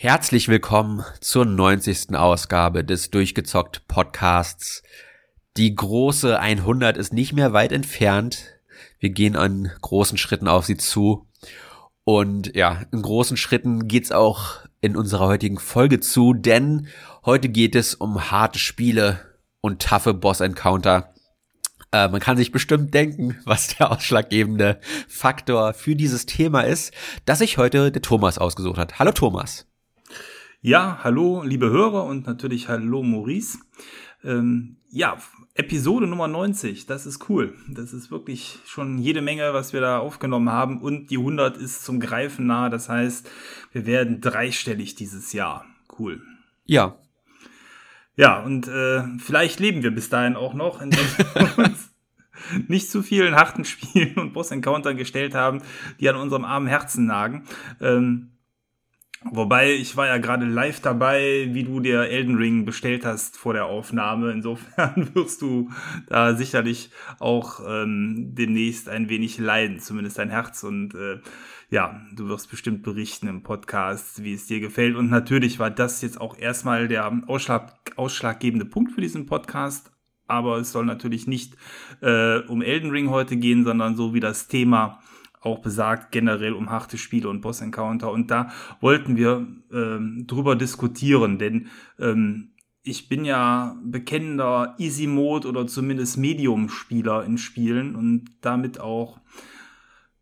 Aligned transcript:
Herzlich 0.00 0.46
willkommen 0.46 1.04
zur 1.20 1.44
90. 1.44 2.14
Ausgabe 2.14 2.84
des 2.84 3.10
Durchgezockt 3.10 3.88
Podcasts. 3.88 4.84
Die 5.56 5.74
große 5.74 6.38
100 6.38 6.96
ist 6.96 7.12
nicht 7.12 7.32
mehr 7.32 7.52
weit 7.52 7.72
entfernt. 7.72 8.60
Wir 9.00 9.10
gehen 9.10 9.34
an 9.34 9.72
großen 9.82 10.16
Schritten 10.16 10.46
auf 10.46 10.66
sie 10.66 10.76
zu. 10.76 11.26
Und 12.04 12.54
ja, 12.54 12.84
in 12.92 13.02
großen 13.02 13.36
Schritten 13.36 13.88
geht's 13.88 14.12
auch 14.12 14.60
in 14.80 14.96
unserer 14.96 15.26
heutigen 15.26 15.58
Folge 15.58 15.98
zu, 15.98 16.32
denn 16.32 16.86
heute 17.26 17.48
geht 17.48 17.74
es 17.74 17.96
um 17.96 18.30
harte 18.30 18.60
Spiele 18.60 19.18
und 19.60 19.82
taffe 19.82 20.14
Boss-Encounter. 20.14 21.12
Äh, 21.90 22.06
man 22.06 22.20
kann 22.20 22.36
sich 22.36 22.52
bestimmt 22.52 22.94
denken, 22.94 23.36
was 23.44 23.76
der 23.76 23.90
ausschlaggebende 23.90 24.78
Faktor 25.08 25.74
für 25.74 25.96
dieses 25.96 26.24
Thema 26.24 26.60
ist, 26.60 26.94
das 27.24 27.40
sich 27.40 27.58
heute 27.58 27.90
der 27.90 28.00
Thomas 28.00 28.38
ausgesucht 28.38 28.78
hat. 28.78 29.00
Hallo 29.00 29.10
Thomas. 29.10 29.67
Ja, 30.60 30.98
hallo, 31.04 31.44
liebe 31.44 31.70
Hörer 31.70 32.04
und 32.04 32.26
natürlich 32.26 32.68
hallo 32.68 33.04
Maurice. 33.04 33.58
Ähm, 34.24 34.78
ja, 34.90 35.16
Episode 35.54 36.08
Nummer 36.08 36.26
90, 36.26 36.86
das 36.86 37.06
ist 37.06 37.28
cool. 37.28 37.54
Das 37.68 37.92
ist 37.92 38.10
wirklich 38.10 38.58
schon 38.66 38.98
jede 38.98 39.22
Menge, 39.22 39.54
was 39.54 39.72
wir 39.72 39.80
da 39.80 40.00
aufgenommen 40.00 40.50
haben 40.50 40.82
und 40.82 41.10
die 41.10 41.18
100 41.18 41.56
ist 41.56 41.84
zum 41.84 42.00
Greifen 42.00 42.48
nah. 42.48 42.70
Das 42.70 42.88
heißt, 42.88 43.30
wir 43.70 43.86
werden 43.86 44.20
dreistellig 44.20 44.96
dieses 44.96 45.32
Jahr. 45.32 45.64
Cool. 45.96 46.20
Ja. 46.64 46.98
Ja, 48.16 48.42
und 48.42 48.66
äh, 48.66 49.04
vielleicht 49.20 49.60
leben 49.60 49.84
wir 49.84 49.92
bis 49.92 50.08
dahin 50.08 50.34
auch 50.34 50.54
noch, 50.54 50.82
indem 50.82 50.98
wir 50.98 51.58
uns 51.66 51.92
nicht 52.66 52.90
zu 52.90 53.04
vielen 53.04 53.36
harten 53.36 53.64
Spielen 53.64 54.16
und 54.16 54.32
Boss-Encountern 54.32 54.96
gestellt 54.96 55.36
haben, 55.36 55.62
die 56.00 56.08
an 56.08 56.16
unserem 56.16 56.44
armen 56.44 56.66
Herzen 56.66 57.06
nagen. 57.06 57.44
Ähm, 57.80 58.32
Wobei, 59.24 59.74
ich 59.74 59.96
war 59.96 60.06
ja 60.06 60.18
gerade 60.18 60.46
live 60.46 60.78
dabei, 60.80 61.48
wie 61.50 61.64
du 61.64 61.80
dir 61.80 62.02
Elden 62.02 62.36
Ring 62.36 62.64
bestellt 62.64 63.04
hast 63.04 63.36
vor 63.36 63.52
der 63.52 63.66
Aufnahme. 63.66 64.30
Insofern 64.30 65.10
wirst 65.14 65.42
du 65.42 65.70
da 66.06 66.36
sicherlich 66.36 66.90
auch 67.18 67.60
ähm, 67.66 68.34
demnächst 68.34 68.88
ein 68.88 69.08
wenig 69.08 69.38
leiden, 69.38 69.80
zumindest 69.80 70.18
dein 70.18 70.30
Herz. 70.30 70.62
Und 70.62 70.94
äh, 70.94 71.18
ja, 71.68 72.00
du 72.14 72.28
wirst 72.28 72.48
bestimmt 72.48 72.84
berichten 72.84 73.26
im 73.26 73.42
Podcast, 73.42 74.22
wie 74.22 74.34
es 74.34 74.46
dir 74.46 74.60
gefällt. 74.60 74.94
Und 74.94 75.10
natürlich 75.10 75.58
war 75.58 75.70
das 75.70 76.00
jetzt 76.00 76.20
auch 76.20 76.38
erstmal 76.38 76.86
der 76.86 77.10
Ausschlag, 77.26 77.74
ausschlaggebende 77.96 78.66
Punkt 78.66 78.92
für 78.92 79.00
diesen 79.00 79.26
Podcast. 79.26 79.90
Aber 80.28 80.58
es 80.58 80.70
soll 80.70 80.84
natürlich 80.84 81.26
nicht 81.26 81.56
äh, 82.02 82.38
um 82.46 82.62
Elden 82.62 82.90
Ring 82.90 83.10
heute 83.10 83.36
gehen, 83.36 83.64
sondern 83.64 83.96
so 83.96 84.14
wie 84.14 84.20
das 84.20 84.46
Thema 84.46 85.00
auch 85.40 85.60
besagt, 85.60 86.12
generell 86.12 86.52
um 86.52 86.70
harte 86.70 86.98
Spiele 86.98 87.28
und 87.28 87.40
Boss-Encounter. 87.40 88.10
Und 88.10 88.30
da 88.30 88.50
wollten 88.80 89.16
wir 89.16 89.46
ähm, 89.72 90.24
drüber 90.26 90.56
diskutieren, 90.56 91.38
denn 91.38 91.68
ähm, 91.98 92.52
ich 92.82 93.08
bin 93.08 93.24
ja 93.24 93.76
bekennender 93.84 94.74
Easy-Mode 94.78 95.48
oder 95.48 95.66
zumindest 95.66 96.16
Medium-Spieler 96.16 97.24
in 97.24 97.38
Spielen 97.38 97.94
und 97.94 98.24
damit 98.40 98.80
auch 98.80 99.20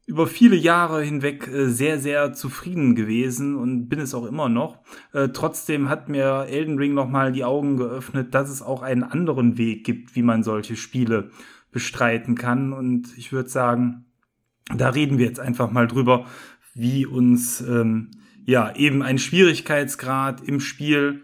über 0.06 0.28
viele 0.28 0.56
Jahre 0.56 1.02
hinweg 1.02 1.48
äh, 1.48 1.68
sehr, 1.68 1.98
sehr 1.98 2.32
zufrieden 2.32 2.94
gewesen 2.94 3.56
und 3.56 3.88
bin 3.88 3.98
es 3.98 4.14
auch 4.14 4.24
immer 4.24 4.48
noch. 4.48 4.78
Äh, 5.12 5.28
trotzdem 5.30 5.88
hat 5.88 6.08
mir 6.08 6.46
Elden 6.48 6.78
Ring 6.78 6.94
nochmal 6.94 7.32
die 7.32 7.44
Augen 7.44 7.76
geöffnet, 7.76 8.32
dass 8.34 8.48
es 8.48 8.62
auch 8.62 8.82
einen 8.82 9.02
anderen 9.02 9.58
Weg 9.58 9.84
gibt, 9.84 10.14
wie 10.14 10.22
man 10.22 10.44
solche 10.44 10.76
Spiele 10.76 11.30
bestreiten 11.72 12.36
kann. 12.36 12.72
Und 12.72 13.18
ich 13.18 13.32
würde 13.32 13.48
sagen, 13.48 14.05
da 14.74 14.90
reden 14.90 15.18
wir 15.18 15.26
jetzt 15.26 15.40
einfach 15.40 15.70
mal 15.70 15.86
drüber, 15.86 16.26
wie 16.74 17.06
uns 17.06 17.60
ähm, 17.60 18.10
ja 18.44 18.74
eben 18.74 19.02
ein 19.02 19.18
Schwierigkeitsgrad 19.18 20.40
im 20.42 20.60
Spiel 20.60 21.22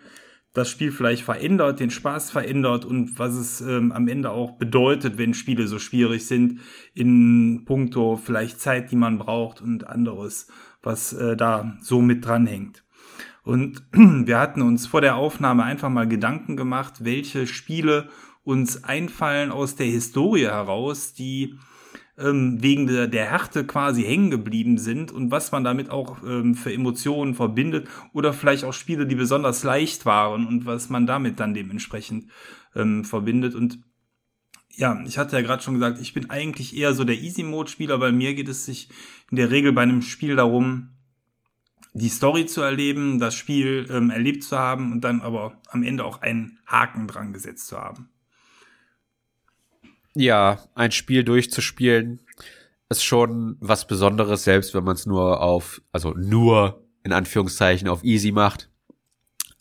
das 0.55 0.69
Spiel 0.69 0.93
vielleicht 0.93 1.23
verändert, 1.23 1.81
den 1.81 1.91
Spaß 1.91 2.31
verändert 2.31 2.85
und 2.85 3.19
was 3.19 3.35
es 3.35 3.61
ähm, 3.63 3.91
am 3.91 4.07
Ende 4.07 4.31
auch 4.31 4.59
bedeutet, 4.59 5.17
wenn 5.17 5.33
Spiele 5.33 5.67
so 5.67 5.79
schwierig 5.79 6.27
sind, 6.27 6.61
in 6.95 7.65
puncto 7.65 8.17
vielleicht 8.17 8.61
Zeit, 8.61 8.91
die 8.91 8.97
man 8.97 9.19
braucht 9.19 9.63
und 9.63 9.87
anderes, 9.87 10.49
was 10.83 11.15
äh, 11.15 11.37
da 11.37 11.79
so 11.81 12.03
mit 12.03 12.27
dranhängt. 12.27 12.85
Und 13.45 13.83
wir 13.93 14.39
hatten 14.39 14.61
uns 14.61 14.87
vor 14.87 15.01
der 15.01 15.17
Aufnahme 15.17 15.65
einfach 15.65 15.89
mal 15.89 16.07
Gedanken 16.07 16.57
gemacht, 16.57 17.05
welche 17.05 17.47
Spiele 17.47 18.09
uns 18.45 18.85
einfallen 18.85 19.53
aus 19.53 19.77
der 19.77 19.87
Historie 19.87 20.47
heraus, 20.47 21.15
die 21.15 21.55
ähm, 22.23 22.63
wegen 22.63 22.87
der, 22.87 23.09
der 23.09 23.31
Härte 23.31 23.65
quasi 23.67 24.03
hängen 24.03 24.31
geblieben 24.31 24.79
sind 24.79 25.13
und 25.13 25.31
was 25.31 25.53
man 25.53 25.65
damit 25.65 25.91
auch 25.91 26.23
ähm, 26.23 26.55
für 26.55 26.73
Emotionen 26.73 27.35
verbindet 27.35 27.89
oder 28.13 28.33
vielleicht 28.33 28.65
auch 28.65 28.73
Spiele, 28.73 29.07
die 29.07 29.15
besonders 29.15 29.63
leicht 29.63 30.07
waren 30.07 30.47
und 30.47 30.67
was 30.67 30.89
man 30.89 31.07
damit 31.07 31.41
dann 31.41 31.55
dementsprechend 31.55 32.31
ähm, 32.75 33.05
verbindet. 33.05 33.55
Und 33.55 33.81
ja, 34.71 35.03
ich 35.07 35.19
hatte 35.19 35.37
ja 35.37 35.43
gerade 35.43 35.63
schon 35.63 35.75
gesagt, 35.75 36.01
ich 36.01 36.15
bin 36.15 36.31
eigentlich 36.31 36.77
eher 36.77 36.95
so 36.95 37.05
der 37.05 37.21
Easy-Mode-Spieler, 37.21 38.01
weil 38.01 38.13
mir 38.13 38.35
geht 38.35 38.49
es 38.49 38.65
sich 38.65 38.89
in 39.31 39.37
der 39.37 39.51
Regel 39.51 39.73
bei 39.73 39.83
einem 39.83 40.03
Spiel 40.03 40.37
darum, 40.37 40.91
die 41.95 42.09
Story 42.09 42.47
zu 42.47 42.63
erleben, 42.63 43.19
das 43.19 43.35
Spiel 43.35 43.87
ähm, 43.91 44.11
erlebt 44.11 44.45
zu 44.45 44.59
haben 44.59 44.93
und 44.93 45.03
dann 45.03 45.21
aber 45.21 45.61
am 45.69 45.83
Ende 45.83 46.05
auch 46.05 46.23
einen 46.23 46.59
Haken 46.67 47.07
dran 47.07 47.33
gesetzt 47.33 47.67
zu 47.67 47.77
haben 47.77 48.12
ja, 50.15 50.59
ein 50.75 50.93
Spiel 50.93 51.25
durchzuspielen 51.25 52.21
ist 52.89 53.05
schon 53.05 53.57
was 53.61 53.87
Besonderes, 53.87 54.45
selbst 54.45 54.75
wenn 54.75 54.85
man 54.85 54.97
es 54.97 55.07
nur 55.07 55.41
auf, 55.41 55.81
also 55.93 56.13
nur 56.13 56.85
in 57.03 57.13
Anführungszeichen 57.13 57.89
auf 57.89 58.05
easy 58.05 58.33
macht. 58.33 58.69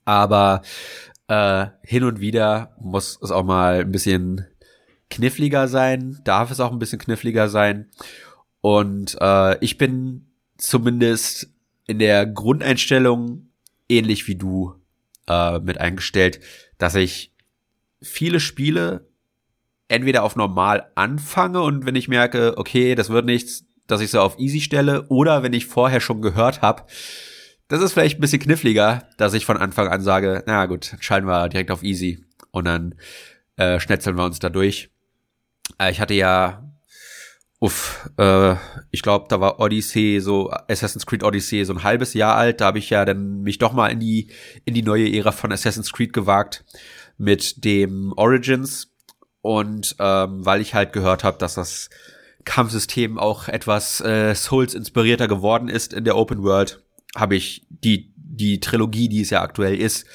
Aber 0.03 0.61
äh, 1.27 1.67
hin 1.83 2.03
und 2.03 2.19
wieder 2.19 2.75
muss 2.79 3.17
es 3.21 3.31
auch 3.31 3.43
mal 3.43 3.81
ein 3.81 3.91
bisschen 3.91 4.47
kniffliger 5.09 5.67
sein, 5.67 6.19
darf 6.23 6.51
es 6.51 6.59
auch 6.59 6.71
ein 6.71 6.79
bisschen 6.79 6.99
kniffliger 6.99 7.49
sein. 7.49 7.89
Und 8.59 9.17
äh, 9.19 9.57
ich 9.63 9.77
bin 9.77 10.27
zumindest 10.57 11.49
in 11.87 11.99
der 11.99 12.25
Grundeinstellung 12.25 13.49
ähnlich 13.89 14.27
wie 14.27 14.35
du 14.35 14.75
äh, 15.27 15.59
mit 15.59 15.79
eingestellt, 15.79 16.39
dass 16.77 16.95
ich 16.95 17.33
viele 18.01 18.39
Spiele 18.39 19.07
entweder 19.91 20.23
auf 20.23 20.35
normal 20.35 20.89
anfange 20.95 21.61
und 21.61 21.85
wenn 21.85 21.95
ich 21.95 22.07
merke, 22.07 22.57
okay, 22.57 22.95
das 22.95 23.09
wird 23.09 23.25
nichts, 23.25 23.65
dass 23.87 24.01
ich 24.01 24.09
so 24.09 24.21
auf 24.21 24.39
easy 24.39 24.61
stelle, 24.61 25.07
oder 25.09 25.43
wenn 25.43 25.53
ich 25.53 25.65
vorher 25.65 25.99
schon 25.99 26.21
gehört 26.21 26.61
habe, 26.61 26.83
das 27.67 27.81
ist 27.81 27.93
vielleicht 27.93 28.17
ein 28.17 28.21
bisschen 28.21 28.41
kniffliger, 28.41 29.07
dass 29.17 29.33
ich 29.33 29.45
von 29.45 29.57
Anfang 29.57 29.87
an 29.89 30.01
sage, 30.01 30.43
na 30.47 30.65
gut, 30.65 30.95
schalten 30.99 31.27
wir 31.27 31.49
direkt 31.49 31.71
auf 31.71 31.83
easy 31.83 32.23
und 32.51 32.65
dann 32.65 32.95
äh, 33.57 33.79
schnetzeln 33.79 34.17
wir 34.17 34.25
uns 34.25 34.39
da 34.39 34.49
durch. 34.49 34.89
Äh, 35.77 35.91
ich 35.91 35.99
hatte 35.99 36.13
ja, 36.13 36.71
uff, 37.59 38.09
äh, 38.17 38.55
ich 38.91 39.01
glaube, 39.01 39.25
da 39.29 39.39
war 39.41 39.59
Odyssey, 39.59 40.19
so 40.21 40.51
Assassin's 40.69 41.05
Creed 41.05 41.23
Odyssey, 41.23 41.65
so 41.65 41.73
ein 41.73 41.83
halbes 41.83 42.13
Jahr 42.13 42.35
alt. 42.35 42.61
Da 42.61 42.65
habe 42.65 42.79
ich 42.79 42.89
ja 42.89 43.03
dann 43.05 43.41
mich 43.41 43.57
doch 43.57 43.73
mal 43.73 43.87
in 43.87 43.99
die 43.99 44.31
in 44.65 44.73
die 44.73 44.83
neue 44.83 45.13
Ära 45.13 45.31
von 45.31 45.51
Assassin's 45.51 45.91
Creed 45.91 46.13
gewagt 46.13 46.65
mit 47.17 47.63
dem 47.63 48.13
Origins 48.15 48.90
und 49.41 49.95
ähm, 49.99 50.45
weil 50.45 50.61
ich 50.61 50.73
halt 50.73 50.93
gehört 50.93 51.23
habe, 51.23 51.37
dass 51.37 51.55
das 51.55 51.89
Kampfsystem 52.45 53.17
auch 53.17 53.47
etwas 53.47 54.01
äh, 54.01 54.33
Souls-inspirierter 54.35 55.27
geworden 55.27 55.67
ist 55.67 55.93
in 55.93 56.03
der 56.03 56.17
Open 56.17 56.43
World, 56.43 56.81
habe 57.15 57.35
ich 57.35 57.65
die, 57.69 58.13
die 58.15 58.59
Trilogie, 58.59 59.09
die 59.09 59.21
es 59.21 59.29
ja 59.29 59.41
aktuell 59.41 59.75
ist, 59.75 60.05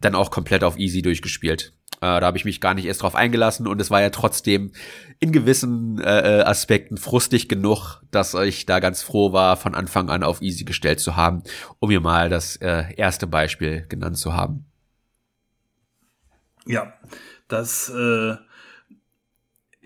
dann 0.00 0.14
auch 0.14 0.30
komplett 0.30 0.64
auf 0.64 0.78
Easy 0.78 1.02
durchgespielt. 1.02 1.72
Äh, 1.96 2.20
da 2.20 2.22
habe 2.22 2.36
ich 2.36 2.44
mich 2.44 2.60
gar 2.60 2.74
nicht 2.74 2.84
erst 2.86 3.02
drauf 3.02 3.14
eingelassen 3.14 3.66
und 3.66 3.80
es 3.80 3.90
war 3.90 4.02
ja 4.02 4.10
trotzdem 4.10 4.72
in 5.18 5.32
gewissen 5.32 5.98
äh, 6.00 6.40
äh, 6.40 6.42
Aspekten 6.42 6.98
frustig 6.98 7.48
genug, 7.48 8.02
dass 8.10 8.34
ich 8.34 8.66
da 8.66 8.80
ganz 8.80 9.02
froh 9.02 9.32
war, 9.32 9.56
von 9.56 9.74
Anfang 9.74 10.10
an 10.10 10.22
auf 10.22 10.42
Easy 10.42 10.64
gestellt 10.64 11.00
zu 11.00 11.16
haben, 11.16 11.42
um 11.78 11.88
mir 11.88 12.00
mal 12.00 12.28
das 12.28 12.56
äh, 12.56 12.92
erste 12.96 13.26
Beispiel 13.26 13.86
genannt 13.88 14.18
zu 14.18 14.34
haben. 14.34 14.66
Ja, 16.66 16.92
das 17.48 17.88
äh, 17.88 18.34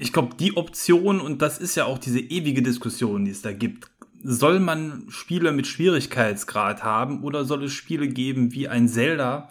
ich 0.01 0.15
glaube, 0.15 0.35
die 0.35 0.57
Option, 0.57 1.21
und 1.21 1.43
das 1.43 1.59
ist 1.59 1.75
ja 1.75 1.85
auch 1.85 1.99
diese 1.99 2.21
ewige 2.21 2.63
Diskussion, 2.63 3.27
die 3.27 3.31
es 3.31 3.43
da 3.43 3.53
gibt, 3.53 3.91
soll 4.23 4.59
man 4.59 5.05
Spiele 5.09 5.53
mit 5.53 5.67
Schwierigkeitsgrad 5.67 6.83
haben 6.83 7.23
oder 7.23 7.45
soll 7.45 7.65
es 7.65 7.73
Spiele 7.73 8.09
geben 8.09 8.53
wie 8.53 8.67
ein 8.67 8.89
Zelda 8.89 9.51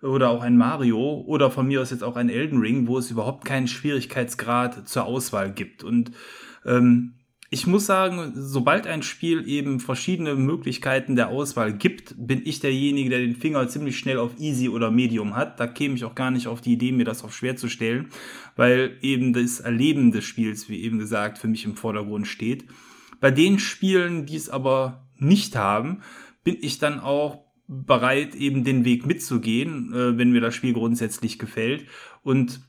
oder 0.00 0.30
auch 0.30 0.42
ein 0.42 0.56
Mario 0.56 1.22
oder 1.26 1.50
von 1.50 1.66
mir 1.66 1.82
aus 1.82 1.90
jetzt 1.90 2.02
auch 2.02 2.16
ein 2.16 2.30
Elden 2.30 2.60
Ring, 2.60 2.86
wo 2.86 2.96
es 2.96 3.10
überhaupt 3.10 3.44
keinen 3.44 3.68
Schwierigkeitsgrad 3.68 4.88
zur 4.88 5.04
Auswahl 5.04 5.52
gibt? 5.52 5.84
Und 5.84 6.12
ähm, 6.64 7.12
ich 7.52 7.66
muss 7.66 7.84
sagen, 7.84 8.32
sobald 8.36 8.86
ein 8.86 9.02
Spiel 9.02 9.46
eben 9.48 9.80
verschiedene 9.80 10.36
Möglichkeiten 10.36 11.16
der 11.16 11.30
Auswahl 11.30 11.72
gibt, 11.72 12.14
bin 12.16 12.42
ich 12.44 12.60
derjenige, 12.60 13.10
der 13.10 13.18
den 13.18 13.34
Finger 13.34 13.66
ziemlich 13.66 13.98
schnell 13.98 14.18
auf 14.18 14.38
Easy 14.38 14.68
oder 14.68 14.92
Medium 14.92 15.34
hat. 15.34 15.58
Da 15.58 15.66
käme 15.66 15.96
ich 15.96 16.04
auch 16.04 16.14
gar 16.14 16.30
nicht 16.30 16.46
auf 16.46 16.60
die 16.60 16.74
Idee, 16.74 16.92
mir 16.92 17.04
das 17.04 17.24
auf 17.24 17.34
schwer 17.34 17.56
zu 17.56 17.68
stellen, 17.68 18.10
weil 18.54 18.96
eben 19.02 19.32
das 19.32 19.58
Erleben 19.58 20.12
des 20.12 20.24
Spiels, 20.24 20.68
wie 20.68 20.80
eben 20.80 21.00
gesagt, 21.00 21.38
für 21.38 21.48
mich 21.48 21.64
im 21.64 21.74
Vordergrund 21.74 22.28
steht. 22.28 22.66
Bei 23.18 23.32
den 23.32 23.58
Spielen, 23.58 24.26
die 24.26 24.36
es 24.36 24.48
aber 24.48 25.08
nicht 25.18 25.56
haben, 25.56 26.02
bin 26.44 26.56
ich 26.60 26.78
dann 26.78 27.00
auch 27.00 27.46
bereit, 27.66 28.36
eben 28.36 28.62
den 28.62 28.84
Weg 28.84 29.06
mitzugehen, 29.06 29.92
äh, 29.92 30.16
wenn 30.16 30.30
mir 30.30 30.40
das 30.40 30.54
Spiel 30.54 30.72
grundsätzlich 30.72 31.38
gefällt. 31.40 31.86
Und 32.22 32.60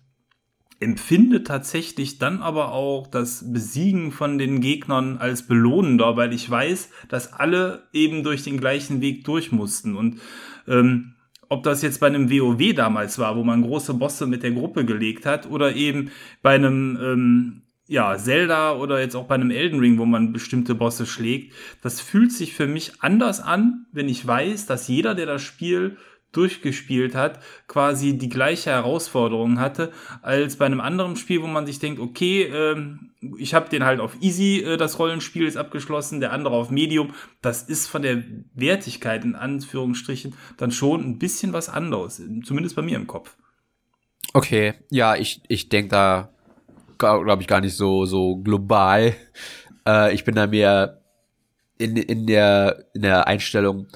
empfinde 0.81 1.43
tatsächlich 1.43 2.17
dann 2.17 2.41
aber 2.41 2.71
auch 2.71 3.07
das 3.07 3.53
Besiegen 3.53 4.11
von 4.11 4.37
den 4.37 4.61
Gegnern 4.61 5.17
als 5.17 5.47
belohnender, 5.47 6.17
weil 6.17 6.33
ich 6.33 6.49
weiß, 6.49 6.89
dass 7.07 7.33
alle 7.33 7.83
eben 7.93 8.23
durch 8.23 8.43
den 8.43 8.59
gleichen 8.59 8.99
Weg 8.99 9.23
durch 9.23 9.51
mussten. 9.51 9.95
Und 9.95 10.19
ähm, 10.67 11.13
ob 11.49 11.63
das 11.63 11.81
jetzt 11.81 11.99
bei 11.99 12.07
einem 12.07 12.31
WoW 12.31 12.73
damals 12.73 13.19
war, 13.19 13.35
wo 13.35 13.43
man 13.43 13.61
große 13.61 13.93
Bosse 13.93 14.25
mit 14.25 14.41
der 14.41 14.51
Gruppe 14.51 14.85
gelegt 14.85 15.25
hat, 15.25 15.49
oder 15.49 15.75
eben 15.75 16.09
bei 16.41 16.55
einem 16.55 16.97
ähm, 17.01 17.61
ja, 17.87 18.17
Zelda 18.17 18.73
oder 18.75 19.01
jetzt 19.01 19.15
auch 19.15 19.27
bei 19.27 19.35
einem 19.35 19.51
Elden 19.51 19.79
Ring, 19.79 19.97
wo 19.97 20.05
man 20.05 20.31
bestimmte 20.31 20.75
Bosse 20.75 21.05
schlägt, 21.05 21.53
das 21.81 21.99
fühlt 21.99 22.31
sich 22.31 22.53
für 22.53 22.65
mich 22.65 22.93
anders 23.01 23.41
an, 23.41 23.85
wenn 23.91 24.07
ich 24.07 24.25
weiß, 24.25 24.65
dass 24.65 24.87
jeder, 24.87 25.13
der 25.13 25.25
das 25.25 25.41
Spiel 25.41 25.97
durchgespielt 26.31 27.15
hat, 27.15 27.39
quasi 27.67 28.17
die 28.17 28.29
gleiche 28.29 28.69
Herausforderung 28.69 29.59
hatte, 29.59 29.91
als 30.21 30.55
bei 30.55 30.65
einem 30.65 30.79
anderen 30.79 31.15
Spiel, 31.15 31.41
wo 31.41 31.47
man 31.47 31.65
sich 31.65 31.79
denkt, 31.79 31.99
okay, 31.99 32.43
ähm, 32.43 33.11
ich 33.37 33.53
habe 33.53 33.69
den 33.69 33.83
halt 33.83 33.99
auf 33.99 34.15
Easy, 34.21 34.61
äh, 34.61 34.77
das 34.77 34.97
Rollenspiel 34.97 35.45
ist 35.45 35.57
abgeschlossen, 35.57 36.21
der 36.21 36.31
andere 36.31 36.55
auf 36.55 36.71
Medium. 36.71 37.13
Das 37.41 37.63
ist 37.63 37.87
von 37.87 38.01
der 38.01 38.23
Wertigkeit 38.53 39.25
in 39.25 39.35
Anführungsstrichen 39.35 40.35
dann 40.57 40.71
schon 40.71 41.01
ein 41.01 41.19
bisschen 41.19 41.53
was 41.53 41.69
anderes, 41.69 42.21
zumindest 42.43 42.75
bei 42.75 42.81
mir 42.81 42.95
im 42.95 43.07
Kopf. 43.07 43.35
Okay, 44.33 44.75
ja, 44.89 45.15
ich, 45.15 45.41
ich 45.49 45.67
denke 45.67 45.89
da, 45.89 46.29
glaube 46.97 47.41
ich, 47.41 47.47
gar 47.47 47.59
nicht 47.59 47.75
so, 47.75 48.05
so 48.05 48.37
global. 48.37 49.13
Äh, 49.85 50.13
ich 50.13 50.23
bin 50.23 50.35
da 50.35 50.47
mehr 50.47 51.01
in, 51.77 51.97
in, 51.97 52.27
der, 52.27 52.85
in 52.93 53.01
der 53.01 53.27
Einstellung, 53.27 53.87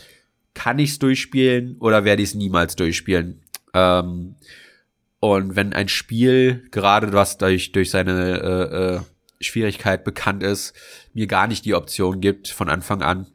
kann 0.56 0.80
ich 0.80 0.92
es 0.92 1.00
durchspielen 1.00 1.78
oder 1.80 2.04
werde 2.04 2.24
ich 2.24 2.30
es 2.30 2.36
niemals 2.36 2.75
durchspielen? 2.75 3.42
Ähm, 3.75 4.36
und 5.19 5.56
wenn 5.56 5.74
ein 5.74 5.88
Spiel, 5.88 6.68
gerade 6.72 7.13
was 7.13 7.38
durch, 7.38 7.72
durch 7.72 7.92
seine 7.92 8.40
äh, 8.40 8.96
äh, 8.96 9.00
Schwierigkeit 9.40 10.04
bekannt 10.04 10.42
ist, 10.42 10.74
mir 11.13 11.28
gar 11.28 11.48
nicht 11.48 11.66
die 11.66 11.75
Option 11.75 12.22
gibt 12.22 12.48
von 12.48 12.69
Anfang 12.69 13.04
an, 13.04 13.28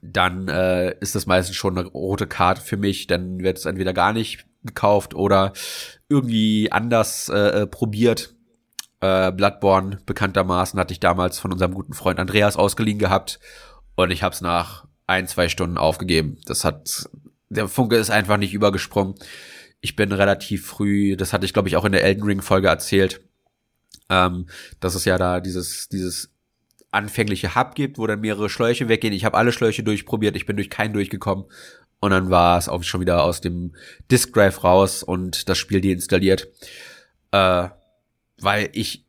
dann 0.00 0.48
äh, 0.48 0.94
ist 1.00 1.14
das 1.14 1.26
meistens 1.26 1.56
schon 1.56 1.76
eine 1.76 1.88
rote 1.88 2.26
Karte 2.26 2.60
für 2.60 2.76
mich. 2.76 3.06
Dann 3.06 3.40
wird 3.40 3.58
es 3.58 3.64
entweder 3.64 3.92
gar 3.92 4.12
nicht 4.12 4.46
gekauft 4.64 5.14
oder 5.14 5.52
irgendwie 6.08 6.70
anders 6.72 7.28
äh, 7.28 7.62
äh, 7.62 7.66
probiert. 7.66 8.34
Äh, 9.00 9.32
Bloodborne 9.32 9.98
bekanntermaßen 10.06 10.78
hatte 10.78 10.92
ich 10.92 11.00
damals 11.00 11.38
von 11.38 11.52
unserem 11.52 11.74
guten 11.74 11.94
Freund 11.94 12.18
Andreas 12.18 12.56
ausgeliehen 12.56 12.98
gehabt 12.98 13.38
und 13.94 14.10
ich 14.10 14.22
habe 14.22 14.34
es 14.34 14.40
nach 14.40 14.87
ein, 15.08 15.26
zwei 15.26 15.48
Stunden 15.48 15.78
aufgegeben. 15.78 16.38
Das 16.46 16.64
hat, 16.64 17.08
der 17.48 17.66
Funke 17.66 17.96
ist 17.96 18.10
einfach 18.10 18.36
nicht 18.36 18.54
übergesprungen. 18.54 19.14
Ich 19.80 19.96
bin 19.96 20.12
relativ 20.12 20.66
früh, 20.66 21.16
das 21.16 21.32
hatte 21.32 21.46
ich 21.46 21.52
glaube 21.52 21.68
ich 21.68 21.76
auch 21.76 21.84
in 21.84 21.92
der 21.92 22.04
Elden 22.04 22.22
Ring 22.22 22.42
Folge 22.42 22.68
erzählt, 22.68 23.20
ähm, 24.10 24.46
dass 24.80 24.94
es 24.94 25.04
ja 25.04 25.18
da 25.18 25.40
dieses, 25.40 25.88
dieses 25.88 26.30
anfängliche 26.90 27.54
Hub 27.54 27.74
gibt, 27.74 27.98
wo 27.98 28.06
dann 28.06 28.20
mehrere 28.20 28.48
Schläuche 28.48 28.88
weggehen. 28.88 29.14
Ich 29.14 29.24
habe 29.24 29.36
alle 29.36 29.52
Schläuche 29.52 29.82
durchprobiert, 29.82 30.36
ich 30.36 30.46
bin 30.46 30.56
durch 30.56 30.70
keinen 30.70 30.92
durchgekommen. 30.92 31.46
Und 32.00 32.10
dann 32.12 32.30
war 32.30 32.58
es 32.58 32.68
auch 32.68 32.82
schon 32.84 33.00
wieder 33.00 33.24
aus 33.24 33.40
dem 33.40 33.74
Disk 34.10 34.32
Drive 34.32 34.62
raus 34.62 35.02
und 35.02 35.48
das 35.48 35.58
Spiel 35.58 35.80
deinstalliert. 35.80 36.48
Äh, 37.32 37.68
weil 38.40 38.70
ich 38.72 39.04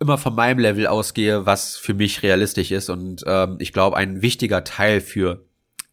immer 0.00 0.18
von 0.18 0.34
meinem 0.34 0.58
Level 0.58 0.86
ausgehe, 0.86 1.46
was 1.46 1.76
für 1.76 1.94
mich 1.94 2.22
realistisch 2.22 2.70
ist. 2.70 2.90
Und 2.90 3.24
ähm, 3.26 3.56
ich 3.58 3.72
glaube, 3.72 3.96
ein 3.96 4.22
wichtiger 4.22 4.64
Teil 4.64 5.00
für 5.00 5.44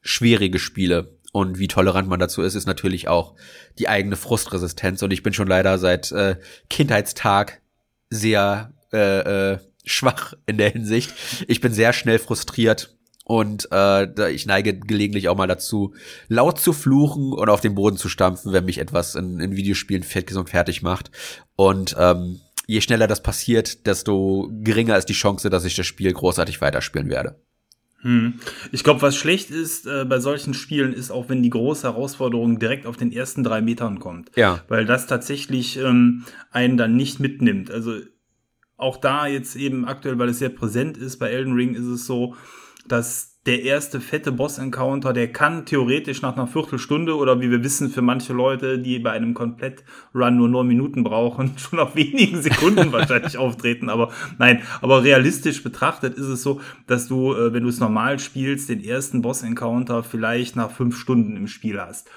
schwierige 0.01 0.60
Spiele 0.60 1.18
und 1.34 1.57
wie 1.57 1.68
tolerant 1.68 2.07
man 2.07 2.19
dazu 2.19 2.44
ist, 2.44 2.54
ist 2.54 2.68
natürlich 2.68 3.07
auch 3.07 3.34
die 3.80 3.90
eigene 3.90 4.16
Frustresistenz. 4.16 5.01
Und 5.01 5.12
ich 5.12 5.24
bin 5.24 5.34
schon 5.34 5.48
leider 5.48 5.80
seit 5.80 6.12
äh, 6.12 6.36
Kindheitstag 6.69 7.62
sehr 8.12 8.72
äh, 8.94 9.54
äh, 9.54 9.57
schwach 9.84 10.34
in 10.45 10.60
der 10.60 10.69
Hinsicht. 10.69 11.12
Ich 11.48 11.60
bin 11.60 11.74
sehr 11.74 11.92
schnell 11.92 12.19
frustriert 12.19 12.95
und 13.25 13.68
äh, 13.72 14.31
ich 14.31 14.45
neige 14.45 14.78
gelegentlich 14.78 15.28
auch 15.28 15.36
mal 15.36 15.48
dazu, 15.48 15.95
laut 16.28 16.60
zu 16.60 16.72
fluchen 16.72 17.34
und 17.34 17.50
auf 17.50 17.62
den 17.62 17.74
Boden 17.74 17.98
zu 17.98 18.10
stampfen, 18.10 18.54
wenn 18.54 18.66
mich 18.66 18.78
etwas 18.78 19.16
in, 19.16 19.40
in 19.40 19.56
Videospielen 19.56 20.04
fertig 20.04 20.84
macht. 20.84 21.10
Und 21.56 21.95
ähm, 21.98 22.42
je 22.68 22.81
schneller 22.81 23.07
das 23.07 23.24
passiert, 23.24 23.86
desto 23.86 24.50
geringer 24.51 24.98
ist 24.98 25.10
die 25.10 25.13
Chance, 25.13 25.50
dass 25.50 25.65
ich 25.65 25.75
das 25.75 25.86
Spiel 25.86 26.12
großartig 26.13 26.62
weiterspielen 26.62 27.10
werde. 27.10 27.39
Hm. 28.01 28.39
Ich 28.71 28.83
glaube, 28.83 29.01
was 29.01 29.15
schlecht 29.15 29.50
ist 29.50 29.88
äh, 29.88 30.04
bei 30.06 30.19
solchen 30.19 30.54
Spielen, 30.54 30.94
ist 30.94 31.10
auch, 31.10 31.30
wenn 31.30 31.42
die 31.42 31.50
große 31.50 31.88
Herausforderung 31.88 32.60
direkt 32.60 32.86
auf 32.86 32.98
den 32.98 33.13
ersten 33.13 33.44
drei 33.44 33.62
Metern 33.62 34.00
kommt. 34.00 34.30
Ja. 34.36 34.62
Weil 34.68 34.86
das 34.86 35.07
tatsächlich 35.07 35.77
ähm, 35.77 36.25
einen 36.51 36.75
dann 36.75 36.95
nicht 36.95 37.21
mitnimmt. 37.21 37.71
Also 37.71 38.00
auch 38.75 38.98
da 38.98 39.27
jetzt 39.27 39.56
eben 39.56 39.86
aktuell, 39.86 40.19
weil 40.19 40.30
es 40.30 40.39
sehr 40.39 40.50
präsent 40.50 40.98
ist, 40.98 41.18
bei 41.18 41.30
Elden 41.30 41.54
Ring 41.54 41.75
ist 41.75 41.86
es 41.86 42.06
so, 42.06 42.36
dass 42.88 43.32
der 43.45 43.63
erste 43.63 44.00
fette 44.00 44.31
Boss-Encounter, 44.31 45.12
der 45.12 45.31
kann 45.31 45.66
theoretisch 45.66 46.22
nach 46.22 46.38
einer 46.38 46.48
Viertelstunde 46.48 47.18
oder 47.18 47.42
wie 47.42 47.51
wir 47.51 47.62
wissen, 47.62 47.90
für 47.90 48.01
manche 48.01 48.31
Leute, 48.31 48.80
die 48.80 49.00
bei 49.00 49.12
einem 49.12 49.34
Komplett-Run 49.34 50.38
nur 50.38 50.48
neun 50.48 50.68
Minuten 50.68 51.04
brauchen, 51.04 51.51
schon 51.57 51.80
auf 51.80 51.95
wenigen 51.95 52.42
Sekunden 52.42 52.94
wahrscheinlich 52.94 53.38
auftreten. 53.38 53.90
Aber 53.90 54.12
nein, 54.38 54.62
aber 54.81 55.04
realistisch 55.04 55.62
betrachtet 55.62 56.16
ist 56.16 56.28
es 56.28 56.42
so, 56.42 56.62
dass 56.88 57.07
du, 57.07 57.34
äh, 57.34 57.51
wenn 57.51 57.63
du 57.63 57.69
es 57.69 57.80
normal 57.80 58.19
spielst, 58.19 58.69
den 58.69 58.81
ersten 58.81 59.22
Boss-Encounter 59.22 60.04
vielleicht 60.04 60.56
nach 60.56 60.72
fünf 60.72 60.98
Stunden 60.98 61.36
im 61.36 61.48
Spiel 61.48 61.81
hast. 61.81 62.10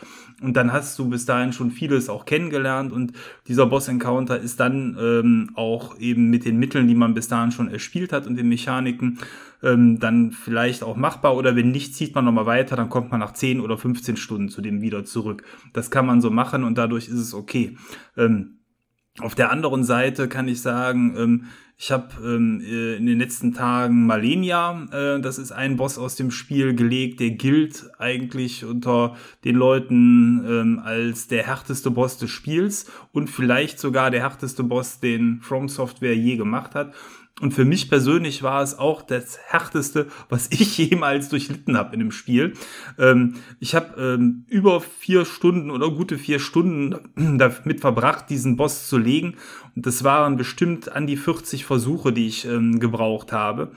Und 0.42 0.54
dann 0.54 0.70
hast 0.70 0.98
du 0.98 1.08
bis 1.08 1.24
dahin 1.24 1.54
schon 1.54 1.70
vieles 1.70 2.10
auch 2.10 2.26
kennengelernt 2.26 2.92
und 2.92 3.14
dieser 3.48 3.64
Boss-Encounter 3.64 4.38
ist 4.38 4.60
dann 4.60 4.94
ähm, 5.00 5.50
auch 5.54 5.98
eben 5.98 6.28
mit 6.28 6.44
den 6.44 6.58
Mitteln, 6.58 6.88
die 6.88 6.94
man 6.94 7.14
bis 7.14 7.28
dahin 7.28 7.52
schon 7.52 7.70
erspielt 7.70 8.12
hat 8.12 8.26
und 8.26 8.36
den 8.36 8.50
Mechaniken, 8.50 9.18
ähm, 9.62 9.98
dann 9.98 10.32
vielleicht 10.32 10.82
auch 10.82 10.96
machbar 10.96 11.36
oder 11.36 11.56
wenn 11.56 11.70
nicht, 11.70 11.94
zieht 11.94 12.14
man 12.14 12.26
nochmal 12.26 12.44
weiter, 12.44 12.76
dann 12.76 12.90
kommt 12.90 13.10
man 13.10 13.20
nach 13.20 13.32
10 13.32 13.60
oder 13.60 13.78
15 13.78 14.18
Stunden 14.18 14.50
zu 14.50 14.60
dem 14.60 14.82
wieder 14.82 15.06
zurück. 15.06 15.42
Das 15.72 15.90
kann 15.90 16.04
man 16.04 16.20
so 16.20 16.30
machen 16.30 16.64
und 16.64 16.76
dadurch 16.76 17.08
ist 17.08 17.18
es 17.18 17.32
okay. 17.32 17.78
Ähm, 18.18 18.58
auf 19.20 19.34
der 19.34 19.50
anderen 19.50 19.84
Seite 19.84 20.28
kann 20.28 20.48
ich 20.48 20.60
sagen, 20.60 21.14
ähm, 21.16 21.44
ich 21.78 21.92
habe 21.92 22.08
ähm, 22.24 22.62
äh, 22.64 22.96
in 22.96 23.04
den 23.04 23.18
letzten 23.18 23.52
Tagen 23.52 24.06
Malenia, 24.06 24.86
äh, 24.92 25.20
das 25.20 25.36
ist 25.36 25.52
ein 25.52 25.76
Boss 25.76 25.98
aus 25.98 26.16
dem 26.16 26.30
Spiel, 26.30 26.74
gelegt, 26.74 27.20
der 27.20 27.30
gilt 27.30 27.90
eigentlich 27.98 28.64
unter 28.64 29.14
den 29.44 29.56
Leuten 29.56 30.42
ähm, 30.48 30.80
als 30.82 31.28
der 31.28 31.46
härteste 31.46 31.90
Boss 31.90 32.16
des 32.16 32.30
Spiels 32.30 32.90
und 33.12 33.28
vielleicht 33.28 33.78
sogar 33.78 34.10
der 34.10 34.22
härteste 34.22 34.62
Boss, 34.62 35.00
den 35.00 35.40
From 35.42 35.68
Software 35.68 36.16
je 36.16 36.36
gemacht 36.36 36.74
hat. 36.74 36.94
Und 37.42 37.52
für 37.52 37.66
mich 37.66 37.90
persönlich 37.90 38.42
war 38.42 38.62
es 38.62 38.78
auch 38.78 39.02
das 39.02 39.38
härteste, 39.38 40.06
was 40.30 40.48
ich 40.50 40.78
jemals 40.78 41.28
durchlitten 41.28 41.76
habe 41.76 41.92
in 41.94 42.00
dem 42.00 42.10
Spiel. 42.10 42.54
Ähm, 42.98 43.34
ich 43.60 43.74
habe 43.74 44.00
ähm, 44.00 44.46
über 44.48 44.80
vier 44.80 45.26
Stunden 45.26 45.70
oder 45.70 45.90
gute 45.90 46.16
vier 46.16 46.38
Stunden 46.38 46.96
damit 47.38 47.80
verbracht, 47.80 48.30
diesen 48.30 48.56
Boss 48.56 48.88
zu 48.88 48.96
legen. 48.96 49.34
Und 49.74 49.84
das 49.84 50.02
waren 50.02 50.36
bestimmt 50.36 50.90
an 50.90 51.06
die 51.06 51.18
40 51.18 51.66
Versuche, 51.66 52.12
die 52.12 52.26
ich 52.26 52.46
ähm, 52.46 52.80
gebraucht 52.80 53.32
habe. 53.32 53.72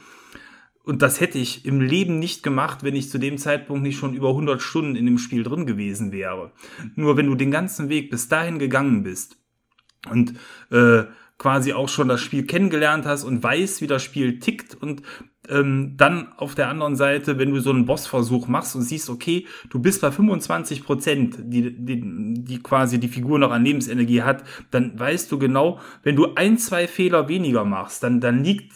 Und 0.85 1.01
das 1.01 1.19
hätte 1.19 1.37
ich 1.37 1.65
im 1.65 1.81
Leben 1.81 2.17
nicht 2.17 2.41
gemacht, 2.41 2.81
wenn 2.81 2.95
ich 2.95 3.09
zu 3.09 3.19
dem 3.19 3.37
Zeitpunkt 3.37 3.83
nicht 3.83 3.99
schon 3.99 4.15
über 4.15 4.29
100 4.29 4.61
Stunden 4.61 4.95
in 4.95 5.05
dem 5.05 5.17
Spiel 5.17 5.43
drin 5.43 5.65
gewesen 5.65 6.11
wäre. 6.11 6.53
Nur 6.95 7.17
wenn 7.17 7.27
du 7.27 7.35
den 7.35 7.51
ganzen 7.51 7.89
Weg 7.89 8.09
bis 8.09 8.29
dahin 8.29 8.57
gegangen 8.57 9.03
bist 9.03 9.37
und 10.09 10.33
äh, 10.71 11.03
quasi 11.39 11.73
auch 11.73 11.89
schon 11.89 12.09
das 12.09 12.21
Spiel 12.21 12.45
kennengelernt 12.45 13.05
hast 13.05 13.23
und 13.23 13.41
weißt, 13.41 13.81
wie 13.81 13.87
das 13.87 14.03
Spiel 14.03 14.39
tickt 14.39 14.75
und 14.75 15.01
ähm, 15.47 15.95
dann 15.97 16.33
auf 16.37 16.53
der 16.53 16.69
anderen 16.69 16.95
Seite, 16.95 17.39
wenn 17.39 17.51
du 17.51 17.61
so 17.61 17.71
einen 17.71 17.85
Bossversuch 17.85 18.47
machst 18.47 18.75
und 18.75 18.83
siehst, 18.83 19.09
okay, 19.09 19.47
du 19.69 19.79
bist 19.79 20.01
bei 20.01 20.11
25 20.11 20.83
Prozent, 20.83 21.37
die, 21.39 21.73
die, 21.75 22.43
die 22.43 22.59
quasi 22.59 22.99
die 22.99 23.07
Figur 23.07 23.39
noch 23.39 23.51
an 23.51 23.63
Lebensenergie 23.63 24.21
hat, 24.21 24.43
dann 24.69 24.99
weißt 24.99 25.31
du 25.31 25.39
genau, 25.39 25.79
wenn 26.03 26.17
du 26.17 26.35
ein, 26.35 26.57
zwei 26.57 26.87
Fehler 26.87 27.29
weniger 27.29 27.65
machst, 27.65 28.03
dann, 28.03 28.19
dann 28.19 28.43
liegt 28.43 28.73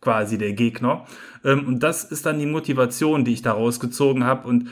quasi 0.00 0.38
der 0.38 0.54
Gegner. 0.54 1.04
Ähm, 1.44 1.66
und 1.66 1.82
das 1.82 2.04
ist 2.04 2.26
dann 2.26 2.38
die 2.38 2.46
Motivation, 2.46 3.24
die 3.24 3.34
ich 3.34 3.42
da 3.42 3.52
rausgezogen 3.52 4.24
habe 4.24 4.48
und 4.48 4.70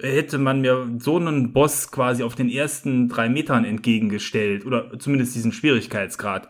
hätte 0.00 0.38
man 0.38 0.62
mir 0.62 0.88
so 0.98 1.16
einen 1.16 1.52
Boss 1.52 1.90
quasi 1.90 2.22
auf 2.22 2.34
den 2.34 2.48
ersten 2.48 3.08
drei 3.08 3.28
Metern 3.28 3.64
entgegengestellt 3.64 4.64
oder 4.64 4.98
zumindest 4.98 5.34
diesen 5.34 5.52
Schwierigkeitsgrad, 5.52 6.48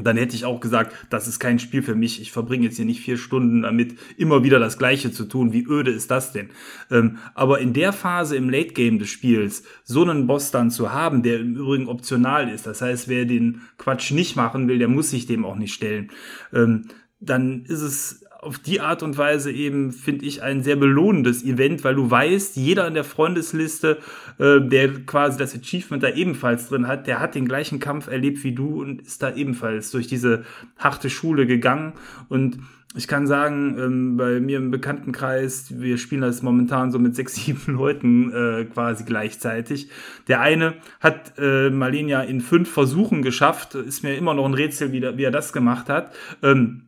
dann 0.00 0.16
hätte 0.16 0.34
ich 0.34 0.46
auch 0.46 0.60
gesagt, 0.60 0.94
das 1.10 1.28
ist 1.28 1.38
kein 1.38 1.58
Spiel 1.58 1.82
für 1.82 1.94
mich. 1.94 2.20
Ich 2.20 2.32
verbringe 2.32 2.64
jetzt 2.64 2.76
hier 2.76 2.86
nicht 2.86 3.02
vier 3.02 3.18
Stunden 3.18 3.62
damit, 3.62 3.98
immer 4.16 4.42
wieder 4.42 4.58
das 4.58 4.78
Gleiche 4.78 5.12
zu 5.12 5.26
tun. 5.26 5.52
Wie 5.52 5.66
öde 5.66 5.90
ist 5.90 6.10
das 6.10 6.32
denn? 6.32 6.48
Ähm, 6.90 7.18
aber 7.34 7.58
in 7.58 7.74
der 7.74 7.92
Phase 7.92 8.36
im 8.36 8.48
Late 8.48 8.72
Game 8.72 8.98
des 8.98 9.10
Spiels 9.10 9.64
so 9.84 10.02
einen 10.02 10.26
Boss 10.26 10.50
dann 10.50 10.70
zu 10.70 10.92
haben, 10.92 11.22
der 11.22 11.40
im 11.40 11.56
Übrigen 11.56 11.88
optional 11.88 12.48
ist, 12.48 12.66
das 12.66 12.80
heißt, 12.80 13.08
wer 13.08 13.26
den 13.26 13.60
Quatsch 13.76 14.12
nicht 14.12 14.34
machen 14.34 14.66
will, 14.66 14.78
der 14.78 14.88
muss 14.88 15.10
sich 15.10 15.26
dem 15.26 15.44
auch 15.44 15.56
nicht 15.56 15.74
stellen. 15.74 16.10
Ähm, 16.54 16.86
dann 17.20 17.64
ist 17.66 17.82
es 17.82 18.24
auf 18.42 18.58
die 18.58 18.80
Art 18.80 19.04
und 19.04 19.16
Weise 19.16 19.52
eben, 19.52 19.92
finde 19.92 20.26
ich, 20.26 20.42
ein 20.42 20.64
sehr 20.64 20.74
belohnendes 20.74 21.44
Event, 21.44 21.84
weil 21.84 21.94
du 21.94 22.10
weißt, 22.10 22.56
jeder 22.56 22.88
in 22.88 22.94
der 22.94 23.04
Freundesliste, 23.04 23.98
äh, 24.42 24.60
der 24.60 24.88
quasi 25.06 25.38
das 25.38 25.54
Achievement 25.54 26.02
da 26.02 26.08
ebenfalls 26.08 26.68
drin 26.68 26.88
hat, 26.88 27.06
der 27.06 27.20
hat 27.20 27.36
den 27.36 27.46
gleichen 27.46 27.78
Kampf 27.78 28.08
erlebt 28.08 28.42
wie 28.42 28.52
du 28.52 28.82
und 28.82 29.00
ist 29.02 29.22
da 29.22 29.32
ebenfalls 29.32 29.92
durch 29.92 30.08
diese 30.08 30.42
harte 30.76 31.10
Schule 31.10 31.46
gegangen. 31.46 31.92
Und 32.28 32.58
ich 32.96 33.06
kann 33.06 33.28
sagen, 33.28 33.76
ähm, 33.78 34.16
bei 34.16 34.40
mir 34.40 34.58
im 34.58 34.72
Bekanntenkreis, 34.72 35.80
wir 35.80 35.96
spielen 35.96 36.22
das 36.22 36.42
momentan 36.42 36.90
so 36.90 36.98
mit 36.98 37.14
sechs, 37.14 37.34
sieben 37.44 37.74
Leuten 37.74 38.32
äh, 38.32 38.64
quasi 38.64 39.04
gleichzeitig. 39.04 39.90
Der 40.26 40.40
eine 40.40 40.74
hat 40.98 41.34
äh, 41.38 41.70
Malenia 41.70 42.22
in 42.22 42.40
fünf 42.40 42.68
Versuchen 42.68 43.22
geschafft, 43.22 43.76
ist 43.76 44.02
mir 44.02 44.16
immer 44.16 44.34
noch 44.34 44.44
ein 44.44 44.54
Rätsel, 44.54 44.90
wie, 44.90 44.98
der, 44.98 45.16
wie 45.18 45.24
er 45.24 45.30
das 45.30 45.52
gemacht 45.52 45.88
hat. 45.88 46.12
Ähm, 46.42 46.82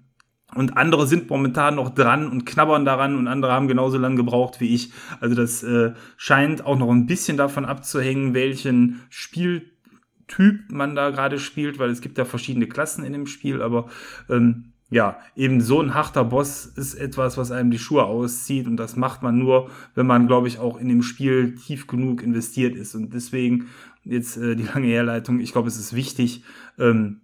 und 0.55 0.77
andere 0.77 1.07
sind 1.07 1.29
momentan 1.31 1.77
noch 1.77 1.91
dran 1.91 2.29
und 2.29 2.45
knabbern 2.47 2.85
daran 2.85 3.17
und 3.17 3.29
andere 3.29 3.53
haben 3.53 3.69
genauso 3.69 3.99
lange 3.99 4.17
gebraucht 4.17 4.61
wie 4.61 4.75
ich. 4.75 4.93
Also 5.21 5.35
das 5.35 5.63
äh, 5.63 5.93
scheint 6.17 6.65
auch 6.65 6.79
noch 6.79 6.91
ein 6.91 7.07
bisschen 7.07 7.37
davon 7.37 7.65
abzuhängen, 7.65 8.35
welchen 8.35 9.01
Spieltyp 9.11 10.71
man 10.71 10.95
da 10.95 11.11
gerade 11.11 11.39
spielt, 11.39 11.79
weil 11.79 11.91
es 11.91 12.01
gibt 12.01 12.19
ja 12.19 12.25
verschiedene 12.25 12.67
Klassen 12.67 13.05
in 13.05 13.13
dem 13.13 13.27
Spiel, 13.27 13.63
aber 13.63 13.89
ähm, 14.29 14.73
ja, 14.91 15.19
eben 15.35 15.61
so 15.61 15.81
ein 15.81 15.95
harter 15.95 16.25
Boss 16.25 16.67
ist 16.67 16.95
etwas, 16.95 17.37
was 17.37 17.51
einem 17.51 17.71
die 17.71 17.79
Schuhe 17.79 18.05
auszieht 18.05 18.67
und 18.67 18.77
das 18.77 18.97
macht 18.97 19.23
man 19.23 19.39
nur, 19.39 19.71
wenn 19.95 20.07
man, 20.07 20.27
glaube 20.27 20.47
ich, 20.47 20.59
auch 20.59 20.79
in 20.79 20.89
dem 20.89 21.03
Spiel 21.03 21.57
tief 21.57 21.87
genug 21.87 22.23
investiert 22.23 22.77
ist. 22.77 22.95
Und 22.95 23.13
deswegen 23.13 23.67
jetzt 24.05 24.37
äh, 24.37 24.55
die 24.55 24.65
lange 24.65 24.87
Herleitung, 24.87 25.41
ich 25.41 25.53
glaube, 25.53 25.69
es 25.69 25.79
ist 25.79 25.95
wichtig, 25.95 26.45
ähm, 26.79 27.23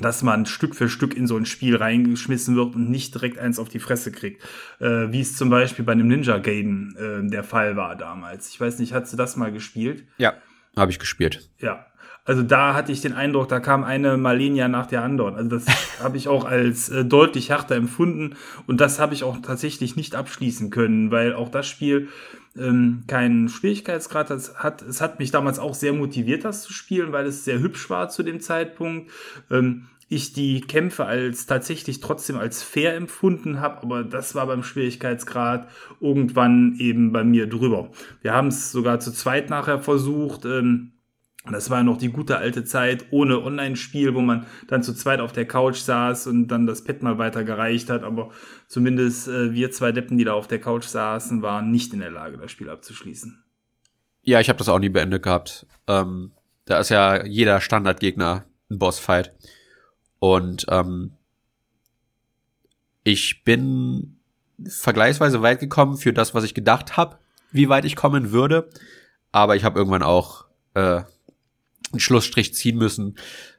dass 0.00 0.22
man 0.22 0.46
Stück 0.46 0.74
für 0.74 0.88
Stück 0.88 1.14
in 1.16 1.26
so 1.26 1.36
ein 1.36 1.46
Spiel 1.46 1.76
reingeschmissen 1.76 2.56
wird 2.56 2.74
und 2.74 2.90
nicht 2.90 3.14
direkt 3.14 3.38
eins 3.38 3.58
auf 3.58 3.68
die 3.68 3.78
Fresse 3.78 4.12
kriegt. 4.12 4.42
Äh, 4.78 5.12
wie 5.12 5.20
es 5.20 5.36
zum 5.36 5.50
Beispiel 5.50 5.84
bei 5.84 5.92
einem 5.92 6.08
Ninja 6.08 6.38
Gaiden 6.38 6.96
äh, 6.96 7.30
der 7.30 7.44
Fall 7.44 7.76
war 7.76 7.96
damals. 7.96 8.48
Ich 8.50 8.60
weiß 8.60 8.78
nicht, 8.78 8.92
hast 8.92 9.12
du 9.12 9.16
das 9.16 9.36
mal 9.36 9.52
gespielt? 9.52 10.04
Ja, 10.18 10.34
habe 10.76 10.90
ich 10.90 10.98
gespielt. 10.98 11.48
Ja. 11.58 11.86
Also 12.24 12.42
da 12.42 12.74
hatte 12.74 12.90
ich 12.90 13.00
den 13.00 13.12
Eindruck, 13.12 13.48
da 13.48 13.60
kam 13.60 13.84
eine 13.84 14.16
Malenia 14.16 14.66
nach 14.66 14.86
der 14.86 15.02
anderen. 15.02 15.36
Also 15.36 15.48
das 15.48 15.66
habe 16.02 16.16
ich 16.16 16.26
auch 16.26 16.44
als 16.44 16.88
äh, 16.88 17.04
deutlich 17.04 17.50
härter 17.50 17.76
empfunden 17.76 18.34
und 18.66 18.80
das 18.80 18.98
habe 18.98 19.14
ich 19.14 19.22
auch 19.22 19.38
tatsächlich 19.40 19.94
nicht 19.94 20.16
abschließen 20.16 20.70
können, 20.70 21.12
weil 21.12 21.34
auch 21.34 21.48
das 21.48 21.68
Spiel 21.68 22.08
ähm, 22.58 23.04
keinen 23.06 23.48
Schwierigkeitsgrad 23.48 24.30
hat. 24.30 24.82
Es 24.82 25.00
hat 25.00 25.18
mich 25.18 25.30
damals 25.30 25.58
auch 25.58 25.74
sehr 25.74 25.92
motiviert, 25.92 26.44
das 26.44 26.62
zu 26.62 26.72
spielen, 26.72 27.12
weil 27.12 27.26
es 27.26 27.44
sehr 27.44 27.60
hübsch 27.60 27.90
war 27.90 28.08
zu 28.08 28.22
dem 28.22 28.40
Zeitpunkt. 28.40 29.10
Ähm, 29.50 29.88
ich 30.08 30.32
die 30.32 30.60
Kämpfe 30.60 31.04
als 31.04 31.46
tatsächlich 31.46 32.00
trotzdem 32.00 32.36
als 32.36 32.62
fair 32.62 32.94
empfunden 32.94 33.60
habe, 33.60 33.82
aber 33.82 34.04
das 34.04 34.34
war 34.36 34.46
beim 34.46 34.62
Schwierigkeitsgrad 34.62 35.68
irgendwann 36.00 36.76
eben 36.78 37.10
bei 37.12 37.24
mir 37.24 37.48
drüber. 37.48 37.90
Wir 38.22 38.32
haben 38.32 38.48
es 38.48 38.70
sogar 38.70 39.00
zu 39.00 39.12
zweit 39.12 39.50
nachher 39.50 39.80
versucht. 39.80 40.44
Ähm, 40.44 40.92
das 41.52 41.70
war 41.70 41.82
noch 41.82 41.96
die 41.96 42.10
gute 42.10 42.38
alte 42.38 42.64
Zeit 42.64 43.06
ohne 43.10 43.42
Online-Spiel, 43.42 44.14
wo 44.14 44.20
man 44.20 44.46
dann 44.68 44.82
zu 44.82 44.94
zweit 44.94 45.20
auf 45.20 45.32
der 45.32 45.46
Couch 45.46 45.76
saß 45.76 46.26
und 46.26 46.48
dann 46.48 46.66
das 46.66 46.84
Pad 46.84 47.02
mal 47.02 47.18
weiter 47.18 47.44
gereicht 47.44 47.90
hat. 47.90 48.02
Aber 48.02 48.30
zumindest 48.66 49.28
äh, 49.28 49.52
wir 49.52 49.70
zwei 49.70 49.92
Deppen, 49.92 50.18
die 50.18 50.24
da 50.24 50.32
auf 50.32 50.48
der 50.48 50.60
Couch 50.60 50.84
saßen, 50.84 51.42
waren 51.42 51.70
nicht 51.70 51.92
in 51.92 52.00
der 52.00 52.10
Lage, 52.10 52.38
das 52.38 52.50
Spiel 52.50 52.68
abzuschließen. 52.68 53.42
Ja, 54.22 54.40
ich 54.40 54.48
habe 54.48 54.58
das 54.58 54.68
auch 54.68 54.80
nie 54.80 54.88
beendet 54.88 55.22
gehabt. 55.22 55.66
Ähm, 55.86 56.32
da 56.64 56.80
ist 56.80 56.88
ja 56.88 57.24
jeder 57.24 57.60
Standardgegner 57.60 58.44
ein 58.70 58.78
Bossfight. 58.78 59.32
Und 60.18 60.66
ähm, 60.68 61.12
ich 63.04 63.44
bin 63.44 64.18
vergleichsweise 64.66 65.42
weit 65.42 65.60
gekommen 65.60 65.96
für 65.96 66.12
das, 66.12 66.34
was 66.34 66.42
ich 66.42 66.54
gedacht 66.54 66.96
habe, 66.96 67.18
wie 67.52 67.68
weit 67.68 67.84
ich 67.84 67.94
kommen 67.94 68.32
würde. 68.32 68.68
Aber 69.30 69.54
ich 69.54 69.62
habe 69.62 69.78
irgendwann 69.78 70.02
auch 70.02 70.46
äh, 70.74 71.02
einen 71.96 72.00
Schlussstrich 72.00 72.54
ziehen 72.54 72.78
müssen 72.78 73.16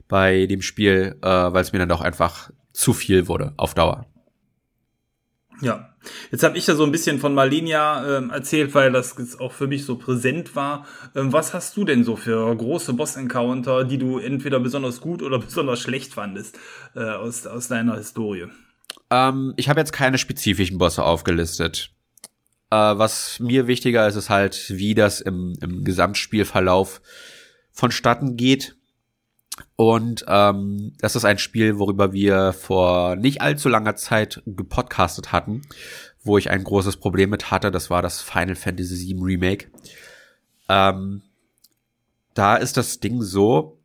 bei 0.07 0.45
dem 0.45 0.61
Spiel, 0.61 1.17
äh, 1.21 1.27
weil 1.27 1.61
es 1.61 1.73
mir 1.73 1.79
dann 1.79 1.89
doch 1.89 2.01
einfach 2.01 2.51
zu 2.73 2.93
viel 2.93 3.27
wurde 3.27 3.53
auf 3.57 3.73
Dauer. 3.73 4.05
Ja, 5.61 5.89
jetzt 6.31 6.43
habe 6.43 6.57
ich 6.57 6.67
ja 6.67 6.75
so 6.75 6.83
ein 6.83 6.91
bisschen 6.91 7.19
von 7.19 7.33
Malinia 7.33 8.17
ähm, 8.17 8.29
erzählt, 8.29 8.75
weil 8.75 8.91
das 8.91 9.15
jetzt 9.17 9.41
auch 9.41 9.51
für 9.51 9.65
mich 9.65 9.85
so 9.85 9.97
präsent 9.97 10.55
war. 10.55 10.85
Ähm, 11.15 11.33
was 11.33 11.53
hast 11.53 11.75
du 11.75 11.83
denn 11.83 12.03
so 12.03 12.15
für 12.15 12.55
große 12.55 12.93
Boss-Encounter, 12.93 13.83
die 13.83 13.97
du 13.97 14.19
entweder 14.19 14.59
besonders 14.59 15.01
gut 15.01 15.23
oder 15.23 15.39
besonders 15.39 15.79
schlecht 15.79 16.13
fandest 16.13 16.59
äh, 16.95 17.03
aus, 17.03 17.47
aus 17.47 17.67
deiner 17.67 17.95
Historie? 17.97 18.47
Ähm, 19.09 19.53
ich 19.57 19.69
habe 19.69 19.79
jetzt 19.79 19.93
keine 19.93 20.19
spezifischen 20.19 20.77
Bosse 20.77 21.03
aufgelistet. 21.03 21.91
Äh, 22.69 22.75
was 22.75 23.39
mir 23.39 23.65
wichtiger 23.65 24.07
ist, 24.07 24.15
ist 24.15 24.29
halt, 24.29 24.65
wie 24.69 24.93
das 24.93 25.21
im, 25.21 25.57
im 25.61 25.83
Gesamtspielverlauf 25.83 27.01
vonstatten 27.77 28.37
geht. 28.37 28.75
Und 29.75 30.25
ähm, 30.27 30.93
das 30.99 31.15
ist 31.15 31.25
ein 31.25 31.37
Spiel, 31.37 31.77
worüber 31.77 32.11
wir 32.11 32.53
vor 32.53 33.15
nicht 33.15 33.41
allzu 33.41 33.69
langer 33.69 33.95
Zeit 33.95 34.41
gepodcastet 34.45 35.31
hatten, 35.31 35.61
wo 36.23 36.37
ich 36.37 36.49
ein 36.49 36.63
großes 36.63 36.97
Problem 36.97 37.29
mit 37.29 37.51
hatte. 37.51 37.69
Das 37.69 37.89
war 37.89 38.01
das 38.01 38.21
Final 38.21 38.55
Fantasy 38.55 39.07
VII 39.07 39.21
Remake. 39.21 39.67
Ähm, 40.69 41.21
da 42.33 42.55
ist 42.55 42.77
das 42.77 42.99
Ding 42.99 43.21
so, 43.21 43.79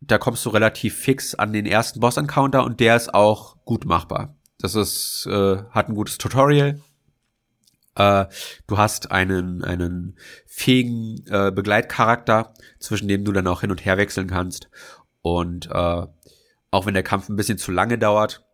da 0.00 0.18
kommst 0.18 0.44
du 0.44 0.50
relativ 0.50 0.96
fix 0.96 1.34
an 1.34 1.52
den 1.52 1.66
ersten 1.66 2.00
Boss-Encounter 2.00 2.64
und 2.64 2.80
der 2.80 2.96
ist 2.96 3.12
auch 3.12 3.56
gut 3.64 3.84
machbar. 3.84 4.36
Das 4.58 4.74
ist, 4.74 5.26
äh, 5.30 5.62
hat 5.70 5.88
ein 5.88 5.94
gutes 5.94 6.18
Tutorial, 6.18 6.80
äh, 7.94 8.26
du 8.66 8.78
hast 8.78 9.10
einen, 9.10 9.64
einen 9.64 10.16
fähigen 10.46 11.24
äh, 11.28 11.50
Begleitcharakter, 11.50 12.54
zwischen 12.78 13.08
dem 13.08 13.24
du 13.24 13.32
dann 13.32 13.46
auch 13.46 13.60
hin 13.60 13.70
und 13.70 13.84
her 13.84 13.98
wechseln 13.98 14.28
kannst. 14.28 14.68
Und 15.22 15.66
äh, 15.66 16.06
auch 16.70 16.86
wenn 16.86 16.94
der 16.94 17.02
Kampf 17.02 17.28
ein 17.28 17.36
bisschen 17.36 17.58
zu 17.58 17.72
lange 17.72 17.98
dauert, 17.98 18.44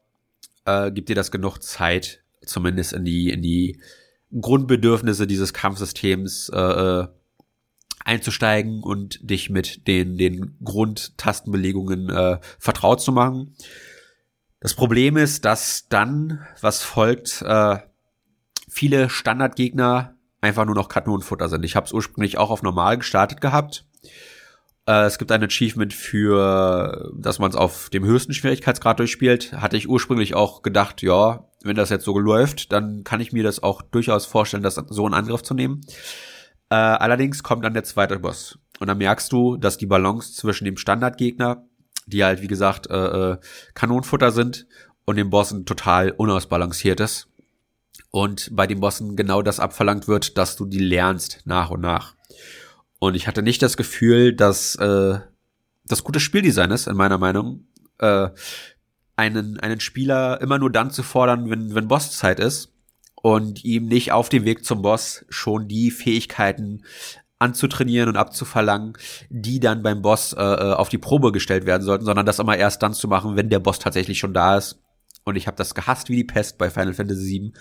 äh, 0.65 0.91
gibt 0.91 1.09
dir 1.09 1.15
das 1.15 1.31
genug 1.31 1.59
Zeit, 1.63 2.23
zumindest 2.45 2.93
in 2.93 3.05
die, 3.05 3.31
in 3.31 3.43
die 3.43 3.81
Grundbedürfnisse 4.41 5.27
dieses 5.27 5.53
Kampfsystems 5.53 6.51
äh, 6.53 6.59
äh 6.59 7.07
einzusteigen 8.05 8.85
und 8.85 9.19
dich 9.29 9.51
mit 9.51 9.89
den, 9.89 10.17
den 10.17 10.57
Grundtastenbelegungen 10.63 12.09
äh, 12.09 12.39
vertraut 12.59 13.01
zu 13.01 13.11
machen. 13.11 13.57
Das 14.61 14.75
Problem 14.75 15.17
ist, 15.17 15.45
dass 15.45 15.89
dann, 15.89 16.47
was 16.61 16.85
folgt, 16.85 17.43
äh, 17.43 17.79
viele 18.77 19.09
Standardgegner 19.09 20.15
einfach 20.43 20.67
nur 20.67 20.75
noch 20.75 20.91
Kanonenfutter 20.91 21.49
sind. 21.49 21.65
Ich 21.65 21.77
habe 21.77 21.87
es 21.87 21.95
ursprünglich 21.95 22.37
auch 22.37 22.51
auf 22.51 22.63
normal 22.63 22.99
gestartet 22.99 23.41
gehabt. 23.41 23.87
Äh, 24.87 25.05
es 25.05 25.17
gibt 25.17 25.33
ein 25.33 25.43
Achievement 25.43 25.95
für, 25.95 27.11
dass 27.17 27.39
man 27.39 27.51
es 27.51 27.57
auf 27.57 27.89
dem 27.89 28.05
höchsten 28.05 28.35
Schwierigkeitsgrad 28.35 28.99
durchspielt. 28.99 29.55
Hatte 29.55 29.79
ich 29.79 29.89
ursprünglich 29.89 30.35
auch 30.35 30.61
gedacht, 30.61 31.01
ja, 31.01 31.49
wenn 31.65 31.75
das 31.75 31.89
jetzt 31.89 32.05
so 32.05 32.19
läuft, 32.19 32.71
dann 32.71 33.03
kann 33.03 33.21
ich 33.21 33.33
mir 33.33 33.43
das 33.43 33.63
auch 33.63 33.81
durchaus 33.81 34.27
vorstellen, 34.27 34.63
das 34.63 34.75
so 34.75 35.07
in 35.07 35.15
Angriff 35.15 35.43
zu 35.43 35.55
nehmen. 35.55 35.81
Äh, 36.69 36.75
allerdings 36.75 37.43
kommt 37.43 37.65
dann 37.65 37.75
der 37.75 37.85
zweite 37.85 38.19
Boss. 38.19 38.59
Und 38.79 38.89
dann 38.89 38.99
merkst 38.99 39.33
du, 39.33 39.57
dass 39.57 39.79
die 39.79 39.87
Balance 39.87 40.35
zwischen 40.35 40.67
dem 40.67 40.77
Standardgegner, 40.77 41.65
die 42.05 42.23
halt, 42.23 42.43
wie 42.43 42.47
gesagt, 42.47 42.91
äh, 42.91 43.33
äh 43.33 43.39
Kanonenfutter 43.73 44.33
sind, 44.33 44.67
und 45.07 45.17
dem 45.17 45.31
Bossen 45.31 45.65
total 45.65 46.11
unausbalanciert 46.11 46.99
ist 46.99 47.29
und 48.17 48.49
bei 48.51 48.67
den 48.67 48.81
Bossen 48.81 49.15
genau 49.15 49.43
das 49.43 49.61
abverlangt 49.61 50.09
wird, 50.09 50.39
dass 50.39 50.57
du 50.57 50.65
die 50.65 50.79
lernst 50.79 51.43
nach 51.45 51.69
und 51.69 51.83
nach. 51.83 52.15
Und 52.99 53.15
ich 53.15 53.27
hatte 53.27 53.43
nicht 53.43 53.61
das 53.61 53.77
Gefühl, 53.77 54.33
dass 54.35 54.75
äh, 54.77 55.19
das 55.85 56.03
gute 56.03 56.19
Spieldesign 56.19 56.71
ist, 56.71 56.87
in 56.87 56.97
meiner 56.97 57.19
Meinung, 57.19 57.67
äh, 57.99 58.31
einen, 59.17 59.61
einen 59.61 59.81
Spieler 59.81 60.41
immer 60.41 60.59
nur 60.59 60.73
dann 60.73 60.91
zu 60.91 61.03
fordern, 61.03 61.51
wenn, 61.51 61.75
wenn 61.75 61.89
Bosszeit 61.89 62.41
ist 62.41 62.73
und 63.17 63.67
ihm 63.67 63.85
nicht 63.85 64.13
auf 64.13 64.31
dem 64.31 64.47
Weg 64.47 64.65
zum 64.65 64.81
Boss 64.81 65.27
schon 65.29 65.69
die 65.69 65.91
Fähigkeiten 65.91 66.85
anzutrainieren 67.39 68.09
und 68.09 68.17
abzuverlangen, 68.17 68.95
die 69.29 69.61
dann 69.61 69.83
beim 69.83 70.01
Boss 70.01 70.33
äh, 70.33 70.43
äh 70.43 70.73
auf 70.73 70.89
die 70.89 70.97
Probe 70.97 71.33
gestellt 71.33 71.67
werden 71.67 71.83
sollten, 71.83 72.07
sondern 72.07 72.25
das 72.25 72.39
immer 72.39 72.57
erst 72.57 72.83
dann 72.83 72.95
zu 72.95 73.09
machen, 73.09 73.37
wenn 73.37 73.51
der 73.51 73.59
Boss 73.59 73.79
tatsächlich 73.79 74.19
schon 74.19 74.33
da 74.33 74.57
ist. 74.57 74.81
Und 75.25 75.37
ich 75.37 75.47
habe 75.47 75.59
das 75.59 75.75
gehasst 75.75 76.09
wie 76.09 76.17
die 76.17 76.25
Pest 76.25 76.57
bei 76.57 76.71
Final 76.71 76.95
Fantasy 76.95 77.43
VII, 77.43 77.53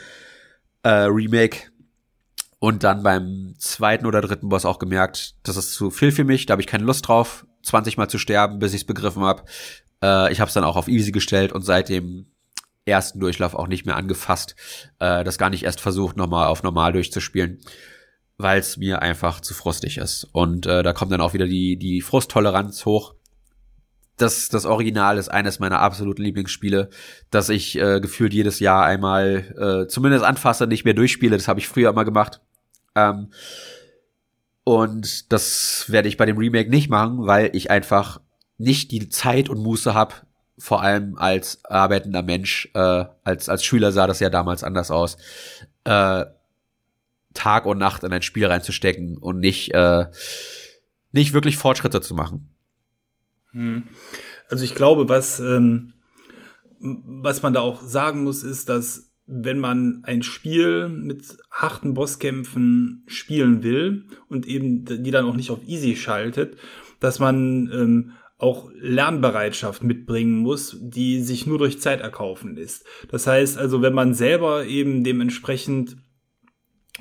äh, 0.85 1.07
Remake. 1.07 1.71
Und 2.59 2.83
dann 2.83 3.03
beim 3.03 3.55
zweiten 3.57 4.05
oder 4.05 4.21
dritten 4.21 4.49
Boss 4.49 4.65
auch 4.65 4.79
gemerkt, 4.79 5.35
das 5.43 5.57
ist 5.57 5.73
zu 5.73 5.91
viel 5.91 6.11
für 6.11 6.23
mich, 6.23 6.45
da 6.45 6.53
habe 6.53 6.61
ich 6.61 6.67
keine 6.67 6.85
Lust 6.85 7.07
drauf, 7.07 7.45
20 7.63 7.97
Mal 7.97 8.07
zu 8.07 8.17
sterben, 8.17 8.59
bis 8.59 8.73
ich 8.73 8.81
es 8.81 8.87
begriffen 8.87 9.23
habe. 9.23 9.43
Äh, 10.01 10.31
ich 10.31 10.39
habe 10.39 10.47
es 10.47 10.53
dann 10.53 10.63
auch 10.63 10.77
auf 10.77 10.87
Easy 10.87 11.11
gestellt 11.11 11.51
und 11.51 11.63
seit 11.63 11.89
dem 11.89 12.27
ersten 12.85 13.19
Durchlauf 13.19 13.55
auch 13.55 13.67
nicht 13.67 13.85
mehr 13.85 13.97
angefasst, 13.97 14.55
äh, 14.99 15.23
das 15.23 15.37
gar 15.37 15.49
nicht 15.49 15.63
erst 15.63 15.81
versucht, 15.81 16.17
nochmal 16.17 16.47
auf 16.47 16.63
normal 16.63 16.93
durchzuspielen, 16.93 17.59
weil 18.37 18.59
es 18.59 18.77
mir 18.77 19.01
einfach 19.01 19.41
zu 19.41 19.53
frustig 19.53 19.97
ist. 19.97 20.27
Und 20.31 20.67
äh, 20.67 20.83
da 20.83 20.93
kommt 20.93 21.11
dann 21.11 21.21
auch 21.21 21.33
wieder 21.33 21.47
die, 21.47 21.77
die 21.77 22.01
Frusttoleranz 22.01 22.85
hoch, 22.85 23.15
das, 24.17 24.49
das 24.49 24.65
Original 24.65 25.17
ist 25.17 25.29
eines 25.29 25.59
meiner 25.59 25.79
absoluten 25.79 26.23
Lieblingsspiele, 26.23 26.89
das 27.31 27.49
ich 27.49 27.77
äh, 27.77 27.99
gefühlt 27.99 28.33
jedes 28.33 28.59
Jahr 28.59 28.85
einmal 28.85 29.83
äh, 29.85 29.87
zumindest 29.87 30.23
anfasse, 30.23 30.67
nicht 30.67 30.85
mehr 30.85 30.93
durchspiele. 30.93 31.35
Das 31.35 31.47
habe 31.47 31.59
ich 31.59 31.67
früher 31.67 31.89
immer 31.89 32.05
gemacht. 32.05 32.41
Ähm, 32.95 33.31
und 34.63 35.31
das 35.31 35.85
werde 35.89 36.07
ich 36.07 36.17
bei 36.17 36.25
dem 36.25 36.37
Remake 36.37 36.69
nicht 36.69 36.89
machen, 36.89 37.27
weil 37.27 37.49
ich 37.53 37.69
einfach 37.69 38.21
nicht 38.57 38.91
die 38.91 39.09
Zeit 39.09 39.49
und 39.49 39.61
Muße 39.61 39.93
habe, 39.93 40.15
vor 40.57 40.81
allem 40.81 41.17
als 41.17 41.63
arbeitender 41.65 42.23
Mensch, 42.23 42.69
äh, 42.73 43.05
als, 43.23 43.49
als 43.49 43.65
Schüler 43.65 43.91
sah 43.91 44.07
das 44.07 44.21
ja 44.21 44.29
damals 44.29 44.63
anders 44.63 44.91
aus, 44.91 45.17
äh, 45.83 46.25
Tag 47.33 47.65
und 47.65 47.77
Nacht 47.77 48.05
in 48.05 48.13
ein 48.13 48.21
Spiel 48.21 48.45
reinzustecken 48.45 49.17
und 49.17 49.39
nicht, 49.39 49.73
äh, 49.73 50.05
nicht 51.11 51.33
wirklich 51.33 51.57
Fortschritte 51.57 51.99
zu 51.99 52.15
machen. 52.15 52.54
Hm. 53.55 53.83
Also 54.49 54.63
ich 54.63 54.75
glaube, 54.75 55.09
was, 55.09 55.39
ähm, 55.39 55.93
was 56.79 57.41
man 57.41 57.53
da 57.53 57.61
auch 57.61 57.81
sagen 57.81 58.23
muss, 58.23 58.43
ist, 58.43 58.69
dass 58.69 59.13
wenn 59.27 59.57
man 59.57 60.01
ein 60.03 60.21
Spiel 60.21 60.87
mit 60.87 61.23
harten 61.49 61.95
Bosskämpfen 61.95 63.03
spielen 63.07 63.63
will 63.63 64.05
und 64.29 64.45
eben 64.45 64.85
die 64.85 65.09
dann 65.09 65.25
auch 65.25 65.35
nicht 65.35 65.49
auf 65.49 65.67
easy 65.67 65.95
schaltet, 65.95 66.57
dass 66.99 67.19
man 67.19 67.71
ähm, 67.73 68.11
auch 68.37 68.69
Lernbereitschaft 68.79 69.83
mitbringen 69.83 70.39
muss, 70.39 70.77
die 70.79 71.21
sich 71.21 71.47
nur 71.47 71.57
durch 71.57 71.81
Zeit 71.81 72.01
erkaufen 72.01 72.55
lässt. 72.55 72.85
Das 73.09 73.25
heißt 73.25 73.57
also, 73.57 73.81
wenn 73.81 73.93
man 73.93 74.13
selber 74.13 74.65
eben 74.65 75.03
dementsprechend 75.03 75.97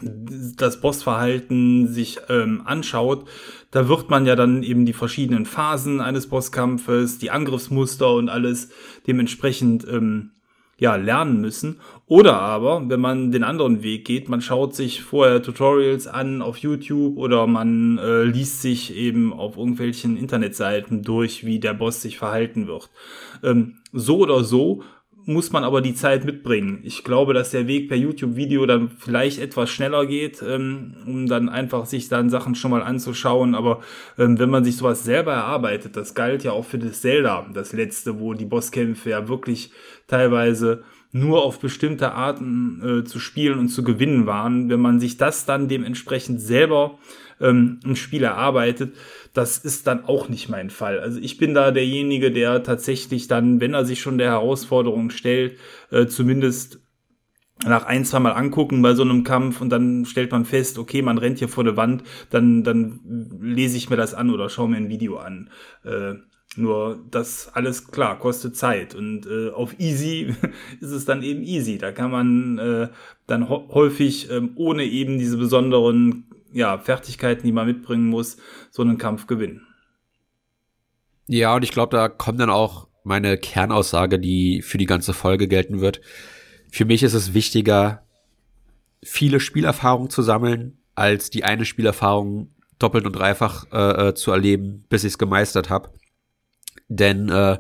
das 0.01 0.81
Bossverhalten 0.81 1.89
sich 1.89 2.19
ähm, 2.29 2.63
anschaut, 2.65 3.29
da 3.75 3.89
wird 3.89 4.09
man 4.09 4.25
ja 4.25 4.37
dann 4.37 4.63
eben 4.63 4.87
die 4.87 4.93
verschiedenen 4.93 5.47
Phasen 5.47 6.01
eines 6.01 6.29
Bosskampfes, 6.29 7.19
die 7.19 7.33
Angriffsmuster 7.33 8.15
und 8.15 8.29
alles 8.29 8.69
dementsprechend 9.09 9.85
ähm, 9.91 10.31
ja, 10.79 10.95
lernen 10.95 11.41
müssen. 11.41 11.81
Oder 12.07 12.39
aber, 12.39 12.89
wenn 12.89 13.01
man 13.01 13.33
den 13.33 13.43
anderen 13.43 13.83
Weg 13.83 14.05
geht, 14.05 14.29
man 14.29 14.41
schaut 14.41 14.77
sich 14.77 15.03
vorher 15.03 15.43
Tutorials 15.43 16.07
an 16.07 16.41
auf 16.41 16.59
YouTube 16.59 17.17
oder 17.17 17.49
man 17.49 17.99
äh, 17.99 18.23
liest 18.23 18.63
sich 18.63 18.95
eben 18.95 19.33
auf 19.33 19.57
irgendwelchen 19.57 20.17
Internetseiten 20.17 21.03
durch, 21.03 21.45
wie 21.45 21.59
der 21.59 21.75
Boss 21.75 22.01
sich 22.01 22.17
verhalten 22.17 22.69
wird. 22.69 22.91
Ähm, 23.43 23.79
so 23.93 24.19
oder 24.19 24.45
so 24.45 24.85
muss 25.27 25.53
man 25.53 25.65
aber 25.65 25.81
die 25.81 25.95
Zeit 25.95 26.25
mitbringen. 26.25 26.81
Ich 26.83 27.05
glaube, 27.05 27.35
dass 27.35 27.51
der 27.51 27.67
Weg 27.67 27.89
per 27.89 27.97
YouTube-Video 27.97 28.67
dann 28.67 28.91
vielleicht 28.91 29.41
etwas 29.41 29.71
schneller 29.71 30.07
geht, 30.07 30.43
ähm, 30.43 30.95
um 31.07 31.27
dann 31.27 31.49
einfach 31.49 31.87
sich 31.87 32.09
dann 32.09 32.31
Sachen 32.31 32.55
schon 32.55 32.71
mal 32.71 32.83
anzuschauen. 32.83 33.55
Aber 33.55 33.81
ähm, 34.19 34.39
wenn 34.39 34.51
man 34.51 34.65
sich 34.65 34.77
sowas 34.77 35.05
selber 35.05 35.33
erarbeitet, 35.33 35.97
das 35.97 36.15
galt 36.15 36.45
ja 36.45 36.53
auch 36.53 36.65
für 36.65 36.79
das 36.79 37.01
Zelda, 37.01 37.47
das 37.55 37.73
letzte, 37.73 38.21
wo 38.21 38.35
die 38.35 38.45
Bosskämpfe 38.45 39.11
ja 39.11 39.29
wirklich 39.29 39.73
teilweise 40.07 40.83
nur 41.13 41.45
auf 41.45 41.61
bestimmte 41.61 42.13
Arten 42.13 42.83
äh, 42.83 43.05
zu 43.05 43.21
spielen 43.21 43.59
und 43.59 43.69
zu 43.69 43.85
gewinnen 43.85 44.27
waren. 44.27 44.69
Wenn 44.69 44.81
man 44.81 45.01
sich 45.01 45.17
das 45.17 45.47
dann 45.47 45.69
dementsprechend 45.69 46.41
selber 46.41 46.99
ähm, 47.41 47.81
im 47.85 47.97
Spiel 47.97 48.25
erarbeitet, 48.25 48.95
das 49.35 49.59
ist 49.59 49.87
dann 49.89 50.05
auch 50.05 50.29
nicht 50.29 50.49
mein 50.49 50.71
Fall. 50.71 51.01
Also 51.01 51.21
ich 51.21 51.37
bin 51.37 51.55
da 51.55 51.73
derjenige, 51.73 52.31
der 52.31 52.63
tatsächlich 52.63 53.27
dann, 53.27 53.61
wenn 53.61 53.75
er 53.75 53.85
sich 53.85 54.01
schon 54.01 54.17
der 54.17 54.31
Herausforderung 54.31 55.11
stellt, 55.11 55.59
äh, 55.91 56.07
zumindest 56.07 56.81
nach 57.67 57.85
ein, 57.85 58.05
zwei 58.05 58.21
Mal 58.21 58.33
angucken 58.33 58.81
bei 58.81 58.95
so 58.95 59.03
einem 59.03 59.25
Kampf 59.25 59.61
und 59.61 59.71
dann 59.71 60.07
stellt 60.07 60.31
man 60.31 60.45
fest, 60.45 60.79
okay, 60.79 61.03
man 61.03 61.19
rennt 61.19 61.39
hier 61.39 61.49
vor 61.49 61.65
der 61.65 61.77
Wand, 61.77 62.05
dann, 62.31 62.63
dann 62.63 63.01
lese 63.41 63.77
ich 63.77 63.91
mir 63.91 63.97
das 63.97 64.15
an 64.15 64.31
oder 64.31 64.49
schaue 64.49 64.69
mir 64.69 64.77
ein 64.77 64.89
Video 64.89 65.17
an. 65.17 65.51
Äh, 65.85 66.15
nur 66.57 67.05
das 67.11 67.51
alles 67.55 67.91
klar 67.91 68.19
kostet 68.19 68.57
Zeit 68.57 68.95
und 68.95 69.27
äh, 69.27 69.51
auf 69.51 69.81
easy 69.81 70.35
ist 70.81 70.93
es 70.93 71.05
dann 71.05 71.25
eben 71.25 71.43
easy. 71.43 71.79
Da 71.79 71.91
kann 71.91 72.13
man 72.13 72.59
äh, 72.59 72.89
dann 73.27 73.49
häufig 73.49 74.31
ähm, 74.31 74.53
ohne 74.55 74.85
eben 74.85 75.19
diese 75.19 75.37
besonderen 75.37 76.27
ja, 76.55 76.79
Fertigkeiten, 76.79 77.45
die 77.45 77.53
man 77.53 77.67
mitbringen 77.67 78.07
muss, 78.07 78.37
so 78.71 78.83
einen 78.83 78.97
Kampf 78.97 79.27
gewinnen. 79.27 79.67
Ja, 81.27 81.55
und 81.57 81.65
ich 81.65 81.73
glaube, 81.73 81.97
da 81.97 82.09
kommt 82.09 82.41
dann 82.41 82.51
auch 82.51 82.89
meine 83.03 83.37
Kernaussage, 83.37 84.19
die 84.19 84.63
für 84.63 84.79
die 84.79 84.87
ganze 84.87 85.13
Folge 85.13 85.49
gelten 85.49 85.81
wird. 85.81 86.01
Für 86.71 86.85
mich 86.85 87.03
ist 87.03 87.15
es 87.15 87.35
wichtiger, 87.35 88.07
viele 89.03 89.41
Spielerfahrungen 89.41 90.11
zu 90.11 90.23
sammeln, 90.23 90.79
als 90.95 91.29
die 91.29 91.45
eine 91.45 91.65
Spielerfahrung 91.65 92.55
doppelt 92.79 93.05
und 93.05 93.13
dreifach 93.15 93.67
äh, 93.73 94.09
äh 94.09 94.15
zu 94.15 94.31
erleben, 94.31 94.85
bis 94.89 95.05
ich 95.05 95.13
es 95.13 95.19
gemeistert 95.19 95.71
habe. 95.71 95.91
Denn 96.89 97.29
äh, 97.29 97.59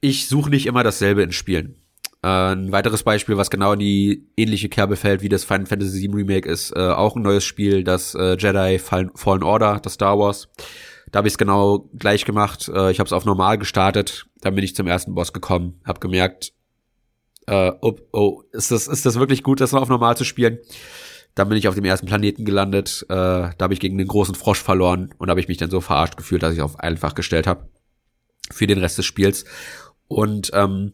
ich 0.00 0.28
suche 0.28 0.50
nicht 0.50 0.66
immer 0.66 0.82
dasselbe 0.82 1.22
in 1.22 1.32
Spielen. 1.32 1.79
Äh, 2.22 2.28
ein 2.28 2.72
weiteres 2.72 3.02
Beispiel, 3.02 3.36
was 3.36 3.50
genau 3.50 3.72
in 3.72 3.78
die 3.78 4.26
ähnliche 4.36 4.68
Kerbe 4.68 4.96
fällt 4.96 5.22
wie 5.22 5.28
das 5.28 5.44
Final 5.44 5.66
Fantasy 5.66 6.02
VII 6.02 6.14
Remake, 6.14 6.48
ist 6.48 6.72
äh, 6.76 6.80
auch 6.80 7.16
ein 7.16 7.22
neues 7.22 7.44
Spiel, 7.44 7.82
das 7.84 8.14
äh, 8.14 8.36
Jedi 8.38 8.78
Fallen, 8.78 9.42
Order, 9.42 9.80
das 9.82 9.94
Star 9.94 10.18
Wars. 10.18 10.48
Da 11.10 11.18
habe 11.18 11.28
ich 11.28 11.34
es 11.34 11.38
genau 11.38 11.88
gleich 11.94 12.24
gemacht. 12.24 12.68
Äh, 12.68 12.90
ich 12.90 13.00
habe 13.00 13.06
es 13.06 13.12
auf 13.12 13.24
normal 13.24 13.58
gestartet, 13.58 14.26
dann 14.40 14.54
bin 14.54 14.64
ich 14.64 14.74
zum 14.76 14.86
ersten 14.86 15.14
Boss 15.14 15.32
gekommen, 15.32 15.80
habe 15.84 16.00
gemerkt, 16.00 16.52
äh, 17.46 17.72
oh, 17.80 17.96
oh, 18.12 18.42
ist 18.52 18.70
das 18.70 18.86
ist 18.86 19.06
das 19.06 19.18
wirklich 19.18 19.42
gut, 19.42 19.60
das 19.60 19.72
noch 19.72 19.82
auf 19.82 19.88
normal 19.88 20.16
zu 20.16 20.24
spielen? 20.24 20.58
Dann 21.34 21.48
bin 21.48 21.56
ich 21.56 21.68
auf 21.68 21.74
dem 21.74 21.84
ersten 21.84 22.06
Planeten 22.06 22.44
gelandet. 22.44 23.06
Äh, 23.08 23.14
da 23.14 23.56
habe 23.60 23.72
ich 23.72 23.80
gegen 23.80 23.98
den 23.98 24.08
großen 24.08 24.34
Frosch 24.34 24.62
verloren 24.62 25.14
und 25.18 25.30
habe 25.30 25.40
ich 25.40 25.48
mich 25.48 25.58
dann 25.58 25.70
so 25.70 25.80
verarscht 25.80 26.16
gefühlt, 26.16 26.42
dass 26.42 26.54
ich 26.54 26.60
auf 26.60 26.78
einfach 26.80 27.14
gestellt 27.14 27.46
habe 27.46 27.68
für 28.50 28.66
den 28.66 28.78
Rest 28.78 28.98
des 28.98 29.06
Spiels. 29.06 29.44
Und 30.08 30.50
ähm, 30.54 30.92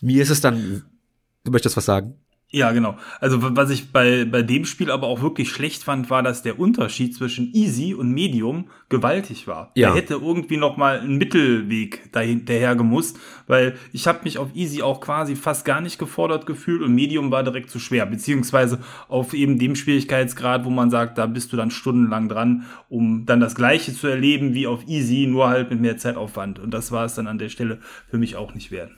mir 0.00 0.22
ist 0.22 0.30
es 0.30 0.40
dann, 0.40 0.84
du 1.44 1.50
möchtest 1.50 1.76
was 1.76 1.84
sagen? 1.84 2.14
Ja, 2.50 2.72
genau. 2.72 2.96
Also 3.20 3.36
was 3.42 3.68
ich 3.68 3.92
bei, 3.92 4.24
bei 4.24 4.40
dem 4.40 4.64
Spiel 4.64 4.90
aber 4.90 5.06
auch 5.06 5.20
wirklich 5.20 5.50
schlecht 5.50 5.82
fand, 5.84 6.08
war, 6.08 6.22
dass 6.22 6.42
der 6.42 6.58
Unterschied 6.58 7.14
zwischen 7.14 7.52
Easy 7.52 7.92
und 7.92 8.10
Medium 8.10 8.70
gewaltig 8.88 9.46
war. 9.46 9.70
Ja. 9.74 9.90
Er 9.90 9.96
hätte 9.96 10.14
irgendwie 10.14 10.56
noch 10.56 10.78
mal 10.78 11.00
einen 11.00 11.18
Mittelweg 11.18 12.10
dahin, 12.10 12.46
daher 12.46 12.74
gemusst, 12.74 13.18
weil 13.48 13.76
ich 13.92 14.06
habe 14.06 14.20
mich 14.24 14.38
auf 14.38 14.54
Easy 14.54 14.80
auch 14.80 15.02
quasi 15.02 15.36
fast 15.36 15.66
gar 15.66 15.82
nicht 15.82 15.98
gefordert 15.98 16.46
gefühlt 16.46 16.80
und 16.80 16.94
Medium 16.94 17.30
war 17.30 17.44
direkt 17.44 17.68
zu 17.68 17.78
schwer, 17.78 18.06
beziehungsweise 18.06 18.78
auf 19.08 19.34
eben 19.34 19.58
dem 19.58 19.76
Schwierigkeitsgrad, 19.76 20.64
wo 20.64 20.70
man 20.70 20.90
sagt, 20.90 21.18
da 21.18 21.26
bist 21.26 21.52
du 21.52 21.58
dann 21.58 21.70
stundenlang 21.70 22.30
dran, 22.30 22.64
um 22.88 23.26
dann 23.26 23.40
das 23.40 23.56
Gleiche 23.56 23.92
zu 23.92 24.06
erleben 24.06 24.54
wie 24.54 24.66
auf 24.66 24.88
Easy, 24.88 25.26
nur 25.26 25.48
halt 25.48 25.68
mit 25.68 25.82
mehr 25.82 25.98
Zeitaufwand. 25.98 26.58
Und 26.58 26.72
das 26.72 26.92
war 26.92 27.04
es 27.04 27.14
dann 27.14 27.26
an 27.26 27.36
der 27.36 27.50
Stelle 27.50 27.78
für 28.08 28.16
mich 28.16 28.36
auch 28.36 28.54
nicht 28.54 28.70
wert. 28.70 28.92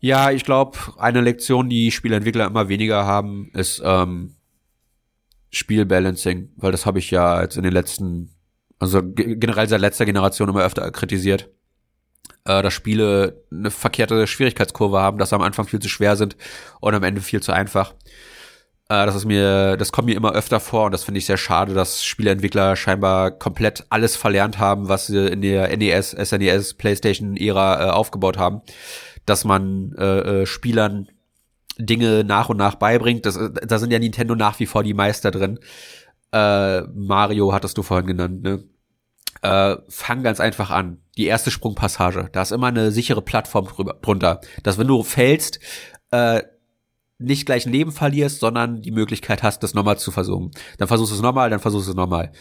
Ja, 0.00 0.30
ich 0.30 0.44
glaube, 0.44 0.78
eine 0.96 1.20
Lektion, 1.20 1.68
die 1.68 1.90
Spielentwickler 1.90 2.46
immer 2.46 2.68
weniger 2.68 3.04
haben, 3.04 3.50
ist 3.52 3.82
ähm, 3.84 4.34
Spielbalancing, 5.50 6.50
weil 6.56 6.72
das 6.72 6.86
habe 6.86 6.98
ich 6.98 7.10
ja 7.10 7.42
jetzt 7.42 7.58
in 7.58 7.64
den 7.64 7.72
letzten, 7.72 8.34
also 8.78 9.02
generell 9.04 9.68
seit 9.68 9.82
letzter 9.82 10.06
Generation 10.06 10.48
immer 10.48 10.64
öfter 10.64 10.90
kritisiert, 10.90 11.50
äh, 12.46 12.62
dass 12.62 12.72
Spiele 12.72 13.44
eine 13.52 13.70
verkehrte 13.70 14.26
Schwierigkeitskurve 14.26 15.00
haben, 15.00 15.18
dass 15.18 15.30
sie 15.30 15.36
am 15.36 15.42
Anfang 15.42 15.66
viel 15.66 15.80
zu 15.80 15.90
schwer 15.90 16.16
sind 16.16 16.34
und 16.80 16.94
am 16.94 17.02
Ende 17.02 17.20
viel 17.20 17.42
zu 17.42 17.52
einfach. 17.52 17.92
Äh, 18.88 19.04
das 19.04 19.16
ist 19.16 19.26
mir, 19.26 19.76
das 19.76 19.92
kommt 19.92 20.06
mir 20.06 20.16
immer 20.16 20.32
öfter 20.32 20.60
vor 20.60 20.86
und 20.86 20.92
das 20.92 21.04
finde 21.04 21.18
ich 21.18 21.26
sehr 21.26 21.36
schade, 21.36 21.74
dass 21.74 22.02
Spieleentwickler 22.02 22.74
scheinbar 22.74 23.32
komplett 23.32 23.84
alles 23.90 24.16
verlernt 24.16 24.58
haben, 24.58 24.88
was 24.88 25.08
sie 25.08 25.26
in 25.26 25.42
der 25.42 25.76
NES, 25.76 26.12
SNES, 26.12 26.72
PlayStation-Ära 26.74 27.88
äh, 27.88 27.90
aufgebaut 27.90 28.38
haben 28.38 28.62
dass 29.30 29.44
man 29.44 29.92
äh, 29.96 30.42
äh, 30.42 30.46
Spielern 30.46 31.08
Dinge 31.78 32.24
nach 32.24 32.48
und 32.48 32.56
nach 32.56 32.74
beibringt. 32.74 33.24
Das, 33.24 33.38
da 33.38 33.78
sind 33.78 33.92
ja 33.92 33.98
Nintendo 33.98 34.34
nach 34.34 34.58
wie 34.58 34.66
vor 34.66 34.82
die 34.82 34.92
Meister 34.92 35.30
drin. 35.30 35.60
Äh, 36.32 36.82
Mario 36.82 37.52
hattest 37.52 37.78
du 37.78 37.82
vorhin 37.82 38.06
genannt, 38.06 38.42
ne? 38.42 38.64
Äh, 39.42 39.76
fang 39.88 40.22
ganz 40.22 40.40
einfach 40.40 40.70
an. 40.70 40.98
Die 41.16 41.26
erste 41.26 41.50
Sprungpassage. 41.50 42.28
Da 42.32 42.42
ist 42.42 42.50
immer 42.50 42.66
eine 42.66 42.90
sichere 42.90 43.22
Plattform 43.22 43.66
drüber, 43.66 43.98
drunter. 44.02 44.40
Dass 44.64 44.76
wenn 44.76 44.88
du 44.88 45.02
fällst, 45.02 45.60
äh, 46.10 46.42
nicht 47.18 47.46
gleich 47.46 47.66
ein 47.66 47.72
Leben 47.72 47.92
verlierst, 47.92 48.40
sondern 48.40 48.82
die 48.82 48.90
Möglichkeit 48.90 49.42
hast, 49.42 49.62
das 49.62 49.74
nochmal 49.74 49.98
zu 49.98 50.10
versuchen. 50.10 50.50
Dann 50.78 50.88
versuchst 50.88 51.12
du 51.12 51.16
es 51.16 51.22
nochmal, 51.22 51.50
dann 51.50 51.60
versuchst 51.60 51.86
du 51.86 51.92
es 51.92 51.96
nochmal. 51.96 52.32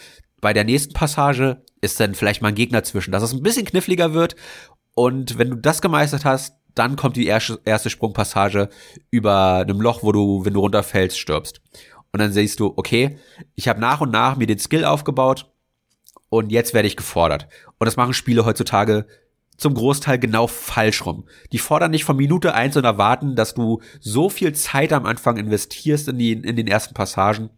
Bei 0.41 0.53
der 0.53 0.63
nächsten 0.63 0.93
Passage 0.93 1.63
ist 1.81 1.99
dann 1.99 2.15
vielleicht 2.15 2.41
mal 2.41 2.49
ein 2.49 2.55
Gegner 2.55 2.83
zwischen, 2.83 3.11
dass 3.11 3.23
es 3.23 3.33
ein 3.33 3.43
bisschen 3.43 3.65
kniffliger 3.65 4.13
wird. 4.13 4.35
Und 4.95 5.37
wenn 5.37 5.51
du 5.51 5.55
das 5.55 5.81
gemeistert 5.81 6.25
hast, 6.25 6.58
dann 6.75 6.95
kommt 6.95 7.15
die 7.15 7.27
erste, 7.27 7.59
erste 7.65 7.89
Sprungpassage 7.89 8.69
über 9.11 9.57
einem 9.57 9.81
Loch, 9.81 10.03
wo 10.03 10.11
du, 10.11 10.45
wenn 10.45 10.53
du 10.53 10.59
runterfällst, 10.59 11.17
stirbst. 11.17 11.61
Und 12.11 12.19
dann 12.19 12.31
siehst 12.31 12.59
du, 12.59 12.73
okay, 12.75 13.19
ich 13.55 13.67
habe 13.67 13.79
nach 13.79 14.01
und 14.01 14.11
nach 14.11 14.35
mir 14.35 14.47
den 14.47 14.59
Skill 14.59 14.85
aufgebaut 14.85 15.51
und 16.29 16.51
jetzt 16.51 16.73
werde 16.73 16.87
ich 16.87 16.97
gefordert. 16.97 17.47
Und 17.77 17.85
das 17.85 17.97
machen 17.97 18.13
Spiele 18.13 18.45
heutzutage 18.45 19.05
zum 19.57 19.73
Großteil 19.73 20.17
genau 20.17 20.47
falsch 20.47 21.05
rum. 21.05 21.25
Die 21.51 21.59
fordern 21.59 21.91
nicht 21.91 22.05
von 22.05 22.15
Minute 22.15 22.53
eins 22.53 22.77
und 22.77 22.85
erwarten, 22.85 23.35
dass 23.35 23.53
du 23.53 23.81
so 23.99 24.29
viel 24.29 24.53
Zeit 24.53 24.93
am 24.93 25.05
Anfang 25.05 25.37
investierst 25.37 26.07
in, 26.07 26.17
die, 26.17 26.31
in 26.31 26.55
den 26.55 26.67
ersten 26.67 26.93
Passagen, 26.93 27.49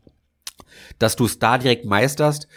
dass 0.99 1.15
du 1.15 1.25
es 1.25 1.39
da 1.39 1.57
direkt 1.57 1.85
meisterst 1.85 2.47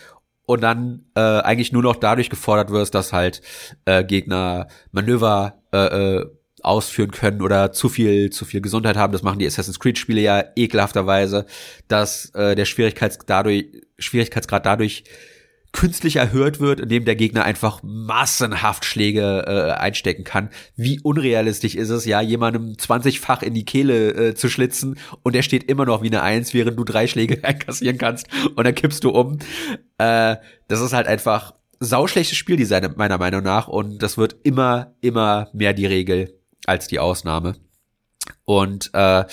und 0.47 0.63
dann 0.63 1.05
äh, 1.15 1.21
eigentlich 1.21 1.73
nur 1.73 1.83
noch 1.83 1.97
dadurch 1.97 2.31
gefordert 2.31 2.71
wirst, 2.71 2.95
dass 2.95 3.13
halt 3.13 3.43
äh, 3.85 4.05
Gegner 4.05 4.69
Manöver 4.93 5.63
äh, 5.73 6.17
äh, 6.17 6.27
ausführen 6.65 7.11
können 7.11 7.43
oder 7.43 7.73
zu 7.73 7.89
viel 7.89 8.31
zu 8.31 8.45
viel 8.45 8.61
Gesundheit 8.61 8.97
haben. 8.97 9.13
Das 9.13 9.23
machen 9.23 9.39
die 9.39 9.47
Assassin's 9.47 9.81
Creed 9.81 9.99
Spiele 9.99 10.21
ja 10.21 10.45
ekelhafterweise, 10.57 11.47
dass 11.89 12.31
äh, 12.35 12.55
der 12.55 12.65
Schwierigkeits 12.65 13.19
dadurch 13.27 13.67
Schwierigkeitsgrad 13.99 14.67
dadurch 14.67 15.05
künstlich 15.75 16.17
erhöht 16.17 16.61
wird, 16.61 16.81
indem 16.81 17.05
der 17.05 17.17
Gegner 17.17 17.45
einfach 17.45 17.81
massenhaft 17.83 18.85
Schläge 18.85 19.45
äh, 19.47 19.73
einstecken 19.73 20.25
kann. 20.25 20.49
Wie 20.77 21.01
unrealistisch 21.01 21.75
ist 21.75 21.91
es, 21.91 22.05
ja, 22.07 22.21
jemandem 22.21 22.75
20-fach 22.75 23.43
in 23.43 23.55
die 23.55 23.65
Kehle 23.65 24.15
äh, 24.15 24.35
zu 24.35 24.49
schlitzen 24.49 24.97
und 25.23 25.35
er 25.35 25.43
steht 25.43 25.65
immer 25.65 25.85
noch 25.85 26.03
wie 26.03 26.07
eine 26.07 26.23
Eins, 26.23 26.55
während 26.55 26.79
du 26.79 26.85
drei 26.85 27.09
Schläge 27.09 27.41
einkassieren 27.45 27.99
kannst 27.99 28.29
und 28.55 28.65
dann 28.65 28.75
kippst 28.75 29.03
du 29.05 29.11
um. 29.11 29.39
Äh, 29.99 30.37
das 30.69 30.81
ist 30.81 30.93
halt 30.93 31.09
einfach 31.09 31.55
sauschlechtes 31.81 32.39
Spieldesign 32.39 32.95
meiner 32.97 33.19
Meinung 33.19 33.43
nach 33.43 33.67
und 33.67 34.03
das 34.03 34.17
wird 34.17 34.37
immer, 34.45 34.95
immer 35.01 35.49
mehr 35.53 35.75
die 35.75 35.87
Regel 35.87 36.39
als 36.67 36.87
die 36.87 36.99
Ausnahme. 36.99 37.57
Und 38.45 38.91
äh, 38.93 39.25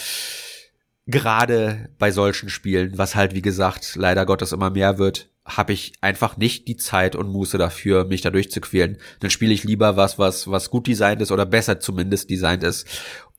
gerade 1.07 1.89
bei 1.97 2.11
solchen 2.11 2.49
Spielen, 2.49 2.97
was 2.97 3.15
halt 3.15 3.33
wie 3.33 3.41
gesagt 3.41 3.95
leider 3.95 4.25
Gottes 4.25 4.51
immer 4.51 4.69
mehr 4.69 4.97
wird, 4.97 5.29
habe 5.45 5.73
ich 5.73 5.93
einfach 6.01 6.37
nicht 6.37 6.67
die 6.67 6.77
Zeit 6.77 7.15
und 7.15 7.29
Muße 7.29 7.57
dafür, 7.57 8.05
mich 8.05 8.21
da 8.21 8.29
durchzuquälen. 8.29 8.97
Dann 9.19 9.31
spiele 9.31 9.53
ich 9.53 9.63
lieber 9.63 9.97
was, 9.97 10.19
was, 10.19 10.49
was 10.49 10.69
gut 10.69 10.87
designt 10.87 11.21
ist 11.21 11.31
oder 11.31 11.45
besser 11.45 11.79
zumindest 11.79 12.29
designt 12.29 12.63
ist 12.63 12.87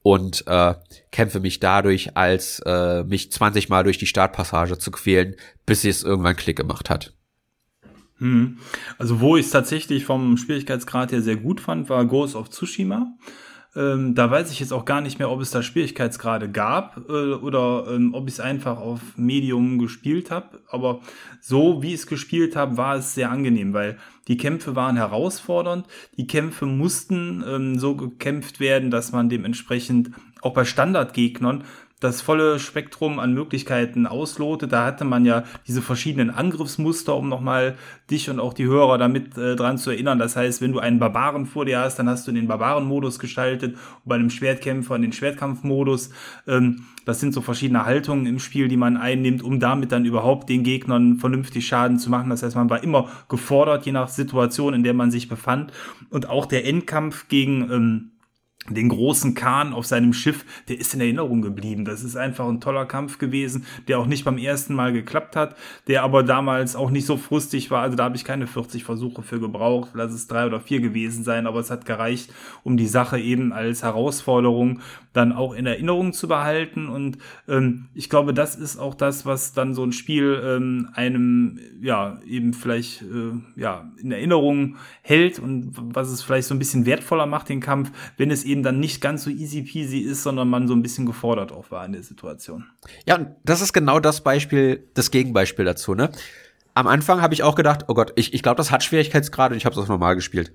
und 0.02 0.44
äh, 0.46 0.74
kämpfe 1.12 1.40
mich 1.40 1.60
dadurch, 1.60 2.16
als 2.16 2.60
äh, 2.66 3.04
mich 3.04 3.30
20 3.30 3.68
Mal 3.68 3.84
durch 3.84 3.98
die 3.98 4.06
Startpassage 4.06 4.78
zu 4.78 4.90
quälen, 4.90 5.36
bis 5.64 5.84
es 5.84 6.02
irgendwann 6.02 6.36
Klick 6.36 6.56
gemacht 6.56 6.90
hat. 6.90 7.14
Hm. 8.18 8.58
Also 8.98 9.20
wo 9.20 9.36
ich 9.36 9.46
es 9.46 9.52
tatsächlich 9.52 10.04
vom 10.04 10.36
Schwierigkeitsgrad 10.36 11.12
her 11.12 11.22
sehr 11.22 11.36
gut 11.36 11.60
fand, 11.60 11.88
war 11.88 12.04
Ghost 12.04 12.34
of 12.34 12.50
Tsushima. 12.50 13.16
Ähm, 13.74 14.14
da 14.14 14.30
weiß 14.30 14.50
ich 14.50 14.60
jetzt 14.60 14.72
auch 14.72 14.84
gar 14.84 15.00
nicht 15.00 15.18
mehr, 15.18 15.30
ob 15.30 15.40
es 15.40 15.50
da 15.50 15.62
Schwierigkeitsgrade 15.62 16.50
gab 16.50 17.08
äh, 17.08 17.32
oder 17.32 17.86
ähm, 17.90 18.12
ob 18.12 18.28
ich 18.28 18.34
es 18.34 18.40
einfach 18.40 18.78
auf 18.78 19.00
Medium 19.16 19.78
gespielt 19.78 20.30
habe. 20.30 20.60
Aber 20.68 21.00
so 21.40 21.82
wie 21.82 21.88
ich 21.88 22.00
es 22.00 22.06
gespielt 22.06 22.54
habe, 22.54 22.76
war 22.76 22.96
es 22.96 23.14
sehr 23.14 23.30
angenehm, 23.30 23.72
weil 23.72 23.98
die 24.28 24.36
Kämpfe 24.36 24.76
waren 24.76 24.96
herausfordernd. 24.96 25.86
Die 26.18 26.26
Kämpfe 26.26 26.66
mussten 26.66 27.42
ähm, 27.48 27.78
so 27.78 27.96
gekämpft 27.96 28.60
werden, 28.60 28.90
dass 28.90 29.12
man 29.12 29.30
dementsprechend 29.30 30.10
auch 30.42 30.52
bei 30.52 30.64
Standardgegnern 30.64 31.64
das 32.02 32.20
volle 32.20 32.58
Spektrum 32.58 33.18
an 33.18 33.32
Möglichkeiten 33.32 34.06
auslotet. 34.06 34.72
Da 34.72 34.84
hatte 34.84 35.04
man 35.04 35.24
ja 35.24 35.44
diese 35.66 35.82
verschiedenen 35.82 36.30
Angriffsmuster, 36.30 37.16
um 37.16 37.28
nochmal 37.28 37.76
dich 38.10 38.28
und 38.28 38.40
auch 38.40 38.54
die 38.54 38.66
Hörer 38.66 38.98
damit 38.98 39.38
äh, 39.38 39.56
dran 39.56 39.78
zu 39.78 39.90
erinnern. 39.90 40.18
Das 40.18 40.36
heißt, 40.36 40.60
wenn 40.60 40.72
du 40.72 40.80
einen 40.80 40.98
Barbaren 40.98 41.46
vor 41.46 41.64
dir 41.64 41.80
hast, 41.80 41.98
dann 41.98 42.08
hast 42.08 42.26
du 42.26 42.32
den 42.32 42.48
Barbaren-Modus 42.48 43.18
gestaltet 43.18 43.74
und 43.74 44.08
bei 44.08 44.16
einem 44.16 44.30
Schwertkämpfer 44.30 44.98
den 44.98 45.12
Schwertkampfmodus. 45.12 46.10
Ähm, 46.46 46.86
das 47.04 47.20
sind 47.20 47.34
so 47.34 47.40
verschiedene 47.40 47.84
Haltungen 47.84 48.26
im 48.26 48.38
Spiel, 48.38 48.68
die 48.68 48.76
man 48.76 48.96
einnimmt, 48.96 49.42
um 49.42 49.60
damit 49.60 49.92
dann 49.92 50.04
überhaupt 50.04 50.48
den 50.48 50.62
Gegnern 50.62 51.18
vernünftig 51.18 51.66
Schaden 51.66 51.98
zu 51.98 52.10
machen. 52.10 52.30
Das 52.30 52.42
heißt, 52.42 52.56
man 52.56 52.70
war 52.70 52.82
immer 52.82 53.08
gefordert, 53.28 53.86
je 53.86 53.92
nach 53.92 54.08
Situation, 54.08 54.74
in 54.74 54.82
der 54.82 54.94
man 54.94 55.10
sich 55.10 55.28
befand. 55.28 55.72
Und 56.10 56.28
auch 56.28 56.46
der 56.46 56.66
Endkampf 56.66 57.28
gegen 57.28 57.70
ähm, 57.70 58.11
den 58.70 58.88
großen 58.88 59.34
Kahn 59.34 59.72
auf 59.72 59.86
seinem 59.86 60.12
Schiff, 60.12 60.44
der 60.68 60.78
ist 60.78 60.94
in 60.94 61.00
Erinnerung 61.00 61.42
geblieben. 61.42 61.84
Das 61.84 62.04
ist 62.04 62.16
einfach 62.16 62.46
ein 62.46 62.60
toller 62.60 62.86
Kampf 62.86 63.18
gewesen, 63.18 63.66
der 63.88 63.98
auch 63.98 64.06
nicht 64.06 64.24
beim 64.24 64.38
ersten 64.38 64.74
Mal 64.74 64.92
geklappt 64.92 65.34
hat, 65.34 65.56
der 65.88 66.04
aber 66.04 66.22
damals 66.22 66.76
auch 66.76 66.90
nicht 66.90 67.06
so 67.06 67.16
frustig 67.16 67.70
war. 67.70 67.82
Also 67.82 67.96
da 67.96 68.04
habe 68.04 68.16
ich 68.16 68.24
keine 68.24 68.46
40 68.46 68.84
Versuche 68.84 69.22
für 69.22 69.40
gebraucht. 69.40 69.90
Lass 69.94 70.12
es 70.12 70.28
drei 70.28 70.46
oder 70.46 70.60
vier 70.60 70.80
gewesen 70.80 71.24
sein, 71.24 71.46
aber 71.46 71.58
es 71.58 71.70
hat 71.70 71.86
gereicht, 71.86 72.32
um 72.62 72.76
die 72.76 72.86
Sache 72.86 73.18
eben 73.18 73.52
als 73.52 73.82
Herausforderung 73.82 74.80
dann 75.12 75.32
auch 75.32 75.52
in 75.52 75.66
Erinnerung 75.66 76.12
zu 76.12 76.28
behalten. 76.28 76.88
Und 76.88 77.18
ähm, 77.48 77.88
ich 77.94 78.08
glaube, 78.08 78.32
das 78.32 78.54
ist 78.54 78.78
auch 78.78 78.94
das, 78.94 79.26
was 79.26 79.52
dann 79.52 79.74
so 79.74 79.82
ein 79.84 79.92
Spiel 79.92 80.40
ähm, 80.42 80.88
einem 80.94 81.58
ja 81.80 82.20
eben 82.26 82.54
vielleicht 82.54 83.02
äh, 83.02 83.60
ja 83.60 83.90
in 84.00 84.12
Erinnerung 84.12 84.76
hält 85.02 85.38
und 85.38 85.72
was 85.74 86.10
es 86.10 86.22
vielleicht 86.22 86.48
so 86.48 86.54
ein 86.54 86.58
bisschen 86.58 86.86
wertvoller 86.86 87.26
macht, 87.26 87.48
den 87.48 87.60
Kampf, 87.60 87.90
wenn 88.16 88.30
es 88.30 88.44
eben 88.44 88.51
dann 88.60 88.80
nicht 88.80 89.00
ganz 89.00 89.24
so 89.24 89.30
easy 89.30 89.62
peasy 89.62 89.98
ist, 89.98 90.24
sondern 90.24 90.48
man 90.48 90.66
so 90.66 90.74
ein 90.74 90.82
bisschen 90.82 91.06
gefordert 91.06 91.52
auch 91.52 91.70
war 91.70 91.86
in 91.86 91.92
der 91.92 92.02
Situation. 92.02 92.66
Ja, 93.06 93.16
und 93.16 93.28
das 93.44 93.60
ist 93.60 93.72
genau 93.72 94.00
das 94.00 94.22
Beispiel, 94.22 94.88
das 94.94 95.10
Gegenbeispiel 95.10 95.64
dazu, 95.64 95.94
ne? 95.94 96.10
Am 96.74 96.86
Anfang 96.86 97.20
habe 97.20 97.34
ich 97.34 97.42
auch 97.42 97.54
gedacht, 97.54 97.84
oh 97.88 97.94
Gott, 97.94 98.12
ich, 98.16 98.34
ich 98.34 98.42
glaube, 98.42 98.56
das 98.56 98.70
hat 98.70 98.82
Schwierigkeitsgrad 98.82 99.52
und 99.52 99.58
ich 99.58 99.64
habe 99.64 99.74
es 99.74 99.80
auch 99.82 99.88
normal 99.88 100.16
gespielt. 100.16 100.52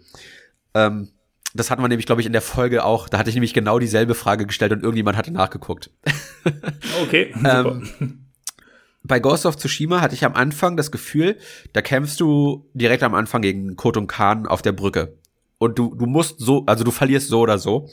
Ähm, 0.74 1.10
das 1.54 1.72
hatten 1.72 1.82
wir 1.82 1.88
nämlich, 1.88 2.06
glaube 2.06 2.22
ich, 2.22 2.28
in 2.28 2.34
der 2.34 2.42
Folge 2.42 2.84
auch. 2.84 3.08
Da 3.08 3.18
hatte 3.18 3.30
ich 3.30 3.36
nämlich 3.36 3.54
genau 3.54 3.80
dieselbe 3.80 4.16
Frage 4.16 4.46
gestellt 4.46 4.72
und 4.74 4.84
irgendjemand 4.84 5.18
hatte 5.18 5.32
nachgeguckt. 5.32 5.92
Okay, 7.04 7.34
super. 7.36 7.82
ähm, 8.00 8.28
bei 9.04 9.20
Ghost 9.20 9.46
of 9.46 9.56
Tsushima 9.58 10.02
hatte 10.02 10.16
ich 10.16 10.26
am 10.26 10.34
Anfang 10.34 10.78
das 10.78 10.92
Gefühl, 10.92 11.38
da 11.74 11.82
kämpfst 11.82 12.20
du 12.20 12.70
direkt 12.74 13.04
am 13.04 13.14
Anfang 13.14 13.42
gegen 13.42 13.76
Koton 13.76 14.08
Khan 14.08 14.48
auf 14.48 14.62
der 14.62 14.74
Brücke. 14.74 15.17
Und 15.60 15.80
du, 15.80 15.96
du 15.96 16.06
musst 16.06 16.40
so, 16.40 16.64
also 16.66 16.84
du 16.84 16.92
verlierst 16.92 17.30
so 17.30 17.40
oder 17.40 17.58
so. 17.58 17.90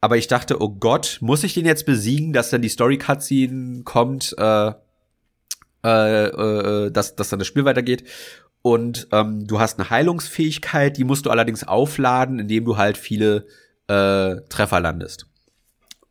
Aber 0.00 0.16
ich 0.16 0.28
dachte, 0.28 0.60
oh 0.60 0.70
Gott, 0.70 1.18
muss 1.20 1.44
ich 1.44 1.54
den 1.54 1.66
jetzt 1.66 1.84
besiegen, 1.84 2.32
dass 2.32 2.50
dann 2.50 2.62
die 2.62 2.68
Story-Cutscene 2.68 3.82
kommt, 3.84 4.34
äh, 4.38 4.72
äh, 5.84 6.24
äh, 6.24 6.90
dass, 6.90 7.16
dass 7.16 7.28
dann 7.28 7.38
das 7.38 7.48
Spiel 7.48 7.64
weitergeht. 7.64 8.04
Und 8.62 9.08
ähm, 9.12 9.46
du 9.46 9.60
hast 9.60 9.78
eine 9.78 9.90
Heilungsfähigkeit, 9.90 10.96
die 10.96 11.04
musst 11.04 11.26
du 11.26 11.30
allerdings 11.30 11.64
aufladen, 11.64 12.38
indem 12.38 12.64
du 12.64 12.76
halt 12.76 12.98
viele 12.98 13.46
äh, 13.88 14.36
Treffer 14.48 14.80
landest. 14.80 15.26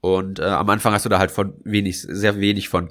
Und 0.02 0.40
äh, 0.40 0.44
am 0.44 0.70
Anfang 0.70 0.94
hast 0.94 1.06
du 1.06 1.10
da 1.10 1.20
halt 1.20 1.32
von 1.32 1.54
wenig, 1.64 2.02
sehr 2.02 2.40
wenig 2.40 2.70
von. 2.70 2.90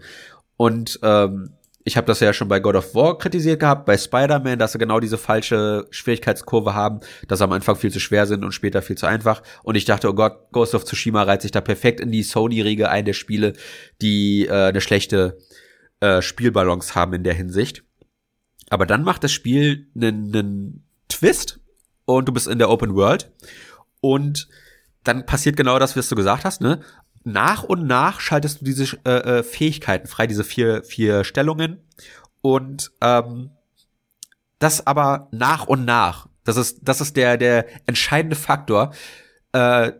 Und 0.56 0.98
ähm, 1.02 1.54
ich 1.88 1.96
habe 1.96 2.06
das 2.06 2.20
ja 2.20 2.32
schon 2.34 2.48
bei 2.48 2.60
God 2.60 2.76
of 2.76 2.94
War 2.94 3.16
kritisiert 3.16 3.60
gehabt, 3.60 3.86
bei 3.86 3.96
Spider-Man, 3.96 4.58
dass 4.58 4.72
sie 4.72 4.78
genau 4.78 5.00
diese 5.00 5.16
falsche 5.16 5.86
Schwierigkeitskurve 5.90 6.74
haben, 6.74 7.00
dass 7.26 7.38
sie 7.38 7.44
am 7.44 7.52
Anfang 7.52 7.76
viel 7.76 7.90
zu 7.90 7.98
schwer 7.98 8.26
sind 8.26 8.44
und 8.44 8.52
später 8.52 8.82
viel 8.82 8.96
zu 8.96 9.06
einfach. 9.06 9.42
Und 9.62 9.74
ich 9.74 9.86
dachte, 9.86 10.08
oh 10.10 10.12
Gott, 10.12 10.52
Ghost 10.52 10.74
of 10.74 10.84
Tsushima 10.84 11.22
reiht 11.22 11.42
sich 11.42 11.50
da 11.50 11.62
perfekt 11.62 12.00
in 12.00 12.12
die 12.12 12.22
Sony-Riege 12.22 12.90
ein 12.90 13.06
der 13.06 13.14
Spiele, 13.14 13.54
die 14.02 14.46
äh, 14.46 14.68
eine 14.68 14.82
schlechte 14.82 15.38
äh, 16.00 16.20
Spielbalance 16.20 16.94
haben 16.94 17.14
in 17.14 17.24
der 17.24 17.34
Hinsicht. 17.34 17.84
Aber 18.68 18.84
dann 18.84 19.02
macht 19.02 19.24
das 19.24 19.32
Spiel 19.32 19.88
einen, 19.96 20.34
einen 20.34 20.84
Twist 21.08 21.58
und 22.04 22.28
du 22.28 22.32
bist 22.32 22.48
in 22.48 22.58
der 22.58 22.68
Open 22.68 22.94
World 22.94 23.32
und 24.00 24.46
dann 25.04 25.24
passiert 25.24 25.56
genau 25.56 25.78
das, 25.78 25.96
was 25.96 26.10
du 26.10 26.16
gesagt 26.16 26.44
hast, 26.44 26.60
ne? 26.60 26.80
Nach 27.24 27.62
und 27.62 27.86
nach 27.86 28.20
schaltest 28.20 28.60
du 28.60 28.64
diese 28.64 28.96
äh, 29.04 29.38
äh, 29.38 29.42
Fähigkeiten 29.42 30.06
frei, 30.06 30.26
diese 30.26 30.44
vier, 30.44 30.82
vier 30.84 31.24
Stellungen 31.24 31.82
und 32.40 32.92
ähm, 33.00 33.50
das 34.58 34.86
aber 34.86 35.28
nach 35.30 35.66
und 35.66 35.84
nach. 35.84 36.28
Das 36.44 36.56
ist, 36.56 36.80
das 36.82 37.00
ist 37.00 37.16
der, 37.16 37.36
der 37.36 37.66
entscheidende 37.86 38.36
Faktor. 38.36 38.94
Äh, 39.52 39.92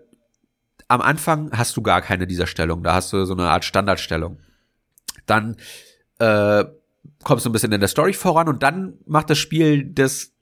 am 0.89 1.03
Anfang 1.03 1.51
hast 1.53 1.77
du 1.77 1.83
gar 1.83 2.01
keine 2.01 2.27
dieser 2.27 2.47
Stellungen. 2.47 2.83
Da 2.83 2.95
hast 2.95 3.13
du 3.13 3.25
so 3.25 3.35
eine 3.35 3.51
Art 3.51 3.65
Standardstellung. 3.65 4.41
Dann 5.27 5.57
äh, 6.19 6.65
kommst 7.23 7.45
du 7.45 7.51
ein 7.51 7.53
bisschen 7.53 7.73
in 7.73 7.81
der 7.81 7.89
Story 7.89 8.15
voran 8.15 8.49
und 8.49 8.63
dann 8.63 8.95
macht 9.07 9.31
das 9.31 9.39
Spiel 9.39 9.85
das 9.85 10.33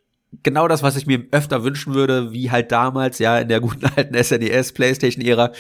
genau 0.43 0.69
das, 0.69 0.83
was 0.83 0.97
ich 0.97 1.07
mir 1.07 1.27
öfter 1.31 1.65
wünschen 1.65 1.95
würde, 1.95 2.33
wie 2.33 2.51
halt 2.51 2.73
damals, 2.73 3.19
ja, 3.19 3.39
in 3.39 3.49
der 3.49 3.61
guten 3.61 3.87
alten 3.97 4.23
SNES, 4.23 4.73
Playstation-Ära. 4.73 5.53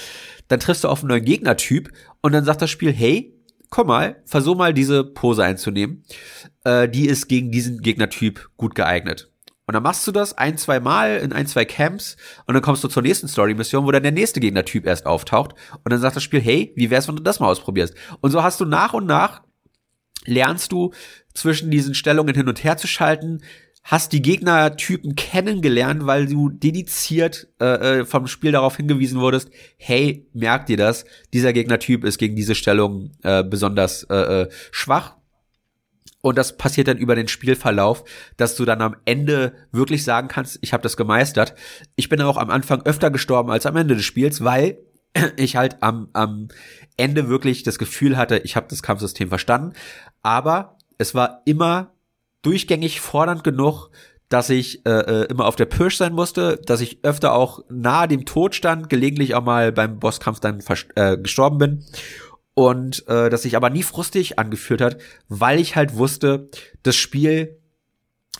Dann 0.49 0.61
triffst 0.61 0.85
du 0.85 0.89
auf 0.89 1.01
einen 1.01 1.09
neuen 1.09 1.25
Gegnertyp 1.25 1.91
und 2.23 2.33
dann 2.33 2.45
sagt 2.45 2.63
das 2.63 2.71
Spiel, 2.71 2.93
hey, 2.93 3.35
komm 3.71 3.89
mal, 3.89 4.23
versuch 4.25 4.57
mal 4.57 4.73
diese 4.73 5.05
Pose 5.05 5.45
einzunehmen. 5.45 6.05
Äh, 6.65 6.89
die 6.89 7.07
ist 7.07 7.29
gegen 7.29 7.51
diesen 7.51 7.81
Gegnertyp 7.81 8.49
gut 8.57 8.75
geeignet. 8.75 9.31
Und 9.67 9.75
dann 9.75 9.83
machst 9.83 10.07
du 10.07 10.13
das 10.13 10.39
ein, 10.39 10.57
zwei 10.59 10.79
Mal 10.79 11.17
in 11.17 11.33
ein, 11.33 11.49
zwei 11.49 11.65
Camps 11.65 12.17
und 12.47 12.55
dann 12.55 12.63
kommst 12.63 12.85
du 12.85 12.89
zur 12.89 13.03
nächsten 13.03 13.27
Story-Mission, 13.27 13.85
wo 13.85 13.91
dann 13.91 14.05
der 14.05 14.13
nächste 14.13 14.39
Gegnertyp 14.39 14.87
erst 14.87 15.07
auftaucht 15.07 15.55
und 15.83 15.93
dann 15.93 16.01
sagt 16.01 16.15
das 16.15 16.23
Spiel, 16.23 16.41
hey, 16.41 16.73
wie 16.77 16.91
wär's, 16.91 17.09
wenn 17.09 17.17
du 17.17 17.23
das 17.23 17.41
mal 17.41 17.49
ausprobierst? 17.49 17.95
Und 18.21 18.31
so 18.31 18.45
hast 18.45 18.61
du 18.61 18.65
nach 18.65 18.95
und 18.95 19.07
nach 19.07 19.43
lernst 20.25 20.71
du 20.71 20.93
zwischen 21.35 21.71
diesen 21.71 21.95
Stellungen 21.95 22.35
hin 22.35 22.49
und 22.49 22.63
her 22.63 22.77
zu 22.77 22.87
schalten, 22.87 23.43
hast 23.87 24.13
die 24.13 24.21
Gegnertypen 24.21 25.15
kennengelernt, 25.15 26.07
weil 26.07 26.27
du 26.27 26.51
dediziert 26.51 27.49
äh, 27.61 28.01
äh, 28.01 28.05
vom 28.05 28.27
Spiel 28.27 28.51
darauf 28.51 28.77
hingewiesen 28.77 29.21
wurdest, 29.21 29.49
hey, 29.77 30.29
merk 30.35 30.67
dir 30.67 30.77
das, 30.77 31.05
dieser 31.33 31.53
Gegnertyp 31.53 32.05
ist 32.05 32.19
gegen 32.19 32.35
diese 32.35 32.57
Stellung 32.57 33.13
äh, 33.23 33.45
besonders 33.45 34.03
äh, 34.11 34.43
äh, 34.43 34.49
schwach. 34.73 35.15
Und 36.21 36.37
das 36.37 36.57
passiert 36.57 36.89
dann 36.89 36.99
über 36.99 37.15
den 37.15 37.29
Spielverlauf, 37.29 38.03
dass 38.37 38.57
du 38.57 38.65
dann 38.65 38.83
am 38.83 38.97
Ende 39.05 39.55
wirklich 39.71 40.03
sagen 40.03 40.27
kannst, 40.27 40.59
ich 40.63 40.73
habe 40.73 40.83
das 40.83 40.97
gemeistert. 40.97 41.55
Ich 41.95 42.09
bin 42.09 42.21
auch 42.21 42.39
am 42.39 42.51
Anfang 42.51 42.83
öfter 42.83 43.13
gestorben 43.13 43.53
als 43.53 43.67
am 43.67 43.77
Ende 43.77 43.95
des 43.95 44.05
Spiels, 44.05 44.43
weil 44.43 44.79
ich 45.37 45.55
halt 45.55 45.81
am, 45.85 46.09
am 46.13 46.49
Ende 46.97 47.29
wirklich 47.29 47.63
das 47.63 47.79
Gefühl 47.79 48.17
hatte, 48.17 48.39
ich 48.39 48.57
habe 48.57 48.67
das 48.69 48.83
Kampfsystem 48.83 49.29
verstanden. 49.29 49.75
Aber 50.23 50.77
es 50.99 51.15
war 51.15 51.43
immer 51.45 51.96
durchgängig 52.47 53.01
fordernd 53.01 53.45
genug, 53.45 53.91
dass 54.29 54.51
ich 54.51 54.85
äh, 54.87 54.91
äh, 54.91 55.25
immer 55.27 55.47
auf 55.47 55.57
der 55.57 55.67
Pirsch 55.67 55.97
sein 55.97 56.13
musste, 56.13 56.61
dass 56.65 56.81
ich 56.81 56.99
öfter 57.03 57.35
auch 57.35 57.61
nahe 57.69 58.09
dem 58.09 58.25
Tod 58.25 58.55
stand, 58.55 58.89
gelegentlich 58.89 59.35
auch 59.35 59.45
mal 59.45 59.73
beim 59.73 59.99
Bosskampf 59.99 60.41
dann 60.41 60.63
äh, 60.95 61.17
gestorben 61.17 61.59
bin 61.59 61.85
und 62.55 63.07
äh, 63.09 63.31
dass 63.31 63.43
sich 63.43 63.57
aber 63.57 63.71
nie 63.71 63.83
frustig 63.83 64.39
angeführt 64.39 64.81
hat, 64.81 64.99
weil 65.29 65.61
ich 65.61 65.77
halt 65.77 65.97
wusste, 65.97 66.49
das 66.83 66.97
Spiel 66.97 67.59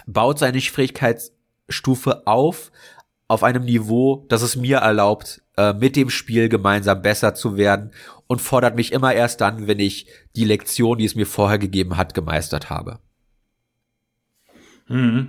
baut 0.07 0.39
seine 0.39 0.61
Schwierigkeitsstufe 0.61 2.27
auf 2.27 2.71
auf 3.29 3.43
einem 3.43 3.65
Niveau, 3.65 4.25
das 4.29 4.43
es 4.43 4.55
mir 4.55 4.79
erlaubt, 4.79 5.43
äh, 5.57 5.73
mit 5.73 5.97
dem 5.97 6.11
Spiel 6.11 6.49
gemeinsam 6.49 7.03
besser 7.03 7.35
zu 7.35 7.57
werden 7.57 7.91
und 8.29 8.41
fordert 8.41 8.77
mich 8.77 8.93
immer 8.93 9.15
erst 9.15 9.41
dann, 9.41 9.67
wenn 9.67 9.81
ich 9.81 10.07
die 10.37 10.45
Lektion, 10.45 10.99
die 10.99 11.05
es 11.05 11.17
mir 11.17 11.27
vorher 11.27 11.59
gegeben 11.59 11.97
hat, 11.97 12.15
gemeistert 12.15 12.71
habe. 12.71 13.01
Mhm. 14.89 15.29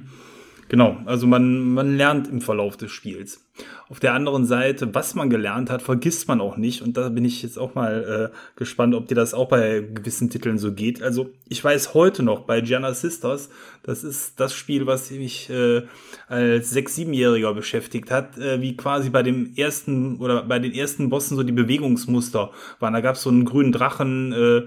Genau, 0.69 0.97
also 1.05 1.27
man, 1.27 1.73
man 1.73 1.95
lernt 1.95 2.27
im 2.27 2.41
Verlauf 2.41 2.75
des 2.75 2.91
Spiels. 2.91 3.45
Auf 3.89 4.01
der 4.01 4.13
anderen 4.13 4.45
Seite, 4.45 4.93
was 4.93 5.15
man 5.15 5.29
gelernt 5.29 5.69
hat, 5.69 5.81
vergisst 5.81 6.27
man 6.27 6.41
auch 6.41 6.57
nicht. 6.57 6.81
Und 6.81 6.97
da 6.97 7.07
bin 7.07 7.23
ich 7.23 7.41
jetzt 7.41 7.57
auch 7.57 7.73
mal 7.73 8.31
äh, 8.33 8.57
gespannt, 8.57 8.93
ob 8.93 9.07
dir 9.07 9.15
das 9.15 9.33
auch 9.33 9.47
bei 9.47 9.79
gewissen 9.79 10.29
Titeln 10.29 10.57
so 10.57 10.73
geht. 10.73 11.01
Also 11.01 11.29
ich 11.47 11.63
weiß 11.63 11.93
heute 11.93 12.21
noch 12.21 12.41
bei 12.41 12.59
Gianna 12.59 12.93
Sisters, 12.93 13.49
das 13.83 14.03
ist 14.03 14.41
das 14.41 14.53
Spiel, 14.53 14.85
was 14.85 15.09
mich 15.09 15.49
äh, 15.49 15.83
als 16.27 16.69
sechs, 16.71 16.95
siebenjähriger 16.95 17.53
beschäftigt 17.53 18.11
hat, 18.11 18.37
äh, 18.37 18.61
wie 18.61 18.75
quasi 18.75 19.09
bei 19.09 19.23
dem 19.23 19.53
ersten 19.55 20.17
oder 20.17 20.43
bei 20.43 20.59
den 20.59 20.73
ersten 20.73 21.09
Bossen 21.09 21.37
so 21.37 21.43
die 21.43 21.53
Bewegungsmuster 21.53 22.51
waren. 22.79 22.93
Da 22.93 22.99
gab 22.99 23.15
es 23.15 23.21
so 23.21 23.29
einen 23.29 23.45
grünen 23.45 23.71
Drachen, 23.71 24.33
äh, 24.33 24.63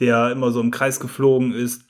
der 0.00 0.32
immer 0.32 0.50
so 0.50 0.60
im 0.60 0.72
Kreis 0.72 0.98
geflogen 0.98 1.52
ist 1.52 1.84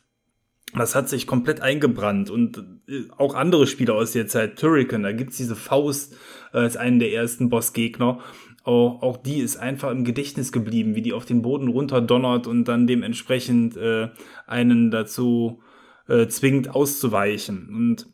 das 0.76 0.94
hat 0.94 1.08
sich 1.08 1.26
komplett 1.26 1.60
eingebrannt 1.60 2.30
und 2.30 2.58
äh, 2.88 3.04
auch 3.16 3.34
andere 3.34 3.66
Spiele 3.66 3.94
aus 3.94 4.12
der 4.12 4.26
Zeit, 4.26 4.58
Turrican, 4.58 5.02
da 5.02 5.12
gibt's 5.12 5.36
diese 5.36 5.56
Faust 5.56 6.14
äh, 6.52 6.58
als 6.58 6.76
einen 6.76 6.98
der 6.98 7.12
ersten 7.12 7.48
Bossgegner. 7.48 8.20
Auch, 8.64 9.02
auch 9.02 9.16
die 9.18 9.40
ist 9.40 9.56
einfach 9.56 9.90
im 9.90 10.04
Gedächtnis 10.04 10.50
geblieben, 10.50 10.94
wie 10.94 11.02
die 11.02 11.12
auf 11.12 11.26
den 11.26 11.42
Boden 11.42 11.68
runterdonnert 11.68 12.46
und 12.46 12.64
dann 12.64 12.86
dementsprechend 12.86 13.76
äh, 13.76 14.08
einen 14.46 14.90
dazu 14.90 15.60
äh, 16.08 16.28
zwingt 16.28 16.74
auszuweichen. 16.74 17.68
Und 17.68 18.06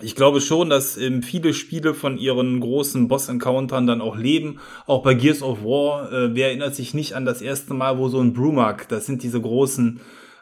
ich 0.00 0.16
glaube 0.16 0.40
schon, 0.40 0.70
dass 0.70 0.96
ähm, 0.96 1.22
viele 1.22 1.54
Spiele 1.54 1.94
von 1.94 2.18
ihren 2.18 2.58
großen 2.58 3.06
Boss-Encountern 3.06 3.86
dann 3.86 4.00
auch 4.00 4.16
leben. 4.16 4.58
Auch 4.86 5.04
bei 5.04 5.14
Gears 5.14 5.42
of 5.42 5.62
War, 5.62 6.12
äh, 6.12 6.34
wer 6.34 6.48
erinnert 6.48 6.74
sich 6.74 6.94
nicht 6.94 7.14
an 7.14 7.24
das 7.24 7.40
erste 7.40 7.74
Mal, 7.74 7.98
wo 7.98 8.08
so 8.08 8.20
ein 8.20 8.32
Brumak, 8.32 8.88
das 8.88 9.06
sind 9.06 9.22
diese 9.22 9.40
großen 9.40 10.00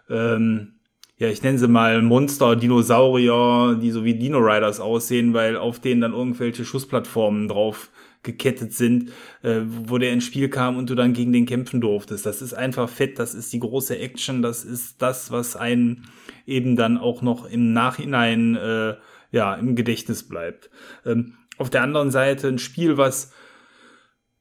ähm, 0.09 0.75
ja, 1.19 1.29
ich 1.29 1.43
nenne 1.43 1.59
sie 1.59 1.69
mal 1.69 2.03
Monster, 2.03 2.57
Dinosaurier, 2.57 3.79
die 3.81 3.91
so 3.91 4.05
wie 4.05 4.15
Dino 4.15 4.39
Riders 4.39 4.81
aussehen, 4.81 5.35
weil 5.35 5.57
auf 5.57 5.79
denen 5.79 6.01
dann 6.01 6.15
irgendwelche 6.15 6.65
Schussplattformen 6.65 7.49
drauf 7.49 7.91
gekettet 8.23 8.73
sind, 8.73 9.11
äh, 9.43 9.61
wo 9.65 9.99
der 9.99 10.13
ins 10.13 10.25
Spiel 10.25 10.49
kam 10.49 10.77
und 10.77 10.91
du 10.91 10.95
dann 10.95 11.13
gegen 11.13 11.33
den 11.33 11.47
kämpfen 11.47 11.81
durftest. 11.81 12.25
Das 12.27 12.41
ist 12.41 12.55
einfach 12.55 12.89
fett, 12.89 13.19
das 13.19 13.35
ist 13.35 13.53
die 13.53 13.61
große 13.61 13.99
Action, 13.99 14.43
das 14.43 14.65
ist 14.65 15.03
das, 15.03 15.31
was 15.31 15.57
einen 15.57 16.09
eben 16.47 16.77
dann 16.77 16.99
auch 16.99 17.23
noch 17.23 17.47
im 17.47 17.73
Nachhinein 17.73 18.57
äh, 18.57 18.95
ja 19.33 19.55
im 19.55 19.77
Gedächtnis 19.77 20.29
bleibt. 20.29 20.71
Ähm, 21.05 21.35
auf 21.59 21.71
der 21.71 21.83
anderen 21.83 22.11
Seite 22.11 22.49
ein 22.49 22.59
Spiel, 22.59 22.97
was 22.97 23.33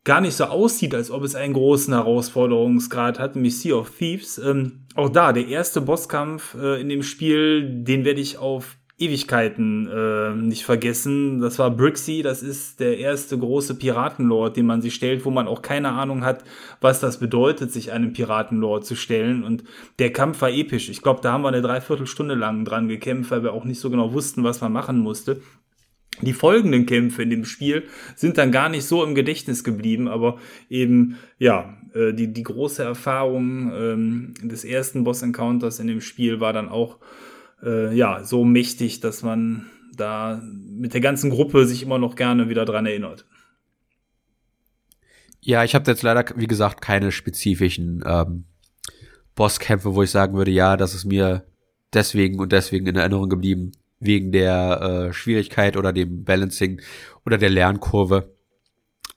gar 0.04 0.22
nicht 0.22 0.36
so 0.36 0.46
aussieht, 0.46 0.96
als 0.96 1.12
ob 1.12 1.24
es 1.24 1.36
einen 1.36 1.54
großen 1.54 1.94
Herausforderungsgrad 1.94 3.20
hat, 3.20 3.36
nämlich 3.36 3.60
Sea 3.60 3.76
of 3.76 3.92
Thieves. 3.92 4.40
Ähm, 4.40 4.86
auch 4.96 5.10
da, 5.10 5.32
der 5.32 5.48
erste 5.48 5.82
Bosskampf 5.82 6.56
äh, 6.56 6.82
in 6.82 6.90
dem 6.90 7.04
Spiel, 7.04 7.84
den 7.84 8.04
werde 8.04 8.22
ich 8.22 8.38
auf 8.38 8.78
Ewigkeiten 9.02 9.88
äh, 9.88 10.36
nicht 10.36 10.64
vergessen. 10.64 11.42
Das 11.42 11.58
war 11.58 11.72
Brixie, 11.72 12.22
das 12.22 12.44
ist 12.44 12.80
der 12.80 13.00
erste 13.00 13.38
große 13.38 13.76
Piratenlord, 13.76 14.56
den 14.56 14.68
man 14.68 14.82
sich 14.82 14.94
stellt, 14.94 15.26
wo 15.26 15.32
man 15.32 15.48
auch 15.48 15.64
keine 15.64 15.90
Ahnung 15.90 16.24
hat, 16.24 16.44
was 16.82 17.00
das 17.00 17.20
bedeutet, 17.20 17.72
sich 17.72 17.92
einem 17.92 18.14
Piratenlord 18.14 18.86
zu 18.86 18.96
stellen. 18.96 19.44
Und 19.44 19.64
der 19.98 20.12
Kampf 20.12 20.42
war 20.42 20.52
episch. 20.52 20.90
Ich 20.90 21.02
glaube, 21.02 21.22
da 21.22 21.32
haben 21.34 21.42
wir 21.42 21.48
eine 21.48 21.64
Dreiviertelstunde 21.64 22.36
lang 22.36 22.64
dran 22.64 22.88
gekämpft, 22.88 23.32
weil 23.32 23.44
wir 23.44 23.54
auch 23.54 23.66
nicht 23.66 23.80
so 23.80 23.90
genau 23.90 24.14
wussten, 24.14 24.44
was 24.44 24.62
man 24.62 24.72
machen 24.72 25.00
musste. 25.00 25.42
Die 26.19 26.34
folgenden 26.34 26.86
Kämpfe 26.86 27.24
in 27.24 27.30
dem 27.30 27.45
Spiel 27.45 27.84
sind 28.15 28.38
dann 28.38 28.52
gar 28.52 28.69
nicht 28.69 28.84
so 28.84 29.04
im 29.04 29.15
Gedächtnis 29.15 29.63
geblieben, 29.63 30.08
aber 30.08 30.39
eben, 30.69 31.17
ja, 31.39 31.78
äh, 31.93 32.13
die, 32.13 32.34
die 32.34 32.43
große 32.43 32.84
Erfahrung 32.84 33.71
ähm, 33.74 34.34
des 34.43 34.65
ersten 34.65 35.04
Boss-Encounters 35.04 35.80
in 35.80 35.88
dem 35.88 36.02
Spiel 36.02 36.39
war 36.39 36.54
dann 36.54 36.69
auch, 36.69 37.00
äh, 37.63 37.95
ja, 37.95 38.24
so 38.24 38.43
mächtig, 38.43 39.00
dass 39.00 39.24
man 39.24 39.67
da 39.95 40.41
mit 40.43 40.93
der 40.93 41.02
ganzen 41.02 41.30
Gruppe 41.30 41.65
sich 41.65 41.82
immer 41.82 41.97
noch 41.97 42.15
gerne 42.15 42.50
wieder 42.50 42.65
dran 42.65 42.86
erinnert. 42.86 43.26
Ja, 45.39 45.63
ich 45.63 45.74
habe 45.74 45.89
jetzt 45.89 46.04
leider, 46.04 46.26
wie 46.36 46.47
gesagt, 46.47 46.82
keine 46.82 47.12
spezifischen 47.12 48.04
ähm, 48.06 48.45
Bosskämpfe, 49.36 49.95
wo 49.95 50.04
ich 50.04 50.12
sagen 50.12 50.38
würde, 50.38 50.52
ja, 50.52 50.78
das 50.78 50.93
ist 50.93 51.06
mir 51.06 51.45
deswegen 51.93 52.39
und 52.39 52.52
deswegen 52.52 52.86
in 52.86 52.95
Erinnerung 52.95 53.30
geblieben 53.30 53.71
wegen 54.02 54.32
der 54.32 54.82
äh, 54.82 55.14
Schwierigkeit 55.14 55.78
oder 55.78 55.94
dem 55.94 56.26
Balancing 56.26 56.82
oder 57.26 57.38
der 57.38 57.50
Lernkurve. 57.50 58.36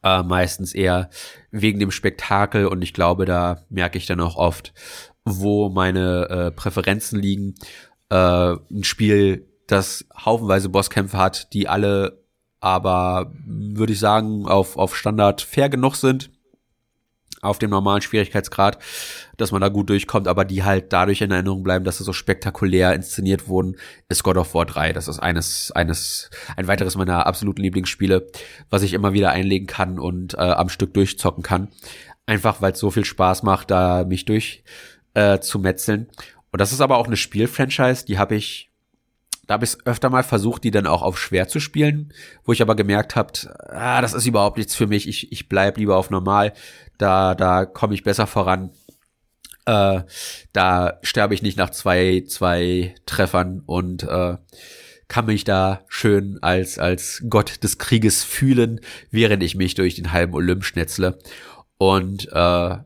Äh, 0.03 0.23
meistens 0.23 0.75
eher 0.75 1.09
wegen 1.51 1.81
dem 1.81 1.91
Spektakel 1.91 2.67
und 2.67 2.83
ich 2.83 2.93
glaube, 2.93 3.25
da 3.25 3.65
merke 3.71 3.99
ich 3.99 4.07
dann 4.07 4.21
auch 4.21 4.37
oft, 4.37 4.75
wo 5.25 5.71
meine 5.71 6.29
äh, 6.29 6.51
Präferenzen 6.51 7.19
liegen. 7.19 7.55
Äh, 8.11 8.53
ein 8.71 8.85
Spiel, 8.85 9.49
das 9.67 10.05
haufenweise 10.15 10.69
Bosskämpfe 10.69 11.17
hat, 11.17 11.55
die 11.55 11.69
alle 11.69 12.23
aber, 12.61 13.33
würde 13.47 13.95
ich 13.95 13.99
sagen, 13.99 14.47
auf, 14.47 14.77
auf 14.77 14.97
Standard 14.97 15.41
fair 15.43 15.69
genug 15.69 15.97
sind 15.97 16.31
auf 17.45 17.59
dem 17.59 17.71
normalen 17.71 18.03
Schwierigkeitsgrad, 18.03 18.79
dass 19.37 19.53
man 19.53 19.61
da 19.61 19.69
gut 19.69 19.91
durchkommt, 19.91 20.29
aber 20.29 20.45
die 20.45 20.65
halt 20.65 20.93
dadurch 20.93 21.21
in 21.21 21.31
Erinnerung 21.31 21.63
bleiben, 21.63 21.85
dass 21.85 21.99
sie 21.99 22.05
so 22.05 22.13
spektakulär 22.13 22.95
inszeniert 22.95 23.49
wurden, 23.49 23.77
ist 24.09 24.23
God 24.23 24.37
of 24.37 24.55
War 24.55 24.67
3. 24.67 24.93
Das 24.93 25.09
ist 25.09 25.19
eines, 25.19 25.73
eines, 25.73 26.31
ein 26.57 26.67
weiteres 26.67 26.97
meiner 26.97 27.27
absoluten 27.27 27.63
Lieblingsspiele, 27.63 28.27
was 28.71 28.83
ich 28.83 28.95
immer 28.95 29.13
wieder 29.13 29.31
einlegen 29.31 29.67
kann 29.67 29.99
und 29.99 30.35
äh, 30.35 30.39
am 30.39 30.69
Stück 30.69 30.95
durchzocken 30.95 31.43
kann. 31.43 31.69
Einfach 32.27 32.63
weil 32.63 32.73
es 32.73 32.79
so 32.79 32.91
viel 32.91 33.05
Spaß 33.05 33.43
macht, 33.43 33.71
da 33.71 34.05
mich 34.05 34.25
durch 34.25 34.65
äh, 35.15 35.41
zu 35.41 35.59
metzeln. 35.59 36.09
Und 36.51 36.61
das 36.61 36.73
ist 36.73 36.81
aber 36.81 36.99
auch 36.99 37.07
eine 37.07 37.17
Spielfranchise, 37.17 38.07
die 38.07 38.19
habe 38.19 38.37
ich 38.37 38.71
da 39.47 39.55
habe 39.55 39.65
ich 39.65 39.77
öfter 39.85 40.11
mal 40.11 40.23
versucht, 40.23 40.65
die 40.65 40.71
dann 40.71 40.87
auch 40.87 41.03
auf 41.03 41.19
schwer 41.19 41.49
zu 41.49 41.61
spielen, 41.61 42.13
wo 42.45 42.53
ich 42.53 42.63
aber 42.63 42.75
gemerkt 42.75 43.17
habe, 43.17 43.33
ah, 43.69 44.01
das 44.01 44.15
ist 44.15 44.27
überhaupt 44.27 44.57
nichts 44.57 44.75
für 44.75 44.87
mich. 44.87 45.09
Ich, 45.09 45.33
ich 45.33 45.49
bleib 45.49 45.77
lieber 45.77 45.97
auf 45.97 46.11
normal. 46.11 46.55
Da, 46.99 47.35
da 47.35 47.65
komme 47.65 47.95
ich 47.95 48.05
besser 48.05 48.27
voran. 48.27 48.71
Äh, 49.67 50.03
da 50.53 50.99
sterbe 51.03 51.35
ich 51.35 51.43
nicht 51.43 51.57
nach 51.57 51.71
zwei, 51.71 52.25
zwei 52.29 52.95
Treffern 53.07 53.63
und 53.65 54.03
äh, 54.03 54.37
kann 55.09 55.27
mich 55.27 55.45
da 55.45 55.85
schön 55.89 56.39
als, 56.43 56.79
als 56.79 57.25
Gott 57.29 57.63
des 57.63 57.79
Krieges 57.79 58.25
fühlen, 58.25 58.81
während 59.11 59.43
ich 59.43 59.55
mich 59.55 59.75
durch 59.75 59.95
den 59.95 60.13
halben 60.13 60.35
Olymp 60.35 60.65
schnetzle. 60.65 61.19
Und 61.79 62.29
äh, 62.33 62.77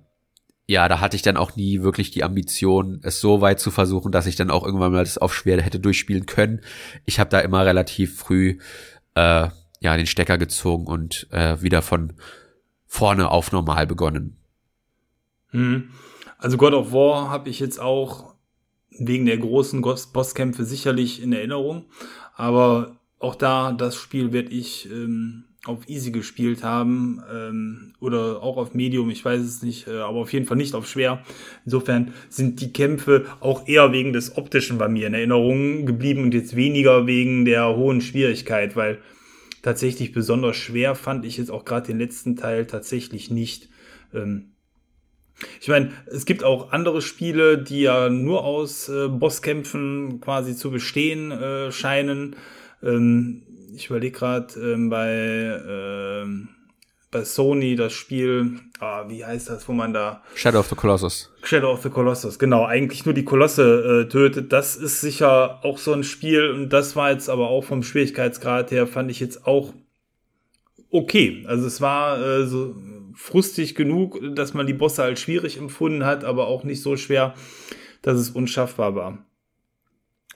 ja, 0.70 0.88
da 0.88 1.00
hatte 1.00 1.16
ich 1.16 1.22
dann 1.22 1.36
auch 1.36 1.56
nie 1.56 1.82
wirklich 1.82 2.10
die 2.10 2.22
Ambition, 2.22 3.00
es 3.02 3.20
so 3.20 3.40
weit 3.40 3.58
zu 3.58 3.70
versuchen, 3.70 4.12
dass 4.12 4.26
ich 4.26 4.36
dann 4.36 4.50
auch 4.50 4.64
irgendwann 4.64 4.92
mal 4.92 5.04
das 5.04 5.18
auf 5.18 5.34
schwer 5.34 5.60
hätte 5.62 5.80
durchspielen 5.80 6.26
können. 6.26 6.60
Ich 7.06 7.18
habe 7.18 7.30
da 7.30 7.40
immer 7.40 7.64
relativ 7.64 8.18
früh 8.18 8.58
äh, 9.14 9.48
ja 9.80 9.96
den 9.96 10.06
Stecker 10.06 10.38
gezogen 10.38 10.86
und 10.86 11.26
äh, 11.30 11.60
wieder 11.62 11.82
von 11.82 12.12
vorne 12.88 13.30
auf 13.30 13.52
normal 13.52 13.86
begonnen. 13.86 14.36
Hm. 15.50 15.90
Also 16.38 16.56
God 16.56 16.72
of 16.72 16.92
War 16.92 17.30
habe 17.30 17.48
ich 17.48 17.60
jetzt 17.60 17.78
auch 17.78 18.34
wegen 18.90 19.26
der 19.26 19.38
großen 19.38 19.80
Bosskämpfe 19.80 20.64
sicherlich 20.64 21.22
in 21.22 21.32
Erinnerung, 21.32 21.84
aber 22.34 22.96
auch 23.20 23.34
da 23.34 23.72
das 23.72 23.96
Spiel 23.96 24.32
werde 24.32 24.50
ich 24.50 24.90
ähm, 24.90 25.44
auf 25.64 25.88
Easy 25.88 26.10
gespielt 26.10 26.62
haben 26.62 27.20
ähm, 27.32 27.92
oder 28.00 28.42
auch 28.42 28.56
auf 28.56 28.74
Medium, 28.74 29.10
ich 29.10 29.24
weiß 29.24 29.40
es 29.40 29.62
nicht, 29.62 29.88
äh, 29.88 29.98
aber 29.98 30.18
auf 30.18 30.32
jeden 30.32 30.46
Fall 30.46 30.56
nicht 30.56 30.74
auf 30.74 30.88
schwer. 30.88 31.22
Insofern 31.64 32.12
sind 32.28 32.60
die 32.60 32.72
Kämpfe 32.72 33.26
auch 33.40 33.66
eher 33.66 33.92
wegen 33.92 34.12
des 34.12 34.36
Optischen 34.36 34.78
bei 34.78 34.88
mir 34.88 35.08
in 35.08 35.14
Erinnerung 35.14 35.84
geblieben 35.84 36.22
und 36.22 36.34
jetzt 36.34 36.56
weniger 36.56 37.06
wegen 37.06 37.44
der 37.44 37.76
hohen 37.76 38.00
Schwierigkeit, 38.00 38.76
weil 38.76 38.98
tatsächlich 39.62 40.12
besonders 40.12 40.56
schwer 40.56 40.94
fand 40.94 41.24
ich 41.24 41.36
jetzt 41.36 41.50
auch 41.50 41.64
gerade 41.64 41.86
den 41.86 41.98
letzten 41.98 42.36
Teil 42.36 42.66
tatsächlich 42.66 43.30
nicht. 43.30 43.68
Ähm, 44.14 44.52
ich 45.60 45.68
meine, 45.68 45.92
es 46.06 46.24
gibt 46.24 46.42
auch 46.42 46.72
andere 46.72 47.00
Spiele, 47.00 47.58
die 47.58 47.82
ja 47.82 48.08
nur 48.10 48.44
aus 48.44 48.88
äh, 48.88 49.08
Bosskämpfen 49.08 50.20
quasi 50.20 50.56
zu 50.56 50.70
bestehen 50.70 51.30
äh, 51.30 51.70
scheinen. 51.70 52.36
Ähm, 52.82 53.42
ich 53.74 53.90
überlege 53.90 54.18
gerade 54.18 54.58
ähm, 54.60 54.90
bei 54.90 55.62
ähm, 55.68 56.48
bei 57.10 57.24
Sony 57.24 57.74
das 57.74 57.92
Spiel, 57.92 58.60
ah, 58.80 59.04
wie 59.08 59.24
heißt 59.24 59.48
das, 59.48 59.68
wo 59.68 59.72
man 59.72 59.92
da 59.92 60.22
Shadow 60.34 60.60
of 60.60 60.68
the 60.68 60.74
Colossus. 60.74 61.32
Shadow 61.42 61.72
of 61.72 61.82
the 61.82 61.90
Colossus, 61.90 62.38
genau, 62.38 62.66
eigentlich 62.66 63.04
nur 63.04 63.14
die 63.14 63.24
Kolosse 63.24 64.04
äh, 64.06 64.08
tötet. 64.08 64.52
Das 64.52 64.76
ist 64.76 65.00
sicher 65.00 65.64
auch 65.64 65.78
so 65.78 65.92
ein 65.92 66.04
Spiel 66.04 66.50
und 66.50 66.68
das 66.70 66.96
war 66.96 67.10
jetzt 67.10 67.30
aber 67.30 67.48
auch 67.48 67.64
vom 67.64 67.82
Schwierigkeitsgrad 67.82 68.70
her, 68.70 68.86
fand 68.86 69.10
ich 69.10 69.20
jetzt 69.20 69.46
auch 69.46 69.72
okay. 70.90 71.44
Also 71.46 71.66
es 71.66 71.80
war 71.80 72.20
äh, 72.20 72.46
so 72.46 72.74
frustig 73.14 73.74
genug, 73.74 74.20
dass 74.34 74.54
man 74.54 74.66
die 74.66 74.74
Bosse 74.74 75.02
als 75.02 75.20
schwierig 75.20 75.56
empfunden 75.56 76.04
hat, 76.04 76.24
aber 76.24 76.46
auch 76.46 76.64
nicht 76.64 76.82
so 76.82 76.96
schwer, 76.96 77.34
dass 78.02 78.18
es 78.18 78.30
unschaffbar 78.30 78.94
war. 78.94 79.18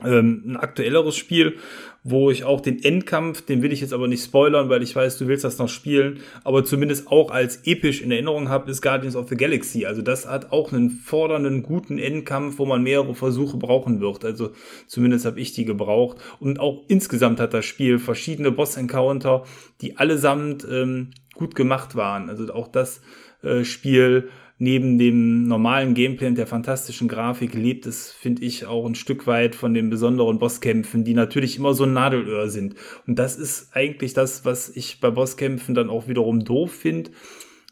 Ähm, 0.05 0.43
ein 0.47 0.57
aktuelleres 0.57 1.17
Spiel, 1.17 1.57
wo 2.05 2.31
ich 2.31 2.45
auch 2.45 2.61
den 2.61 2.83
Endkampf, 2.83 3.43
den 3.43 3.63
will 3.63 3.73
ich 3.73 3.81
jetzt 3.81 3.93
aber 3.93 4.09
nicht 4.09 4.25
spoilern, 4.25 4.69
weil 4.69 4.83
ich 4.83 4.95
weiß, 4.97 5.19
du 5.19 5.29
willst 5.29 5.45
das 5.45 5.59
noch 5.59 5.69
spielen, 5.69 6.19
aber 6.43 6.65
zumindest 6.65 7.07
auch 7.07 7.31
als 7.31 7.61
episch 7.65 8.03
in 8.03 8.11
Erinnerung 8.11 8.49
habe, 8.49 8.71
ist 8.71 8.83
Guardians 8.83 9.15
of 9.15 9.29
the 9.29 9.37
Galaxy. 9.37 9.87
Also 9.87 10.03
das 10.03 10.29
hat 10.29 10.51
auch 10.51 10.73
einen 10.73 10.91
fordernden, 10.91 11.63
guten 11.63 11.99
Endkampf, 11.99 12.59
wo 12.59 12.67
man 12.67 12.83
mehrere 12.83 13.15
Versuche 13.15 13.57
brauchen 13.57 14.01
wird. 14.01 14.25
Also 14.25 14.51
zumindest 14.89 15.27
habe 15.27 15.39
ich 15.39 15.53
die 15.53 15.65
gebraucht. 15.65 16.19
Und 16.41 16.59
auch 16.59 16.83
insgesamt 16.89 17.39
hat 17.39 17.55
das 17.55 17.65
Spiel 17.65 17.99
verschiedene 17.99 18.51
Boss-Encounter, 18.51 19.45
die 19.81 19.97
allesamt 19.97 20.67
ähm, 20.69 21.11
gut 21.35 21.55
gemacht 21.55 21.95
waren. 21.95 22.29
Also 22.29 22.53
auch 22.53 22.69
das 22.69 23.01
äh, 23.43 23.65
Spiel 23.65 24.29
neben 24.59 24.99
dem 24.99 25.47
normalen 25.47 25.95
Gameplay 25.95 26.29
und 26.29 26.39
der 26.39 26.47
fantastischen 26.47 27.09
Grafik 27.09 27.55
lebt 27.55 27.87
es, 27.87 28.13
finde 28.13 28.45
ich, 28.45 28.67
auch 28.67 28.87
ein 28.87 28.95
Stück 28.95 29.27
weit 29.27 29.55
von 29.55 29.75
den 29.75 29.91
besonderen 29.91 30.39
Bosskämpfen, 30.39 31.05
die 31.05 31.15
natürlich 31.15 31.59
immer 31.59 31.75
so 31.75 31.85
ein 31.85 31.93
Nadelöhr 31.93 32.49
sind. 32.49 32.77
Und 33.07 33.19
das 33.19 33.37
ist 33.37 33.75
eigentlich 33.75 34.15
das, 34.15 34.45
was 34.45 34.69
ich 34.75 35.01
bei 35.01 35.11
Bosskämpfen 35.11 35.75
dann 35.75 35.91
auch 35.91 36.09
wiederum 36.09 36.45
doof 36.45 36.73
finde. 36.73 37.11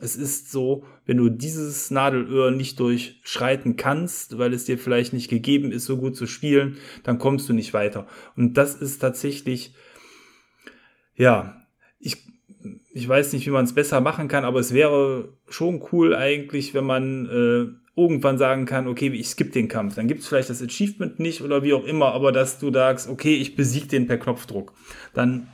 Es 0.00 0.16
ist 0.16 0.50
so, 0.50 0.84
wenn 1.04 1.18
du 1.18 1.28
dieses 1.28 1.90
Nadelöhr 1.90 2.50
nicht 2.50 2.80
durchschreiten 2.80 3.76
kannst, 3.76 4.38
weil 4.38 4.54
es 4.54 4.64
dir 4.64 4.78
vielleicht 4.78 5.12
nicht 5.12 5.28
gegeben 5.28 5.72
ist, 5.72 5.84
so 5.84 5.98
gut 5.98 6.16
zu 6.16 6.26
spielen, 6.26 6.78
dann 7.02 7.18
kommst 7.18 7.48
du 7.48 7.52
nicht 7.52 7.74
weiter. 7.74 8.06
Und 8.34 8.56
das 8.56 8.74
ist 8.74 8.98
tatsächlich, 8.98 9.74
ja, 11.16 11.62
ich 11.98 12.29
ich 12.92 13.08
weiß 13.08 13.32
nicht, 13.32 13.46
wie 13.46 13.50
man 13.50 13.64
es 13.64 13.74
besser 13.74 14.00
machen 14.00 14.28
kann, 14.28 14.44
aber 14.44 14.60
es 14.60 14.74
wäre 14.74 15.28
schon 15.48 15.82
cool 15.92 16.14
eigentlich, 16.14 16.74
wenn 16.74 16.84
man 16.84 17.26
äh, 17.26 18.00
irgendwann 18.00 18.38
sagen 18.38 18.66
kann, 18.66 18.88
okay, 18.88 19.08
ich 19.08 19.28
skippe 19.28 19.52
den 19.52 19.68
Kampf. 19.68 19.94
Dann 19.94 20.08
gibt 20.08 20.20
es 20.20 20.28
vielleicht 20.28 20.50
das 20.50 20.62
Achievement 20.62 21.20
nicht 21.20 21.42
oder 21.42 21.62
wie 21.62 21.72
auch 21.72 21.84
immer, 21.84 22.12
aber 22.12 22.32
dass 22.32 22.58
du 22.58 22.72
sagst, 22.72 23.08
okay, 23.08 23.36
ich 23.36 23.56
besiege 23.56 23.86
den 23.86 24.06
per 24.06 24.18
Knopfdruck. 24.18 24.72
Dann 25.14 25.48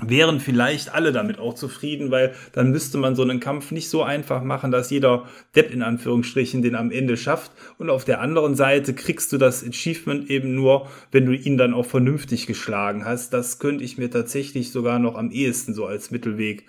wären 0.00 0.40
vielleicht 0.40 0.92
alle 0.92 1.12
damit 1.12 1.38
auch 1.38 1.54
zufrieden, 1.54 2.10
weil 2.10 2.34
dann 2.52 2.70
müsste 2.70 2.98
man 2.98 3.14
so 3.14 3.22
einen 3.22 3.38
Kampf 3.38 3.70
nicht 3.70 3.88
so 3.88 4.02
einfach 4.02 4.42
machen, 4.42 4.72
dass 4.72 4.90
jeder 4.90 5.28
Depp 5.54 5.72
in 5.72 5.82
Anführungsstrichen 5.82 6.62
den 6.62 6.74
am 6.74 6.90
Ende 6.90 7.16
schafft. 7.16 7.52
Und 7.78 7.90
auf 7.90 8.04
der 8.04 8.20
anderen 8.20 8.56
Seite 8.56 8.94
kriegst 8.94 9.32
du 9.32 9.38
das 9.38 9.64
Achievement 9.64 10.28
eben 10.30 10.54
nur, 10.54 10.88
wenn 11.12 11.26
du 11.26 11.32
ihn 11.32 11.56
dann 11.56 11.74
auch 11.74 11.86
vernünftig 11.86 12.46
geschlagen 12.46 13.04
hast. 13.04 13.32
Das 13.32 13.60
könnte 13.60 13.84
ich 13.84 13.96
mir 13.96 14.10
tatsächlich 14.10 14.72
sogar 14.72 14.98
noch 14.98 15.14
am 15.14 15.30
ehesten 15.30 15.74
so 15.74 15.86
als 15.86 16.10
Mittelweg 16.10 16.66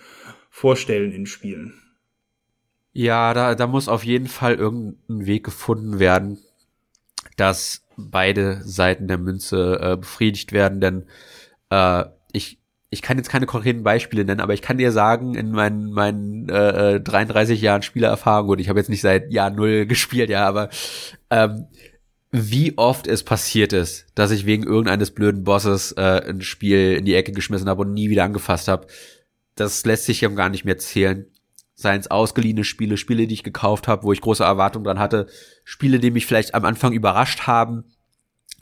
vorstellen 0.52 1.12
in 1.12 1.26
Spielen. 1.26 1.74
Ja, 2.94 3.34
da, 3.34 3.56
da 3.56 3.68
muss 3.68 3.90
auf 3.90 4.06
jeden 4.06 4.28
Fall 4.28 4.54
irgendein 4.56 5.26
Weg 5.26 5.44
gefunden 5.44 6.00
werden, 6.00 6.38
dass 7.38 7.82
beide 7.98 8.62
Seiten 8.64 9.08
der 9.08 9.18
Münze 9.18 9.80
äh, 9.82 9.98
befriedigt 9.98 10.54
werden, 10.54 10.80
denn 10.80 11.06
äh, 11.72 12.06
ich 12.32 12.60
ich 12.90 13.02
kann 13.02 13.18
jetzt 13.18 13.30
keine 13.30 13.46
konkreten 13.46 13.84
Beispiele 13.84 14.26
nennen, 14.26 14.42
aber 14.42 14.54
ich 14.54 14.62
kann 14.62 14.78
dir 14.78 14.92
sagen, 14.92 15.36
in 15.36 15.52
meinen, 15.52 15.92
meinen 15.92 16.50
äh, 16.50 17.02
33 17.02 17.60
Jahren 17.62 17.82
Spielererfahrung, 17.82 18.48
gut, 18.48 18.60
ich 18.60 18.70
habe 18.70 18.80
jetzt 18.80 18.90
nicht 18.90 19.02
seit 19.02 19.32
Jahr 19.32 19.50
null 19.50 19.86
gespielt, 19.88 20.30
ja, 20.30 20.48
aber 20.48 20.70
ähm, 21.30 21.68
wie 22.32 22.78
oft 22.78 23.08
es 23.08 23.24
passiert 23.24 23.74
ist, 23.74 24.08
dass 24.14 24.32
ich 24.32 24.46
wegen 24.46 24.64
irgendeines 24.64 25.12
blöden 25.12 25.44
Bosses 25.44 25.94
äh, 25.94 26.22
ein 26.28 26.42
Spiel 26.42 26.94
in 26.94 27.06
die 27.06 27.16
Ecke 27.16 27.32
geschmissen 27.32 27.70
habe 27.70 27.82
und 27.82 27.94
nie 27.94 28.10
wieder 28.10 28.26
angefasst 28.26 28.68
habe, 28.68 28.88
das 29.56 29.86
lässt 29.86 30.06
sich 30.06 30.22
ja 30.22 30.30
gar 30.30 30.50
nicht 30.50 30.66
mehr 30.66 30.78
zählen. 30.78 31.28
Seien 31.76 32.00
es 32.00 32.12
ausgeliehene 32.12 32.64
Spiele, 32.64 32.98
Spiele, 32.98 33.28
die 33.28 33.34
ich 33.34 33.44
gekauft 33.44 33.88
habe, 33.88 34.04
wo 34.04 34.14
ich 34.14 34.22
große 34.22 34.44
Erwartungen 34.44 34.86
dran 34.86 35.00
hatte, 35.00 35.28
Spiele, 35.64 36.00
die 36.00 36.12
mich 36.12 36.26
vielleicht 36.26 36.54
am 36.56 36.66
Anfang 36.66 36.94
überrascht 36.94 37.48
haben, 37.48 37.86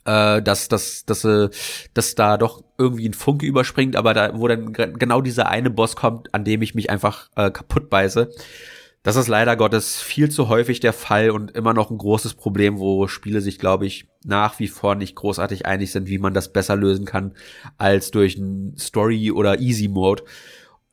äh, 0.06 0.42
dass, 0.42 0.68
dass, 0.68 1.06
dass, 1.06 1.24
äh, 1.24 1.50
dass 1.94 2.16
da 2.16 2.38
doch 2.38 2.64
irgendwie 2.78 3.08
ein 3.08 3.14
Funke 3.14 3.46
überspringt, 3.46 3.96
aber 3.96 4.14
da, 4.14 4.32
wo 4.40 4.48
dann 4.48 4.74
genau 4.74 5.22
dieser 5.22 5.48
eine 5.48 5.70
Boss 5.70 5.96
kommt, 5.96 6.34
an 6.34 6.44
dem 6.44 6.62
ich 6.62 6.76
mich 6.76 6.90
einfach 6.90 7.30
äh, 7.36 7.52
kaputt 7.52 7.90
beiße. 7.90 8.30
Das 9.04 9.18
ist 9.18 9.28
leider 9.28 9.58
Gottes 9.58 10.02
viel 10.02 10.32
zu 10.32 10.48
häufig 10.48 10.80
der 10.80 10.94
Fall 10.94 11.30
und 11.30 11.52
immer 11.52 11.74
noch 11.74 11.92
ein 11.92 11.98
großes 11.98 12.36
Problem, 12.36 12.80
wo 12.80 13.08
Spiele 13.08 13.42
sich, 13.42 13.60
glaube 13.60 13.86
ich, 13.86 14.08
nach 14.24 14.60
wie 14.60 14.70
vor 14.70 14.96
nicht 14.96 15.16
großartig 15.16 15.66
einig 15.66 15.92
sind, 15.92 16.08
wie 16.08 16.20
man 16.20 16.34
das 16.34 16.54
besser 16.54 16.78
lösen 16.78 17.04
kann, 17.04 17.34
als 17.78 18.12
durch 18.12 18.38
einen 18.38 18.78
Story- 18.78 19.32
oder 19.32 19.60
Easy-Mode. 19.60 20.24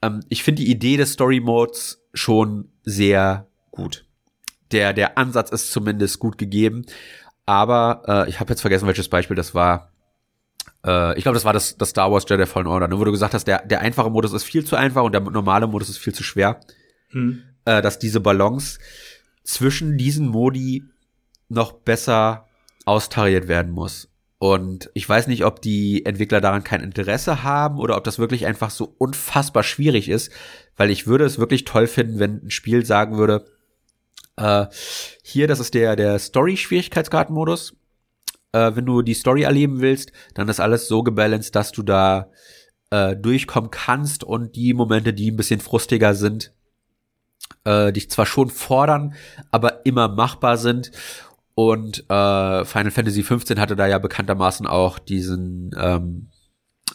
Ähm, 0.03 0.20
ich 0.29 0.42
finde 0.42 0.62
die 0.62 0.70
Idee 0.70 0.96
des 0.96 1.12
Story-Modes 1.12 2.03
schon 2.12 2.73
sehr 2.83 3.46
gut. 3.70 4.05
Der, 4.73 4.92
der 4.92 5.16
Ansatz 5.16 5.51
ist 5.51 5.70
zumindest 5.70 6.18
gut 6.18 6.37
gegeben. 6.37 6.87
Aber 7.51 8.03
äh, 8.07 8.31
ich 8.31 8.39
habe 8.39 8.51
jetzt 8.53 8.61
vergessen, 8.61 8.87
welches 8.87 9.09
Beispiel 9.09 9.35
das 9.35 9.57
war. 9.57 9.91
Äh, 10.87 11.19
ich 11.19 11.25
glaube, 11.25 11.35
das 11.35 11.45
war 11.45 11.53
das, 11.53 11.77
das 11.77 11.91
Star 11.91 12.13
Wars 12.13 12.25
Jedi 12.29 12.47
Fallen 12.47 12.69
Order, 12.69 12.87
ne, 12.87 12.97
wo 12.97 13.03
du 13.03 13.11
gesagt 13.11 13.35
hast, 13.35 13.49
der, 13.49 13.67
der 13.67 13.81
einfache 13.81 14.09
Modus 14.09 14.33
ist 14.33 14.45
viel 14.45 14.65
zu 14.65 14.77
einfach 14.77 15.03
und 15.03 15.11
der 15.11 15.21
normale 15.21 15.67
Modus 15.67 15.89
ist 15.89 15.99
viel 15.99 16.15
zu 16.15 16.23
schwer. 16.23 16.61
Hm. 17.09 17.43
Äh, 17.65 17.83
dass 17.83 17.99
diese 17.99 18.21
Balance 18.21 18.79
zwischen 19.43 19.99
diesen 19.99 20.29
Modi 20.29 20.85
noch 21.49 21.73
besser 21.73 22.47
austariert 22.85 23.49
werden 23.49 23.73
muss. 23.73 24.09
Und 24.39 24.89
ich 24.95 25.09
weiß 25.09 25.27
nicht, 25.27 25.45
ob 25.45 25.61
die 25.61 26.07
Entwickler 26.07 26.41
daran 26.41 26.63
kein 26.63 26.83
Interesse 26.83 27.43
haben 27.43 27.81
oder 27.81 27.97
ob 27.97 28.05
das 28.05 28.21
wirklich 28.21 28.47
einfach 28.47 28.71
so 28.71 28.95
unfassbar 28.97 29.65
schwierig 29.65 30.09
ist, 30.09 30.31
weil 30.77 30.89
ich 30.89 31.09
würde 31.09 31.25
es 31.25 31.41
wirklich 31.41 31.65
toll 31.65 31.89
finden, 31.89 32.21
wenn 32.21 32.45
ein 32.45 32.51
Spiel 32.51 32.87
sagen 32.87 33.19
würde, 33.19 33.45
äh, 34.40 34.66
hier, 35.22 35.46
das 35.46 35.61
ist 35.61 35.74
der, 35.74 35.96
der 35.96 36.18
Story-Schwierigkeitsgrad-Modus. 36.18 37.74
Äh, 38.53 38.72
wenn 38.74 38.87
du 38.87 39.03
die 39.03 39.14
Story 39.14 39.42
erleben 39.42 39.81
willst, 39.81 40.12
dann 40.35 40.48
ist 40.48 40.61
alles 40.61 40.88
so 40.88 41.03
gebalanced, 41.03 41.55
dass 41.55 41.72
du 41.72 41.83
da 41.83 42.31
äh, 42.90 43.14
durchkommen 43.16 43.70
kannst 43.70 44.24
und 44.24 44.57
die 44.57 44.74
Momente, 44.74 45.12
die 45.12 45.31
ein 45.31 45.37
bisschen 45.37 45.61
frustiger 45.61 46.14
sind, 46.14 46.53
äh, 47.64 47.92
dich 47.92 48.11
zwar 48.11 48.26
schon 48.26 48.50
fordern, 48.50 49.14
aber 49.50 49.85
immer 49.87 50.09
machbar 50.09 50.57
sind. 50.57 50.90
Und 51.55 52.05
äh, 52.09 52.64
Final 52.64 52.90
Fantasy 52.90 53.22
15 53.22 53.61
hatte 53.61 53.76
da 53.76 53.87
ja 53.87 53.98
bekanntermaßen 53.98 54.66
auch 54.66 54.98
diesen, 54.98 55.72
ähm, 55.79 56.31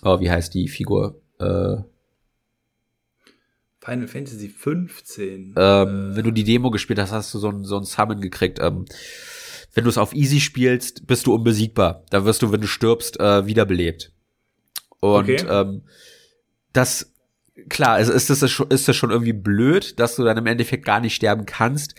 oh, 0.01 0.19
wie 0.19 0.31
heißt 0.31 0.53
die 0.53 0.67
Figur? 0.67 1.21
Äh, 1.39 1.77
Final 3.85 4.07
Fantasy 4.07 4.49
15. 4.49 5.53
Ähm, 5.55 6.11
äh. 6.11 6.15
Wenn 6.15 6.23
du 6.23 6.31
die 6.31 6.43
Demo 6.43 6.71
gespielt 6.71 6.99
hast, 6.99 7.11
hast 7.11 7.33
du 7.33 7.39
so 7.39 7.49
ein, 7.49 7.63
so 7.63 7.77
ein 7.77 7.83
Summon 7.83 8.19
gekriegt. 8.19 8.59
Ähm, 8.59 8.85
wenn 9.73 9.83
du 9.83 9.89
es 9.89 9.97
auf 9.97 10.13
Easy 10.13 10.39
spielst, 10.39 11.05
bist 11.05 11.27
du 11.27 11.33
unbesiegbar. 11.33 12.03
Da 12.09 12.25
wirst 12.25 12.41
du, 12.41 12.51
wenn 12.51 12.61
du 12.61 12.67
stirbst, 12.67 13.19
äh, 13.19 13.45
wiederbelebt. 13.45 14.11
Und 15.01 15.29
okay. 15.29 15.45
ähm, 15.47 15.83
das, 16.73 17.13
klar, 17.69 17.99
es 17.99 18.09
ist 18.09 18.29
das, 18.29 18.41
ist 18.41 18.87
das 18.87 18.95
schon 18.95 19.11
irgendwie 19.11 19.33
blöd, 19.33 19.99
dass 19.99 20.15
du 20.15 20.23
dann 20.23 20.37
im 20.37 20.47
Endeffekt 20.47 20.85
gar 20.85 20.99
nicht 20.99 21.15
sterben 21.15 21.45
kannst. 21.45 21.93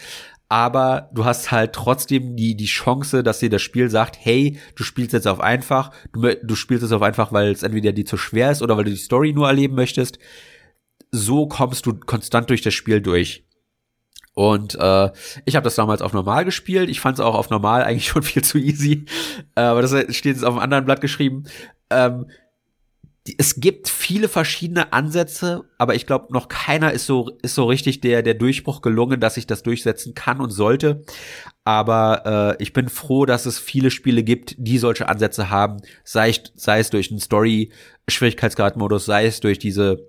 Aber 0.48 1.10
du 1.12 1.24
hast 1.24 1.50
halt 1.50 1.72
trotzdem 1.72 2.36
die, 2.36 2.56
die 2.56 2.66
Chance, 2.66 3.22
dass 3.22 3.40
dir 3.40 3.50
das 3.50 3.62
Spiel 3.62 3.90
sagt, 3.90 4.16
hey, 4.20 4.58
du 4.76 4.84
spielst 4.84 5.12
jetzt 5.12 5.26
auf 5.26 5.40
einfach, 5.40 5.90
du, 6.12 6.34
du 6.42 6.54
spielst 6.54 6.84
es 6.84 6.92
auf 6.92 7.02
einfach, 7.02 7.32
weil 7.32 7.50
es 7.50 7.64
entweder 7.64 7.92
dir 7.92 8.04
zu 8.04 8.16
schwer 8.16 8.52
ist 8.52 8.62
oder 8.62 8.76
weil 8.76 8.84
du 8.84 8.90
die 8.90 8.96
Story 8.96 9.32
nur 9.32 9.48
erleben 9.48 9.74
möchtest 9.74 10.18
so 11.10 11.46
kommst 11.46 11.86
du 11.86 11.94
konstant 11.94 12.50
durch 12.50 12.62
das 12.62 12.74
Spiel 12.74 13.00
durch. 13.00 13.44
Und 14.34 14.74
äh, 14.74 15.10
ich 15.46 15.56
habe 15.56 15.64
das 15.64 15.76
damals 15.76 16.02
auf 16.02 16.12
normal 16.12 16.44
gespielt. 16.44 16.90
Ich 16.90 17.00
fand 17.00 17.18
es 17.18 17.24
auch 17.24 17.34
auf 17.34 17.48
normal 17.48 17.82
eigentlich 17.84 18.06
schon 18.08 18.22
viel 18.22 18.44
zu 18.44 18.58
easy. 18.58 19.06
Äh, 19.54 19.62
aber 19.62 19.82
das 19.82 19.92
steht 20.14 20.36
jetzt 20.36 20.44
auf 20.44 20.54
einem 20.54 20.62
anderen 20.62 20.84
Blatt 20.84 21.00
geschrieben. 21.00 21.44
Ähm, 21.88 22.26
es 23.38 23.58
gibt 23.58 23.88
viele 23.88 24.28
verschiedene 24.28 24.92
Ansätze, 24.92 25.64
aber 25.78 25.94
ich 25.94 26.06
glaube, 26.06 26.32
noch 26.32 26.48
keiner 26.48 26.92
ist 26.92 27.06
so 27.06 27.36
ist 27.42 27.54
so 27.54 27.64
richtig 27.64 28.00
der 28.00 28.22
der 28.22 28.34
Durchbruch 28.34 28.82
gelungen, 28.82 29.20
dass 29.20 29.36
ich 29.36 29.46
das 29.46 29.62
durchsetzen 29.62 30.14
kann 30.14 30.40
und 30.40 30.50
sollte. 30.50 31.02
Aber 31.64 32.56
äh, 32.58 32.62
ich 32.62 32.72
bin 32.72 32.88
froh, 32.88 33.26
dass 33.26 33.46
es 33.46 33.58
viele 33.58 33.90
Spiele 33.90 34.22
gibt, 34.22 34.54
die 34.58 34.78
solche 34.78 35.08
Ansätze 35.08 35.50
haben, 35.50 35.78
sei, 36.04 36.32
sei 36.54 36.78
es 36.78 36.90
durch 36.90 37.10
einen 37.10 37.20
Story 37.20 37.72
Schwierigkeitsgrad 38.08 38.76
Modus, 38.76 39.06
sei 39.06 39.26
es 39.26 39.40
durch 39.40 39.58
diese 39.58 40.06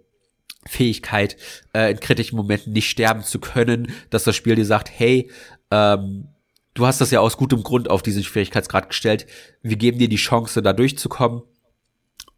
Fähigkeit, 0.67 1.37
äh, 1.73 1.91
in 1.91 1.99
kritischen 1.99 2.37
Momenten 2.37 2.73
nicht 2.73 2.89
sterben 2.89 3.23
zu 3.23 3.39
können, 3.39 3.91
dass 4.09 4.23
das 4.23 4.35
Spiel 4.35 4.55
dir 4.55 4.65
sagt, 4.65 4.89
hey, 4.93 5.29
ähm, 5.71 6.27
du 6.73 6.85
hast 6.85 7.01
das 7.01 7.11
ja 7.11 7.19
aus 7.19 7.37
gutem 7.37 7.63
Grund 7.63 7.89
auf 7.89 8.01
diesen 8.01 8.23
Schwierigkeitsgrad 8.23 8.89
gestellt, 8.89 9.25
wir 9.61 9.77
geben 9.77 9.97
dir 9.97 10.09
die 10.09 10.17
Chance, 10.17 10.61
da 10.61 10.73
durchzukommen. 10.73 11.41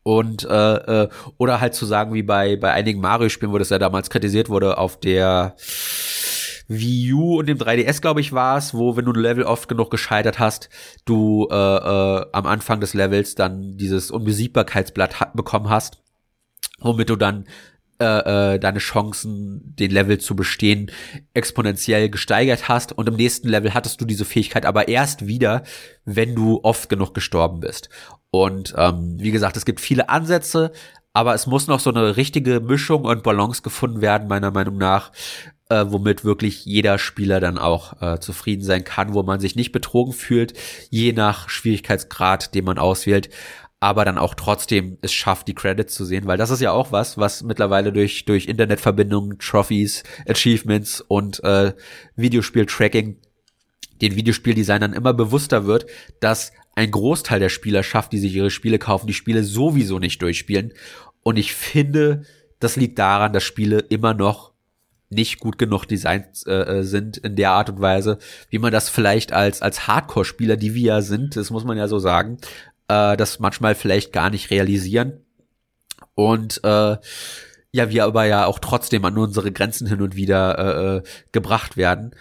Und 0.02 0.46
äh, 0.46 1.04
äh, 1.04 1.10
oder 1.38 1.60
halt 1.60 1.76
zu 1.76 1.86
sagen, 1.86 2.14
wie 2.14 2.24
bei, 2.24 2.56
bei 2.56 2.72
einigen 2.72 3.02
Mario-Spielen, 3.02 3.52
wo 3.52 3.58
das 3.58 3.70
ja 3.70 3.78
damals 3.78 4.10
kritisiert 4.10 4.50
wurde, 4.50 4.78
auf 4.78 5.00
der 5.00 5.56
Wii 6.70 7.14
U 7.14 7.40
und 7.40 7.48
dem 7.48 7.58
3DS, 7.58 8.00
glaube 8.00 8.22
ich, 8.22 8.32
war 8.32 8.58
es, 8.58 8.74
wo, 8.74 8.96
wenn 8.96 9.06
du 9.06 9.12
ein 9.12 9.20
Level 9.20 9.44
oft 9.44 9.68
genug 9.68 9.90
gescheitert 9.90 10.40
hast, 10.40 10.70
du 11.04 11.48
äh, 11.52 11.56
äh, 11.56 12.26
am 12.32 12.46
Anfang 12.46 12.80
des 12.80 12.94
Levels 12.94 13.36
dann 13.36 13.76
dieses 13.76 14.12
Unbesiegbarkeitsblatt 14.12 15.34
bekommen 15.34 15.70
hast, 15.70 15.98
womit 16.80 17.10
du 17.10 17.16
dann 17.16 17.46
äh, 18.02 18.54
äh, 18.54 18.60
deine 18.60 18.80
Chancen, 18.80 19.76
den 19.76 19.92
Level 19.92 20.20
zu 20.20 20.36
bestehen, 20.36 20.90
exponentiell 21.34 22.10
gesteigert 22.10 22.70
hast. 22.70 22.94
Und 22.94 23.10
im 23.10 23.16
nächsten 23.16 23.50
Level 23.50 23.74
hattest 23.74 24.00
du 24.00 24.06
diese 24.06 24.24
Fähigkeit 24.24 24.66
aber 24.66 24.88
erst 24.88 25.28
wieder, 25.28 25.64
wenn 26.06 26.34
du 26.34 26.62
oft 26.64 26.88
genug 26.88 27.14
gestorben 27.14 27.60
bist. 27.60 27.90
Und 28.32 28.74
ähm, 28.78 29.18
wie 29.20 29.32
gesagt, 29.32 29.58
es 29.58 29.66
gibt 29.66 29.82
viele 29.82 30.08
Ansätze, 30.08 30.72
aber 31.12 31.34
es 31.34 31.46
muss 31.46 31.68
noch 31.68 31.82
so 31.82 31.90
eine 31.90 32.16
richtige 32.16 32.62
Mischung 32.62 33.04
und 33.04 33.24
Balance 33.24 33.62
gefunden 33.64 34.00
werden, 34.00 34.30
meiner 34.30 34.52
Meinung 34.52 34.78
nach, 34.78 35.12
äh, 35.70 35.86
womit 35.88 36.24
wirklich 36.24 36.66
jeder 36.66 37.00
Spieler 37.00 37.40
dann 37.40 37.58
auch 37.58 38.02
äh, 38.02 38.20
zufrieden 38.20 38.64
sein 38.64 38.84
kann, 38.84 39.14
wo 39.14 39.24
man 39.24 39.42
sich 39.42 39.56
nicht 39.56 39.72
betrogen 39.72 40.14
fühlt, 40.14 40.54
je 40.90 41.12
nach 41.12 41.50
Schwierigkeitsgrad, 41.50 42.56
den 42.56 42.64
man 42.64 42.78
auswählt, 42.78 43.30
aber 43.80 44.04
dann 44.04 44.18
auch 44.18 44.36
trotzdem 44.36 44.98
es 45.02 45.14
schafft, 45.14 45.48
die 45.48 45.56
Credits 45.56 45.94
zu 45.94 46.04
sehen, 46.06 46.28
weil 46.28 46.38
das 46.38 46.50
ist 46.50 46.62
ja 46.62 46.72
auch 46.72 46.92
was, 46.92 47.18
was 47.18 47.44
mittlerweile 47.44 47.94
durch 47.94 48.26
durch 48.26 48.48
Internetverbindungen, 48.48 49.40
Trophies, 49.40 50.04
Achievements 50.28 51.02
und 51.02 51.44
äh, 51.44 51.74
Videospiel-Tracking 52.16 53.18
den 54.02 54.16
Videospieldesignern 54.16 54.94
immer 54.94 55.14
bewusster 55.14 55.66
wird, 55.66 55.86
dass 56.20 56.52
ein 56.76 56.92
Großteil 56.92 57.40
der 57.40 57.50
Spieler 57.50 57.84
schafft, 57.84 58.14
die 58.14 58.20
sich 58.20 58.34
ihre 58.34 58.52
Spiele 58.52 58.80
kaufen, 58.80 59.08
die 59.08 59.14
Spiele 59.14 59.44
sowieso 59.44 60.00
nicht 60.00 60.22
durchspielen. 60.22 60.74
Und 61.24 61.38
ich 61.38 61.54
finde, 61.54 62.24
das 62.60 62.78
liegt 62.78 63.00
daran, 63.00 63.34
dass 63.34 63.44
Spiele 63.44 63.80
immer 63.80 64.14
noch 64.14 64.54
nicht 65.10 65.40
gut 65.40 65.58
genug 65.58 65.86
designt 65.86 66.46
äh, 66.46 66.80
äh, 66.80 66.84
sind 66.84 67.18
in 67.18 67.36
der 67.36 67.52
Art 67.52 67.70
und 67.70 67.82
Weise, 67.82 68.20
wie 68.50 68.60
man 68.60 68.72
das 68.72 68.90
vielleicht 68.90 69.34
als 69.34 69.62
als 69.62 69.88
Hardcore-Spieler, 69.88 70.56
die 70.56 70.76
wir 70.76 70.84
ja 70.84 71.02
sind, 71.02 71.36
das 71.36 71.50
muss 71.50 71.66
man 71.66 71.78
ja 71.78 71.88
so 71.88 71.98
sagen, 71.98 72.38
äh, 72.90 73.16
das 73.16 73.40
manchmal 73.40 73.76
vielleicht 73.76 74.12
gar 74.12 74.30
nicht 74.30 74.52
realisieren 74.52 75.26
und 76.16 76.62
äh, 76.64 76.98
ja 77.72 77.90
wir 77.90 78.04
aber 78.04 78.26
ja 78.26 78.46
auch 78.46 78.60
trotzdem 78.60 79.06
an 79.06 79.18
unsere 79.18 79.52
Grenzen 79.52 79.88
hin 79.88 80.02
und 80.02 80.16
wieder 80.16 80.58
äh, 80.58 80.98
äh 80.98 81.04
gebracht 81.32 81.78
werden 81.78 82.16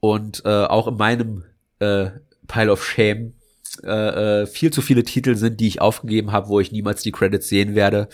und 0.00 0.42
äh, 0.44 0.64
auch 0.64 0.88
in 0.88 0.96
meinem 0.96 1.44
äh, 1.80 2.10
Pile 2.46 2.72
of 2.72 2.84
Shame 2.84 3.34
äh, 3.82 4.42
äh, 4.42 4.46
viel 4.46 4.70
zu 4.70 4.82
viele 4.82 5.02
Titel 5.02 5.34
sind, 5.34 5.60
die 5.60 5.68
ich 5.68 5.80
aufgegeben 5.80 6.32
habe, 6.32 6.48
wo 6.48 6.60
ich 6.60 6.72
niemals 6.72 7.02
die 7.02 7.12
Credits 7.12 7.48
sehen 7.48 7.74
werde, 7.74 8.08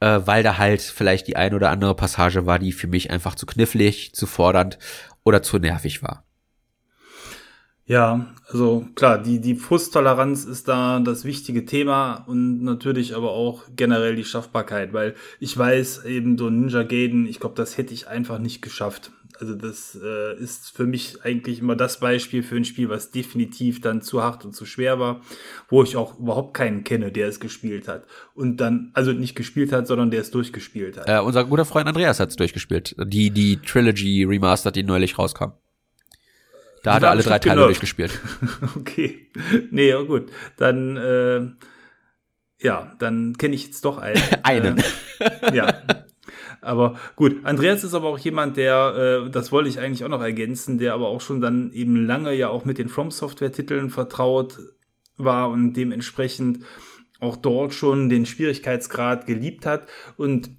äh, 0.00 0.20
weil 0.24 0.42
da 0.42 0.56
halt 0.56 0.80
vielleicht 0.80 1.26
die 1.26 1.36
ein 1.36 1.54
oder 1.54 1.70
andere 1.70 1.94
Passage 1.94 2.46
war, 2.46 2.58
die 2.58 2.72
für 2.72 2.86
mich 2.86 3.10
einfach 3.10 3.34
zu 3.34 3.46
knifflig, 3.46 4.14
zu 4.14 4.26
fordernd 4.26 4.78
oder 5.22 5.42
zu 5.42 5.58
nervig 5.58 6.02
war. 6.02 6.23
Ja, 7.86 8.34
also 8.48 8.86
klar, 8.94 9.22
die, 9.22 9.40
die 9.40 9.56
Frusttoleranz 9.56 10.44
ist 10.44 10.68
da 10.68 11.00
das 11.00 11.24
wichtige 11.24 11.66
Thema 11.66 12.24
und 12.26 12.62
natürlich 12.62 13.14
aber 13.14 13.32
auch 13.32 13.64
generell 13.76 14.16
die 14.16 14.24
Schaffbarkeit, 14.24 14.94
weil 14.94 15.14
ich 15.38 15.56
weiß 15.56 16.06
eben 16.06 16.38
so 16.38 16.48
Ninja 16.48 16.82
Gaiden, 16.82 17.26
ich 17.26 17.40
glaube, 17.40 17.56
das 17.56 17.76
hätte 17.76 17.92
ich 17.92 18.08
einfach 18.08 18.38
nicht 18.38 18.62
geschafft. 18.62 19.12
Also 19.38 19.54
das 19.54 19.98
äh, 20.02 20.38
ist 20.38 20.70
für 20.74 20.86
mich 20.86 21.24
eigentlich 21.24 21.58
immer 21.58 21.76
das 21.76 21.98
Beispiel 21.98 22.42
für 22.42 22.56
ein 22.56 22.64
Spiel, 22.64 22.88
was 22.88 23.10
definitiv 23.10 23.80
dann 23.80 24.00
zu 24.00 24.22
hart 24.22 24.44
und 24.44 24.54
zu 24.54 24.64
schwer 24.64 24.98
war, 24.98 25.20
wo 25.68 25.82
ich 25.82 25.96
auch 25.96 26.18
überhaupt 26.18 26.54
keinen 26.54 26.84
kenne, 26.84 27.10
der 27.10 27.28
es 27.28 27.40
gespielt 27.40 27.88
hat. 27.88 28.04
Und 28.34 28.58
dann, 28.58 28.92
also 28.94 29.12
nicht 29.12 29.34
gespielt 29.34 29.72
hat, 29.72 29.88
sondern 29.88 30.10
der 30.10 30.20
es 30.20 30.30
durchgespielt 30.30 30.98
hat. 30.98 31.08
Äh, 31.08 31.20
unser 31.20 31.44
guter 31.44 31.64
Freund 31.64 31.88
Andreas 31.88 32.20
hat 32.20 32.30
es 32.30 32.36
durchgespielt. 32.36 32.94
Die, 33.04 33.30
die 33.30 33.56
Trilogy 33.56 34.24
Remastered, 34.24 34.76
die 34.76 34.84
neulich 34.84 35.18
rauskam. 35.18 35.52
Da 36.84 36.90
die 36.90 36.96
hat 36.96 37.02
er 37.04 37.10
alle 37.10 37.22
drei 37.22 37.38
Teile 37.38 37.62
durchgespielt. 37.62 38.20
okay. 38.76 39.30
Nee, 39.70 39.88
ja, 39.88 40.02
gut. 40.02 40.30
Dann, 40.58 40.98
äh, 40.98 41.48
ja, 42.60 42.94
dann 42.98 43.38
kenne 43.38 43.54
ich 43.54 43.64
jetzt 43.64 43.86
doch 43.86 43.96
einen. 43.96 44.22
einen. 44.42 44.84
Äh, 45.18 45.56
ja. 45.56 45.82
Aber 46.60 46.96
gut, 47.16 47.44
Andreas 47.44 47.84
ist 47.84 47.94
aber 47.94 48.08
auch 48.08 48.18
jemand, 48.18 48.58
der, 48.58 49.24
äh, 49.24 49.30
das 49.30 49.50
wollte 49.50 49.70
ich 49.70 49.80
eigentlich 49.80 50.04
auch 50.04 50.10
noch 50.10 50.20
ergänzen, 50.20 50.76
der 50.76 50.92
aber 50.92 51.08
auch 51.08 51.22
schon 51.22 51.40
dann 51.40 51.72
eben 51.72 52.06
lange 52.06 52.34
ja 52.34 52.50
auch 52.50 52.66
mit 52.66 52.76
den 52.76 52.90
From 52.90 53.10
Software-Titeln 53.10 53.88
vertraut 53.88 54.58
war 55.16 55.48
und 55.48 55.72
dementsprechend 55.72 56.64
auch 57.18 57.36
dort 57.36 57.72
schon 57.72 58.10
den 58.10 58.26
Schwierigkeitsgrad 58.26 59.26
geliebt 59.26 59.64
hat. 59.64 59.88
Und 60.18 60.50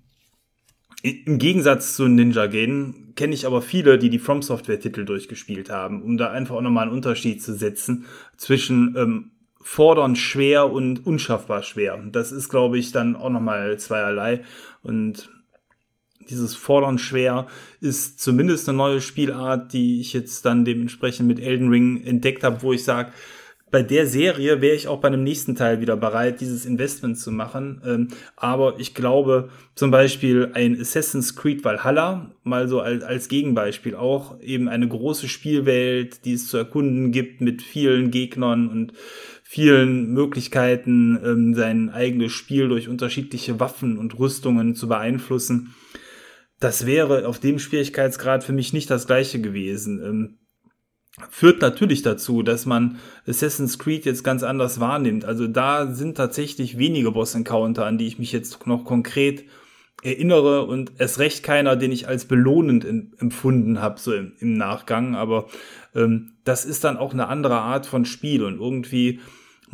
im 1.02 1.38
Gegensatz 1.38 1.96
zu 1.96 2.08
Ninja 2.08 2.48
Gaiden 2.48 3.14
kenne 3.16 3.34
ich 3.34 3.46
aber 3.46 3.62
viele, 3.62 3.98
die 3.98 4.10
die 4.10 4.20
From 4.20 4.42
Software-Titel 4.42 5.06
durchgespielt 5.06 5.70
haben, 5.70 6.02
um 6.02 6.18
da 6.18 6.32
einfach 6.32 6.56
auch 6.56 6.62
nochmal 6.62 6.84
einen 6.84 6.96
Unterschied 6.96 7.42
zu 7.42 7.54
setzen 7.54 8.06
zwischen 8.38 8.96
ähm, 8.98 9.32
fordern 9.62 10.16
schwer 10.16 10.72
und 10.72 11.06
unschaffbar 11.06 11.64
schwer. 11.64 12.02
Das 12.12 12.32
ist, 12.32 12.50
glaube 12.50 12.78
ich, 12.78 12.92
dann 12.92 13.16
auch 13.16 13.30
nochmal 13.30 13.78
zweierlei. 13.78 14.44
Und 14.84 15.30
dieses 16.30 16.56
Fordern 16.56 16.98
schwer 16.98 17.48
ist 17.82 18.20
zumindest 18.20 18.68
eine 18.68 18.78
neue 18.78 19.02
Spielart, 19.02 19.74
die 19.74 20.02
ich 20.02 20.14
jetzt 20.14 20.46
dann 20.46 20.66
dementsprechend 20.66 21.28
mit 21.28 21.40
Elden 21.40 21.70
Ring 21.70 22.04
entdeckt 22.04 22.44
habe, 22.44 22.62
wo 22.62 22.74
ich 22.74 22.84
sage, 22.84 23.12
bei 23.76 23.84
der 23.84 24.08
Serie 24.08 24.62
wäre 24.62 24.74
ich 24.74 24.88
auch 24.88 25.02
bei 25.02 25.10
einem 25.10 25.26
nächsten 25.26 25.54
Teil 25.54 25.82
wieder 25.82 25.98
bereit, 25.98 26.40
dieses 26.40 26.66
Investment 26.66 27.20
zu 27.20 27.30
machen. 27.30 27.82
Ähm, 27.86 28.08
aber 28.38 28.80
ich 28.80 28.94
glaube, 28.94 29.50
zum 29.76 29.92
Beispiel 29.92 30.52
ein 30.54 30.80
Assassin's 30.80 31.36
Creed 31.36 31.66
Valhalla, 31.66 32.32
mal 32.46 32.70
so 32.70 32.80
als, 32.80 33.04
als 33.04 33.28
Gegenbeispiel 33.28 33.96
auch, 33.96 34.40
eben 34.40 34.70
eine 34.70 34.88
große 34.88 35.28
Spielwelt, 35.28 36.24
die 36.24 36.36
es 36.36 36.48
zu 36.48 36.56
erkunden 36.56 37.12
gibt 37.12 37.42
mit 37.42 37.62
vielen 37.62 38.12
Gegnern 38.12 38.70
und 38.70 38.94
vielen 39.44 40.14
Möglichkeiten, 40.14 41.20
ähm, 41.22 41.54
sein 41.54 41.90
eigenes 41.90 42.32
Spiel 42.32 42.70
durch 42.70 42.88
unterschiedliche 42.88 43.60
Waffen 43.60 43.98
und 43.98 44.18
Rüstungen 44.18 44.76
zu 44.76 44.88
beeinflussen 44.88 45.76
das 46.62 46.86
wäre 46.86 47.28
auf 47.28 47.40
dem 47.40 47.60
Schwierigkeitsgrad 47.60 48.46
für 48.46 48.54
mich 48.54 48.72
nicht 48.72 48.90
das 48.90 49.08
gleiche 49.08 49.42
gewesen. 49.42 50.02
Ähm, 50.02 50.38
führt 51.30 51.62
natürlich 51.62 52.02
dazu, 52.02 52.44
dass 52.44 52.66
man 52.66 53.00
Assassin's 53.28 53.80
Creed 53.80 54.06
jetzt 54.06 54.24
ganz 54.24 54.44
anders 54.44 54.80
wahrnimmt. 54.80 55.26
Also 55.26 55.48
da 55.48 55.88
sind 55.88 56.18
tatsächlich 56.18 56.78
wenige 56.78 57.12
Boss-Encounter, 57.12 57.86
an 57.86 57.98
die 57.98 58.08
ich 58.08 58.20
mich 58.20 58.32
jetzt 58.32 58.68
noch 58.68 58.84
konkret 58.84 59.46
erinnere 60.04 60.66
und 60.66 60.92
es 60.98 61.20
recht 61.20 61.42
keiner, 61.44 61.76
den 61.76 61.92
ich 61.92 62.08
als 62.08 62.26
belohnend 62.26 62.86
empfunden 62.86 63.82
habe, 63.82 64.00
so 64.00 64.14
im, 64.14 64.34
im 64.40 64.54
Nachgang. 64.54 65.16
Aber 65.16 65.48
ähm, 65.96 66.34
das 66.44 66.66
ist 66.66 66.84
dann 66.84 66.98
auch 66.98 67.14
eine 67.14 67.28
andere 67.28 67.60
Art 67.60 67.86
von 67.86 68.06
Spiel 68.06 68.44
und 68.44 68.60
irgendwie 68.60 69.20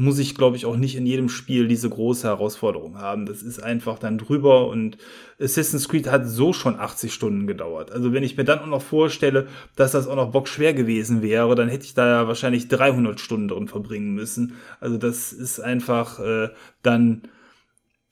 muss 0.02 0.18
ich, 0.18 0.34
glaube 0.34 0.58
ich, 0.58 0.66
auch 0.66 0.78
nicht 0.78 0.96
in 0.96 1.06
jedem 1.06 1.30
Spiel 1.30 1.68
diese 1.68 1.88
große 1.88 2.28
Herausforderung 2.28 2.98
haben. 2.98 3.28
Das 3.28 3.44
ist 3.44 3.62
einfach 3.62 4.00
dann 4.00 4.18
drüber 4.18 4.68
und 4.68 4.98
Assassin's 5.40 5.88
Creed 5.88 6.10
hat 6.10 6.28
so 6.28 6.54
schon 6.54 6.80
80 6.80 7.14
Stunden 7.14 7.46
gedauert. 7.46 7.92
Also 7.92 8.12
wenn 8.12 8.24
ich 8.24 8.36
mir 8.36 8.44
dann 8.44 8.60
auch 8.60 8.68
noch 8.68 8.82
vorstelle, 8.82 9.48
dass 9.76 9.92
das 9.92 10.08
auch 10.08 10.16
noch 10.16 10.32
bockschwer 10.32 10.74
gewesen 10.74 11.22
wäre, 11.22 11.54
dann 11.54 11.70
hätte 11.70 11.86
ich 11.86 11.94
da 11.94 12.08
ja 12.08 12.28
wahrscheinlich 12.28 12.68
300 12.68 13.20
Stunden 13.20 13.48
drin 13.48 13.68
verbringen 13.68 14.16
müssen. 14.16 14.56
Also 14.80 14.98
das 14.98 15.34
ist 15.34 15.60
einfach 15.60 16.20
äh, 16.20 16.50
dann 16.82 17.22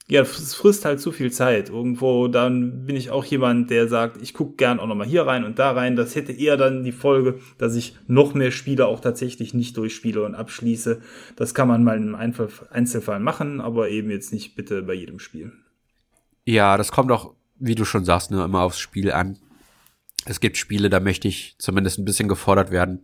ja, 0.10 0.22
es 0.24 0.56
frisst 0.56 0.86
halt 0.86 1.00
zu 1.00 1.12
viel 1.12 1.32
Zeit. 1.32 1.70
Irgendwo, 1.70 2.28
dann 2.28 2.86
bin 2.86 2.96
ich 2.96 3.12
auch 3.12 3.24
jemand, 3.26 3.70
der 3.70 3.88
sagt, 3.88 4.20
ich 4.22 4.34
gucke 4.34 4.56
gern 4.56 4.80
auch 4.80 4.88
nochmal 4.88 5.06
hier 5.06 5.28
rein 5.28 5.44
und 5.44 5.60
da 5.60 5.72
rein. 5.72 5.96
Das 5.96 6.16
hätte 6.16 6.32
eher 6.32 6.58
dann 6.58 6.84
die 6.84 6.92
Folge, 6.92 7.40
dass 7.60 7.76
ich 7.76 7.96
noch 8.08 8.34
mehr 8.34 8.52
Spiele 8.52 8.88
auch 8.88 9.02
tatsächlich 9.02 9.54
nicht 9.54 9.78
durchspiele 9.78 10.24
und 10.24 10.34
abschließe. 10.34 11.02
Das 11.36 11.54
kann 11.54 11.68
man 11.68 11.84
mal 11.84 11.98
im 11.98 12.16
Einzelfall 12.16 13.20
machen, 13.20 13.62
aber 13.62 13.90
eben 13.90 14.10
jetzt 14.10 14.34
nicht 14.34 14.56
bitte 14.56 14.82
bei 14.82 14.94
jedem 14.94 15.20
Spiel. 15.20 15.52
Ja, 16.44 16.78
das 16.78 16.92
kommt 16.92 17.12
auch, 17.12 17.36
wie 17.60 17.76
du 17.76 17.86
schon 17.86 18.04
sagst, 18.04 18.32
nur 18.32 18.44
immer 18.44 18.62
aufs 18.62 18.80
Spiel 18.80 19.12
an. 19.12 19.38
Es 20.26 20.40
gibt 20.40 20.58
Spiele, 20.58 20.90
da 20.90 21.00
möchte 21.00 21.28
ich 21.28 21.56
zumindest 21.60 22.00
ein 22.00 22.06
bisschen 22.06 22.28
gefordert 22.28 22.72
werden. 22.72 23.04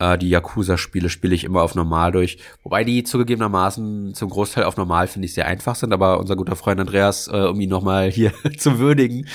Äh, 0.00 0.18
die 0.18 0.30
Yakuza-Spiele 0.30 1.10
spiele 1.10 1.34
ich 1.34 1.44
immer 1.44 1.62
auf 1.62 1.74
normal 1.74 2.10
durch. 2.10 2.38
Wobei 2.64 2.82
die 2.82 3.04
zugegebenermaßen 3.04 4.14
zum 4.14 4.30
Großteil 4.30 4.64
auf 4.64 4.76
normal 4.76 5.06
finde 5.06 5.26
ich 5.26 5.34
sehr 5.34 5.46
einfach 5.46 5.76
sind, 5.76 5.92
aber 5.92 6.18
unser 6.18 6.36
guter 6.36 6.56
Freund 6.56 6.80
Andreas, 6.80 7.28
äh, 7.28 7.46
um 7.46 7.60
ihn 7.60 7.68
nochmal 7.68 8.10
hier 8.10 8.32
zu 8.56 8.78
würdigen. 8.78 9.28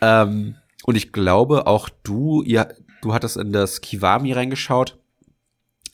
Ähm, 0.00 0.56
und 0.84 0.96
ich 0.96 1.12
glaube, 1.12 1.66
auch 1.66 1.88
du, 2.02 2.42
ihr, 2.42 2.74
du 3.02 3.12
hattest 3.12 3.36
in 3.36 3.52
das 3.52 3.82
Kiwami 3.82 4.32
reingeschaut. 4.32 4.98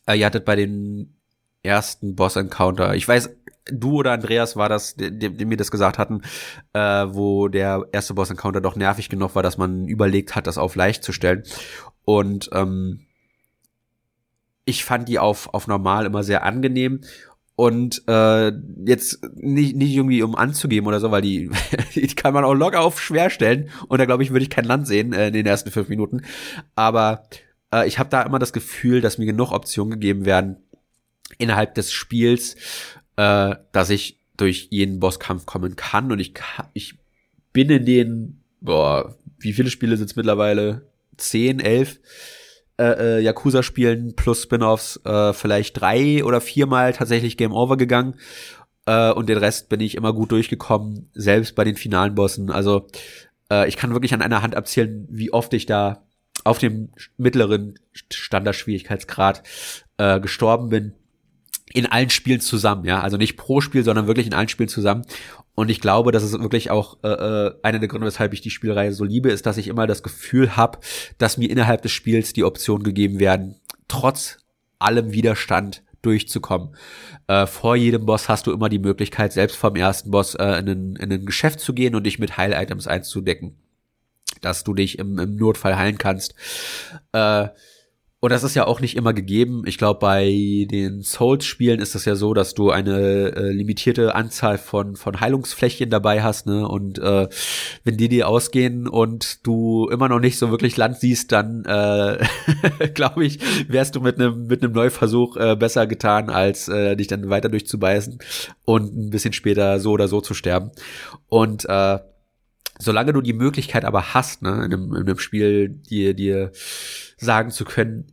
Äh, 0.06 0.18
ihr 0.18 0.26
hattet 0.26 0.44
bei 0.44 0.54
den 0.54 1.16
ersten 1.64 2.14
Boss-Encounter, 2.14 2.94
ich 2.94 3.08
weiß, 3.08 3.28
du 3.72 3.96
oder 3.96 4.12
Andreas 4.12 4.54
war 4.54 4.68
das, 4.68 4.94
die, 4.94 5.10
die 5.18 5.44
mir 5.44 5.56
das 5.56 5.72
gesagt 5.72 5.98
hatten, 5.98 6.22
äh, 6.72 7.06
wo 7.08 7.48
der 7.48 7.88
erste 7.90 8.14
Boss-Encounter 8.14 8.60
doch 8.60 8.76
nervig 8.76 9.08
genug 9.08 9.34
war, 9.34 9.42
dass 9.42 9.58
man 9.58 9.88
überlegt 9.88 10.36
hat, 10.36 10.46
das 10.46 10.58
auf 10.58 10.76
leicht 10.76 11.02
zu 11.02 11.12
stellen. 11.12 11.42
Und 12.04 12.48
ähm, 12.52 13.05
ich 14.66 14.84
fand 14.84 15.08
die 15.08 15.18
auf, 15.18 15.54
auf 15.54 15.66
normal 15.66 16.04
immer 16.04 16.22
sehr 16.22 16.42
angenehm. 16.42 17.00
und 17.54 18.02
äh, 18.06 18.52
jetzt 18.84 19.24
nicht, 19.34 19.76
nicht 19.76 19.94
irgendwie 19.94 20.22
um 20.22 20.34
anzugeben 20.36 20.86
oder 20.86 21.00
so, 21.00 21.10
weil 21.10 21.22
die, 21.22 21.50
die 21.94 22.06
kann 22.08 22.34
man 22.34 22.44
auch 22.44 22.52
locker 22.52 22.82
auf 22.82 23.00
schwer 23.00 23.30
stellen 23.30 23.70
und 23.88 23.98
da 23.98 24.04
glaube 24.04 24.22
ich, 24.22 24.30
würde 24.30 24.42
ich 24.42 24.50
kein 24.50 24.66
Land 24.66 24.86
sehen 24.86 25.14
äh, 25.14 25.28
in 25.28 25.32
den 25.32 25.46
ersten 25.46 25.70
fünf 25.70 25.88
Minuten. 25.88 26.20
Aber 26.74 27.22
äh, 27.72 27.88
ich 27.88 27.98
habe 27.98 28.10
da 28.10 28.22
immer 28.22 28.38
das 28.38 28.52
Gefühl, 28.52 29.00
dass 29.00 29.16
mir 29.16 29.24
genug 29.24 29.52
Optionen 29.52 29.92
gegeben 29.92 30.26
werden 30.26 30.58
innerhalb 31.38 31.74
des 31.74 31.92
Spiels, 31.92 32.56
äh, 33.16 33.54
dass 33.72 33.88
ich 33.88 34.18
durch 34.36 34.68
jeden 34.70 35.00
Bosskampf 35.00 35.46
kommen 35.46 35.76
kann 35.76 36.12
und 36.12 36.18
ich 36.18 36.34
ich 36.74 36.98
bin 37.54 37.70
in 37.70 37.86
den, 37.86 38.42
boah, 38.60 39.16
wie 39.38 39.54
viele 39.54 39.70
Spiele 39.70 39.96
sind 39.96 40.10
es 40.10 40.16
mittlerweile? 40.16 40.82
Zehn, 41.16 41.58
elf? 41.60 41.98
Äh, 42.78 43.18
äh, 43.18 43.20
Yakuza-Spielen 43.20 44.14
plus 44.16 44.42
Spin-offs 44.42 45.00
äh, 45.04 45.32
vielleicht 45.32 45.80
drei 45.80 46.24
oder 46.24 46.40
viermal 46.40 46.92
tatsächlich 46.92 47.36
Game 47.36 47.52
Over 47.52 47.76
gegangen. 47.76 48.14
Äh, 48.86 49.12
und 49.12 49.28
den 49.28 49.38
Rest 49.38 49.68
bin 49.68 49.80
ich 49.80 49.94
immer 49.94 50.12
gut 50.12 50.32
durchgekommen, 50.32 51.10
selbst 51.14 51.54
bei 51.54 51.64
den 51.64 51.76
finalen 51.76 52.14
Bossen. 52.14 52.50
Also 52.50 52.86
äh, 53.50 53.68
ich 53.68 53.76
kann 53.76 53.92
wirklich 53.92 54.14
an 54.14 54.22
einer 54.22 54.42
Hand 54.42 54.54
abzählen, 54.54 55.06
wie 55.10 55.32
oft 55.32 55.52
ich 55.54 55.66
da 55.66 56.06
auf 56.44 56.58
dem 56.58 56.90
mittleren 57.16 57.78
Standardschwierigkeitsgrad 57.92 59.42
äh, 59.98 60.20
gestorben 60.20 60.68
bin. 60.68 60.92
In 61.72 61.86
allen 61.86 62.10
Spielen 62.10 62.40
zusammen, 62.40 62.84
ja. 62.84 63.00
Also 63.00 63.16
nicht 63.16 63.36
pro 63.36 63.60
Spiel, 63.60 63.84
sondern 63.84 64.06
wirklich 64.06 64.26
in 64.26 64.34
allen 64.34 64.48
Spielen 64.48 64.68
zusammen. 64.68 65.04
Und 65.56 65.70
ich 65.70 65.80
glaube, 65.80 66.12
das 66.12 66.22
ist 66.22 66.38
wirklich 66.38 66.70
auch 66.70 66.98
äh, 67.02 67.08
äh, 67.08 67.54
einer 67.62 67.78
der 67.78 67.88
Gründe, 67.88 68.06
weshalb 68.06 68.32
ich 68.34 68.42
die 68.42 68.50
Spielreihe 68.50 68.92
so 68.92 69.04
liebe, 69.04 69.30
ist, 69.30 69.46
dass 69.46 69.56
ich 69.56 69.68
immer 69.68 69.86
das 69.86 70.02
Gefühl 70.02 70.56
habe, 70.56 70.78
dass 71.18 71.38
mir 71.38 71.50
innerhalb 71.50 71.82
des 71.82 71.92
Spiels 71.92 72.34
die 72.34 72.44
Optionen 72.44 72.84
gegeben 72.84 73.18
werden, 73.18 73.56
trotz 73.88 74.38
allem 74.78 75.12
Widerstand 75.12 75.82
durchzukommen. 76.02 76.76
Äh, 77.26 77.46
vor 77.46 77.74
jedem 77.74 78.06
Boss 78.06 78.28
hast 78.28 78.46
du 78.46 78.52
immer 78.52 78.68
die 78.68 78.78
Möglichkeit, 78.78 79.32
selbst 79.32 79.56
vom 79.56 79.76
ersten 79.76 80.10
Boss 80.10 80.34
äh, 80.34 80.58
in, 80.60 80.68
ein, 80.68 80.96
in 80.96 81.12
ein 81.12 81.26
Geschäft 81.26 81.60
zu 81.60 81.72
gehen 81.72 81.94
und 81.94 82.04
dich 82.04 82.18
mit 82.18 82.36
Heil-Items 82.36 82.86
einzudecken, 82.86 83.56
dass 84.42 84.62
du 84.62 84.74
dich 84.74 84.98
im, 84.98 85.18
im 85.18 85.36
Notfall 85.36 85.76
heilen 85.76 85.98
kannst. 85.98 86.34
Äh, 87.12 87.48
und 88.20 88.32
das 88.32 88.44
ist 88.44 88.56
ja 88.56 88.66
auch 88.66 88.80
nicht 88.80 88.96
immer 88.96 89.12
gegeben. 89.12 89.64
Ich 89.66 89.76
glaube, 89.76 90.00
bei 90.00 90.66
den 90.70 91.02
Souls-Spielen 91.02 91.80
ist 91.80 91.94
das 91.94 92.06
ja 92.06 92.16
so, 92.16 92.32
dass 92.32 92.54
du 92.54 92.70
eine 92.70 93.36
äh, 93.36 93.52
limitierte 93.52 94.14
Anzahl 94.14 94.56
von, 94.56 94.96
von 94.96 95.20
Heilungsflächen 95.20 95.90
dabei 95.90 96.22
hast, 96.22 96.46
ne? 96.46 96.66
Und 96.66 96.98
äh, 96.98 97.28
wenn 97.84 97.98
die 97.98 98.08
dir 98.08 98.26
ausgehen 98.26 98.88
und 98.88 99.46
du 99.46 99.88
immer 99.90 100.08
noch 100.08 100.18
nicht 100.18 100.38
so 100.38 100.50
wirklich 100.50 100.78
Land 100.78 100.98
siehst, 100.98 101.30
dann 101.30 101.66
äh, 101.66 102.24
glaube 102.94 103.26
ich, 103.26 103.38
wärst 103.68 103.96
du 103.96 104.00
mit 104.00 104.18
einem 104.18 104.46
mit 104.46 104.62
einem 104.62 104.72
Neuversuch 104.72 105.36
äh, 105.36 105.54
besser 105.54 105.86
getan, 105.86 106.30
als 106.30 106.68
äh, 106.68 106.96
dich 106.96 107.08
dann 107.08 107.28
weiter 107.28 107.50
durchzubeißen 107.50 108.18
und 108.64 108.96
ein 108.96 109.10
bisschen 109.10 109.34
später 109.34 109.78
so 109.78 109.92
oder 109.92 110.08
so 110.08 110.22
zu 110.22 110.32
sterben. 110.32 110.70
Und 111.28 111.66
äh, 111.68 111.98
solange 112.78 113.12
du 113.12 113.20
die 113.20 113.34
Möglichkeit 113.34 113.84
aber 113.84 114.14
hast, 114.14 114.40
ne, 114.40 114.64
in 114.64 114.72
einem, 114.72 114.94
in 114.94 115.02
einem 115.02 115.18
Spiel 115.18 115.68
dir, 115.68 116.14
dir 116.14 116.52
sagen 117.16 117.50
zu 117.50 117.64
können, 117.64 118.12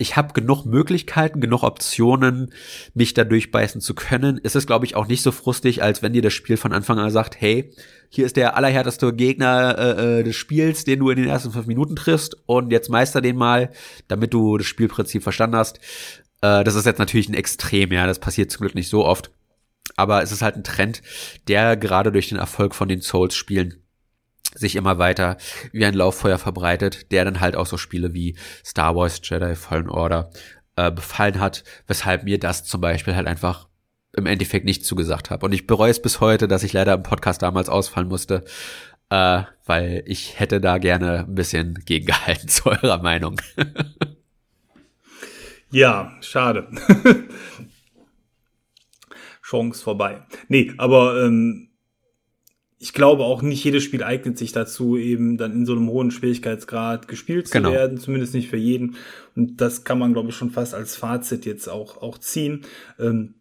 ich 0.00 0.16
habe 0.16 0.32
genug 0.32 0.64
Möglichkeiten, 0.64 1.42
genug 1.42 1.62
Optionen, 1.62 2.54
mich 2.94 3.12
da 3.12 3.22
durchbeißen 3.22 3.82
zu 3.82 3.94
können, 3.94 4.38
ist 4.38 4.56
es, 4.56 4.66
glaube 4.66 4.86
ich, 4.86 4.96
auch 4.96 5.06
nicht 5.06 5.20
so 5.20 5.30
frustig, 5.30 5.82
als 5.82 6.02
wenn 6.02 6.14
dir 6.14 6.22
das 6.22 6.32
Spiel 6.32 6.56
von 6.56 6.72
Anfang 6.72 6.98
an 6.98 7.10
sagt, 7.10 7.38
hey, 7.38 7.74
hier 8.08 8.24
ist 8.24 8.36
der 8.36 8.56
allerhärteste 8.56 9.12
Gegner 9.12 9.76
äh, 9.78 10.20
äh, 10.20 10.22
des 10.22 10.36
Spiels, 10.36 10.84
den 10.84 11.00
du 11.00 11.10
in 11.10 11.16
den 11.16 11.28
ersten 11.28 11.50
fünf 11.50 11.66
Minuten 11.66 11.96
triffst 11.96 12.34
und 12.46 12.72
jetzt 12.72 12.88
meister 12.88 13.20
den 13.20 13.36
mal, 13.36 13.72
damit 14.08 14.32
du 14.32 14.56
das 14.56 14.66
Spielprinzip 14.66 15.22
verstanden 15.22 15.56
hast. 15.56 15.80
Äh, 16.40 16.64
das 16.64 16.76
ist 16.76 16.86
jetzt 16.86 16.98
natürlich 16.98 17.28
ein 17.28 17.34
Extrem, 17.34 17.92
ja, 17.92 18.06
das 18.06 18.20
passiert 18.20 18.50
zum 18.50 18.62
Glück 18.62 18.74
nicht 18.74 18.88
so 18.88 19.04
oft. 19.04 19.30
Aber 19.96 20.22
es 20.22 20.32
ist 20.32 20.40
halt 20.40 20.56
ein 20.56 20.64
Trend, 20.64 21.02
der 21.46 21.76
gerade 21.76 22.10
durch 22.10 22.30
den 22.30 22.38
Erfolg 22.38 22.74
von 22.74 22.88
den 22.88 23.02
Souls-Spielen 23.02 23.79
sich 24.54 24.76
immer 24.76 24.98
weiter 24.98 25.36
wie 25.72 25.84
ein 25.84 25.94
Lauffeuer 25.94 26.38
verbreitet, 26.38 27.12
der 27.12 27.24
dann 27.24 27.40
halt 27.40 27.56
auch 27.56 27.66
so 27.66 27.76
Spiele 27.76 28.14
wie 28.14 28.36
Star 28.64 28.96
Wars 28.96 29.20
Jedi 29.22 29.54
Fallen 29.54 29.88
Order 29.88 30.30
äh, 30.76 30.90
befallen 30.90 31.40
hat, 31.40 31.64
weshalb 31.86 32.24
mir 32.24 32.38
das 32.38 32.64
zum 32.64 32.80
Beispiel 32.80 33.14
halt 33.14 33.26
einfach 33.26 33.68
im 34.16 34.26
Endeffekt 34.26 34.64
nicht 34.64 34.84
zugesagt 34.84 35.30
habe. 35.30 35.46
Und 35.46 35.52
ich 35.52 35.66
bereue 35.66 35.90
es 35.90 36.02
bis 36.02 36.20
heute, 36.20 36.48
dass 36.48 36.62
ich 36.62 36.72
leider 36.72 36.94
im 36.94 37.02
Podcast 37.02 37.42
damals 37.42 37.68
ausfallen 37.68 38.08
musste, 38.08 38.44
äh, 39.10 39.42
weil 39.66 40.02
ich 40.06 40.40
hätte 40.40 40.60
da 40.60 40.78
gerne 40.78 41.20
ein 41.20 41.34
bisschen 41.34 41.74
gegengehalten 41.84 42.48
zu 42.48 42.70
eurer 42.70 43.02
Meinung. 43.02 43.40
ja, 45.70 46.12
schade. 46.20 46.68
Chance 49.42 49.82
vorbei. 49.82 50.22
Nee, 50.48 50.72
aber 50.78 51.24
ähm, 51.24 51.69
ich 52.82 52.94
glaube 52.94 53.24
auch 53.24 53.42
nicht 53.42 53.62
jedes 53.62 53.84
Spiel 53.84 54.02
eignet 54.02 54.38
sich 54.38 54.52
dazu, 54.52 54.96
eben 54.96 55.36
dann 55.36 55.52
in 55.52 55.66
so 55.66 55.72
einem 55.72 55.90
hohen 55.90 56.10
Schwierigkeitsgrad 56.10 57.08
gespielt 57.08 57.46
zu 57.46 57.58
genau. 57.58 57.72
werden, 57.72 57.98
zumindest 57.98 58.32
nicht 58.32 58.48
für 58.48 58.56
jeden. 58.56 58.96
Und 59.36 59.60
das 59.60 59.84
kann 59.84 59.98
man, 59.98 60.14
glaube 60.14 60.30
ich, 60.30 60.34
schon 60.34 60.50
fast 60.50 60.74
als 60.74 60.96
Fazit 60.96 61.44
jetzt 61.44 61.68
auch, 61.68 62.00
auch 62.00 62.16
ziehen. 62.16 62.62
Ähm, 62.98 63.34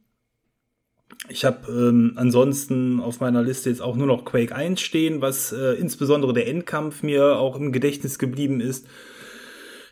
ich 1.30 1.46
habe 1.46 1.72
ähm, 1.72 2.14
ansonsten 2.18 3.00
auf 3.00 3.22
meiner 3.22 3.42
Liste 3.42 3.70
jetzt 3.70 3.82
auch 3.82 3.96
nur 3.96 4.08
noch 4.08 4.26
Quake 4.26 4.54
1 4.54 4.82
stehen, 4.82 5.22
was 5.22 5.54
äh, 5.54 5.74
insbesondere 5.76 6.34
der 6.34 6.48
Endkampf 6.48 7.02
mir 7.02 7.38
auch 7.38 7.56
im 7.56 7.72
Gedächtnis 7.72 8.20
geblieben 8.20 8.60
ist. 8.60 8.88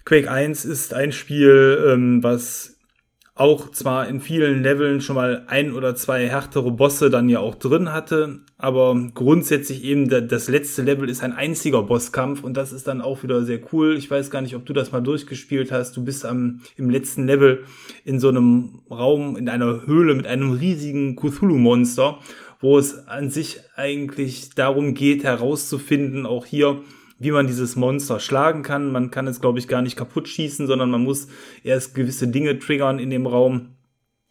Quake 0.03 0.29
1 0.29 0.65
ist 0.65 0.93
ein 0.93 1.13
Spiel, 1.13 1.85
ähm, 1.87 2.21
was 2.21 2.76
auch 3.38 3.71
zwar 3.71 4.07
in 4.07 4.19
vielen 4.19 4.63
Leveln 4.63 4.99
schon 4.99 5.15
mal 5.15 5.43
ein 5.47 5.73
oder 5.73 5.95
zwei 5.95 6.27
härtere 6.27 6.71
Bosse 6.71 7.09
dann 7.09 7.29
ja 7.29 7.39
auch 7.39 7.55
drin 7.55 7.93
hatte, 7.93 8.39
aber 8.57 8.95
grundsätzlich 9.13 9.83
eben 9.83 10.09
das 10.09 10.49
letzte 10.49 10.81
Level 10.81 11.07
ist 11.07 11.23
ein 11.23 11.33
einziger 11.33 11.83
Bosskampf 11.83 12.43
und 12.43 12.57
das 12.57 12.71
ist 12.71 12.88
dann 12.88 13.01
auch 13.01 13.21
wieder 13.21 13.43
sehr 13.43 13.59
cool. 13.71 13.95
Ich 13.95 14.09
weiß 14.09 14.31
gar 14.31 14.41
nicht, 14.41 14.55
ob 14.55 14.65
du 14.65 14.73
das 14.73 14.91
mal 14.91 15.01
durchgespielt 15.01 15.71
hast. 15.71 15.95
Du 15.95 16.03
bist 16.03 16.25
am, 16.25 16.61
im 16.75 16.89
letzten 16.89 17.27
Level 17.27 17.63
in 18.03 18.19
so 18.19 18.29
einem 18.29 18.79
Raum, 18.89 19.38
in 19.38 19.49
einer 19.49 19.85
Höhle 19.85 20.15
mit 20.15 20.25
einem 20.25 20.53
riesigen 20.53 21.15
Cthulhu-Monster, 21.15 22.17
wo 22.59 22.79
es 22.79 23.07
an 23.07 23.29
sich 23.29 23.59
eigentlich 23.75 24.49
darum 24.55 24.95
geht, 24.95 25.23
herauszufinden, 25.23 26.25
auch 26.25 26.47
hier, 26.47 26.81
wie 27.20 27.32
man 27.32 27.47
dieses 27.47 27.76
Monster 27.76 28.20
schlagen 28.20 28.63
kann. 28.63 28.91
Man 28.91 29.11
kann 29.11 29.28
es, 29.28 29.41
glaube 29.41 29.59
ich, 29.59 29.68
gar 29.68 29.82
nicht 29.82 29.95
kaputt 29.95 30.28
schießen, 30.28 30.68
sondern 30.68 30.91
man 30.91 31.03
muss 31.03 31.28
erst 31.63 31.95
gewisse 31.95 32.28
Dinge 32.28 32.59
triggern 32.59 32.99
in 32.99 33.09
dem 33.09 33.26
Raum, 33.26 33.76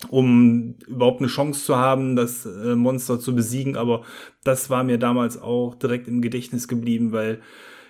um 0.08 0.76
überhaupt 0.86 1.20
eine 1.20 1.28
Chance 1.28 1.64
zu 1.64 1.76
haben, 1.76 2.16
das 2.16 2.46
äh, 2.46 2.74
Monster 2.76 3.18
zu 3.18 3.34
besiegen. 3.34 3.76
Aber 3.76 4.02
das 4.44 4.70
war 4.70 4.84
mir 4.84 4.98
damals 4.98 5.40
auch 5.40 5.74
direkt 5.74 6.08
im 6.08 6.22
Gedächtnis 6.22 6.68
geblieben, 6.68 7.12
weil 7.12 7.40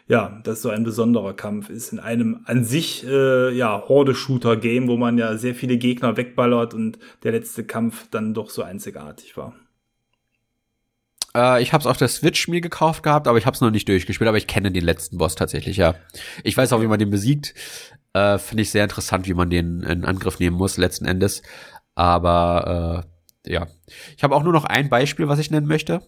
ja, 0.08 0.40
das 0.44 0.62
so 0.62 0.68
ein 0.70 0.84
besonderer 0.84 1.34
Kampf 1.34 1.68
ist 1.68 1.92
in 1.92 1.98
einem 1.98 2.40
an 2.44 2.64
sich 2.64 3.04
äh, 3.06 3.52
ja 3.52 3.82
Horde-Shooter-Game, 3.88 4.86
wo 4.88 4.96
man 4.96 5.18
ja 5.18 5.36
sehr 5.36 5.54
viele 5.54 5.78
Gegner 5.78 6.16
wegballert 6.16 6.74
und 6.74 6.98
der 7.24 7.32
letzte 7.32 7.64
Kampf 7.64 8.06
dann 8.10 8.32
doch 8.32 8.50
so 8.50 8.62
einzigartig 8.62 9.36
war. 9.36 9.54
Äh, 11.36 11.62
ich 11.62 11.72
habe 11.72 11.82
es 11.82 11.86
auf 11.86 11.98
der 11.98 12.08
Switch 12.08 12.48
mir 12.48 12.60
gekauft 12.60 13.02
gehabt, 13.02 13.28
aber 13.28 13.38
ich 13.38 13.46
habe 13.46 13.54
es 13.54 13.60
noch 13.60 13.70
nicht 13.70 13.88
durchgespielt. 13.88 14.28
Aber 14.28 14.38
ich 14.38 14.46
kenne 14.46 14.72
den 14.72 14.84
letzten 14.84 15.18
Boss 15.18 15.34
tatsächlich, 15.34 15.76
ja. 15.76 15.94
Ich 16.42 16.56
weiß 16.56 16.72
auch, 16.72 16.80
wie 16.80 16.86
man 16.86 16.98
den 16.98 17.10
besiegt. 17.10 17.54
Äh, 18.14 18.38
Finde 18.38 18.62
ich 18.62 18.70
sehr 18.70 18.84
interessant, 18.84 19.28
wie 19.28 19.34
man 19.34 19.50
den 19.50 19.82
in 19.82 20.04
Angriff 20.04 20.40
nehmen 20.40 20.56
muss, 20.56 20.78
letzten 20.78 21.04
Endes. 21.04 21.42
Aber 21.94 23.04
äh, 23.44 23.52
ja. 23.52 23.66
Ich 24.16 24.24
habe 24.24 24.34
auch 24.34 24.42
nur 24.42 24.52
noch 24.52 24.64
ein 24.64 24.88
Beispiel, 24.88 25.28
was 25.28 25.38
ich 25.38 25.50
nennen 25.50 25.66
möchte. 25.66 26.02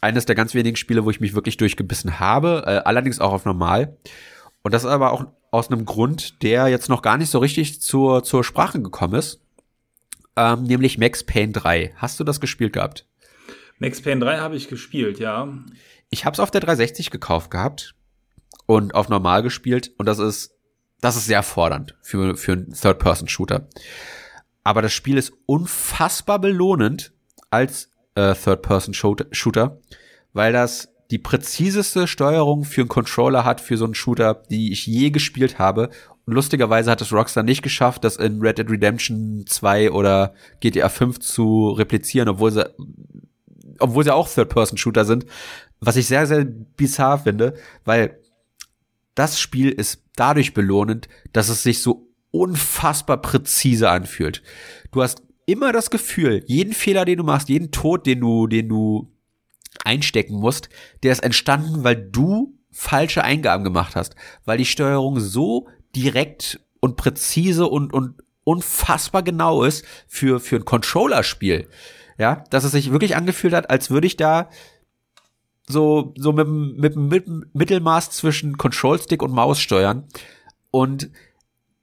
Eines 0.00 0.24
der 0.24 0.34
ganz 0.34 0.54
wenigen 0.54 0.76
Spiele, 0.76 1.04
wo 1.04 1.10
ich 1.10 1.20
mich 1.20 1.34
wirklich 1.34 1.58
durchgebissen 1.58 2.18
habe, 2.18 2.64
äh, 2.66 2.70
allerdings 2.86 3.20
auch 3.20 3.32
auf 3.32 3.44
normal. 3.44 3.98
Und 4.62 4.72
das 4.72 4.84
ist 4.84 4.90
aber 4.90 5.12
auch 5.12 5.26
aus 5.50 5.70
einem 5.70 5.84
Grund, 5.84 6.42
der 6.42 6.68
jetzt 6.68 6.88
noch 6.88 7.02
gar 7.02 7.18
nicht 7.18 7.30
so 7.30 7.38
richtig 7.38 7.82
zur, 7.82 8.24
zur 8.24 8.44
Sprache 8.44 8.80
gekommen 8.80 9.14
ist. 9.14 9.42
Ähm, 10.36 10.62
nämlich 10.62 10.96
Max 10.96 11.24
Payne 11.24 11.52
3. 11.52 11.92
Hast 11.96 12.18
du 12.18 12.24
das 12.24 12.40
gespielt 12.40 12.72
gehabt? 12.72 13.06
Max 13.80 14.00
Payne 14.02 14.24
3 14.24 14.38
habe 14.38 14.56
ich 14.56 14.68
gespielt, 14.68 15.18
ja. 15.18 15.48
Ich 16.10 16.24
habe 16.24 16.34
es 16.34 16.40
auf 16.40 16.50
der 16.50 16.60
360 16.60 17.10
gekauft 17.10 17.50
gehabt 17.50 17.94
und 18.66 18.94
auf 18.94 19.08
normal 19.08 19.42
gespielt 19.42 19.92
und 19.96 20.06
das 20.06 20.18
ist 20.18 20.54
das 21.00 21.16
ist 21.16 21.24
sehr 21.24 21.42
fordernd 21.42 21.96
für 22.02 22.36
für 22.36 22.52
einen 22.52 22.72
Third 22.72 22.98
Person 22.98 23.26
Shooter. 23.26 23.68
Aber 24.62 24.82
das 24.82 24.92
Spiel 24.92 25.16
ist 25.16 25.32
unfassbar 25.46 26.38
belohnend 26.38 27.12
als 27.48 27.90
äh, 28.14 28.34
Third 28.34 28.62
Person 28.62 28.92
Shooter, 28.94 29.80
weil 30.34 30.52
das 30.52 30.92
die 31.10 31.18
präziseste 31.18 32.06
Steuerung 32.06 32.64
für 32.64 32.82
einen 32.82 32.88
Controller 32.88 33.44
hat 33.44 33.60
für 33.60 33.78
so 33.78 33.84
einen 33.84 33.94
Shooter, 33.94 34.42
die 34.50 34.72
ich 34.72 34.86
je 34.86 35.10
gespielt 35.10 35.58
habe. 35.58 35.88
Und 36.26 36.34
lustigerweise 36.34 36.90
hat 36.90 37.00
es 37.00 37.12
Rockstar 37.12 37.42
nicht 37.42 37.62
geschafft, 37.62 38.04
das 38.04 38.16
in 38.16 38.40
Red 38.40 38.58
Dead 38.58 38.70
Redemption 38.70 39.44
2 39.46 39.90
oder 39.90 40.34
GTA 40.60 40.88
5 40.88 41.18
zu 41.18 41.70
replizieren, 41.70 42.28
obwohl 42.28 42.52
sie 42.52 42.70
obwohl 43.80 44.04
sie 44.04 44.14
auch 44.14 44.28
Third-Person-Shooter 44.28 45.04
sind, 45.04 45.26
was 45.80 45.96
ich 45.96 46.06
sehr, 46.06 46.26
sehr 46.26 46.44
bizarr 46.44 47.18
finde, 47.18 47.54
weil 47.84 48.20
das 49.14 49.40
Spiel 49.40 49.70
ist 49.70 50.04
dadurch 50.16 50.54
belohnend, 50.54 51.08
dass 51.32 51.48
es 51.48 51.62
sich 51.62 51.82
so 51.82 52.08
unfassbar 52.30 53.20
präzise 53.20 53.90
anfühlt. 53.90 54.42
Du 54.92 55.02
hast 55.02 55.22
immer 55.46 55.72
das 55.72 55.90
Gefühl, 55.90 56.44
jeden 56.46 56.72
Fehler, 56.72 57.04
den 57.04 57.18
du 57.18 57.24
machst, 57.24 57.48
jeden 57.48 57.72
Tod, 57.72 58.06
den 58.06 58.20
du, 58.20 58.46
den 58.46 58.68
du 58.68 59.12
einstecken 59.84 60.36
musst, 60.36 60.68
der 61.02 61.12
ist 61.12 61.22
entstanden, 61.22 61.82
weil 61.84 61.96
du 61.96 62.58
falsche 62.70 63.24
Eingaben 63.24 63.64
gemacht 63.64 63.96
hast, 63.96 64.14
weil 64.44 64.58
die 64.58 64.66
Steuerung 64.66 65.18
so 65.18 65.66
direkt 65.94 66.60
und 66.80 66.96
präzise 66.96 67.66
und, 67.66 67.92
und 67.92 68.22
unfassbar 68.44 69.22
genau 69.22 69.64
ist 69.64 69.84
für, 70.08 70.40
für 70.40 70.56
ein 70.56 70.64
Controller-Spiel. 70.64 71.68
Ja, 72.20 72.44
dass 72.50 72.64
es 72.64 72.72
sich 72.72 72.92
wirklich 72.92 73.16
angefühlt 73.16 73.54
hat, 73.54 73.70
als 73.70 73.88
würde 73.88 74.06
ich 74.06 74.14
da 74.14 74.50
so, 75.66 76.12
so 76.18 76.32
mit, 76.34 76.46
mit, 76.46 76.96
mit 76.96 77.54
Mittelmaß 77.54 78.10
zwischen 78.10 78.58
Control-Stick 78.58 79.22
und 79.22 79.32
Maus 79.32 79.58
steuern. 79.58 80.04
Und 80.70 81.10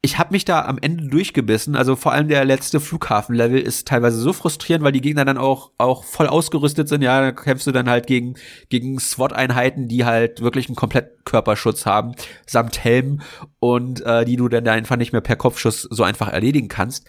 ich 0.04 0.20
habe 0.20 0.34
mich 0.34 0.46
da 0.46 0.64
am 0.64 0.78
Ende 0.80 1.08
durchgebissen. 1.08 1.76
Also 1.76 1.96
vor 1.96 2.12
allem 2.12 2.28
der 2.28 2.46
letzte 2.46 2.80
Flughafenlevel 2.80 3.60
ist 3.60 3.88
teilweise 3.88 4.20
so 4.20 4.32
frustrierend, 4.32 4.86
weil 4.86 4.92
die 4.92 5.02
Gegner 5.02 5.26
dann 5.26 5.40
auch 5.40 5.72
auch 5.80 6.04
voll 6.04 6.28
ausgerüstet 6.28 6.88
sind. 6.88 7.02
Ja, 7.02 7.20
da 7.20 7.32
kämpfst 7.32 7.66
du 7.66 7.72
dann 7.72 7.90
halt 7.90 8.06
gegen 8.06 8.36
gegen 8.70 9.00
SWAT-Einheiten, 9.00 9.88
die 9.88 10.06
halt 10.06 10.42
wirklich 10.42 10.68
einen 10.68 10.76
kompletten 10.76 11.24
Körperschutz 11.26 11.88
haben, 11.88 12.14
samt 12.46 12.84
Helm 12.84 13.22
und 13.60 14.06
äh, 14.06 14.24
die 14.24 14.36
du 14.36 14.48
dann 14.50 14.66
da 14.66 14.74
einfach 14.74 14.98
nicht 14.98 15.14
mehr 15.14 15.22
per 15.22 15.36
Kopfschuss 15.36 15.82
so 15.82 16.04
einfach 16.04 16.30
erledigen 16.30 16.68
kannst. 16.68 17.08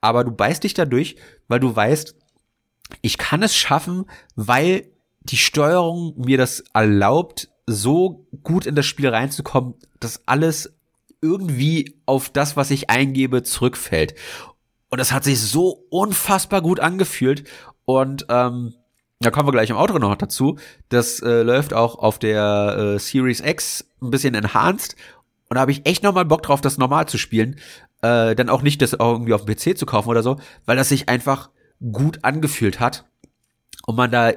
Aber 0.00 0.22
du 0.22 0.30
beißt 0.30 0.62
dich 0.62 0.74
da 0.74 0.84
durch, 0.84 1.16
weil 1.48 1.58
du 1.58 1.74
weißt, 1.74 2.14
ich 3.02 3.18
kann 3.18 3.42
es 3.42 3.54
schaffen, 3.54 4.06
weil 4.34 4.88
die 5.20 5.36
Steuerung 5.36 6.14
mir 6.16 6.38
das 6.38 6.64
erlaubt, 6.72 7.48
so 7.66 8.26
gut 8.42 8.66
in 8.66 8.74
das 8.74 8.86
Spiel 8.86 9.08
reinzukommen, 9.08 9.74
dass 10.00 10.26
alles 10.26 10.74
irgendwie 11.20 11.96
auf 12.06 12.30
das, 12.30 12.56
was 12.56 12.70
ich 12.70 12.90
eingebe, 12.90 13.42
zurückfällt. 13.42 14.14
Und 14.88 14.98
das 14.98 15.12
hat 15.12 15.24
sich 15.24 15.40
so 15.40 15.84
unfassbar 15.90 16.62
gut 16.62 16.80
angefühlt. 16.80 17.44
Und 17.84 18.26
ähm, 18.30 18.74
da 19.20 19.30
kommen 19.30 19.48
wir 19.48 19.52
gleich 19.52 19.70
im 19.70 19.76
Auto 19.76 19.98
noch 19.98 20.14
dazu. 20.16 20.58
Das 20.88 21.20
äh, 21.20 21.42
läuft 21.42 21.74
auch 21.74 21.98
auf 21.98 22.18
der 22.18 22.94
äh, 22.94 22.98
Series 22.98 23.40
X 23.40 23.84
ein 24.00 24.10
bisschen 24.10 24.34
enhanced. 24.34 24.96
Und 25.50 25.56
da 25.56 25.60
habe 25.60 25.72
ich 25.72 25.86
echt 25.86 26.02
nochmal 26.02 26.24
Bock 26.24 26.42
drauf, 26.42 26.60
das 26.60 26.78
normal 26.78 27.06
zu 27.06 27.18
spielen. 27.18 27.56
Äh, 28.00 28.34
dann 28.34 28.48
auch 28.48 28.62
nicht 28.62 28.80
das 28.80 28.92
irgendwie 28.92 29.34
auf 29.34 29.44
dem 29.44 29.54
PC 29.54 29.76
zu 29.76 29.86
kaufen 29.86 30.08
oder 30.08 30.22
so, 30.22 30.36
weil 30.66 30.76
das 30.76 30.88
sich 30.88 31.08
einfach 31.08 31.50
gut 31.80 32.24
angefühlt 32.24 32.80
hat. 32.80 33.04
Und 33.86 33.96
man 33.96 34.10
da 34.10 34.32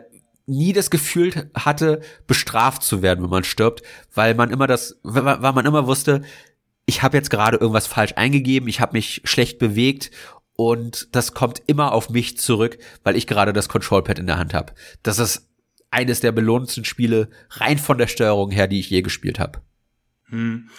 nie 0.45 0.73
das 0.73 0.89
Gefühl 0.89 1.49
hatte, 1.53 2.01
bestraft 2.27 2.83
zu 2.83 3.01
werden, 3.01 3.23
wenn 3.23 3.29
man 3.29 3.43
stirbt, 3.43 3.83
weil 4.13 4.33
man 4.35 4.49
immer 4.49 4.67
das, 4.67 4.99
weil 5.03 5.53
man 5.53 5.65
immer 5.65 5.87
wusste, 5.87 6.23
ich 6.85 7.03
habe 7.03 7.17
jetzt 7.17 7.29
gerade 7.29 7.57
irgendwas 7.57 7.87
falsch 7.87 8.13
eingegeben, 8.15 8.67
ich 8.67 8.81
habe 8.81 8.93
mich 8.93 9.21
schlecht 9.23 9.59
bewegt 9.59 10.11
und 10.55 11.15
das 11.15 11.33
kommt 11.33 11.61
immer 11.67 11.93
auf 11.93 12.09
mich 12.09 12.37
zurück, 12.37 12.77
weil 13.03 13.15
ich 13.15 13.27
gerade 13.27 13.53
das 13.53 13.69
Controlpad 13.69 14.19
in 14.19 14.27
der 14.27 14.37
Hand 14.37 14.53
habe. 14.53 14.73
Das 15.03 15.19
ist 15.19 15.47
eines 15.89 16.19
der 16.19 16.31
belohnendsten 16.31 16.85
Spiele 16.85 17.29
rein 17.51 17.77
von 17.77 17.97
der 17.97 18.07
Steuerung 18.07 18.51
her, 18.51 18.67
die 18.67 18.79
ich 18.79 18.89
je 18.89 19.01
gespielt 19.01 19.39
habe. 19.39 19.61
Hm. 20.25 20.69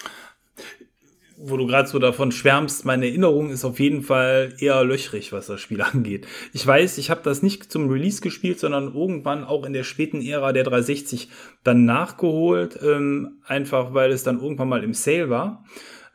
Wo 1.44 1.56
du 1.56 1.66
gerade 1.66 1.88
so 1.88 1.98
davon 1.98 2.30
schwärmst, 2.30 2.84
meine 2.84 3.06
Erinnerung 3.06 3.50
ist 3.50 3.64
auf 3.64 3.80
jeden 3.80 4.02
Fall 4.02 4.54
eher 4.58 4.84
löchrig, 4.84 5.32
was 5.32 5.48
das 5.48 5.60
Spiel 5.60 5.82
angeht. 5.82 6.26
Ich 6.52 6.64
weiß, 6.64 6.98
ich 6.98 7.10
habe 7.10 7.22
das 7.24 7.42
nicht 7.42 7.72
zum 7.72 7.88
Release 7.88 8.20
gespielt, 8.20 8.60
sondern 8.60 8.94
irgendwann 8.94 9.42
auch 9.42 9.66
in 9.66 9.72
der 9.72 9.82
späten 9.82 10.22
Ära 10.22 10.52
der 10.52 10.64
360 10.64 11.28
dann 11.64 11.84
nachgeholt, 11.84 12.78
ähm, 12.82 13.40
einfach 13.44 13.92
weil 13.92 14.12
es 14.12 14.22
dann 14.22 14.40
irgendwann 14.40 14.68
mal 14.68 14.84
im 14.84 14.94
Sale 14.94 15.30
war. 15.30 15.64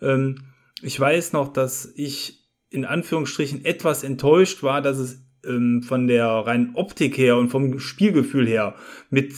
Ähm, 0.01 0.35
ich 0.81 0.97
weiß 0.97 1.33
noch, 1.33 1.51
dass 1.51 1.91
ich 1.95 2.47
in 2.69 2.85
Anführungsstrichen 2.85 3.65
etwas 3.65 4.03
enttäuscht 4.03 4.63
war, 4.63 4.81
dass 4.81 4.97
es 4.97 5.25
ähm, 5.45 5.81
von 5.83 6.07
der 6.07 6.27
reinen 6.27 6.75
Optik 6.75 7.17
her 7.17 7.37
und 7.37 7.49
vom 7.49 7.79
Spielgefühl 7.79 8.47
her 8.47 8.75
mit 9.09 9.33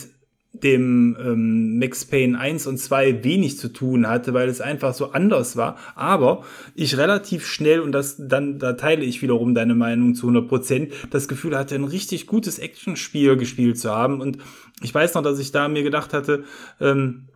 dem 0.52 1.16
ähm, 1.20 1.78
Max 1.78 2.04
Payne 2.04 2.38
1 2.38 2.66
und 2.66 2.78
2 2.78 3.22
wenig 3.22 3.58
zu 3.58 3.72
tun 3.72 4.08
hatte, 4.08 4.34
weil 4.34 4.48
es 4.48 4.60
einfach 4.60 4.94
so 4.94 5.12
anders 5.12 5.56
war. 5.56 5.76
Aber 5.94 6.44
ich 6.74 6.96
relativ 6.96 7.46
schnell, 7.46 7.80
und 7.80 7.92
das 7.92 8.16
dann, 8.18 8.58
da 8.58 8.72
teile 8.72 9.04
ich 9.04 9.22
wiederum 9.22 9.54
deine 9.54 9.74
Meinung 9.74 10.14
zu 10.14 10.26
100 10.26 10.48
Prozent, 10.48 10.92
das 11.10 11.28
Gefühl 11.28 11.56
hatte, 11.56 11.76
ein 11.76 11.84
richtig 11.84 12.26
gutes 12.26 12.58
Actionspiel 12.58 13.36
gespielt 13.36 13.78
zu 13.78 13.90
haben. 13.90 14.20
Und 14.20 14.38
ich 14.82 14.92
weiß 14.92 15.14
noch, 15.14 15.22
dass 15.22 15.38
ich 15.38 15.52
da 15.52 15.68
mir 15.68 15.84
gedacht 15.84 16.12
hatte, 16.12 16.44
ähm, 16.80 17.28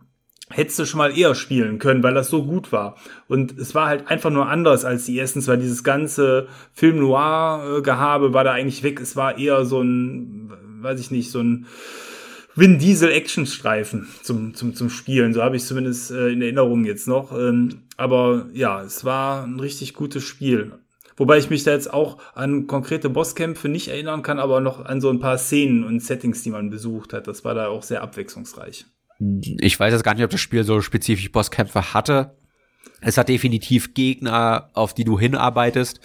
hättest 0.49 0.77
du 0.77 0.85
schon 0.85 0.99
mal 0.99 1.17
eher 1.17 1.35
spielen 1.35 1.79
können, 1.79 2.03
weil 2.03 2.13
das 2.13 2.29
so 2.29 2.45
gut 2.45 2.71
war. 2.71 2.97
Und 3.27 3.57
es 3.57 3.73
war 3.73 3.87
halt 3.87 4.09
einfach 4.09 4.29
nur 4.29 4.47
anders 4.49 4.85
als 4.85 5.05
die 5.05 5.17
ersten 5.17 5.41
zwei. 5.41 5.55
Dieses 5.55 5.83
ganze 5.83 6.47
Film 6.73 6.99
Noir-Gehabe 6.99 8.33
war 8.33 8.43
da 8.43 8.51
eigentlich 8.51 8.83
weg. 8.83 8.99
Es 8.99 9.15
war 9.15 9.37
eher 9.37 9.65
so 9.65 9.81
ein, 9.81 10.53
weiß 10.81 10.99
ich 10.99 11.11
nicht, 11.11 11.31
so 11.31 11.39
ein 11.39 11.65
Vin 12.55 12.79
Diesel 12.79 13.11
Actionstreifen 13.11 14.07
zum, 14.23 14.53
zum, 14.53 14.75
zum 14.75 14.89
Spielen. 14.89 15.33
So 15.33 15.43
habe 15.43 15.57
ich 15.57 15.65
zumindest 15.65 16.11
äh, 16.11 16.29
in 16.29 16.41
Erinnerung 16.41 16.85
jetzt 16.85 17.07
noch. 17.07 17.37
Ähm, 17.37 17.83
aber 17.97 18.47
ja, 18.53 18.81
es 18.81 19.03
war 19.03 19.43
ein 19.43 19.59
richtig 19.59 19.93
gutes 19.93 20.23
Spiel. 20.23 20.73
Wobei 21.17 21.37
ich 21.37 21.49
mich 21.49 21.63
da 21.63 21.71
jetzt 21.71 21.93
auch 21.93 22.17
an 22.33 22.67
konkrete 22.67 23.09
Bosskämpfe 23.09 23.69
nicht 23.69 23.87
erinnern 23.87 24.21
kann, 24.21 24.39
aber 24.39 24.59
noch 24.59 24.83
an 24.83 24.99
so 24.99 25.09
ein 25.09 25.19
paar 25.19 25.37
Szenen 25.37 25.83
und 25.83 26.01
Settings, 26.01 26.43
die 26.43 26.49
man 26.49 26.69
besucht 26.69 27.13
hat. 27.13 27.27
Das 27.27 27.45
war 27.45 27.53
da 27.53 27.67
auch 27.67 27.83
sehr 27.83 28.01
abwechslungsreich 28.01 28.85
ich 29.19 29.79
weiß 29.79 29.93
jetzt 29.93 30.03
gar 30.03 30.13
nicht, 30.13 30.23
ob 30.23 30.29
das 30.29 30.41
Spiel 30.41 30.63
so 30.63 30.81
spezifisch 30.81 31.31
Bosskämpfe 31.31 31.93
hatte. 31.93 32.35
Es 33.01 33.17
hat 33.17 33.29
definitiv 33.29 33.93
Gegner, 33.93 34.69
auf 34.73 34.93
die 34.93 35.03
du 35.03 35.19
hinarbeitest, 35.19 35.99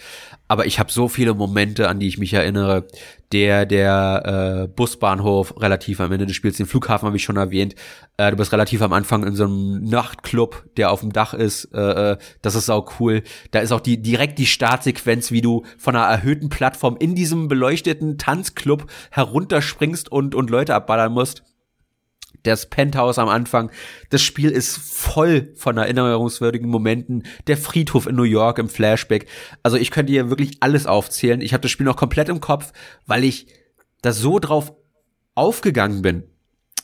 aber 0.47 0.65
ich 0.65 0.77
habe 0.77 0.91
so 0.91 1.07
viele 1.07 1.33
Momente, 1.33 1.87
an 1.87 1.99
die 1.99 2.07
ich 2.07 2.17
mich 2.17 2.33
erinnere. 2.33 2.87
Der 3.31 3.65
der 3.65 4.65
äh, 4.65 4.67
Busbahnhof 4.67 5.61
relativ 5.61 6.01
am 6.01 6.11
Ende 6.11 6.25
des 6.25 6.35
Spiels, 6.35 6.57
den 6.57 6.65
Flughafen 6.65 7.07
habe 7.07 7.15
ich 7.15 7.23
schon 7.23 7.37
erwähnt. 7.37 7.75
Äh, 8.17 8.31
du 8.31 8.37
bist 8.37 8.51
relativ 8.51 8.81
am 8.81 8.91
Anfang 8.91 9.25
in 9.25 9.35
so 9.35 9.45
einem 9.45 9.85
Nachtclub, 9.85 10.65
der 10.75 10.91
auf 10.91 10.99
dem 10.99 11.13
Dach 11.13 11.33
ist. 11.33 11.69
Äh, 11.73 12.11
äh, 12.11 12.17
das 12.41 12.55
ist 12.55 12.69
auch 12.69 12.99
cool. 12.99 13.23
Da 13.51 13.59
ist 13.59 13.71
auch 13.71 13.79
die 13.79 14.01
direkt 14.01 14.37
die 14.37 14.45
Startsequenz, 14.45 15.31
wie 15.31 15.41
du 15.41 15.63
von 15.77 15.95
einer 15.95 16.05
erhöhten 16.05 16.49
Plattform 16.49 16.97
in 16.99 17.15
diesem 17.15 17.47
beleuchteten 17.47 18.17
Tanzclub 18.17 18.85
herunterspringst 19.11 20.11
und 20.11 20.35
und 20.35 20.49
Leute 20.49 20.75
abballern 20.75 21.13
musst 21.13 21.43
das 22.43 22.69
Penthouse 22.69 23.19
am 23.19 23.29
Anfang. 23.29 23.71
Das 24.09 24.21
Spiel 24.21 24.49
ist 24.49 24.77
voll 24.77 25.51
von 25.55 25.77
erinnerungswürdigen 25.77 26.69
Momenten. 26.69 27.23
Der 27.47 27.57
Friedhof 27.57 28.07
in 28.07 28.15
New 28.15 28.23
York 28.23 28.57
im 28.57 28.69
Flashback. 28.69 29.27
Also 29.63 29.77
ich 29.77 29.91
könnte 29.91 30.11
hier 30.11 30.29
wirklich 30.29 30.57
alles 30.59 30.85
aufzählen. 30.85 31.41
Ich 31.41 31.53
habe 31.53 31.61
das 31.61 31.71
Spiel 31.71 31.85
noch 31.85 31.97
komplett 31.97 32.29
im 32.29 32.41
Kopf, 32.41 32.73
weil 33.05 33.23
ich 33.23 33.47
da 34.01 34.11
so 34.11 34.39
drauf 34.39 34.73
aufgegangen 35.35 36.01
bin. 36.01 36.23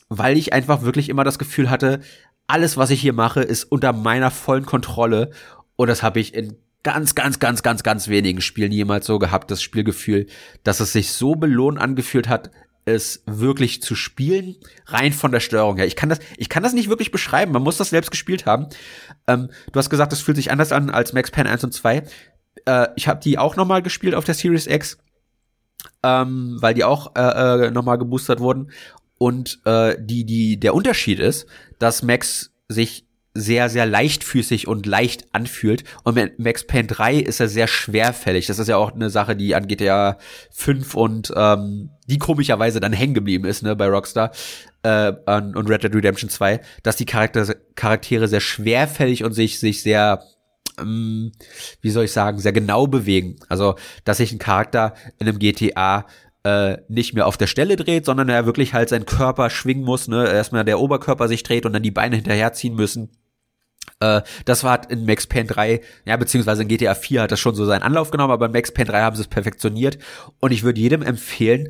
Weil 0.10 0.38
ich 0.38 0.54
einfach 0.54 0.84
wirklich 0.84 1.10
immer 1.10 1.24
das 1.24 1.40
Gefühl 1.40 1.70
hatte, 1.70 2.00
alles, 2.48 2.78
was 2.78 2.92
ich 2.92 3.02
hier 3.02 3.14
mache, 3.14 3.42
ist 3.42 3.66
unter 3.66 3.92
meiner 3.92 4.32
vollen 4.32 4.66
Kontrolle. 4.66 5.32
Und 5.76 5.88
das 5.88 6.02
habe 6.02 6.20
ich 6.20 6.34
in 6.34 6.58
ganz, 6.84 7.16
ganz, 7.16 7.40
ganz, 7.40 7.64
ganz, 7.64 7.84
ganz 7.84 8.08
wenigen 8.08 8.40
Spielen 8.40 8.72
jemals 8.72 9.06
so 9.06 9.20
gehabt, 9.20 9.52
das 9.52 9.62
Spielgefühl, 9.62 10.28
dass 10.64 10.80
es 10.80 10.94
sich 10.94 11.12
so 11.12 11.36
belohnt 11.36 11.80
angefühlt 11.80 12.30
hat, 12.30 12.52
es 12.88 13.22
wirklich 13.26 13.82
zu 13.82 13.96
spielen, 13.96 14.56
rein 14.86 15.12
von 15.12 15.32
der 15.32 15.42
Steuerung 15.42 15.76
her. 15.76 15.86
Ich 15.86 15.98
kann 15.98 16.08
das, 16.08 16.20
ich 16.38 16.48
kann 16.48 16.64
das 16.64 16.74
nicht 16.74 16.90
wirklich 16.90 17.12
beschreiben. 17.12 17.52
Man 17.52 17.62
muss 17.62 17.78
das 17.78 17.90
selbst 17.90 18.12
gespielt 18.12 18.46
haben. 18.46 18.68
Ähm, 19.28 19.50
du 19.72 19.78
hast 19.78 19.90
gesagt, 19.90 20.14
es 20.14 20.22
fühlt 20.22 20.38
sich 20.38 20.52
anders 20.52 20.72
an 20.72 20.90
als 20.90 21.12
Max 21.12 21.30
Payne 21.30 21.50
1 21.50 21.66
und 21.66 21.74
2. 21.74 22.04
Äh, 22.66 22.88
ich 22.96 23.08
habe 23.08 23.20
die 23.20 23.38
auch 23.38 23.58
noch 23.58 23.68
mal 23.68 23.82
gespielt 23.82 24.16
auf 24.16 24.24
der 24.24 24.36
Series 24.36 24.68
X, 24.68 24.98
ähm, 26.02 26.58
weil 26.62 26.74
die 26.74 26.86
auch 26.86 27.16
äh, 27.18 27.68
äh, 27.68 27.72
noch 27.72 27.84
mal 27.84 27.98
geboostert 27.98 28.40
wurden. 28.40 28.72
Und 29.18 29.60
äh, 29.66 29.98
die, 30.00 30.26
die, 30.26 30.58
der 30.60 30.74
Unterschied 30.74 31.20
ist, 31.20 31.46
dass 31.80 32.04
Max 32.04 32.52
sich 32.70 33.07
sehr, 33.38 33.70
sehr 33.70 33.86
leichtfüßig 33.86 34.68
und 34.68 34.86
leicht 34.86 35.26
anfühlt. 35.34 35.84
Und 36.04 36.16
mit 36.16 36.40
Max 36.40 36.66
Payne 36.66 36.88
3 36.88 37.16
ist 37.16 37.40
er 37.40 37.48
sehr 37.48 37.68
schwerfällig. 37.68 38.48
Das 38.48 38.60
ist 38.60 38.68
ja 38.68 38.78
auch 38.78 38.94
eine 38.94 39.10
Sache, 39.10 39.36
die 39.36 39.56
an 39.56 39.68
GTA 39.68 40.18
5 40.52 40.96
und 40.96 41.34
ähm, 41.36 41.92
die 42.08 42.18
komischerweise 42.18 42.80
dann 42.80 42.94
hängen 42.94 43.14
geblieben 43.14 43.46
ist, 43.46 43.64
ne, 43.64 43.76
bei 43.76 43.88
Rockstar 43.88 44.32
äh, 44.84 45.12
und 45.28 45.70
Red 45.70 45.84
Dead 45.84 45.96
Redemption 45.96 46.30
2, 46.30 46.60
dass 46.84 46.96
die 46.96 47.06
Charakter 47.06 47.56
Charaktere 47.76 48.28
sehr 48.28 48.42
schwerfällig 48.42 49.24
und 49.24 49.34
sich, 49.34 49.60
sich 49.60 49.82
sehr 49.82 50.24
ähm, 50.80 51.32
wie 51.82 51.90
soll 51.90 52.06
ich 52.06 52.12
sagen, 52.12 52.40
sehr 52.40 52.54
genau 52.54 52.88
bewegen. 52.88 53.38
Also, 53.50 53.76
dass 54.04 54.18
sich 54.18 54.32
ein 54.32 54.40
Charakter 54.40 54.94
in 55.20 55.28
einem 55.28 55.40
GTA 55.40 56.06
äh, 56.44 56.78
nicht 56.88 57.14
mehr 57.14 57.28
auf 57.28 57.38
der 57.38 57.48
Stelle 57.48 57.76
dreht, 57.76 58.06
sondern 58.06 58.30
er 58.30 58.46
wirklich 58.46 58.74
halt 58.74 58.90
seinen 58.90 59.06
Körper 59.06 59.50
schwingen 59.50 59.84
muss, 59.84 60.08
ne, 60.08 60.30
erstmal 60.30 60.66
der 60.66 60.80
Oberkörper 60.80 61.28
sich 61.28 61.44
dreht 61.44 61.66
und 61.66 61.74
dann 61.74 61.84
die 61.84 61.92
Beine 61.92 62.16
hinterherziehen 62.16 62.76
müssen 62.76 63.10
das 64.00 64.64
war 64.64 64.90
in 64.92 65.06
Max 65.08 65.26
Payne 65.26 65.48
3, 65.48 65.82
ja, 66.06 66.18
beziehungsweise 66.18 66.62
in 66.62 66.68
GTA 66.68 66.94
4 66.94 67.24
hat 67.24 67.32
das 67.32 67.40
schon 67.40 67.56
so 67.56 67.66
seinen 67.66 67.82
Anlauf 67.82 68.12
genommen, 68.12 68.32
aber 68.32 68.46
in 68.46 68.52
Max 68.52 68.72
Payne 68.72 68.92
3 68.92 69.02
haben 69.02 69.16
sie 69.16 69.24
es 69.24 69.28
perfektioniert. 69.28 69.98
Und 70.40 70.52
ich 70.52 70.62
würde 70.62 70.80
jedem 70.80 71.02
empfehlen, 71.02 71.70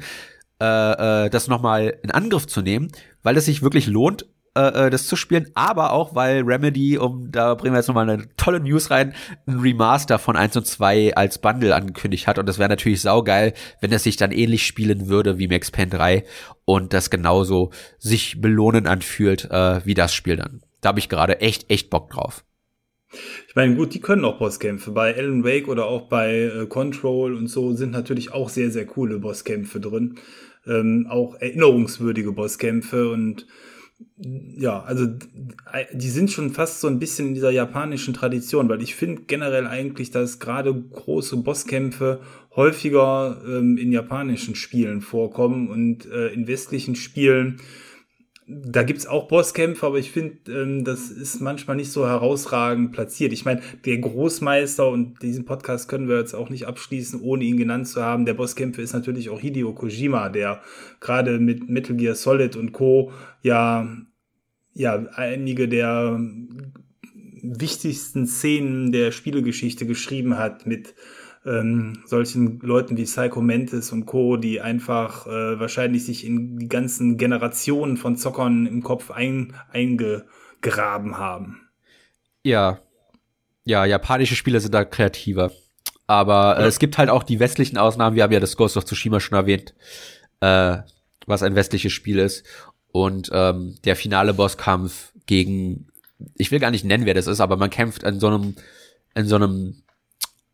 äh, 0.59 1.25
äh, 1.25 1.29
das 1.29 1.47
nochmal 1.47 1.97
in 2.03 2.11
Angriff 2.11 2.47
zu 2.47 2.61
nehmen, 2.61 2.91
weil 3.23 3.37
es 3.37 3.45
sich 3.45 3.61
wirklich 3.61 3.87
lohnt, 3.87 4.25
äh, 4.57 4.87
äh, 4.87 4.89
das 4.89 5.05
zu 5.05 5.15
spielen, 5.15 5.51
aber 5.53 5.91
auch, 5.91 6.15
weil 6.15 6.41
Remedy, 6.41 6.97
um 6.97 7.31
da 7.31 7.53
bringen 7.53 7.75
wir 7.75 7.79
jetzt 7.79 7.89
nochmal 7.89 8.09
eine 8.09 8.27
tolle 8.37 8.59
News 8.59 8.89
rein, 8.89 9.13
ein 9.45 9.59
Remaster 9.59 10.17
von 10.17 10.35
1 10.35 10.57
und 10.57 10.65
2 10.65 11.15
als 11.15 11.37
Bundle 11.37 11.75
angekündigt 11.75 12.25
hat. 12.25 12.39
Und 12.39 12.47
das 12.47 12.57
wäre 12.57 12.69
natürlich 12.69 13.01
saugeil, 13.01 13.53
wenn 13.81 13.91
es 13.91 14.01
sich 14.01 14.17
dann 14.17 14.31
ähnlich 14.31 14.65
spielen 14.65 15.09
würde 15.09 15.37
wie 15.37 15.47
Max 15.47 15.69
Payne 15.69 15.91
3 15.91 16.23
und 16.65 16.93
das 16.93 17.11
genauso 17.11 17.71
sich 17.99 18.41
belohnen 18.41 18.87
anfühlt 18.87 19.45
äh, 19.51 19.85
wie 19.85 19.93
das 19.93 20.15
Spiel 20.15 20.37
dann. 20.37 20.61
Da 20.81 20.89
habe 20.89 20.99
ich 20.99 21.09
gerade 21.09 21.41
echt, 21.41 21.69
echt 21.69 21.89
Bock 21.89 22.09
drauf. 22.09 22.43
Ich 23.47 23.55
meine, 23.55 23.75
gut, 23.75 23.93
die 23.93 24.01
können 24.01 24.25
auch 24.25 24.37
Bosskämpfe. 24.37 24.91
Bei 24.91 25.15
Alan 25.15 25.43
Wake 25.43 25.67
oder 25.67 25.85
auch 25.85 26.09
bei 26.09 26.43
äh, 26.43 26.65
Control 26.67 27.35
und 27.35 27.47
so 27.47 27.73
sind 27.73 27.91
natürlich 27.91 28.33
auch 28.33 28.49
sehr, 28.49 28.69
sehr 28.69 28.85
coole 28.85 29.19
Bosskämpfe 29.19 29.79
drin. 29.79 30.15
Ähm, 30.65 31.07
auch 31.09 31.35
erinnerungswürdige 31.35 32.33
Bosskämpfe 32.33 33.09
und 33.09 33.47
ja, 34.19 34.83
also 34.83 35.07
die 35.91 36.09
sind 36.09 36.29
schon 36.29 36.51
fast 36.51 36.81
so 36.81 36.87
ein 36.87 36.99
bisschen 36.99 37.29
in 37.29 37.33
dieser 37.33 37.49
japanischen 37.49 38.13
Tradition, 38.13 38.69
weil 38.69 38.81
ich 38.83 38.93
finde 38.93 39.23
generell 39.23 39.65
eigentlich, 39.65 40.11
dass 40.11 40.39
gerade 40.39 40.73
große 40.73 41.37
Bosskämpfe 41.37 42.21
häufiger 42.55 43.41
ähm, 43.47 43.77
in 43.77 43.91
japanischen 43.91 44.55
Spielen 44.55 45.01
vorkommen 45.01 45.69
und 45.69 46.05
äh, 46.11 46.27
in 46.27 46.47
westlichen 46.47 46.95
Spielen 46.95 47.59
da 48.49 48.83
gibt's 48.83 49.05
auch 49.05 49.27
Bosskämpfe, 49.27 49.85
aber 49.85 49.99
ich 49.99 50.11
finde, 50.11 50.37
ähm, 50.49 50.85
das 50.85 51.11
ist 51.11 51.41
manchmal 51.41 51.75
nicht 51.75 51.91
so 51.91 52.07
herausragend 52.07 52.93
platziert. 52.93 53.33
Ich 53.33 53.43
meine, 53.43 53.61
der 53.85 53.97
Großmeister, 53.97 54.87
und 54.89 55.21
diesen 55.21 55.43
Podcast 55.43 55.89
können 55.89 56.07
wir 56.07 56.17
jetzt 56.17 56.33
auch 56.33 56.49
nicht 56.49 56.65
abschließen, 56.65 57.21
ohne 57.21 57.43
ihn 57.43 57.57
genannt 57.57 57.89
zu 57.89 58.01
haben, 58.01 58.25
der 58.25 58.35
Bosskämpfe 58.35 58.81
ist 58.81 58.93
natürlich 58.93 59.29
auch 59.29 59.41
Hideo 59.41 59.73
Kojima, 59.73 60.29
der 60.29 60.61
gerade 61.01 61.39
mit 61.39 61.69
Metal 61.69 61.97
Gear 61.97 62.15
Solid 62.15 62.55
und 62.55 62.71
Co. 62.71 63.11
ja, 63.41 63.87
ja, 64.73 65.07
einige 65.15 65.67
der 65.67 66.19
wichtigsten 67.41 68.27
Szenen 68.27 68.91
der 68.91 69.11
Spielegeschichte 69.11 69.85
geschrieben 69.85 70.37
hat 70.37 70.65
mit 70.65 70.93
ähm, 71.47 72.03
solchen 72.05 72.59
Leuten 72.59 72.97
wie 72.97 73.05
Psycho 73.05 73.41
Mantis 73.41 73.91
und 73.91 74.05
Co., 74.05 74.37
die 74.37 74.59
einfach 74.61 75.25
äh, 75.27 75.59
wahrscheinlich 75.59 76.05
sich 76.05 76.25
in 76.25 76.57
die 76.57 76.67
ganzen 76.67 77.17
Generationen 77.17 77.97
von 77.97 78.17
Zockern 78.17 78.65
im 78.65 78.83
Kopf 78.83 79.11
ein, 79.11 79.55
eingegraben 79.71 81.17
haben. 81.17 81.61
Ja. 82.43 82.79
Ja, 83.63 83.85
japanische 83.85 84.35
Spiele 84.35 84.59
sind 84.59 84.73
da 84.73 84.85
kreativer. 84.85 85.51
Aber 86.05 86.57
äh, 86.57 86.61
ja. 86.61 86.67
es 86.67 86.79
gibt 86.79 86.97
halt 86.97 87.09
auch 87.09 87.23
die 87.23 87.39
westlichen 87.39 87.77
Ausnahmen. 87.77 88.15
Wir 88.15 88.23
haben 88.23 88.33
ja 88.33 88.39
das 88.39 88.57
Ghost 88.57 88.77
of 88.77 88.85
Tsushima 88.85 89.19
schon 89.19 89.37
erwähnt, 89.37 89.73
äh, 90.41 90.77
was 91.25 91.43
ein 91.43 91.55
westliches 91.55 91.93
Spiel 91.93 92.19
ist. 92.19 92.45
Und 92.91 93.29
ähm, 93.33 93.75
der 93.85 93.95
finale 93.95 94.33
Bosskampf 94.33 95.11
gegen, 95.25 95.87
ich 96.35 96.51
will 96.51 96.59
gar 96.59 96.71
nicht 96.71 96.85
nennen, 96.85 97.05
wer 97.05 97.13
das 97.13 97.27
ist, 97.27 97.41
aber 97.41 97.57
man 97.57 97.69
kämpft 97.69 98.03
in 98.03 98.19
so 98.19 98.27
einem, 98.27 98.55
in 99.13 99.27
so 99.27 99.35
einem 99.35 99.83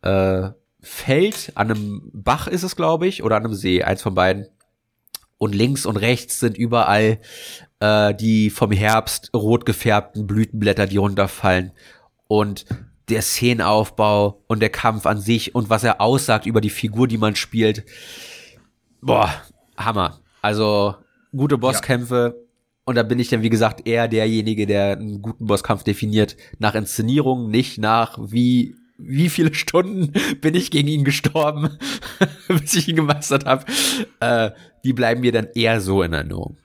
äh, 0.01 0.49
Feld, 0.83 1.53
an 1.55 1.71
einem 1.71 2.11
Bach 2.13 2.47
ist 2.47 2.63
es, 2.63 2.75
glaube 2.75 3.07
ich, 3.07 3.23
oder 3.23 3.37
an 3.37 3.45
einem 3.45 3.53
See, 3.55 3.83
eins 3.83 4.01
von 4.01 4.13
beiden. 4.13 4.47
Und 5.37 5.55
links 5.55 5.85
und 5.85 5.97
rechts 5.97 6.39
sind 6.39 6.57
überall 6.57 7.19
äh, 7.79 8.13
die 8.13 8.49
vom 8.49 8.71
Herbst 8.71 9.31
rot 9.33 9.65
gefärbten 9.65 10.27
Blütenblätter, 10.27 10.85
die 10.85 10.97
runterfallen. 10.97 11.71
Und 12.27 12.65
der 13.09 13.21
Szenenaufbau 13.21 14.43
und 14.47 14.61
der 14.61 14.69
Kampf 14.69 15.05
an 15.05 15.19
sich 15.19 15.55
und 15.55 15.69
was 15.69 15.83
er 15.83 15.99
aussagt 15.99 16.45
über 16.45 16.61
die 16.61 16.69
Figur, 16.69 17.07
die 17.07 17.17
man 17.17 17.35
spielt. 17.35 17.83
Boah, 19.01 19.33
Hammer. 19.77 20.19
Also 20.41 20.95
gute 21.35 21.57
Bosskämpfe. 21.57 22.35
Ja. 22.35 22.43
Und 22.85 22.95
da 22.95 23.03
bin 23.03 23.19
ich 23.19 23.29
dann, 23.29 23.41
wie 23.41 23.49
gesagt, 23.49 23.87
eher 23.87 24.09
derjenige, 24.09 24.65
der 24.65 24.97
einen 24.97 25.21
guten 25.21 25.45
Bosskampf 25.45 25.83
definiert. 25.83 26.35
Nach 26.59 26.75
Inszenierung, 26.75 27.49
nicht 27.49 27.77
nach 27.77 28.17
wie 28.21 28.75
wie 28.97 29.29
viele 29.29 29.53
Stunden 29.53 30.13
bin 30.41 30.55
ich 30.55 30.71
gegen 30.71 30.87
ihn 30.87 31.03
gestorben, 31.03 31.77
bis 32.47 32.75
ich 32.75 32.87
ihn 32.87 32.95
gemeistert 32.95 33.45
habe, 33.45 33.65
äh, 34.19 34.51
die 34.83 34.93
bleiben 34.93 35.21
mir 35.21 35.31
dann 35.31 35.47
eher 35.53 35.81
so 35.81 36.03
in 36.03 36.13
Erinnerung. 36.13 36.57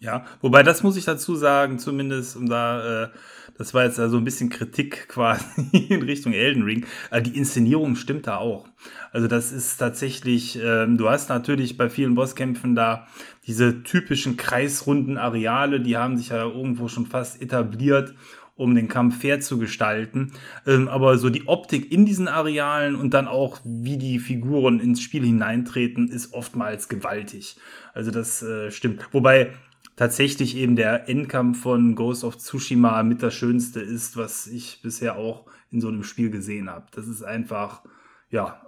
Ja, 0.00 0.24
wobei 0.40 0.62
das 0.62 0.84
muss 0.84 0.96
ich 0.96 1.04
dazu 1.04 1.34
sagen, 1.34 1.80
zumindest 1.80 2.36
um 2.36 2.48
da, 2.48 3.04
äh, 3.04 3.08
das 3.56 3.74
war 3.74 3.84
jetzt 3.84 3.98
also 3.98 4.16
ein 4.16 4.24
bisschen 4.24 4.48
Kritik 4.48 5.08
quasi 5.08 5.86
in 5.88 6.02
Richtung 6.02 6.32
Elden 6.32 6.62
Ring. 6.62 6.86
Äh, 7.10 7.20
die 7.20 7.36
Inszenierung 7.36 7.96
stimmt 7.96 8.28
da 8.28 8.36
auch. 8.36 8.68
Also 9.10 9.26
das 9.26 9.50
ist 9.50 9.76
tatsächlich, 9.76 10.58
ähm, 10.62 10.98
du 10.98 11.08
hast 11.08 11.28
natürlich 11.28 11.76
bei 11.76 11.90
vielen 11.90 12.14
Bosskämpfen 12.14 12.76
da 12.76 13.08
diese 13.46 13.82
typischen 13.82 14.36
kreisrunden 14.36 15.18
Areale, 15.18 15.80
die 15.80 15.96
haben 15.96 16.16
sich 16.16 16.28
ja 16.28 16.44
irgendwo 16.44 16.86
schon 16.86 17.06
fast 17.06 17.42
etabliert 17.42 18.14
um 18.58 18.74
den 18.74 18.88
Kampf 18.88 19.20
fair 19.20 19.40
zu 19.40 19.58
gestalten. 19.58 20.32
Ähm, 20.66 20.88
aber 20.88 21.16
so 21.16 21.30
die 21.30 21.46
Optik 21.46 21.90
in 21.90 22.04
diesen 22.04 22.28
Arealen 22.28 22.96
und 22.96 23.14
dann 23.14 23.28
auch, 23.28 23.60
wie 23.64 23.96
die 23.96 24.18
Figuren 24.18 24.80
ins 24.80 25.00
Spiel 25.00 25.24
hineintreten, 25.24 26.08
ist 26.08 26.34
oftmals 26.34 26.88
gewaltig. 26.88 27.56
Also 27.94 28.10
das 28.10 28.42
äh, 28.42 28.70
stimmt. 28.70 29.08
Wobei 29.12 29.52
tatsächlich 29.96 30.56
eben 30.56 30.76
der 30.76 31.08
Endkampf 31.08 31.62
von 31.62 31.94
Ghost 31.94 32.24
of 32.24 32.36
Tsushima 32.36 33.02
mit 33.04 33.22
das 33.22 33.34
Schönste 33.34 33.80
ist, 33.80 34.16
was 34.16 34.48
ich 34.48 34.80
bisher 34.82 35.16
auch 35.16 35.46
in 35.70 35.80
so 35.80 35.88
einem 35.88 36.02
Spiel 36.02 36.30
gesehen 36.30 36.68
habe. 36.68 36.86
Das 36.92 37.06
ist 37.06 37.22
einfach, 37.22 37.82
ja, 38.28 38.66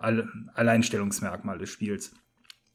Alleinstellungsmerkmal 0.54 1.58
des 1.58 1.70
Spiels. 1.70 2.14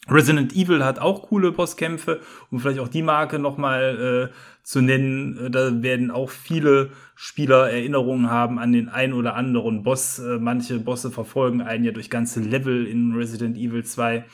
Resident 0.07 0.55
Evil 0.55 0.83
hat 0.83 0.99
auch 0.99 1.23
coole 1.23 1.51
Bosskämpfe, 1.51 2.21
um 2.51 2.59
vielleicht 2.59 2.79
auch 2.79 2.87
die 2.87 3.01
Marke 3.01 3.39
nochmal 3.39 4.29
äh, 4.31 4.35
zu 4.63 4.81
nennen. 4.81 5.37
Äh, 5.37 5.49
da 5.49 5.81
werden 5.81 6.11
auch 6.11 6.29
viele 6.29 6.91
Spieler 7.15 7.69
Erinnerungen 7.69 8.29
haben 8.29 8.59
an 8.59 8.71
den 8.71 8.89
ein 8.89 9.13
oder 9.13 9.35
anderen 9.35 9.83
Boss. 9.83 10.19
Äh, 10.19 10.37
manche 10.39 10.79
Bosse 10.79 11.11
verfolgen 11.11 11.61
einen 11.61 11.83
ja 11.83 11.91
durch 11.91 12.09
ganze 12.09 12.39
Level 12.41 12.85
in 12.85 13.13
Resident 13.13 13.57
Evil 13.57 13.83
2. 13.83 14.25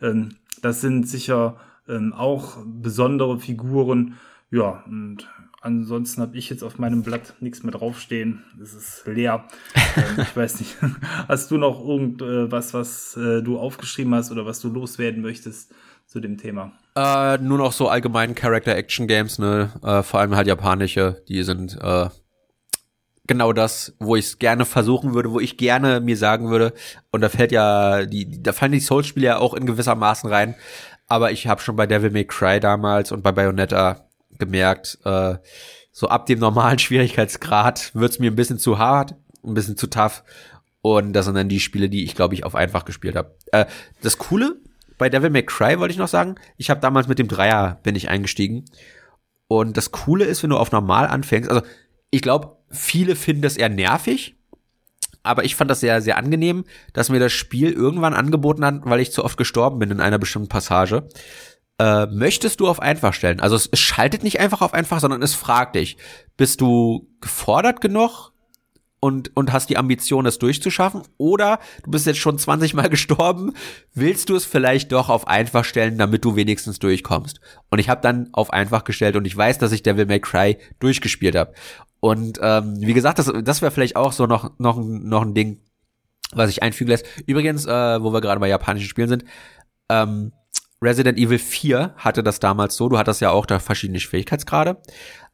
Ähm, 0.00 0.30
das 0.62 0.80
sind 0.80 1.08
sicher 1.08 1.56
ähm, 1.88 2.12
auch 2.12 2.58
besondere 2.64 3.38
Figuren. 3.38 4.14
Ja, 4.50 4.82
und 4.86 5.28
Ansonsten 5.68 6.22
habe 6.22 6.34
ich 6.34 6.48
jetzt 6.48 6.64
auf 6.64 6.78
meinem 6.78 7.02
Blatt 7.02 7.34
nichts 7.40 7.62
mehr 7.62 7.72
draufstehen. 7.72 8.42
Es 8.58 8.72
ist 8.72 9.02
leer. 9.06 9.44
ähm, 9.96 10.22
ich 10.22 10.34
weiß 10.34 10.60
nicht. 10.60 10.76
Hast 11.28 11.50
du 11.50 11.58
noch 11.58 11.86
irgendwas, 11.86 12.72
was 12.72 13.18
äh, 13.18 13.42
du 13.42 13.58
aufgeschrieben 13.58 14.14
hast 14.14 14.30
oder 14.30 14.46
was 14.46 14.60
du 14.60 14.70
loswerden 14.70 15.20
möchtest 15.20 15.74
zu 16.06 16.20
dem 16.20 16.38
Thema? 16.38 16.72
Äh, 16.96 17.36
nur 17.42 17.58
noch 17.58 17.72
so 17.72 17.88
allgemein 17.88 18.34
Character-Action-Games, 18.34 19.40
ne? 19.40 19.70
Äh, 19.82 20.02
vor 20.02 20.20
allem 20.20 20.34
halt 20.34 20.46
japanische, 20.46 21.22
die 21.28 21.42
sind 21.42 21.76
äh, 21.82 22.08
genau 23.26 23.52
das, 23.52 23.94
wo 23.98 24.16
ich 24.16 24.24
es 24.24 24.38
gerne 24.38 24.64
versuchen 24.64 25.12
würde, 25.12 25.32
wo 25.32 25.38
ich 25.38 25.58
gerne 25.58 26.00
mir 26.00 26.16
sagen 26.16 26.48
würde. 26.48 26.72
Und 27.10 27.20
da 27.20 27.28
fällt 27.28 27.52
ja, 27.52 28.06
die, 28.06 28.42
da 28.42 28.54
fallen 28.54 28.72
die 28.72 28.80
Souls-Spiele 28.80 29.26
ja 29.26 29.36
auch 29.36 29.52
in 29.52 29.66
gewisser 29.66 29.96
Maßen 29.96 30.30
rein. 30.30 30.54
Aber 31.08 31.30
ich 31.30 31.46
habe 31.46 31.60
schon 31.60 31.76
bei 31.76 31.86
Devil 31.86 32.10
May 32.10 32.24
Cry 32.24 32.58
damals 32.58 33.12
und 33.12 33.22
bei 33.22 33.32
Bayonetta 33.32 34.07
gemerkt, 34.38 34.98
äh, 35.04 35.36
so 35.92 36.08
ab 36.08 36.26
dem 36.26 36.38
normalen 36.38 36.78
Schwierigkeitsgrad 36.78 37.94
wird's 37.94 38.18
mir 38.18 38.30
ein 38.30 38.36
bisschen 38.36 38.58
zu 38.58 38.78
hart, 38.78 39.14
ein 39.44 39.54
bisschen 39.54 39.76
zu 39.76 39.86
tough. 39.86 40.22
Und 40.80 41.12
das 41.12 41.26
sind 41.26 41.34
dann 41.34 41.48
die 41.48 41.60
Spiele, 41.60 41.88
die 41.88 42.04
ich, 42.04 42.14
glaube 42.14 42.34
ich, 42.34 42.44
auf 42.44 42.54
einfach 42.54 42.84
gespielt 42.84 43.16
habe. 43.16 43.36
Äh, 43.52 43.66
das 44.02 44.18
Coole 44.18 44.56
bei 44.96 45.08
Devil 45.08 45.30
May 45.30 45.44
Cry 45.44 45.78
wollte 45.78 45.92
ich 45.92 45.98
noch 45.98 46.08
sagen, 46.08 46.34
ich 46.56 46.70
habe 46.70 46.80
damals 46.80 47.08
mit 47.08 47.18
dem 47.18 47.28
Dreier 47.28 47.78
bin 47.82 47.94
ich 47.94 48.08
eingestiegen. 48.08 48.64
Und 49.46 49.76
das 49.76 49.92
Coole 49.92 50.24
ist, 50.24 50.42
wenn 50.42 50.50
du 50.50 50.56
auf 50.56 50.72
normal 50.72 51.06
anfängst, 51.06 51.48
also 51.48 51.62
ich 52.10 52.20
glaube, 52.20 52.56
viele 52.70 53.16
finden 53.16 53.42
das 53.42 53.56
eher 53.56 53.68
nervig, 53.68 54.36
aber 55.22 55.44
ich 55.44 55.56
fand 55.56 55.70
das 55.70 55.80
sehr, 55.80 56.00
sehr 56.00 56.16
angenehm, 56.16 56.64
dass 56.92 57.10
mir 57.10 57.20
das 57.20 57.32
Spiel 57.32 57.72
irgendwann 57.72 58.14
angeboten 58.14 58.64
hat, 58.64 58.80
weil 58.84 59.00
ich 59.00 59.12
zu 59.12 59.24
oft 59.24 59.36
gestorben 59.36 59.78
bin 59.78 59.90
in 59.90 60.00
einer 60.00 60.18
bestimmten 60.18 60.48
Passage 60.48 61.08
äh, 61.78 62.06
möchtest 62.06 62.60
du 62.60 62.68
auf 62.68 62.80
einfach 62.80 63.14
stellen? 63.14 63.40
Also 63.40 63.56
es, 63.56 63.68
es 63.70 63.80
schaltet 63.80 64.22
nicht 64.22 64.40
einfach 64.40 64.62
auf 64.62 64.74
einfach, 64.74 65.00
sondern 65.00 65.22
es 65.22 65.34
fragt 65.34 65.76
dich, 65.76 65.96
bist 66.36 66.60
du 66.60 67.08
gefordert 67.20 67.80
genug 67.80 68.32
und, 69.00 69.36
und 69.36 69.52
hast 69.52 69.70
die 69.70 69.76
Ambition, 69.76 70.26
es 70.26 70.38
durchzuschaffen? 70.38 71.02
Oder 71.18 71.60
du 71.84 71.90
bist 71.90 72.06
jetzt 72.06 72.18
schon 72.18 72.38
20 72.38 72.74
Mal 72.74 72.88
gestorben, 72.90 73.54
willst 73.94 74.28
du 74.28 74.36
es 74.36 74.44
vielleicht 74.44 74.92
doch 74.92 75.08
auf 75.08 75.28
einfach 75.28 75.64
stellen, 75.64 75.98
damit 75.98 76.24
du 76.24 76.36
wenigstens 76.36 76.78
durchkommst? 76.78 77.40
Und 77.70 77.78
ich 77.78 77.88
habe 77.88 78.00
dann 78.00 78.28
auf 78.32 78.52
einfach 78.52 78.84
gestellt 78.84 79.16
und 79.16 79.26
ich 79.26 79.36
weiß, 79.36 79.58
dass 79.58 79.72
ich 79.72 79.82
Devil 79.82 80.06
May 80.06 80.20
Cry 80.20 80.58
durchgespielt 80.80 81.36
habe. 81.36 81.54
Und 82.00 82.38
ähm, 82.42 82.76
wie 82.80 82.94
gesagt, 82.94 83.18
das, 83.18 83.32
das 83.42 83.62
wäre 83.62 83.72
vielleicht 83.72 83.96
auch 83.96 84.12
so 84.12 84.26
noch, 84.26 84.58
noch, 84.58 84.78
noch 84.78 85.22
ein 85.22 85.34
Ding, 85.34 85.60
was 86.32 86.50
ich 86.50 86.62
einfügen 86.62 86.90
lässt. 86.90 87.06
Übrigens, 87.26 87.66
äh, 87.66 88.02
wo 88.02 88.12
wir 88.12 88.20
gerade 88.20 88.40
bei 88.40 88.48
japanischen 88.48 88.88
Spielen 88.88 89.08
sind, 89.08 89.24
ähm, 89.88 90.32
Resident 90.82 91.18
Evil 91.18 91.38
4 91.38 91.94
hatte 91.96 92.22
das 92.22 92.38
damals 92.40 92.76
so, 92.76 92.88
du 92.88 92.98
hattest 92.98 93.20
ja 93.20 93.30
auch 93.30 93.46
da 93.46 93.58
verschiedene 93.58 93.98
Schwierigkeitsgrade, 93.98 94.80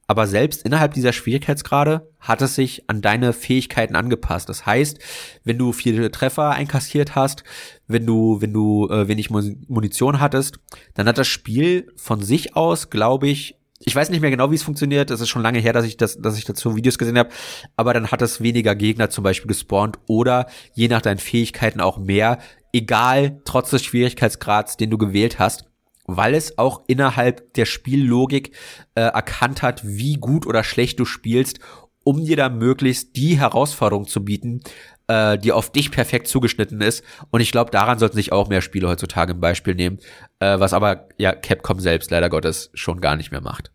aber 0.07 0.27
selbst 0.27 0.63
innerhalb 0.65 0.93
dieser 0.95 1.13
Schwierigkeitsgrade 1.13 2.11
hat 2.19 2.43
es 2.43 2.55
sich 2.55 2.89
an 2.89 3.01
deine 3.01 3.33
Fähigkeiten 3.33 3.97
angepasst. 3.97 4.49
Das 4.49 4.67
heißt, 4.67 4.99
wenn 5.45 5.59
du 5.59 5.73
viele 5.73 6.11
Treffer 6.11 6.51
einkassiert 6.51 7.15
hast, 7.15 7.45
wenn 7.87 8.07
du, 8.07 8.41
wenn 8.41 8.53
du 8.53 8.89
äh, 8.89 9.09
wenig 9.09 9.31
Munition 9.31 10.21
hattest, 10.21 10.59
dann 10.95 11.09
hat 11.09 11.19
das 11.19 11.29
Spiel 11.29 11.91
von 11.97 12.23
sich 12.23 12.55
aus, 12.55 12.91
glaube 12.91 13.29
ich, 13.29 13.57
Ich 13.87 13.95
weiß 13.95 14.09
nicht 14.11 14.21
mehr 14.21 14.31
genau, 14.31 14.51
wie 14.51 14.55
es 14.55 14.63
funktioniert. 14.63 15.11
Es 15.11 15.21
ist 15.21 15.29
schon 15.29 15.43
lange 15.43 15.59
her, 15.59 15.73
dass 15.73 15.85
ich 15.85 15.97
das, 15.97 16.17
dass 16.19 16.39
ich 16.39 16.45
dazu 16.45 16.75
Videos 16.75 16.99
gesehen 16.99 17.19
habe. 17.19 17.31
Aber 17.77 17.93
dann 17.93 18.11
hat 18.11 18.23
es 18.23 18.41
weniger 18.41 18.75
Gegner 18.75 19.11
zum 19.11 19.25
Beispiel 19.25 19.49
gespawnt 19.49 19.99
oder 20.07 20.47
je 20.73 20.89
nach 20.89 21.03
deinen 21.03 21.19
Fähigkeiten 21.19 21.81
auch 21.81 21.99
mehr, 21.99 22.39
egal 22.73 23.41
trotz 23.45 23.71
des 23.71 23.85
Schwierigkeitsgrads, 23.85 24.79
den 24.79 24.91
du 24.91 24.97
gewählt 24.97 25.39
hast, 25.39 25.65
weil 26.07 26.35
es 26.35 26.59
auch 26.59 26.83
innerhalb 26.87 27.53
der 27.55 27.67
Spiellogik 27.67 28.53
äh, 28.95 29.03
erkannt 29.03 29.63
hat, 29.63 29.83
wie 29.85 30.15
gut 30.15 30.47
oder 30.47 30.65
schlecht 30.65 30.99
du 30.99 31.05
spielst, 31.05 31.61
um 32.05 32.25
dir 32.25 32.37
da 32.37 32.49
möglichst 32.49 33.17
die 33.17 33.39
Herausforderung 33.39 34.07
zu 34.07 34.25
bieten, 34.25 34.61
äh, 35.09 35.39
die 35.39 35.53
auf 35.53 35.71
dich 35.71 35.91
perfekt 35.91 36.29
zugeschnitten 36.29 36.81
ist. 36.81 37.05
Und 37.31 37.41
ich 37.41 37.53
glaube, 37.53 37.71
daran 37.71 37.99
sollten 37.99 38.17
sich 38.17 38.33
auch 38.33 38.49
mehr 38.49 38.63
Spiele 38.63 38.89
heutzutage 38.89 39.35
ein 39.35 39.41
Beispiel 39.41 39.75
nehmen, 39.75 39.99
äh, 40.39 40.59
was 40.59 40.73
aber 40.73 41.09
ja 41.19 41.35
Capcom 41.35 41.81
selbst 41.81 42.11
leider 42.11 42.29
Gottes 42.29 42.71
schon 42.75 43.01
gar 43.01 43.17
nicht 43.17 43.31
mehr 43.31 43.43
macht. 43.43 43.71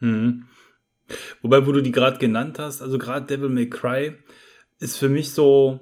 Mhm. 0.00 0.46
Wobei, 1.42 1.66
wo 1.66 1.72
du 1.72 1.82
die 1.82 1.92
gerade 1.92 2.18
genannt 2.18 2.58
hast, 2.58 2.80
also 2.82 2.98
gerade 2.98 3.26
Devil 3.26 3.50
May 3.50 3.68
Cry 3.68 4.14
ist 4.78 4.96
für 4.96 5.08
mich 5.08 5.32
so 5.32 5.80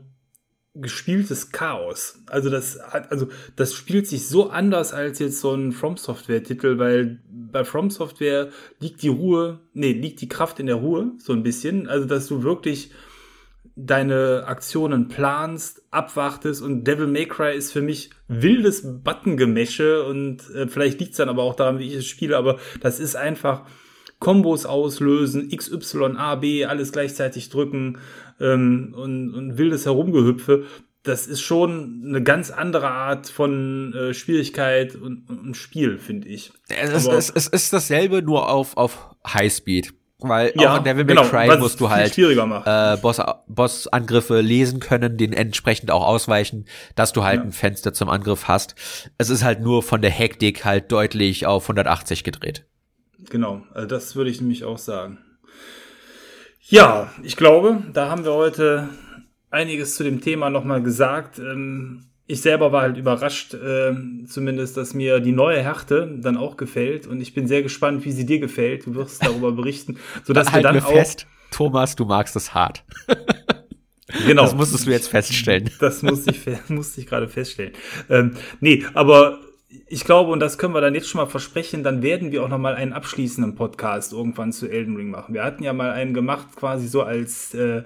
gespieltes 0.74 1.52
Chaos. 1.52 2.22
Also 2.26 2.48
das 2.48 2.78
hat, 2.80 3.10
also 3.10 3.28
das 3.56 3.74
spielt 3.74 4.06
sich 4.06 4.26
so 4.26 4.50
anders 4.50 4.92
als 4.92 5.18
jetzt 5.18 5.40
so 5.40 5.52
ein 5.52 5.72
From 5.72 5.96
Software 5.96 6.42
Titel, 6.42 6.78
weil 6.78 7.20
bei 7.28 7.64
From 7.64 7.90
Software 7.90 8.48
liegt 8.80 9.02
die 9.02 9.08
Ruhe, 9.08 9.60
nee, 9.74 9.92
liegt 9.92 10.22
die 10.22 10.28
Kraft 10.28 10.60
in 10.60 10.66
der 10.66 10.76
Ruhe, 10.76 11.12
so 11.18 11.34
ein 11.34 11.42
bisschen. 11.42 11.88
Also 11.88 12.06
dass 12.06 12.26
du 12.26 12.42
wirklich 12.42 12.90
deine 13.76 14.44
Aktionen 14.46 15.08
planst, 15.08 15.82
abwartest 15.90 16.62
und 16.62 16.84
Devil 16.84 17.06
May 17.06 17.26
Cry 17.26 17.56
ist 17.56 17.72
für 17.72 17.82
mich 17.82 18.10
wildes 18.28 18.82
Buttongemäsche 19.02 20.04
und 20.04 20.48
äh, 20.54 20.68
vielleicht 20.68 21.00
liegt 21.00 21.12
es 21.12 21.16
dann 21.16 21.28
aber 21.28 21.42
auch 21.42 21.54
daran, 21.54 21.78
wie 21.78 21.86
ich 21.86 21.94
es 21.94 22.06
spiele, 22.06 22.36
aber 22.36 22.58
das 22.80 23.00
ist 23.00 23.16
einfach 23.16 23.64
Kombos 24.18 24.66
auslösen, 24.66 25.50
X, 25.50 25.70
Y, 25.72 26.16
A, 26.16 26.36
B, 26.36 26.64
alles 26.64 26.92
gleichzeitig 26.92 27.48
drücken 27.48 27.98
ähm, 28.40 28.94
und, 28.96 29.34
und 29.34 29.58
wildes 29.58 29.84
Herumgehüpfe. 29.84 30.64
Das 31.02 31.26
ist 31.26 31.40
schon 31.40 32.04
eine 32.06 32.22
ganz 32.22 32.52
andere 32.52 32.88
Art 32.88 33.26
von 33.26 33.92
äh, 33.94 34.14
Schwierigkeit 34.14 34.94
und, 34.94 35.28
und 35.28 35.56
Spiel, 35.56 35.98
finde 35.98 36.28
ich. 36.28 36.52
Es, 36.68 37.06
es, 37.06 37.30
es, 37.30 37.48
ist 37.48 37.72
dasselbe, 37.72 38.22
nur 38.22 38.48
auf, 38.48 38.76
auf 38.76 39.10
Highspeed. 39.26 39.92
Weil 40.28 40.52
ja, 40.56 40.72
auch 40.72 40.78
in 40.78 40.84
Devil 40.84 41.04
May 41.04 41.14
genau, 41.14 41.28
Cry 41.28 41.56
musst 41.58 41.80
du 41.80 41.90
halt 41.90 42.16
äh, 42.16 42.96
Boss, 43.00 43.20
Bossangriffe 43.46 44.40
lesen 44.40 44.80
können, 44.80 45.16
den 45.16 45.32
entsprechend 45.32 45.90
auch 45.90 46.04
ausweichen, 46.04 46.66
dass 46.94 47.12
du 47.12 47.24
halt 47.24 47.40
ja. 47.40 47.42
ein 47.44 47.52
Fenster 47.52 47.92
zum 47.92 48.08
Angriff 48.08 48.48
hast. 48.48 48.74
Es 49.18 49.30
ist 49.30 49.44
halt 49.44 49.60
nur 49.60 49.82
von 49.82 50.02
der 50.02 50.10
Hektik 50.10 50.64
halt 50.64 50.90
deutlich 50.92 51.46
auf 51.46 51.64
180 51.64 52.24
gedreht. 52.24 52.66
Genau, 53.30 53.62
also 53.72 53.86
das 53.86 54.16
würde 54.16 54.30
ich 54.30 54.40
nämlich 54.40 54.64
auch 54.64 54.78
sagen. 54.78 55.18
Ja, 56.62 57.12
ich 57.22 57.36
glaube, 57.36 57.82
da 57.92 58.08
haben 58.08 58.24
wir 58.24 58.32
heute 58.32 58.88
einiges 59.50 59.96
zu 59.96 60.04
dem 60.04 60.20
Thema 60.20 60.50
nochmal 60.50 60.82
gesagt. 60.82 61.38
Ähm, 61.38 62.11
ich 62.26 62.40
selber 62.40 62.72
war 62.72 62.82
halt 62.82 62.96
überrascht, 62.96 63.54
äh, 63.54 63.94
zumindest, 64.26 64.76
dass 64.76 64.94
mir 64.94 65.20
die 65.20 65.32
neue 65.32 65.62
Härte 65.62 66.18
dann 66.20 66.36
auch 66.36 66.56
gefällt. 66.56 67.06
Und 67.06 67.20
ich 67.20 67.34
bin 67.34 67.46
sehr 67.46 67.62
gespannt, 67.62 68.04
wie 68.04 68.12
sie 68.12 68.26
dir 68.26 68.38
gefällt. 68.38 68.86
Du 68.86 68.94
wirst 68.94 69.22
darüber 69.24 69.52
berichten, 69.52 69.98
sodass 70.24 70.52
halt 70.52 70.64
wir 70.64 70.72
dann 70.72 70.82
auch. 70.82 70.92
Fest, 70.92 71.26
Thomas, 71.50 71.96
du 71.96 72.04
magst 72.04 72.36
es 72.36 72.54
hart. 72.54 72.84
genau. 74.26 74.42
Das 74.42 74.54
musstest 74.54 74.86
du 74.86 74.90
jetzt 74.90 75.08
feststellen. 75.08 75.70
Das 75.80 76.02
musste 76.02 76.30
ich, 76.30 76.68
musste 76.68 77.00
ich 77.00 77.06
gerade 77.06 77.28
feststellen. 77.28 77.72
Ähm, 78.08 78.36
nee, 78.60 78.84
aber 78.94 79.40
ich 79.88 80.04
glaube, 80.04 80.30
und 80.30 80.40
das 80.40 80.58
können 80.58 80.74
wir 80.74 80.80
dann 80.80 80.94
jetzt 80.94 81.08
schon 81.08 81.20
mal 81.20 81.26
versprechen, 81.26 81.82
dann 81.82 82.02
werden 82.02 82.30
wir 82.30 82.42
auch 82.44 82.48
noch 82.48 82.58
mal 82.58 82.74
einen 82.74 82.92
abschließenden 82.92 83.54
Podcast 83.54 84.12
irgendwann 84.12 84.52
zu 84.52 84.68
Elden 84.68 84.96
Ring 84.96 85.10
machen. 85.10 85.34
Wir 85.34 85.44
hatten 85.44 85.62
ja 85.62 85.72
mal 85.72 85.90
einen 85.90 86.14
gemacht, 86.14 86.48
quasi 86.56 86.88
so 86.88 87.02
als 87.02 87.54
äh, 87.54 87.82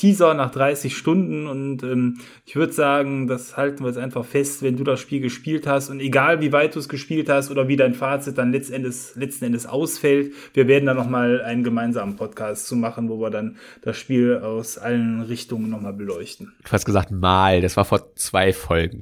Teaser 0.00 0.32
nach 0.32 0.50
30 0.50 0.96
Stunden 0.96 1.46
und 1.46 1.82
ähm, 1.82 2.20
ich 2.46 2.56
würde 2.56 2.72
sagen, 2.72 3.26
das 3.26 3.58
halten 3.58 3.80
wir 3.84 3.88
jetzt 3.88 3.98
einfach 3.98 4.24
fest, 4.24 4.62
wenn 4.62 4.78
du 4.78 4.82
das 4.82 4.98
Spiel 4.98 5.20
gespielt 5.20 5.66
hast 5.66 5.90
und 5.90 6.00
egal 6.00 6.40
wie 6.40 6.52
weit 6.52 6.74
du 6.74 6.78
es 6.78 6.88
gespielt 6.88 7.28
hast 7.28 7.50
oder 7.50 7.68
wie 7.68 7.76
dein 7.76 7.92
Fazit 7.92 8.38
dann 8.38 8.50
letzten 8.50 8.76
Endes, 8.76 9.14
letzten 9.16 9.44
Endes 9.44 9.66
ausfällt, 9.66 10.32
wir 10.54 10.68
werden 10.68 10.86
da 10.86 10.94
nochmal 10.94 11.42
einen 11.42 11.64
gemeinsamen 11.64 12.16
Podcast 12.16 12.66
zu 12.66 12.76
machen, 12.76 13.10
wo 13.10 13.20
wir 13.20 13.28
dann 13.28 13.58
das 13.82 13.98
Spiel 13.98 14.38
aus 14.38 14.78
allen 14.78 15.20
Richtungen 15.20 15.68
nochmal 15.68 15.92
beleuchten. 15.92 16.54
Du 16.64 16.72
hast 16.72 16.86
gesagt 16.86 17.10
mal, 17.10 17.60
das 17.60 17.76
war 17.76 17.84
vor 17.84 18.14
zwei 18.16 18.54
Folgen. 18.54 19.00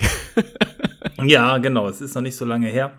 ja, 1.22 1.58
genau, 1.58 1.88
es 1.88 2.00
ist 2.00 2.16
noch 2.16 2.22
nicht 2.22 2.34
so 2.34 2.44
lange 2.44 2.66
her. 2.66 2.90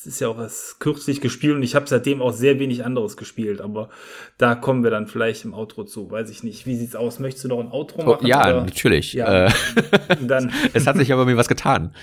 Es 0.00 0.06
ist 0.06 0.20
ja 0.20 0.28
auch 0.28 0.38
erst 0.38 0.80
kürzlich 0.80 1.20
gespielt 1.20 1.56
und 1.56 1.62
ich 1.62 1.74
habe 1.74 1.86
seitdem 1.86 2.22
auch 2.22 2.32
sehr 2.32 2.58
wenig 2.58 2.86
anderes 2.86 3.18
gespielt, 3.18 3.60
aber 3.60 3.90
da 4.38 4.54
kommen 4.54 4.82
wir 4.82 4.90
dann 4.90 5.06
vielleicht 5.06 5.44
im 5.44 5.52
Outro 5.52 5.84
zu. 5.84 6.10
Weiß 6.10 6.30
ich 6.30 6.42
nicht. 6.42 6.64
Wie 6.64 6.74
sieht's 6.74 6.96
aus? 6.96 7.18
Möchtest 7.18 7.44
du 7.44 7.48
noch 7.48 7.60
ein 7.60 7.70
Outro 7.70 8.00
oh, 8.00 8.04
machen? 8.06 8.24
Oh, 8.24 8.26
ja, 8.26 8.48
oder? 8.48 8.64
natürlich. 8.64 9.12
Ja. 9.12 9.48
Äh, 9.48 9.50
dann. 10.22 10.54
es 10.72 10.86
hat 10.86 10.96
sich 10.96 11.12
aber 11.12 11.26
mir 11.26 11.36
was 11.36 11.48
getan. 11.48 11.94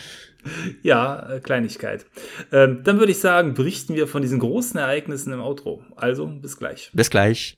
Ja, 0.82 1.30
äh, 1.30 1.40
Kleinigkeit. 1.42 2.06
Ähm, 2.54 2.82
dann 2.84 3.00
würde 3.00 3.12
ich 3.12 3.20
sagen, 3.20 3.54
berichten 3.54 3.96
wir 3.96 4.08
von 4.08 4.22
diesen 4.22 4.40
großen 4.40 4.80
Ereignissen 4.80 5.34
im 5.34 5.42
Outro. 5.42 5.84
Also, 5.98 6.28
bis 6.28 6.58
gleich. 6.58 6.90
Bis 6.94 7.10
gleich. 7.10 7.58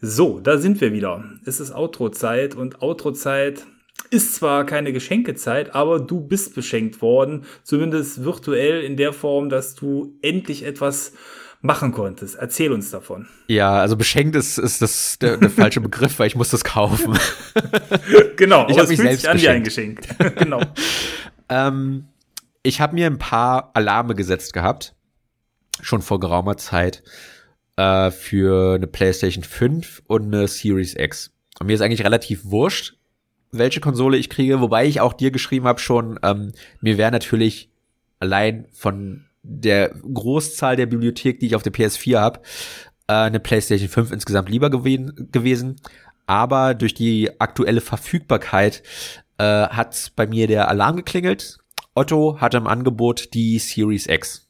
So, 0.00 0.38
da 0.38 0.58
sind 0.58 0.80
wir 0.80 0.92
wieder. 0.92 1.24
Es 1.44 1.58
ist 1.58 1.72
Outro-Zeit 1.72 2.54
und 2.54 2.82
Outro-Zeit 2.82 3.66
ist 4.10 4.36
zwar 4.36 4.64
keine 4.64 4.92
Geschenkezeit, 4.92 5.74
aber 5.74 5.98
du 5.98 6.20
bist 6.20 6.54
beschenkt 6.54 7.02
worden, 7.02 7.44
zumindest 7.64 8.24
virtuell 8.24 8.82
in 8.82 8.96
der 8.96 9.12
Form, 9.12 9.48
dass 9.48 9.74
du 9.74 10.16
endlich 10.22 10.64
etwas 10.64 11.12
machen 11.60 11.90
konntest. 11.90 12.36
Erzähl 12.36 12.70
uns 12.70 12.92
davon. 12.92 13.26
Ja, 13.48 13.72
also 13.72 13.96
beschenkt 13.96 14.36
ist, 14.36 14.58
ist 14.58 14.80
das 14.80 15.18
der, 15.18 15.36
der 15.36 15.50
falsche 15.50 15.80
Begriff, 15.80 16.20
weil 16.20 16.28
ich 16.28 16.36
muss 16.36 16.50
das 16.50 16.62
kaufen. 16.62 17.18
genau, 18.36 18.68
ich 18.68 18.78
habe 18.78 18.88
mich 18.88 18.98
selbst 18.98 19.26
an 19.26 19.40
wie 19.40 19.48
ein 19.48 19.64
Geschenk. 19.64 20.00
genau. 20.36 20.60
ähm, 21.48 22.06
ich 22.62 22.80
habe 22.80 22.94
mir 22.94 23.06
ein 23.06 23.18
paar 23.18 23.72
Alarme 23.74 24.14
gesetzt 24.14 24.52
gehabt, 24.52 24.94
schon 25.82 26.02
vor 26.02 26.20
geraumer 26.20 26.56
Zeit 26.56 27.02
äh, 27.78 28.10
für 28.10 28.74
eine 28.74 28.88
PlayStation 28.88 29.44
5 29.44 30.02
und 30.08 30.26
eine 30.26 30.48
Series 30.48 30.94
X. 30.96 31.32
Und 31.60 31.68
mir 31.68 31.74
ist 31.74 31.80
eigentlich 31.80 32.04
relativ 32.04 32.44
wurscht, 32.44 32.96
welche 33.52 33.80
Konsole 33.80 34.18
ich 34.18 34.28
kriege, 34.28 34.60
wobei 34.60 34.84
ich 34.84 35.00
auch 35.00 35.12
dir 35.12 35.30
geschrieben 35.30 35.66
habe 35.66 35.78
schon, 35.78 36.18
ähm, 36.22 36.52
mir 36.80 36.98
wäre 36.98 37.12
natürlich 37.12 37.70
allein 38.18 38.66
von 38.72 39.26
der 39.42 39.90
Großzahl 39.90 40.76
der 40.76 40.86
Bibliothek, 40.86 41.38
die 41.38 41.46
ich 41.46 41.54
auf 41.54 41.62
der 41.62 41.72
PS4 41.72 42.18
habe, 42.18 42.40
äh, 43.06 43.12
eine 43.12 43.40
PlayStation 43.40 43.88
5 43.88 44.10
insgesamt 44.10 44.50
lieber 44.50 44.70
gewesen, 44.70 45.28
gewesen. 45.30 45.76
Aber 46.26 46.74
durch 46.74 46.94
die 46.94 47.40
aktuelle 47.40 47.80
Verfügbarkeit 47.80 48.82
äh, 49.38 49.44
hat 49.44 50.12
bei 50.16 50.26
mir 50.26 50.48
der 50.48 50.68
Alarm 50.68 50.96
geklingelt. 50.96 51.58
Otto 51.94 52.40
hatte 52.40 52.56
im 52.56 52.66
Angebot 52.66 53.32
die 53.34 53.58
Series 53.60 54.08
X. 54.08 54.47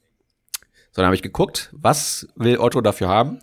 So, 0.91 1.03
dann 1.03 1.07
habe 1.07 1.17
ich 1.17 1.23
geguckt, 1.23 1.71
was 1.73 2.29
will 2.35 2.59
Otto 2.59 2.81
dafür 2.81 3.09
haben. 3.09 3.41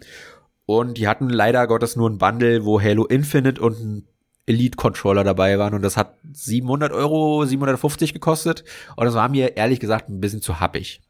Und 0.66 0.98
die 0.98 1.08
hatten 1.08 1.30
leider 1.30 1.68
Gottes 1.68 1.96
nur 1.96 2.10
ein 2.10 2.18
Bundle, 2.18 2.66
wo 2.66 2.82
Halo 2.82 3.06
Infinite 3.06 3.62
und 3.62 3.80
ein 3.80 4.08
Elite-Controller 4.48 5.24
dabei 5.24 5.58
waren. 5.60 5.74
Und 5.74 5.82
das 5.82 5.98
hat 5.98 6.18
700 6.34 6.92
Euro, 6.92 7.46
750 7.46 8.14
gekostet. 8.14 8.64
Und 8.96 9.06
das 9.06 9.14
war 9.14 9.30
mir 9.30 9.58
ehrlich 9.58 9.80
gesagt 9.80 10.10
ein 10.10 10.22
bisschen 10.22 10.42
zu 10.42 10.60
happig. 10.60 11.02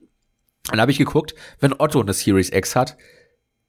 Dann 0.70 0.82
habe 0.82 0.92
ich 0.92 0.98
geguckt, 0.98 1.36
wenn 1.60 1.74
Otto 1.78 2.02
eine 2.02 2.14
Series 2.14 2.52
X 2.52 2.76
hat, 2.76 2.98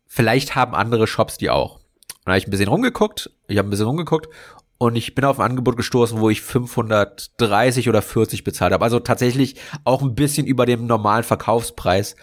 vielleicht 0.07 0.55
haben 0.55 0.75
andere 0.75 1.07
Shops 1.07 1.37
die 1.37 1.51
auch. 1.51 1.81
Dann 2.25 2.33
habe 2.33 2.39
ich 2.39 2.47
ein 2.47 2.51
bisschen 2.51 2.69
rumgeguckt, 2.69 3.31
ich 3.49 3.59
habe 3.59 3.69
ein 3.69 3.71
bisschen 3.71 3.87
rumgeguckt 3.87 4.29
und 4.79 4.97
ich 4.97 5.15
bin 5.15 5.25
auf 5.25 5.39
ein 5.39 5.51
Angebot 5.51 5.77
gestoßen, 5.77 6.21
wo 6.21 6.31
ich 6.31 6.43
530 6.43 7.89
oder 7.89 8.03
40 8.03 8.45
bezahlt 8.45 8.73
habe. 8.73 8.85
Also 8.85 8.99
tatsächlich 8.99 9.57
auch 9.85 10.03
ein 10.03 10.15
bisschen 10.15 10.47
über 10.47 10.67
dem 10.67 10.87
normalen 10.87 11.25
Verkaufspreis 11.25 12.17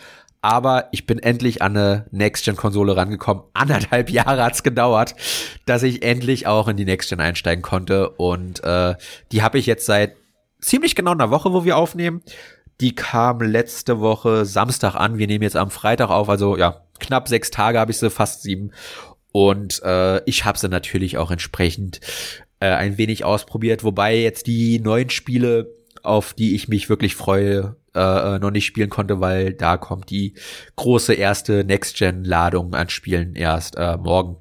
aber 0.43 0.89
ich 0.91 1.05
bin 1.05 1.19
endlich 1.19 1.61
an 1.61 1.77
eine 1.77 2.05
Next-Gen-Konsole 2.11 2.97
rangekommen. 2.97 3.43
Anderthalb 3.53 4.09
Jahre 4.09 4.43
hat's 4.43 4.61
gedauert, 4.61 5.15
dass 5.65 5.83
ich 5.83 6.03
endlich 6.03 6.47
auch 6.47 6.67
in 6.67 6.75
die 6.75 6.83
Next-Gen 6.83 7.21
einsteigen 7.21 7.61
konnte. 7.61 8.09
Und 8.09 8.61
äh, 8.61 8.95
die 9.31 9.41
habe 9.41 9.57
ich 9.57 9.65
jetzt 9.65 9.85
seit 9.85 10.17
ziemlich 10.59 10.95
genau 10.95 11.11
einer 11.11 11.31
Woche, 11.31 11.53
wo 11.53 11.63
wir 11.63 11.77
aufnehmen. 11.77 12.21
Die 12.81 12.93
kam 12.93 13.39
letzte 13.39 14.01
Woche 14.01 14.43
Samstag 14.43 14.95
an. 14.95 15.17
Wir 15.17 15.27
nehmen 15.27 15.43
jetzt 15.43 15.55
am 15.55 15.71
Freitag 15.71 16.09
auf, 16.09 16.27
also 16.27 16.57
ja, 16.57 16.81
knapp 16.99 17.29
sechs 17.29 17.49
Tage 17.49 17.79
habe 17.79 17.91
ich 17.91 17.97
sie, 17.97 18.09
fast 18.09 18.41
sieben. 18.41 18.71
Und 19.31 19.81
äh, 19.83 20.21
ich 20.25 20.43
habe 20.43 20.57
sie 20.57 20.67
natürlich 20.67 21.17
auch 21.17 21.31
entsprechend 21.31 22.01
äh, 22.59 22.67
ein 22.67 22.97
wenig 22.97 23.23
ausprobiert, 23.23 23.85
wobei 23.85 24.17
jetzt 24.17 24.47
die 24.47 24.79
neuen 24.79 25.09
Spiele 25.09 25.73
auf 26.03 26.33
die 26.33 26.53
ich 26.53 26.67
mich 26.67 26.89
wirklich 26.89 27.15
freue, 27.15 27.75
äh, 27.95 28.35
äh, 28.35 28.39
noch 28.39 28.51
nicht 28.51 28.65
spielen 28.65 28.89
konnte, 28.89 29.19
weil 29.21 29.53
da 29.53 29.77
kommt 29.77 30.09
die 30.09 30.35
große 30.75 31.13
erste 31.13 31.63
Next-Gen-Ladung 31.63 32.73
an 32.75 32.89
Spielen 32.89 33.35
erst 33.35 33.75
äh, 33.77 33.97
morgen. 33.97 34.37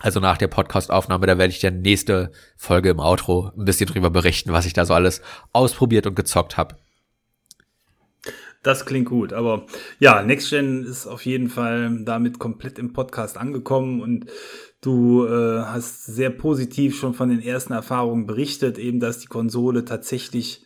Also 0.00 0.20
nach 0.20 0.38
der 0.38 0.48
Podcast-Aufnahme, 0.48 1.26
da 1.26 1.38
werde 1.38 1.52
ich 1.52 1.60
dann 1.60 1.80
nächste 1.80 2.32
Folge 2.56 2.90
im 2.90 3.00
Outro 3.00 3.50
ein 3.56 3.64
bisschen 3.64 3.86
drüber 3.86 4.10
berichten, 4.10 4.52
was 4.52 4.66
ich 4.66 4.72
da 4.72 4.84
so 4.84 4.94
alles 4.94 5.22
ausprobiert 5.52 6.06
und 6.06 6.14
gezockt 6.14 6.56
habe. 6.56 6.76
Das 8.62 8.86
klingt 8.86 9.08
gut, 9.08 9.34
aber 9.34 9.66
ja, 9.98 10.22
Next 10.22 10.48
Gen 10.48 10.84
ist 10.84 11.06
auf 11.06 11.26
jeden 11.26 11.50
Fall 11.50 12.02
damit 12.04 12.38
komplett 12.38 12.78
im 12.78 12.94
Podcast 12.94 13.36
angekommen 13.36 14.00
und 14.00 14.26
du 14.80 15.26
äh, 15.26 15.60
hast 15.64 16.06
sehr 16.06 16.30
positiv 16.30 16.98
schon 16.98 17.12
von 17.12 17.28
den 17.28 17.42
ersten 17.42 17.74
Erfahrungen 17.74 18.26
berichtet, 18.26 18.78
eben 18.78 19.00
dass 19.00 19.18
die 19.18 19.26
Konsole 19.26 19.84
tatsächlich 19.84 20.64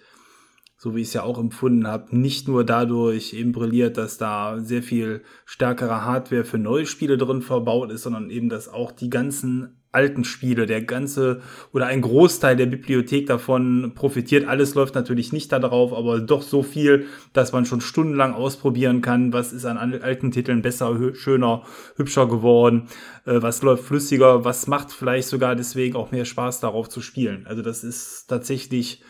so 0.78 0.94
wie 0.94 1.00
ich 1.00 1.08
es 1.08 1.14
ja 1.14 1.24
auch 1.24 1.38
empfunden 1.38 1.88
habe, 1.88 2.16
nicht 2.16 2.46
nur 2.46 2.64
dadurch 2.64 3.34
eben 3.34 3.50
brilliert, 3.50 3.96
dass 3.96 4.16
da 4.16 4.60
sehr 4.60 4.82
viel 4.82 5.22
stärkere 5.44 6.04
Hardware 6.04 6.44
für 6.44 6.58
neue 6.58 6.86
Spiele 6.86 7.18
drin 7.18 7.42
verbaut 7.42 7.90
ist, 7.90 8.04
sondern 8.04 8.30
eben, 8.30 8.48
dass 8.48 8.68
auch 8.68 8.92
die 8.92 9.10
ganzen 9.10 9.78
alten 9.90 10.22
Spiele, 10.22 10.66
der 10.66 10.82
ganze 10.82 11.40
oder 11.72 11.86
ein 11.86 12.02
Großteil 12.02 12.54
der 12.54 12.66
Bibliothek 12.66 13.26
davon 13.26 13.92
profitiert. 13.94 14.46
Alles 14.46 14.74
läuft 14.74 14.94
natürlich 14.94 15.32
nicht 15.32 15.50
da 15.50 15.58
drauf, 15.58 15.92
aber 15.92 16.20
doch 16.20 16.42
so 16.42 16.62
viel, 16.62 17.06
dass 17.32 17.52
man 17.52 17.64
schon 17.64 17.80
stundenlang 17.80 18.34
ausprobieren 18.34 19.00
kann, 19.00 19.32
was 19.32 19.52
ist 19.52 19.64
an 19.64 19.78
alten 19.78 20.30
Titeln 20.30 20.62
besser, 20.62 20.96
schöner, 21.14 21.64
hübscher 21.96 22.28
geworden, 22.28 22.88
äh, 23.24 23.42
was 23.42 23.62
läuft 23.62 23.84
flüssiger, 23.84 24.44
was 24.44 24.68
macht 24.68 24.92
vielleicht 24.92 25.26
sogar 25.26 25.56
deswegen 25.56 25.96
auch 25.96 26.12
mehr 26.12 26.26
Spaß 26.26 26.60
darauf 26.60 26.88
zu 26.88 27.00
spielen. 27.00 27.46
Also 27.48 27.62
das 27.62 27.82
ist 27.82 28.26
tatsächlich 28.28 29.02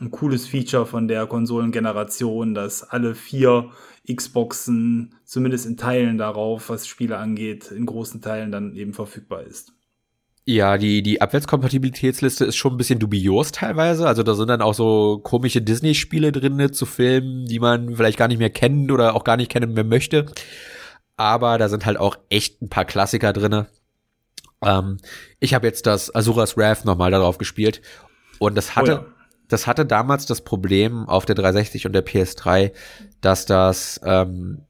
ein 0.00 0.10
cooles 0.10 0.46
Feature 0.46 0.86
von 0.86 1.08
der 1.08 1.26
Konsolengeneration, 1.26 2.54
dass 2.54 2.82
alle 2.82 3.14
vier 3.14 3.70
Xboxen 4.12 5.14
zumindest 5.24 5.66
in 5.66 5.76
Teilen 5.76 6.18
darauf, 6.18 6.70
was 6.70 6.86
Spiele 6.86 7.18
angeht, 7.18 7.70
in 7.70 7.86
großen 7.86 8.20
Teilen 8.20 8.52
dann 8.52 8.74
eben 8.76 8.94
verfügbar 8.94 9.42
ist. 9.42 9.72
Ja, 10.44 10.78
die, 10.78 11.02
die 11.02 11.20
Abwärtskompatibilitätsliste 11.20 12.46
ist 12.46 12.56
schon 12.56 12.72
ein 12.72 12.78
bisschen 12.78 12.98
dubios 12.98 13.52
teilweise. 13.52 14.06
Also 14.08 14.22
da 14.22 14.34
sind 14.34 14.48
dann 14.48 14.62
auch 14.62 14.72
so 14.72 15.20
komische 15.22 15.60
Disney-Spiele 15.60 16.32
drin 16.32 16.72
zu 16.72 16.86
Filmen, 16.86 17.44
die 17.44 17.58
man 17.58 17.96
vielleicht 17.96 18.16
gar 18.16 18.28
nicht 18.28 18.38
mehr 18.38 18.48
kennt 18.48 18.90
oder 18.90 19.14
auch 19.14 19.24
gar 19.24 19.36
nicht 19.36 19.50
kennen 19.50 19.74
mehr 19.74 19.84
möchte. 19.84 20.24
Aber 21.18 21.58
da 21.58 21.68
sind 21.68 21.84
halt 21.84 21.98
auch 21.98 22.16
echt 22.30 22.62
ein 22.62 22.70
paar 22.70 22.86
Klassiker 22.86 23.34
drinne. 23.34 23.66
Ähm, 24.64 24.96
ich 25.38 25.52
habe 25.52 25.66
jetzt 25.66 25.86
das 25.86 26.14
Azuras 26.14 26.56
Wrath 26.56 26.86
nochmal 26.86 27.10
darauf 27.10 27.36
gespielt 27.36 27.82
und 28.38 28.54
das 28.56 28.74
hatte, 28.74 29.00
oh 29.04 29.08
ja 29.10 29.17
das 29.48 29.66
hatte 29.66 29.86
damals 29.86 30.26
das 30.26 30.42
Problem 30.42 31.08
auf 31.08 31.24
der 31.24 31.34
360 31.34 31.86
und 31.86 31.92
der 31.92 32.06
PS3, 32.06 32.72
dass 33.20 33.46
das 33.46 34.00
ähm, 34.04 34.62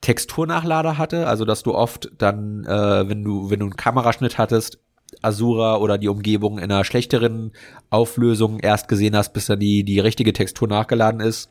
Texturnachlader 0.00 0.98
hatte, 0.98 1.26
also 1.26 1.44
dass 1.44 1.62
du 1.62 1.74
oft 1.74 2.10
dann, 2.18 2.64
äh, 2.64 3.08
wenn 3.08 3.24
du, 3.24 3.50
wenn 3.50 3.60
du 3.60 3.66
einen 3.66 3.76
Kameraschnitt 3.76 4.38
hattest, 4.38 4.78
Asura 5.22 5.76
oder 5.78 5.98
die 5.98 6.08
Umgebung 6.08 6.58
in 6.58 6.64
einer 6.64 6.84
schlechteren 6.84 7.52
Auflösung 7.90 8.60
erst 8.60 8.88
gesehen 8.88 9.16
hast, 9.16 9.32
bis 9.32 9.46
dann 9.46 9.58
die, 9.58 9.82
die 9.82 10.00
richtige 10.00 10.32
Textur 10.32 10.68
nachgeladen 10.68 11.20
ist. 11.20 11.50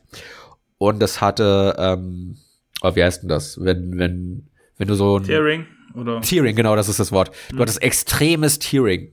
Und 0.78 1.00
das 1.00 1.20
hatte, 1.20 1.74
ähm, 1.78 2.36
oh, 2.82 2.94
wie 2.94 3.02
heißt 3.02 3.22
denn 3.22 3.28
das? 3.28 3.58
Wenn, 3.60 3.98
wenn, 3.98 4.48
wenn 4.76 4.88
du 4.88 4.94
so 4.94 5.18
ein. 5.18 5.24
Tearing, 5.24 5.66
oder? 5.94 6.20
Tearing, 6.20 6.54
genau, 6.54 6.76
das 6.76 6.88
ist 6.88 7.00
das 7.00 7.10
Wort. 7.10 7.32
Du 7.50 7.56
mhm. 7.56 7.60
hattest 7.60 7.82
extremes 7.82 8.58
Tearing. 8.60 9.12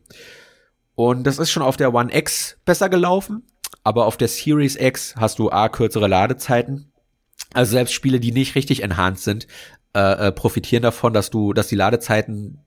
Und 0.96 1.26
das 1.26 1.39
ist 1.39 1.52
schon 1.52 1.64
auf 1.64 1.78
der 1.78 1.93
One 1.93 2.16
X 2.16 2.58
besser 2.66 2.89
gelaufen, 2.89 3.43
aber 3.84 4.06
auf 4.06 4.18
der 4.18 4.28
Series 4.28 4.76
X 4.76 5.16
hast 5.18 5.39
du 5.39 5.52
A, 5.52 5.70
kürzere 5.70 6.08
Ladezeiten. 6.08 6.91
Also 7.54 7.72
selbst 7.72 7.93
Spiele, 7.93 8.20
die 8.20 8.32
nicht 8.32 8.56
richtig 8.56 8.82
enhanced 8.82 9.24
sind, 9.24 9.48
äh, 9.93 10.28
äh, 10.28 10.32
profitieren 10.32 10.84
davon, 10.84 11.14
dass 11.14 11.30
du, 11.30 11.54
dass 11.54 11.68
die 11.68 11.76
Ladezeiten 11.76 12.60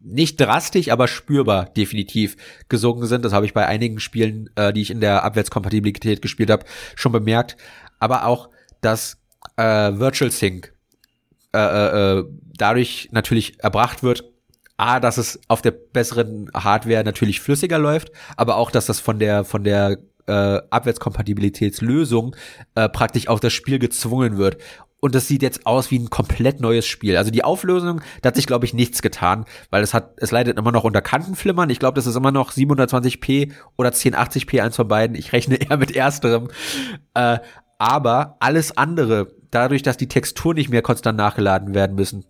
nicht 0.00 0.40
drastisch, 0.40 0.90
aber 0.90 1.08
spürbar 1.08 1.66
definitiv 1.66 2.36
gesunken 2.68 3.06
sind. 3.06 3.24
Das 3.24 3.32
habe 3.32 3.46
ich 3.46 3.54
bei 3.54 3.66
einigen 3.66 3.98
Spielen, 3.98 4.50
äh, 4.54 4.72
die 4.72 4.82
ich 4.82 4.90
in 4.90 5.00
der 5.00 5.24
Abwärtskompatibilität 5.24 6.22
gespielt 6.22 6.50
habe, 6.50 6.64
schon 6.94 7.12
bemerkt. 7.12 7.56
Aber 7.98 8.26
auch, 8.26 8.50
dass 8.80 9.18
äh, 9.56 9.64
Virtual 9.98 10.30
Sync 10.30 10.72
äh, 11.52 11.58
äh, 11.58 12.18
äh 12.18 12.24
dadurch 12.58 13.08
natürlich 13.12 13.62
erbracht 13.62 14.02
wird, 14.02 14.24
A, 14.76 15.00
dass 15.00 15.18
es 15.18 15.40
auf 15.48 15.62
der 15.62 15.70
besseren 15.70 16.50
Hardware 16.54 17.04
natürlich 17.04 17.40
flüssiger 17.40 17.78
läuft, 17.78 18.12
aber 18.36 18.56
auch, 18.56 18.70
dass 18.70 18.86
das 18.86 19.00
von 19.00 19.18
der 19.18 19.44
von 19.44 19.64
der 19.64 19.98
äh, 20.26 20.60
Abwärtskompatibilitätslösung 20.70 22.36
äh, 22.74 22.88
praktisch 22.88 23.28
auf 23.28 23.40
das 23.40 23.52
Spiel 23.52 23.78
gezwungen 23.78 24.36
wird. 24.38 24.58
Und 24.98 25.14
das 25.14 25.28
sieht 25.28 25.42
jetzt 25.42 25.66
aus 25.66 25.90
wie 25.90 25.98
ein 25.98 26.10
komplett 26.10 26.60
neues 26.60 26.86
Spiel. 26.86 27.16
Also 27.16 27.30
die 27.30 27.44
Auflösung, 27.44 28.00
da 28.22 28.28
hat 28.28 28.36
sich, 28.36 28.46
glaube 28.46 28.64
ich, 28.64 28.74
nichts 28.74 29.02
getan, 29.02 29.44
weil 29.70 29.82
es 29.82 29.94
hat, 29.94 30.14
es 30.16 30.30
leidet 30.30 30.58
immer 30.58 30.72
noch 30.72 30.84
unter 30.84 31.02
Kantenflimmern. 31.02 31.70
Ich 31.70 31.78
glaube, 31.78 31.96
das 31.96 32.06
ist 32.06 32.16
immer 32.16 32.32
noch 32.32 32.50
720p 32.50 33.52
oder 33.76 33.90
1080p, 33.90 34.62
eins 34.62 34.76
von 34.76 34.88
beiden. 34.88 35.14
Ich 35.14 35.32
rechne 35.32 35.56
eher 35.60 35.76
mit 35.76 35.94
ersterem. 35.94 36.48
Äh, 37.14 37.38
aber 37.78 38.36
alles 38.40 38.76
andere, 38.76 39.28
dadurch, 39.50 39.82
dass 39.82 39.98
die 39.98 40.08
Texturen 40.08 40.56
nicht 40.56 40.70
mehr 40.70 40.82
konstant 40.82 41.18
nachgeladen 41.18 41.74
werden 41.74 41.94
müssen, 41.94 42.24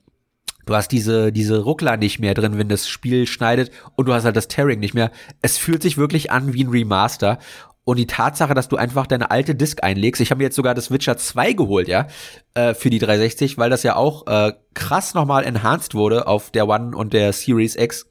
Du 0.67 0.75
hast 0.75 0.89
diese, 0.89 1.33
diese 1.33 1.61
Ruckler 1.61 1.97
nicht 1.97 2.19
mehr 2.19 2.35
drin, 2.35 2.59
wenn 2.59 2.69
das 2.69 2.89
Spiel 2.89 3.27
schneidet 3.27 3.71
und 3.95 4.07
du 4.07 4.13
hast 4.13 4.25
halt 4.25 4.37
das 4.37 4.49
Tearing 4.49 4.81
nicht 4.81 4.95
mehr. 4.95 5.13
Es 5.41 5.59
fühlt 5.59 5.81
sich 5.81 5.97
wirklich 5.97 6.31
an 6.33 6.53
wie 6.53 6.65
ein 6.65 6.71
Remaster. 6.71 7.39
Und 7.85 7.99
die 7.99 8.09
Tatsache, 8.09 8.53
dass 8.53 8.69
du 8.69 8.77
einfach 8.77 9.07
deine 9.07 9.31
alte 9.31 9.55
Disk 9.55 9.85
einlegst, 9.85 10.21
ich 10.21 10.33
habe 10.33 10.39
mir 10.39 10.45
jetzt 10.45 10.57
sogar 10.57 10.75
das 10.75 10.91
Witcher 10.91 11.17
2 11.17 11.53
geholt, 11.53 11.87
ja, 11.87 12.09
äh, 12.55 12.75
für 12.75 12.91
die 12.91 12.99
360, 12.99 13.59
weil 13.59 13.71
das 13.71 13.85
ja 13.85 13.95
auch 13.95 14.27
äh, 14.27 14.55
krass 14.75 15.15
nochmal 15.15 15.45
enhanced 15.45 15.95
wurde 15.95 16.27
auf 16.27 16.51
der 16.51 16.67
One 16.67 16.97
und 16.97 17.13
der 17.13 17.33
Series 17.33 17.77
X, 17.77 18.07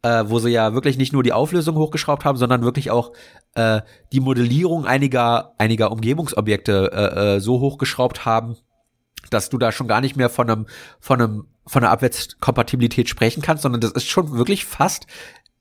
äh, 0.00 0.24
wo 0.26 0.38
sie 0.38 0.48
ja 0.48 0.72
wirklich 0.72 0.96
nicht 0.96 1.12
nur 1.12 1.22
die 1.22 1.34
Auflösung 1.34 1.76
hochgeschraubt 1.76 2.24
haben, 2.24 2.38
sondern 2.38 2.62
wirklich 2.62 2.90
auch 2.90 3.12
äh, 3.54 3.82
die 4.12 4.20
Modellierung 4.20 4.86
einiger, 4.86 5.52
einiger 5.58 5.92
Umgebungsobjekte 5.92 6.90
äh, 6.90 7.36
äh, 7.36 7.40
so 7.40 7.60
hochgeschraubt 7.60 8.24
haben, 8.24 8.56
dass 9.28 9.50
du 9.50 9.58
da 9.58 9.72
schon 9.72 9.88
gar 9.88 10.00
nicht 10.00 10.16
mehr 10.16 10.30
von 10.30 10.48
einem, 10.48 10.66
von 11.00 11.20
einem, 11.20 11.46
von 11.66 11.82
einer 11.82 11.92
Abwärtskompatibilität 11.92 13.08
sprechen 13.08 13.42
kannst, 13.42 13.62
sondern 13.62 13.80
das 13.80 13.92
ist 13.92 14.08
schon 14.08 14.32
wirklich 14.32 14.64
fast 14.64 15.06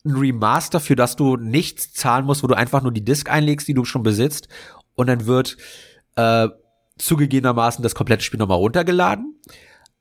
ein 0.04 0.16
Remaster, 0.16 0.80
für 0.80 0.96
das 0.96 1.16
du 1.16 1.38
nichts 1.38 1.94
zahlen 1.94 2.26
musst, 2.26 2.44
wo 2.44 2.48
du 2.48 2.56
einfach 2.56 2.82
nur 2.82 2.92
die 2.92 3.06
Disk 3.06 3.30
einlegst, 3.30 3.68
die 3.68 3.74
du 3.74 3.86
schon 3.86 4.04
besitzt, 4.04 4.48
und 4.96 5.08
dann 5.08 5.26
wird 5.26 5.58
äh, 6.16 6.48
zugegebenermaßen 6.98 7.84
das 7.84 7.96
komplette 7.96 8.24
Spiel 8.24 8.40
nochmal 8.40 8.58
runtergeladen. 8.58 9.40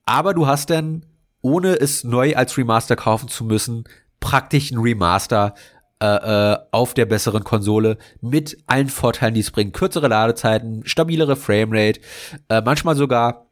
Aber 0.04 0.34
du 0.34 0.46
hast 0.46 0.70
dann, 0.70 1.06
ohne 1.42 1.74
es 1.80 2.04
neu 2.04 2.34
als 2.34 2.56
Remaster 2.56 2.96
kaufen 2.96 3.28
zu 3.28 3.44
müssen, 3.44 3.84
praktisch 4.18 4.70
ein 4.70 4.78
Remaster 4.78 5.54
äh, 6.02 6.06
äh, 6.52 6.58
auf 6.70 6.94
der 6.94 7.06
besseren 7.06 7.44
Konsole 7.44 7.98
mit 8.20 8.56
allen 8.66 8.88
Vorteilen, 8.88 9.34
die 9.34 9.40
es 9.40 9.50
bringt. 9.50 9.74
Kürzere 9.74 10.08
Ladezeiten, 10.08 10.86
stabilere 10.86 11.36
Framerate, 11.36 12.00
äh, 12.48 12.62
manchmal 12.62 12.96
sogar 12.96 13.49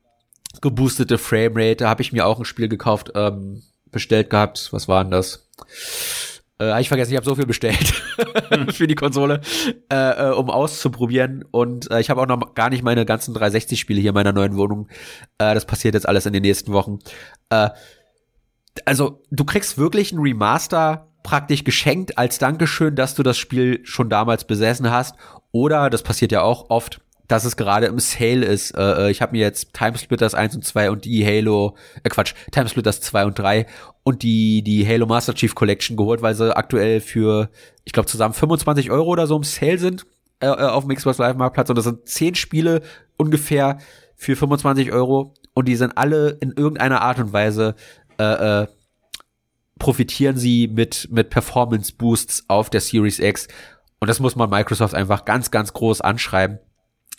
geboostete 0.63 1.19
Framerate. 1.19 1.77
Da 1.77 1.89
habe 1.89 2.03
ich 2.03 2.13
mir 2.13 2.27
auch 2.27 2.39
ein 2.39 2.45
Spiel 2.45 2.69
gekauft, 2.69 3.13
ähm, 3.15 3.63
bestellt 3.91 4.31
gehabt. 4.31 4.69
Was 4.73 4.89
war 4.89 5.05
denn 5.05 5.11
das? 5.11 5.49
Äh, 6.61 6.81
ich 6.81 6.89
vergessen, 6.89 7.13
ich 7.13 7.17
habe 7.17 7.27
so 7.27 7.35
viel 7.35 7.47
bestellt 7.47 8.03
für 8.71 8.87
die 8.87 8.95
Konsole, 8.95 9.41
äh, 9.91 10.29
äh, 10.29 10.33
um 10.33 10.51
auszuprobieren. 10.51 11.45
Und 11.51 11.91
äh, 11.91 12.01
ich 12.01 12.11
habe 12.11 12.21
auch 12.21 12.27
noch 12.27 12.55
gar 12.55 12.71
nicht 12.71 12.83
meine 12.83 13.05
ganzen 13.05 13.35
360-Spiele 13.35 14.01
hier 14.01 14.11
in 14.11 14.15
meiner 14.15 14.33
neuen 14.33 14.57
Wohnung. 14.57 14.89
Äh, 15.39 15.55
das 15.55 15.67
passiert 15.67 15.95
jetzt 15.95 16.09
alles 16.09 16.27
in 16.27 16.33
den 16.33 16.43
nächsten 16.43 16.73
Wochen. 16.73 16.99
Äh, 17.51 17.71
also, 18.85 19.23
du 19.31 19.45
kriegst 19.45 19.79
wirklich 19.79 20.13
ein 20.13 20.21
Remaster 20.21 21.09
praktisch 21.23 21.65
geschenkt 21.65 22.17
als 22.17 22.39
Dankeschön, 22.39 22.95
dass 22.95 23.15
du 23.15 23.23
das 23.23 23.37
Spiel 23.37 23.81
schon 23.85 24.09
damals 24.09 24.45
besessen 24.45 24.91
hast. 24.91 25.17
Oder, 25.53 25.91
das 25.91 26.03
passiert 26.03 26.33
ja 26.33 26.43
auch 26.43 26.71
oft, 26.71 27.01
dass 27.29 27.45
es 27.45 27.57
gerade 27.57 27.87
im 27.87 27.99
Sale 27.99 28.45
ist. 28.45 28.72
Äh, 28.72 29.07
äh 29.07 29.11
ich 29.11 29.22
habe 29.22 29.33
mir 29.33 29.43
jetzt 29.43 29.74
Timesplitters 29.74 30.35
1 30.35 30.57
und 30.57 30.64
2 30.64 30.91
und 30.91 31.05
die 31.05 31.24
Halo, 31.24 31.76
äh 32.03 32.09
Quatsch, 32.09 32.35
Timesplitters 32.51 33.01
2 33.03 33.26
und 33.26 33.39
3 33.39 33.66
und 34.03 34.22
die, 34.22 34.62
die 34.62 34.87
Halo 34.87 35.07
Master 35.07 35.35
Chief 35.35 35.55
Collection 35.55 35.97
geholt, 35.97 36.22
weil 36.22 36.35
sie 36.35 36.57
aktuell 36.57 37.01
für, 37.01 37.51
ich 37.85 37.93
glaube, 37.93 38.09
zusammen 38.09 38.35
25 38.35 38.91
Euro 38.91 39.09
oder 39.09 39.26
so 39.26 39.37
im 39.37 39.45
Sale 39.45 39.79
sind 39.79 40.07
äh, 40.41 40.47
äh, 40.47 40.51
auf 40.51 40.87
dem 40.87 40.97
Xbox 40.97 41.18
Live 41.18 41.37
Marktplatz. 41.37 41.68
Und 41.68 41.76
das 41.76 41.85
sind 41.85 42.09
10 42.09 42.35
Spiele 42.35 42.83
ungefähr 43.16 43.79
für 44.16 44.35
25 44.35 44.93
Euro 44.93 45.35
und 45.55 45.68
die 45.68 45.76
sind 45.76 45.99
alle 45.99 46.31
in 46.41 46.53
irgendeiner 46.53 47.03
Art 47.03 47.18
und 47.18 47.33
Weise 47.33 47.74
äh, 48.18 48.62
äh, 48.62 48.66
profitieren 49.79 50.37
sie 50.37 50.68
mit, 50.68 51.09
mit 51.11 51.31
Performance 51.31 51.93
Boosts 51.93 52.45
auf 52.49 52.70
der 52.70 52.81
Series 52.81 53.18
X. 53.18 53.49
Und 54.01 54.09
das 54.09 54.20
muss 54.20 54.37
man 54.37 54.51
Microsoft 54.51 54.95
einfach 54.95 55.24
ganz, 55.24 55.51
ganz 55.51 55.72
groß 55.72 56.01
anschreiben. 56.01 56.59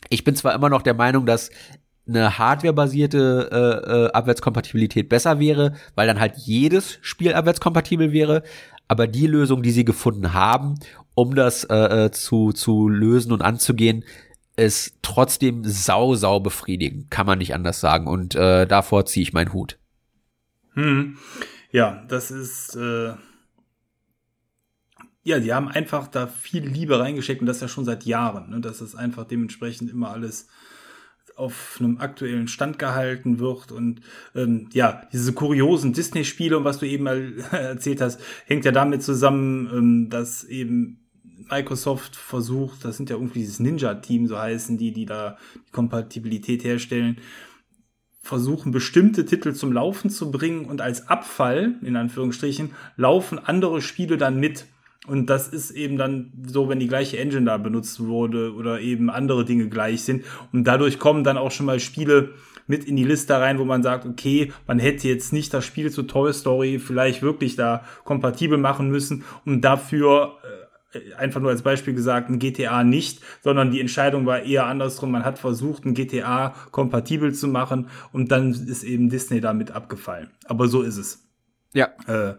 Ich 0.09 0.23
bin 0.23 0.35
zwar 0.35 0.53
immer 0.55 0.69
noch 0.69 0.81
der 0.81 0.93
Meinung, 0.93 1.25
dass 1.25 1.49
eine 2.07 2.37
hardwarebasierte 2.37 3.49
äh, 3.51 3.91
äh, 3.91 4.11
Abwärtskompatibilität 4.11 5.09
besser 5.09 5.39
wäre, 5.39 5.75
weil 5.95 6.07
dann 6.07 6.19
halt 6.19 6.37
jedes 6.37 6.97
Spiel 7.01 7.33
abwärtskompatibel 7.33 8.11
wäre. 8.11 8.43
aber 8.87 9.05
die 9.05 9.27
Lösung, 9.27 9.61
die 9.61 9.69
sie 9.69 9.85
gefunden 9.85 10.33
haben, 10.33 10.79
um 11.13 11.35
das 11.35 11.63
äh, 11.65 12.05
äh, 12.05 12.11
zu, 12.11 12.53
zu 12.53 12.89
lösen 12.89 13.31
und 13.31 13.43
anzugehen, 13.43 14.03
ist 14.55 14.95
trotzdem 15.03 15.63
sau, 15.63 16.15
sau 16.15 16.39
befriedigend, 16.39 17.11
kann 17.11 17.27
man 17.27 17.37
nicht 17.37 17.53
anders 17.53 17.79
sagen. 17.79 18.07
Und 18.07 18.33
äh, 18.33 18.65
davor 18.65 19.05
ziehe 19.05 19.21
ich 19.21 19.31
meinen 19.31 19.53
Hut. 19.53 19.77
Hm. 20.73 21.17
Ja, 21.71 22.03
das 22.07 22.31
ist. 22.31 22.75
Äh 22.75 23.13
ja, 25.23 25.39
die 25.39 25.53
haben 25.53 25.67
einfach 25.67 26.07
da 26.07 26.27
viel 26.27 26.65
Liebe 26.65 26.99
reingesteckt 26.99 27.41
und 27.41 27.47
das 27.47 27.61
ja 27.61 27.67
schon 27.67 27.85
seit 27.85 28.05
Jahren. 28.05 28.49
Ne? 28.49 28.61
Dass 28.61 28.81
es 28.81 28.95
einfach 28.95 29.25
dementsprechend 29.25 29.91
immer 29.91 30.11
alles 30.11 30.47
auf 31.35 31.77
einem 31.79 31.99
aktuellen 31.99 32.47
Stand 32.47 32.79
gehalten 32.79 33.39
wird. 33.39 33.71
Und 33.71 34.01
ähm, 34.35 34.69
ja, 34.73 35.03
diese 35.13 35.33
kuriosen 35.33 35.93
Disney-Spiele 35.93 36.57
und 36.57 36.65
was 36.65 36.79
du 36.79 36.87
eben 36.87 37.05
erzählt 37.51 38.01
hast, 38.01 38.19
hängt 38.45 38.65
ja 38.65 38.71
damit 38.71 39.03
zusammen, 39.03 39.69
ähm, 39.73 40.09
dass 40.09 40.43
eben 40.43 41.07
Microsoft 41.49 42.15
versucht, 42.15 42.83
das 42.83 42.97
sind 42.97 43.09
ja 43.09 43.15
irgendwie 43.15 43.39
dieses 43.39 43.59
Ninja-Team, 43.59 44.27
so 44.27 44.37
heißen 44.37 44.77
die, 44.77 44.91
die 44.91 45.05
da 45.05 45.37
die 45.55 45.71
Kompatibilität 45.71 46.63
herstellen, 46.63 47.17
versuchen 48.21 48.71
bestimmte 48.71 49.25
Titel 49.25 49.53
zum 49.53 49.71
Laufen 49.71 50.09
zu 50.09 50.29
bringen 50.29 50.65
und 50.65 50.81
als 50.81 51.07
Abfall, 51.07 51.75
in 51.81 51.95
Anführungsstrichen, 51.95 52.71
laufen 52.97 53.39
andere 53.39 53.81
Spiele 53.81 54.17
dann 54.17 54.39
mit. 54.39 54.65
Und 55.09 55.29
das 55.29 55.47
ist 55.47 55.71
eben 55.71 55.97
dann 55.97 56.31
so, 56.45 56.69
wenn 56.69 56.79
die 56.79 56.87
gleiche 56.87 57.17
Engine 57.17 57.45
da 57.45 57.57
benutzt 57.57 57.99
wurde 57.99 58.53
oder 58.53 58.79
eben 58.79 59.09
andere 59.09 59.45
Dinge 59.45 59.67
gleich 59.69 60.03
sind. 60.03 60.23
Und 60.53 60.65
dadurch 60.65 60.99
kommen 60.99 61.23
dann 61.23 61.37
auch 61.37 61.51
schon 61.51 61.65
mal 61.65 61.79
Spiele 61.79 62.33
mit 62.67 62.85
in 62.85 62.95
die 62.95 63.03
Liste 63.03 63.33
rein, 63.33 63.57
wo 63.57 63.65
man 63.65 63.81
sagt, 63.81 64.05
okay, 64.05 64.53
man 64.67 64.77
hätte 64.77 65.07
jetzt 65.07 65.33
nicht 65.33 65.53
das 65.53 65.65
Spiel 65.65 65.91
zu 65.91 66.03
Toy 66.03 66.31
Story 66.31 66.77
vielleicht 66.77 67.23
wirklich 67.23 67.55
da 67.55 67.83
kompatibel 68.03 68.59
machen 68.59 68.91
müssen 68.91 69.23
und 69.43 69.61
dafür 69.61 70.37
äh, 70.93 71.15
einfach 71.15 71.41
nur 71.41 71.49
als 71.49 71.63
Beispiel 71.63 71.95
gesagt, 71.95 72.29
ein 72.29 72.37
GTA 72.37 72.83
nicht, 72.83 73.21
sondern 73.41 73.71
die 73.71 73.81
Entscheidung 73.81 74.27
war 74.27 74.43
eher 74.43 74.67
andersrum. 74.67 75.09
Man 75.09 75.25
hat 75.25 75.39
versucht, 75.39 75.83
ein 75.85 75.95
GTA 75.95 76.53
kompatibel 76.69 77.33
zu 77.33 77.47
machen 77.47 77.89
und 78.11 78.31
dann 78.31 78.51
ist 78.51 78.83
eben 78.83 79.09
Disney 79.09 79.41
damit 79.41 79.71
abgefallen. 79.71 80.29
Aber 80.45 80.67
so 80.67 80.83
ist 80.83 80.97
es. 80.97 81.27
Ja. 81.73 81.89
Äh, 82.07 82.35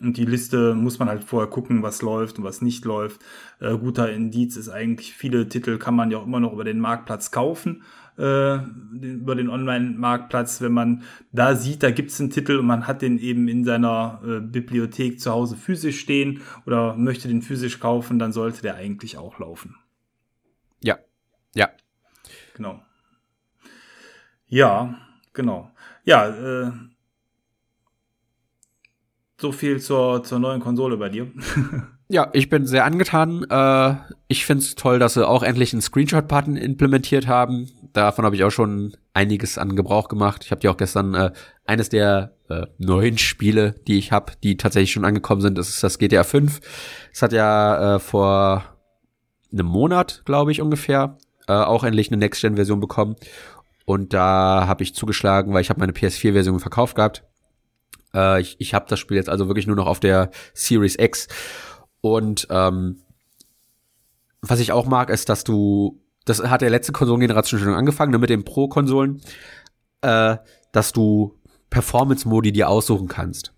und 0.00 0.16
die 0.16 0.24
Liste 0.24 0.74
muss 0.74 0.98
man 0.98 1.08
halt 1.08 1.24
vorher 1.24 1.50
gucken, 1.50 1.82
was 1.82 2.02
läuft 2.02 2.38
und 2.38 2.44
was 2.44 2.62
nicht 2.62 2.84
läuft. 2.84 3.20
Äh, 3.60 3.76
guter 3.76 4.12
Indiz 4.12 4.56
ist 4.56 4.68
eigentlich, 4.68 5.12
viele 5.12 5.48
Titel 5.48 5.78
kann 5.78 5.96
man 5.96 6.10
ja 6.10 6.18
auch 6.18 6.26
immer 6.26 6.40
noch 6.40 6.52
über 6.52 6.64
den 6.64 6.78
Marktplatz 6.78 7.30
kaufen, 7.30 7.82
äh, 8.16 8.58
über 9.00 9.34
den 9.34 9.48
Online-Marktplatz. 9.48 10.60
Wenn 10.60 10.72
man 10.72 11.02
da 11.32 11.56
sieht, 11.56 11.82
da 11.82 11.90
gibt 11.90 12.10
es 12.10 12.20
einen 12.20 12.30
Titel 12.30 12.58
und 12.58 12.66
man 12.66 12.86
hat 12.86 13.02
den 13.02 13.18
eben 13.18 13.48
in 13.48 13.64
seiner 13.64 14.20
äh, 14.24 14.40
Bibliothek 14.40 15.20
zu 15.20 15.32
Hause 15.32 15.56
physisch 15.56 16.00
stehen 16.00 16.42
oder 16.66 16.94
möchte 16.94 17.28
den 17.28 17.42
physisch 17.42 17.80
kaufen, 17.80 18.18
dann 18.18 18.32
sollte 18.32 18.62
der 18.62 18.76
eigentlich 18.76 19.18
auch 19.18 19.38
laufen. 19.38 19.76
Ja, 20.80 20.98
ja. 21.54 21.70
Genau. 22.54 22.82
Ja, 24.46 24.98
genau. 25.32 25.70
Ja, 26.04 26.28
äh, 26.28 26.72
so 29.40 29.52
viel 29.52 29.80
zur, 29.80 30.22
zur 30.24 30.38
neuen 30.40 30.60
Konsole 30.60 30.96
bei 30.96 31.08
dir. 31.08 31.28
ja, 32.08 32.28
ich 32.32 32.48
bin 32.48 32.66
sehr 32.66 32.84
angetan. 32.84 33.44
Äh, 33.48 33.94
ich 34.26 34.44
find's 34.44 34.74
toll, 34.74 34.98
dass 34.98 35.14
sie 35.14 35.26
auch 35.26 35.42
endlich 35.42 35.72
einen 35.72 35.82
Screenshot-Button 35.82 36.56
implementiert 36.56 37.28
haben. 37.28 37.70
Davon 37.92 38.24
habe 38.24 38.34
ich 38.34 38.44
auch 38.44 38.50
schon 38.50 38.96
einiges 39.14 39.56
an 39.56 39.76
Gebrauch 39.76 40.08
gemacht. 40.08 40.44
Ich 40.44 40.50
habe 40.50 40.60
dir 40.60 40.70
auch 40.70 40.76
gestern 40.76 41.14
äh, 41.14 41.32
eines 41.64 41.88
der 41.88 42.32
äh, 42.48 42.66
neuen 42.78 43.16
Spiele, 43.16 43.76
die 43.86 43.98
ich 43.98 44.10
habe, 44.10 44.32
die 44.42 44.56
tatsächlich 44.56 44.92
schon 44.92 45.04
angekommen 45.04 45.40
sind, 45.40 45.56
das 45.56 45.68
ist 45.68 45.82
das 45.84 45.98
GTA 45.98 46.24
5. 46.24 46.60
Es 47.12 47.22
hat 47.22 47.32
ja 47.32 47.96
äh, 47.96 47.98
vor 48.00 48.64
einem 49.52 49.66
Monat, 49.66 50.22
glaube 50.24 50.50
ich, 50.50 50.60
ungefähr, 50.60 51.16
äh, 51.46 51.52
auch 51.52 51.84
endlich 51.84 52.08
eine 52.08 52.18
Next-Gen-Version 52.18 52.80
bekommen. 52.80 53.16
Und 53.84 54.12
da 54.12 54.66
habe 54.66 54.82
ich 54.82 54.94
zugeschlagen, 54.94 55.54
weil 55.54 55.62
ich 55.62 55.70
habe 55.70 55.80
meine 55.80 55.92
PS4-Version 55.92 56.60
verkauft 56.60 56.96
gehabt 56.96 57.22
äh, 58.14 58.40
ich 58.40 58.56
ich 58.58 58.74
habe 58.74 58.86
das 58.88 58.98
Spiel 58.98 59.16
jetzt 59.16 59.28
also 59.28 59.48
wirklich 59.48 59.66
nur 59.66 59.76
noch 59.76 59.86
auf 59.86 60.00
der 60.00 60.30
Series 60.54 60.96
X. 60.98 61.28
Und 62.00 62.46
ähm, 62.50 62.98
was 64.40 64.60
ich 64.60 64.72
auch 64.72 64.86
mag, 64.86 65.10
ist, 65.10 65.28
dass 65.28 65.44
du, 65.44 66.00
das 66.24 66.42
hat 66.42 66.62
der 66.62 66.70
letzte 66.70 66.92
Konsolengeneration 66.92 67.60
schon 67.60 67.74
angefangen, 67.74 68.12
ne, 68.12 68.18
mit 68.18 68.30
den 68.30 68.44
Pro-Konsolen, 68.44 69.20
äh, 70.02 70.36
dass 70.72 70.92
du 70.92 71.38
Performance-Modi 71.70 72.52
dir 72.52 72.68
aussuchen 72.68 73.08
kannst. 73.08 73.52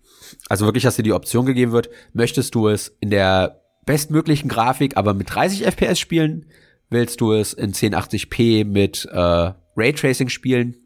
Also 0.49 0.65
wirklich, 0.65 0.83
dass 0.83 0.95
dir 0.95 1.03
die 1.03 1.13
Option 1.13 1.45
gegeben 1.45 1.71
wird, 1.71 1.89
möchtest 2.13 2.55
du 2.55 2.67
es 2.67 2.95
in 2.99 3.09
der 3.09 3.61
bestmöglichen 3.85 4.49
Grafik, 4.49 4.97
aber 4.97 5.13
mit 5.13 5.33
30 5.33 5.65
FPS 5.65 5.99
spielen? 5.99 6.45
Willst 6.89 7.21
du 7.21 7.33
es 7.33 7.53
in 7.53 7.73
1080p 7.73 8.65
mit 8.65 9.05
äh, 9.05 9.53
Raytracing 9.75 10.29
spielen? 10.29 10.80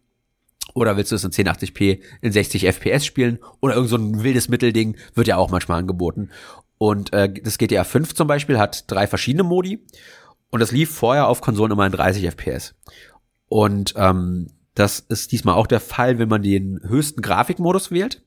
Oder 0.75 0.97
willst 0.97 1.11
du 1.11 1.15
es 1.15 1.23
in 1.23 1.31
1080p 1.31 2.01
in 2.21 2.31
60 2.33 2.65
FPS 2.67 3.05
spielen? 3.05 3.39
Oder 3.61 3.75
irgend 3.75 3.89
so 3.89 3.95
ein 3.95 4.23
wildes 4.23 4.49
Mittelding 4.49 4.97
wird 5.15 5.27
ja 5.27 5.37
auch 5.37 5.49
manchmal 5.49 5.79
angeboten. 5.79 6.29
Und 6.77 7.13
äh, 7.13 7.31
das 7.31 7.57
GTA 7.57 7.85
5 7.85 8.13
zum 8.13 8.27
Beispiel 8.27 8.59
hat 8.59 8.83
drei 8.91 9.07
verschiedene 9.07 9.43
Modi. 9.43 9.79
Und 10.51 10.59
das 10.59 10.73
lief 10.73 10.91
vorher 10.91 11.29
auf 11.29 11.39
Konsolen 11.39 11.71
immer 11.71 11.85
in 11.85 11.93
30 11.93 12.25
FPS. 12.25 12.75
Und 13.47 13.93
ähm, 13.95 14.47
das 14.73 14.99
ist 14.99 15.31
diesmal 15.31 15.55
auch 15.55 15.67
der 15.67 15.79
Fall, 15.79 16.19
wenn 16.19 16.27
man 16.27 16.43
den 16.43 16.81
höchsten 16.83 17.21
Grafikmodus 17.21 17.89
wählt. 17.89 18.21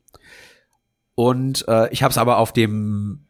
Und 1.14 1.68
äh, 1.68 1.92
ich 1.92 2.02
habe 2.02 2.12
es 2.12 2.18
aber 2.18 2.38
auf 2.38 2.54
dem 2.54 3.26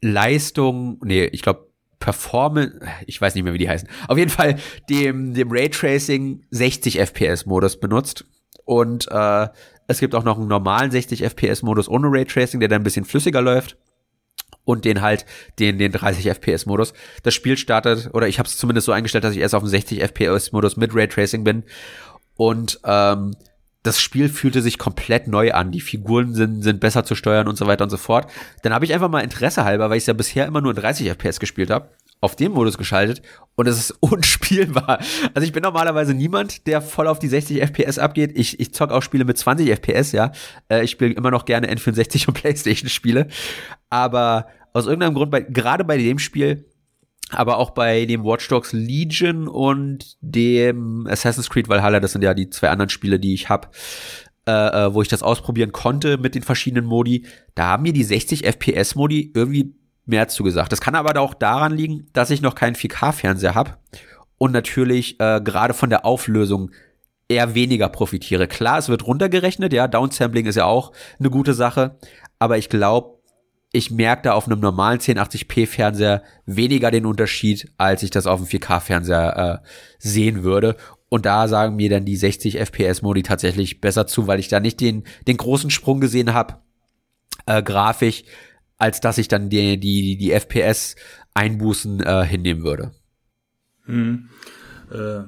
Leistung, 0.00 1.00
nee, 1.02 1.24
ich 1.24 1.42
glaube 1.42 1.68
Performance, 1.98 2.78
ich 3.06 3.20
weiß 3.20 3.34
nicht 3.34 3.42
mehr, 3.42 3.54
wie 3.54 3.58
die 3.58 3.68
heißen. 3.68 3.88
Auf 4.06 4.18
jeden 4.18 4.30
Fall 4.30 4.56
dem, 4.88 5.34
dem 5.34 5.50
Raytracing 5.50 6.44
60 6.50 7.00
FPS 7.00 7.46
Modus 7.46 7.80
benutzt. 7.80 8.26
Und 8.64 9.08
äh, 9.10 9.48
es 9.86 10.00
gibt 10.00 10.14
auch 10.14 10.24
noch 10.24 10.38
einen 10.38 10.48
normalen 10.48 10.90
60 10.90 11.22
FPS-Modus 11.22 11.88
ohne 11.88 12.08
Raytracing, 12.10 12.60
der 12.60 12.68
dann 12.68 12.80
ein 12.80 12.84
bisschen 12.84 13.04
flüssiger 13.04 13.42
läuft. 13.42 13.76
Und 14.64 14.86
den 14.86 15.02
halt, 15.02 15.26
den, 15.58 15.78
den 15.78 15.92
30 15.92 16.26
FPS-Modus. 16.26 16.94
Das 17.22 17.34
Spiel 17.34 17.58
startet, 17.58 18.10
oder 18.14 18.28
ich 18.28 18.38
habe 18.38 18.48
es 18.48 18.56
zumindest 18.56 18.86
so 18.86 18.92
eingestellt, 18.92 19.24
dass 19.24 19.34
ich 19.34 19.40
erst 19.40 19.54
auf 19.54 19.62
dem 19.62 19.68
60 19.68 20.02
FPS-Modus 20.02 20.78
mit 20.78 20.94
Raytracing 20.94 21.44
bin. 21.44 21.64
Und 22.36 22.80
ähm, 22.84 23.36
das 23.84 24.00
Spiel 24.00 24.30
fühlte 24.30 24.62
sich 24.62 24.78
komplett 24.78 25.28
neu 25.28 25.52
an. 25.52 25.70
Die 25.70 25.82
Figuren 25.82 26.34
sind, 26.34 26.62
sind 26.62 26.80
besser 26.80 27.04
zu 27.04 27.14
steuern 27.14 27.46
und 27.46 27.56
so 27.56 27.66
weiter 27.66 27.84
und 27.84 27.90
so 27.90 27.98
fort. 27.98 28.30
Dann 28.62 28.72
habe 28.72 28.86
ich 28.86 28.94
einfach 28.94 29.10
mal 29.10 29.20
Interesse 29.20 29.64
halber, 29.64 29.90
weil 29.90 29.98
ich 29.98 30.06
ja 30.06 30.14
bisher 30.14 30.46
immer 30.46 30.62
nur 30.62 30.70
in 30.70 30.76
30 30.76 31.10
FPS 31.10 31.38
gespielt 31.38 31.70
habe, 31.70 31.90
auf 32.20 32.36
den 32.36 32.52
Modus 32.52 32.78
geschaltet 32.78 33.22
und 33.54 33.68
es 33.68 33.78
ist 33.78 33.90
unspielbar. 34.00 34.98
Also 35.34 35.46
ich 35.46 35.52
bin 35.52 35.62
normalerweise 35.62 36.14
niemand, 36.14 36.66
der 36.66 36.80
voll 36.80 37.06
auf 37.06 37.18
die 37.18 37.28
60 37.28 37.60
FPS 37.60 37.98
abgeht. 37.98 38.32
Ich, 38.34 38.60
ich 38.60 38.72
zock 38.72 38.90
auch 38.90 39.02
Spiele 39.02 39.24
mit 39.24 39.38
20 39.38 39.70
FPS, 39.70 40.12
ja. 40.12 40.32
Äh, 40.68 40.84
ich 40.84 40.90
spiele 40.90 41.14
immer 41.14 41.30
noch 41.30 41.44
gerne 41.44 41.72
N64 41.72 42.28
und 42.28 42.34
Playstation 42.40 42.88
Spiele. 42.88 43.28
Aber 43.90 44.46
aus 44.72 44.86
irgendeinem 44.86 45.14
Grund, 45.14 45.30
bei, 45.30 45.40
gerade 45.40 45.84
bei 45.84 45.96
dem 45.96 46.18
Spiel, 46.18 46.68
aber 47.30 47.58
auch 47.58 47.70
bei 47.70 48.04
dem 48.06 48.24
Watch 48.24 48.48
Dogs 48.48 48.72
Legion 48.72 49.48
und 49.48 50.16
dem 50.20 51.06
Assassin's 51.08 51.48
Creed 51.48 51.68
Valhalla, 51.68 52.00
das 52.00 52.12
sind 52.12 52.22
ja 52.22 52.34
die 52.34 52.50
zwei 52.50 52.70
anderen 52.70 52.90
Spiele, 52.90 53.18
die 53.18 53.34
ich 53.34 53.48
habe, 53.48 53.68
äh, 54.46 54.52
äh, 54.52 54.94
wo 54.94 55.00
ich 55.00 55.08
das 55.08 55.22
ausprobieren 55.22 55.72
konnte 55.72 56.18
mit 56.18 56.34
den 56.34 56.42
verschiedenen 56.42 56.84
Modi, 56.84 57.26
da 57.54 57.68
haben 57.68 57.84
mir 57.84 57.92
die 57.92 58.04
60 58.04 58.44
FPS 58.44 58.94
Modi 58.94 59.32
irgendwie 59.34 59.74
mehr 60.06 60.28
zugesagt. 60.28 60.72
Das 60.72 60.80
kann 60.80 60.94
aber 60.94 61.18
auch 61.20 61.34
daran 61.34 61.72
liegen, 61.76 62.06
dass 62.12 62.30
ich 62.30 62.42
noch 62.42 62.54
keinen 62.54 62.74
4K-Fernseher 62.74 63.54
habe 63.54 63.72
und 64.38 64.52
natürlich 64.52 65.18
äh, 65.20 65.40
gerade 65.42 65.74
von 65.74 65.90
der 65.90 66.04
Auflösung 66.04 66.70
eher 67.28 67.54
weniger 67.54 67.88
profitiere. 67.88 68.46
Klar, 68.46 68.78
es 68.78 68.88
wird 68.88 69.06
runtergerechnet, 69.06 69.72
ja, 69.72 69.88
Downsampling 69.88 70.46
ist 70.46 70.56
ja 70.56 70.66
auch 70.66 70.92
eine 71.18 71.30
gute 71.30 71.54
Sache, 71.54 71.98
aber 72.38 72.58
ich 72.58 72.68
glaube, 72.68 73.18
ich 73.72 73.90
merke 73.90 74.22
da 74.22 74.32
auf 74.34 74.46
einem 74.46 74.60
normalen 74.60 75.00
1080p 75.00 75.66
Fernseher 75.66 76.22
weniger 76.46 76.90
den 76.90 77.06
Unterschied, 77.06 77.72
als 77.76 78.02
ich 78.02 78.10
das 78.10 78.26
auf 78.26 78.38
einem 78.38 78.48
4K 78.48 78.80
Fernseher 78.80 79.62
äh, 79.64 79.68
sehen 79.98 80.44
würde. 80.44 80.76
Und 81.08 81.26
da 81.26 81.48
sagen 81.48 81.74
mir 81.74 81.90
dann 81.90 82.04
die 82.04 82.16
60 82.16 82.58
FPS 82.58 83.02
Modi 83.02 83.22
tatsächlich 83.22 83.80
besser 83.80 84.06
zu, 84.06 84.28
weil 84.28 84.38
ich 84.38 84.48
da 84.48 84.60
nicht 84.60 84.80
den 84.80 85.04
den 85.26 85.36
großen 85.36 85.70
Sprung 85.70 86.00
gesehen 86.00 86.34
habe 86.34 86.58
äh, 87.46 87.62
grafisch 87.62 88.24
als 88.84 89.00
dass 89.00 89.16
ich 89.16 89.28
dann 89.28 89.48
die, 89.48 89.80
die, 89.80 90.18
die 90.18 90.30
FPS-Einbußen 90.30 92.00
äh, 92.00 92.22
hinnehmen 92.26 92.62
würde. 92.64 92.92
Hm. 93.86 94.28
Äh, 94.92 95.22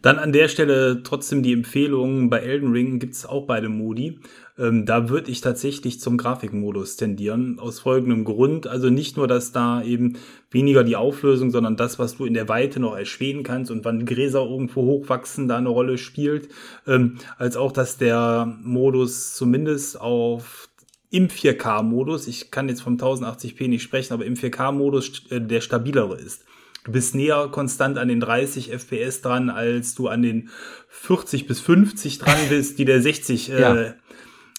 dann 0.00 0.18
an 0.18 0.32
der 0.32 0.48
Stelle 0.48 1.02
trotzdem 1.02 1.42
die 1.42 1.52
Empfehlung, 1.52 2.30
bei 2.30 2.38
Elden 2.38 2.72
Ring 2.72 2.98
gibt 2.98 3.12
es 3.12 3.26
auch 3.26 3.46
beide 3.46 3.68
Modi. 3.68 4.20
Ähm, 4.58 4.86
da 4.86 5.10
würde 5.10 5.30
ich 5.30 5.42
tatsächlich 5.42 6.00
zum 6.00 6.16
Grafikmodus 6.16 6.96
tendieren, 6.96 7.58
aus 7.58 7.80
folgendem 7.80 8.24
Grund. 8.24 8.66
Also 8.66 8.88
nicht 8.88 9.18
nur, 9.18 9.28
dass 9.28 9.52
da 9.52 9.82
eben 9.82 10.16
weniger 10.50 10.82
die 10.82 10.96
Auflösung, 10.96 11.50
sondern 11.50 11.76
das, 11.76 11.98
was 11.98 12.16
du 12.16 12.24
in 12.24 12.32
der 12.32 12.48
Weite 12.48 12.80
noch 12.80 12.96
erspähen 12.96 13.42
kannst 13.42 13.70
und 13.70 13.84
wann 13.84 14.06
Gräser 14.06 14.46
irgendwo 14.46 14.80
hochwachsen, 14.80 15.46
da 15.46 15.58
eine 15.58 15.68
Rolle 15.68 15.98
spielt, 15.98 16.48
ähm, 16.86 17.18
als 17.36 17.58
auch, 17.58 17.72
dass 17.72 17.98
der 17.98 18.56
Modus 18.62 19.34
zumindest 19.34 20.00
auf 20.00 20.67
im 21.10 21.28
4K-Modus, 21.28 22.26
ich 22.26 22.50
kann 22.50 22.68
jetzt 22.68 22.82
vom 22.82 22.96
1080p 22.96 23.68
nicht 23.68 23.82
sprechen, 23.82 24.12
aber 24.12 24.26
im 24.26 24.34
4K-Modus 24.34 25.22
äh, 25.30 25.40
der 25.40 25.60
stabilere 25.60 26.16
ist. 26.16 26.44
Du 26.84 26.92
bist 26.92 27.14
näher 27.14 27.48
konstant 27.50 27.98
an 27.98 28.08
den 28.08 28.20
30 28.20 28.70
FPS 28.72 29.20
dran, 29.20 29.50
als 29.50 29.94
du 29.94 30.08
an 30.08 30.22
den 30.22 30.48
40 30.88 31.46
bis 31.46 31.60
50 31.60 32.18
dran 32.18 32.38
bist, 32.48 32.78
die 32.78 32.84
der 32.84 33.02
60 33.02 33.48
ja. 33.48 33.74
äh, 33.74 33.92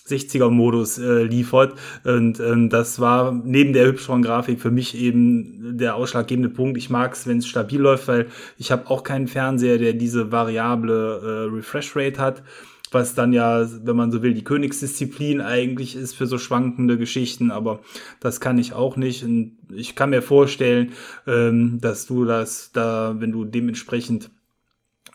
60er-Modus 0.08 0.98
äh, 0.98 1.24
liefert. 1.24 1.78
Und 2.04 2.40
ähm, 2.40 2.70
das 2.70 3.00
war 3.00 3.32
neben 3.32 3.74
der 3.74 3.86
hübscheren 3.86 4.24
Grafik 4.24 4.60
für 4.60 4.72
mich 4.72 4.98
eben 4.98 5.78
der 5.78 5.96
ausschlaggebende 5.96 6.50
Punkt. 6.50 6.78
Ich 6.78 6.90
mag 6.90 7.14
es, 7.14 7.28
wenn 7.28 7.38
es 7.38 7.48
stabil 7.48 7.80
läuft, 7.80 8.08
weil 8.08 8.28
ich 8.58 8.72
habe 8.72 8.90
auch 8.90 9.04
keinen 9.04 9.28
Fernseher, 9.28 9.78
der 9.78 9.94
diese 9.94 10.32
variable 10.32 11.50
äh, 11.52 11.56
Refresh 11.56 11.96
Rate 11.96 12.20
hat 12.20 12.44
was 12.92 13.16
dann 13.16 13.34
ja, 13.34 13.68
wenn 13.86 13.96
man 13.96 14.12
so 14.12 14.22
will, 14.22 14.34
die 14.34 14.44
Königsdisziplin 14.44 15.42
eigentlich 15.42 15.96
ist 15.96 16.16
für 16.16 16.28
so 16.28 16.38
schwankende 16.38 16.98
Geschichten, 16.98 17.52
aber 17.52 17.80
das 18.20 18.40
kann 18.40 18.58
ich 18.58 18.74
auch 18.74 18.98
nicht. 18.98 19.24
Und 19.24 19.58
ich 19.74 19.96
kann 19.96 20.10
mir 20.10 20.22
vorstellen, 20.22 20.94
ähm, 21.28 21.80
dass 21.82 22.06
du 22.06 22.26
das 22.26 22.72
da, 22.72 23.16
wenn 23.20 23.32
du 23.32 23.46
dementsprechend 23.46 24.30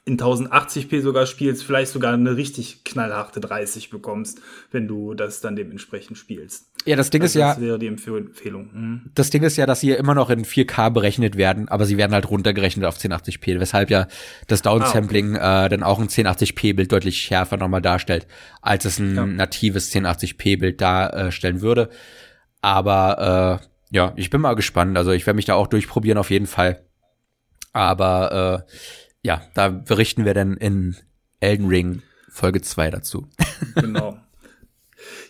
in 0.07 0.19
1080p 0.19 1.01
sogar 1.01 1.25
spielst, 1.25 1.65
vielleicht 1.65 1.91
sogar 1.91 2.13
eine 2.13 2.37
richtig 2.37 2.85
knallharte 2.85 3.41
30 3.41 3.89
bekommst, 3.89 4.41
wenn 4.71 4.87
du 4.87 5.15
das 5.15 5.41
dann 5.41 5.57
dementsprechend 5.57 6.19
spielst. 6.19 6.67
Ja, 6.85 6.95
das 6.97 7.09
Ding 7.09 7.23
also 7.23 7.39
ist 7.39 7.41
ja. 7.41 7.55
Das 7.55 7.63
wäre 7.63 7.79
die 7.79 7.87
Empfehlung. 7.87 8.69
Mhm. 8.73 9.11
Das 9.15 9.31
Ding 9.31 9.43
ist 9.43 9.57
ja, 9.57 9.65
dass 9.65 9.81
sie 9.81 9.93
immer 9.93 10.15
noch 10.15 10.29
in 10.29 10.45
4K 10.45 10.91
berechnet 10.91 11.37
werden, 11.37 11.69
aber 11.69 11.87
sie 11.87 11.97
werden 11.97 12.13
halt 12.13 12.29
runtergerechnet 12.29 12.85
auf 12.85 12.99
1080p, 12.99 13.59
weshalb 13.59 13.89
ja 13.89 14.07
das 14.47 14.61
Downsampling 14.61 15.37
ah, 15.37 15.65
okay. 15.65 15.67
äh, 15.67 15.69
dann 15.71 15.83
auch 15.83 15.99
ein 15.99 16.09
1080p-Bild 16.09 16.93
deutlich 16.93 17.17
schärfer 17.19 17.57
nochmal 17.57 17.81
darstellt, 17.81 18.27
als 18.61 18.85
es 18.85 18.99
ein 18.99 19.17
ja. 19.17 19.25
natives 19.25 19.91
1080p-Bild 19.95 20.83
darstellen 20.83 21.63
würde. 21.63 21.89
Aber 22.61 23.61
äh, 23.63 23.67
ja, 23.97 24.13
ich 24.17 24.29
bin 24.29 24.43
mal 24.43 24.55
gespannt. 24.55 24.99
Also 24.99 25.13
ich 25.13 25.25
werde 25.25 25.37
mich 25.37 25.45
da 25.47 25.55
auch 25.55 25.67
durchprobieren 25.67 26.19
auf 26.19 26.31
jeden 26.31 26.47
Fall. 26.47 26.85
Aber 27.73 28.67
äh, 28.69 28.73
ja, 29.25 29.43
da 29.55 29.69
berichten 29.71 30.25
wir 30.25 30.35
dann 30.35 30.57
in 30.57 30.97
Elden 31.41 31.67
Ring 31.67 32.03
Folge 32.29 32.61
2 32.61 32.91
dazu. 32.91 33.27
Genau. 33.75 34.19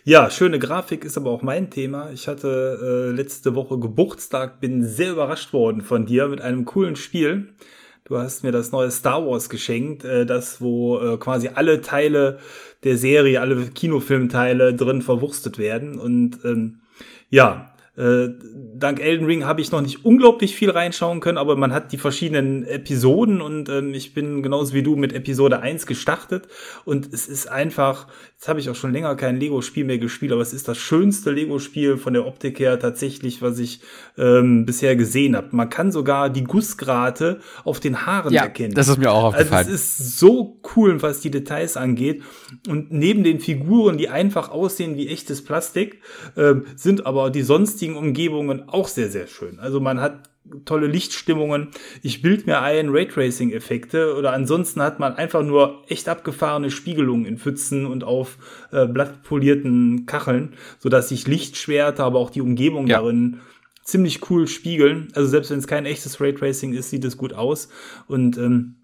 Ja, 0.03 0.29
schöne 0.29 0.59
Grafik 0.59 1.03
ist 1.03 1.17
aber 1.17 1.31
auch 1.31 1.41
mein 1.41 1.71
Thema. 1.71 2.11
Ich 2.11 2.27
hatte 2.27 3.09
äh, 3.09 3.15
letzte 3.15 3.55
Woche 3.55 3.79
Geburtstag, 3.79 4.59
bin 4.59 4.85
sehr 4.85 5.13
überrascht 5.13 5.51
worden 5.51 5.81
von 5.81 6.05
dir 6.05 6.27
mit 6.27 6.41
einem 6.41 6.65
coolen 6.65 6.95
Spiel. 6.95 7.55
Du 8.03 8.17
hast 8.17 8.43
mir 8.43 8.51
das 8.51 8.71
neue 8.71 8.91
Star 8.91 9.25
Wars 9.25 9.49
geschenkt, 9.49 10.05
äh, 10.05 10.25
das 10.25 10.61
wo 10.61 10.99
äh, 10.99 11.17
quasi 11.17 11.49
alle 11.55 11.81
Teile 11.81 12.39
der 12.83 12.97
Serie, 12.97 13.41
alle 13.41 13.67
Kinofilmteile 13.69 14.75
drin 14.75 15.01
verwurstet 15.01 15.57
werden. 15.57 15.97
Und 15.97 16.39
ähm, 16.45 16.81
ja, 17.29 17.74
äh, 17.97 18.27
dank 18.75 18.99
Elden 18.99 19.25
Ring 19.25 19.45
habe 19.45 19.61
ich 19.61 19.71
noch 19.71 19.81
nicht 19.81 20.03
unglaublich 20.03 20.55
viel 20.55 20.69
reinschauen 20.69 21.21
können, 21.21 21.37
aber 21.37 21.55
man 21.55 21.73
hat 21.73 21.91
die 21.91 21.97
verschiedenen 21.97 22.65
Episoden 22.65 23.41
und 23.41 23.69
ähm, 23.69 23.93
ich 23.93 24.13
bin 24.13 24.43
genauso 24.43 24.73
wie 24.73 24.83
du 24.83 24.95
mit 24.95 25.13
Episode 25.13 25.61
1 25.61 25.85
gestartet 25.85 26.47
und 26.83 27.13
es 27.13 27.27
ist 27.27 27.47
einfach, 27.47 28.07
jetzt 28.33 28.47
habe 28.47 28.59
ich 28.59 28.69
auch 28.69 28.75
schon 28.75 28.91
länger 28.91 29.15
kein 29.15 29.37
Lego-Spiel 29.37 29.85
mehr 29.85 29.97
gespielt, 29.97 30.33
aber 30.33 30.41
es 30.41 30.53
ist 30.53 30.67
das 30.67 30.77
schönste 30.77 31.31
Lego-Spiel 31.31 31.97
von 31.97 32.13
der 32.13 32.25
Optik 32.27 32.59
her 32.59 32.79
tatsächlich, 32.79 33.41
was 33.41 33.59
ich 33.59 33.79
ähm, 34.17 34.65
bisher 34.65 34.95
gesehen 34.95 35.35
habe. 35.35 35.47
Man 35.51 35.69
kann 35.69 35.91
sogar 35.91 36.29
die 36.29 36.43
Gussgrate 36.43 37.39
auf 37.63 37.79
den 37.79 38.05
Haaren 38.05 38.33
ja, 38.33 38.43
erkennen. 38.43 38.73
Das 38.73 38.87
ist 38.87 38.97
mir 38.97 39.11
auch 39.11 39.25
aufgefallen. 39.25 39.67
Also 39.67 39.71
es 39.71 39.99
ist 39.99 40.19
so 40.19 40.59
cool, 40.75 41.01
was 41.01 41.21
die 41.21 41.31
Details 41.31 41.77
angeht. 41.77 42.23
Und 42.67 42.91
neben 42.91 43.23
den 43.23 43.39
Figuren, 43.39 43.97
die 43.97 44.09
einfach 44.09 44.49
aussehen 44.49 44.97
wie 44.97 45.07
echtes 45.07 45.43
Plastik, 45.43 46.01
äh, 46.35 46.55
sind 46.75 47.05
aber 47.05 47.29
die 47.29 47.41
sonstigen 47.41 47.84
Umgebungen 47.93 48.67
auch 48.67 48.87
sehr, 48.87 49.09
sehr 49.09 49.27
schön. 49.27 49.59
Also 49.59 49.79
man 49.79 50.01
hat 50.01 50.29
tolle 50.65 50.87
Lichtstimmungen. 50.87 51.69
Ich 52.01 52.21
bild 52.21 52.45
mir 52.45 52.61
ein 52.61 52.89
Raytracing-Effekte 52.89 54.15
oder 54.15 54.33
ansonsten 54.33 54.81
hat 54.81 54.99
man 54.99 55.15
einfach 55.15 55.43
nur 55.43 55.83
echt 55.87 56.07
abgefahrene 56.07 56.71
Spiegelungen 56.71 57.25
in 57.25 57.37
Pfützen 57.37 57.85
und 57.85 58.03
auf 58.03 58.37
äh, 58.71 58.85
blattpolierten 58.85 60.05
Kacheln, 60.05 60.53
so 60.79 60.89
dass 60.89 61.09
sich 61.09 61.27
Lichtschwerter, 61.27 62.03
aber 62.03 62.19
auch 62.19 62.29
die 62.29 62.41
Umgebung 62.41 62.87
ja. 62.87 62.99
darin 62.99 63.41
ziemlich 63.83 64.29
cool 64.29 64.47
spiegeln. 64.47 65.09
Also 65.13 65.29
selbst 65.29 65.51
wenn 65.51 65.59
es 65.59 65.67
kein 65.67 65.85
echtes 65.85 66.19
Raytracing 66.19 66.73
ist, 66.73 66.89
sieht 66.89 67.05
es 67.05 67.17
gut 67.17 67.33
aus. 67.33 67.69
Und 68.07 68.37
ähm, 68.37 68.77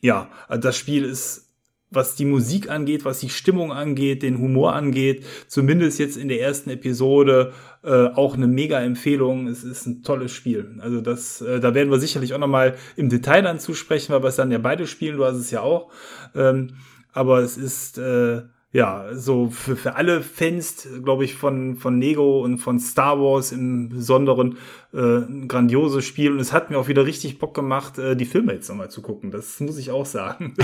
ja, 0.00 0.30
das 0.48 0.76
Spiel 0.76 1.04
ist 1.04 1.49
was 1.90 2.14
die 2.14 2.24
Musik 2.24 2.70
angeht, 2.70 3.04
was 3.04 3.20
die 3.20 3.28
Stimmung 3.28 3.72
angeht, 3.72 4.22
den 4.22 4.38
Humor 4.38 4.74
angeht, 4.74 5.24
zumindest 5.48 5.98
jetzt 5.98 6.16
in 6.16 6.28
der 6.28 6.40
ersten 6.40 6.70
Episode 6.70 7.52
äh, 7.82 8.06
auch 8.06 8.34
eine 8.34 8.46
mega 8.46 8.80
Empfehlung. 8.80 9.48
Es 9.48 9.64
ist 9.64 9.86
ein 9.86 10.02
tolles 10.02 10.32
Spiel. 10.32 10.76
Also 10.80 11.00
das, 11.00 11.40
äh, 11.40 11.60
da 11.60 11.74
werden 11.74 11.90
wir 11.90 11.98
sicherlich 11.98 12.32
auch 12.34 12.38
noch 12.38 12.46
mal 12.46 12.76
im 12.96 13.08
Detail 13.08 13.42
dann 13.42 13.58
zusprechen, 13.58 14.12
weil 14.12 14.22
wir 14.22 14.28
es 14.28 14.36
dann 14.36 14.52
ja 14.52 14.58
beide 14.58 14.86
spielen. 14.86 15.16
Du 15.16 15.24
hast 15.24 15.36
es 15.36 15.50
ja 15.50 15.62
auch. 15.62 15.90
Ähm, 16.34 16.74
aber 17.12 17.40
es 17.40 17.56
ist 17.56 17.98
äh, 17.98 18.42
ja, 18.72 19.14
so 19.14 19.50
für, 19.50 19.76
für 19.76 19.96
alle 19.96 20.22
Fans, 20.22 20.86
glaube 21.02 21.24
ich, 21.24 21.34
von, 21.34 21.76
von 21.76 22.00
Lego 22.00 22.42
und 22.42 22.58
von 22.58 22.78
Star 22.78 23.18
Wars 23.18 23.50
im 23.50 23.88
Besonderen 23.88 24.58
äh, 24.92 24.98
ein 24.98 25.48
grandioses 25.48 26.04
Spiel. 26.04 26.30
Und 26.30 26.38
es 26.38 26.52
hat 26.52 26.70
mir 26.70 26.78
auch 26.78 26.86
wieder 26.86 27.04
richtig 27.04 27.38
Bock 27.40 27.52
gemacht, 27.52 27.98
äh, 27.98 28.14
die 28.14 28.26
Filme 28.26 28.52
jetzt 28.52 28.68
nochmal 28.68 28.90
zu 28.90 29.02
gucken. 29.02 29.32
Das 29.32 29.58
muss 29.58 29.76
ich 29.76 29.90
auch 29.90 30.06
sagen. 30.06 30.54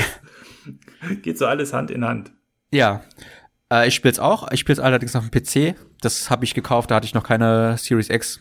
Geht 1.23 1.37
so 1.37 1.47
alles 1.47 1.73
Hand 1.73 1.91
in 1.91 2.05
Hand. 2.05 2.31
Ja. 2.70 3.03
Äh, 3.73 3.89
ich 3.89 3.95
spiele 3.97 4.12
es 4.12 4.20
auch. 4.20 4.53
Ich 4.53 4.61
spiele 4.61 4.74
es 4.74 4.81
allerdings 4.81 5.16
auf 5.16 5.28
dem 5.28 5.33
PC. 5.33 5.77
Das 6.01 6.31
habe 6.31 6.45
ich 6.45 6.55
gekauft, 6.55 6.93
da 6.93 6.97
hatte 6.97 7.07
ich 7.07 7.15
noch 7.15 7.24
keine 7.24 7.77
Series 7.77 8.11
X. 8.11 8.41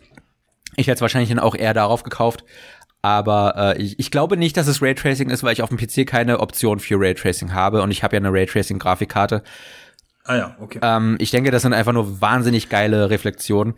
Ich 0.75 0.87
hätte 0.87 0.95
es 0.95 1.01
wahrscheinlich 1.01 1.29
dann 1.29 1.39
auch 1.39 1.55
eher 1.55 1.73
darauf 1.73 2.03
gekauft. 2.03 2.43
Aber 3.05 3.53
äh, 3.55 3.81
ich, 3.83 3.99
ich 3.99 4.09
glaube 4.09 4.35
nicht, 4.35 4.57
dass 4.57 4.65
es 4.65 4.81
Raytracing 4.81 5.29
ist, 5.29 5.43
weil 5.43 5.53
ich 5.53 5.61
auf 5.61 5.69
dem 5.69 5.77
PC 5.77 6.07
keine 6.07 6.39
Option 6.39 6.79
für 6.79 6.99
Raytracing 6.99 7.53
habe 7.53 7.83
und 7.83 7.91
ich 7.91 8.01
habe 8.01 8.15
ja 8.15 8.19
eine 8.19 8.31
Raytracing-Grafikkarte. 8.31 9.43
Ah 10.23 10.35
ja, 10.35 10.55
okay. 10.59 10.79
Ähm, 10.81 11.15
ich 11.19 11.29
denke, 11.29 11.51
das 11.51 11.61
sind 11.61 11.73
einfach 11.73 11.93
nur 11.93 12.19
wahnsinnig 12.19 12.67
geile 12.67 13.11
Reflexionen. 13.11 13.75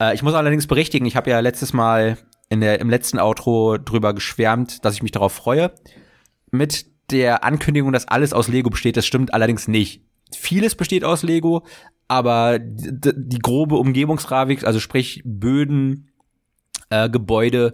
Äh, 0.00 0.14
ich 0.14 0.22
muss 0.22 0.34
allerdings 0.34 0.68
berichtigen, 0.68 1.06
ich 1.06 1.16
habe 1.16 1.28
ja 1.28 1.40
letztes 1.40 1.72
Mal 1.72 2.18
in 2.50 2.60
der, 2.60 2.80
im 2.80 2.88
letzten 2.88 3.18
Outro 3.18 3.78
drüber 3.78 4.14
geschwärmt, 4.14 4.84
dass 4.84 4.94
ich 4.94 5.02
mich 5.02 5.10
darauf 5.10 5.32
freue. 5.32 5.72
Mit 6.52 6.86
der 7.10 7.42
Ankündigung, 7.42 7.92
dass 7.92 8.06
alles 8.06 8.32
aus 8.32 8.46
Lego 8.46 8.70
besteht, 8.70 8.96
das 8.96 9.06
stimmt 9.06 9.34
allerdings 9.34 9.66
nicht. 9.66 10.04
Vieles 10.32 10.76
besteht 10.76 11.02
aus 11.02 11.24
Lego, 11.24 11.66
aber 12.06 12.60
die 12.60 13.40
grobe 13.40 13.74
Umgebungsgrafik, 13.74 14.62
also 14.62 14.78
sprich 14.78 15.20
Böden, 15.24 16.12
äh, 16.90 17.08
Gebäude, 17.08 17.72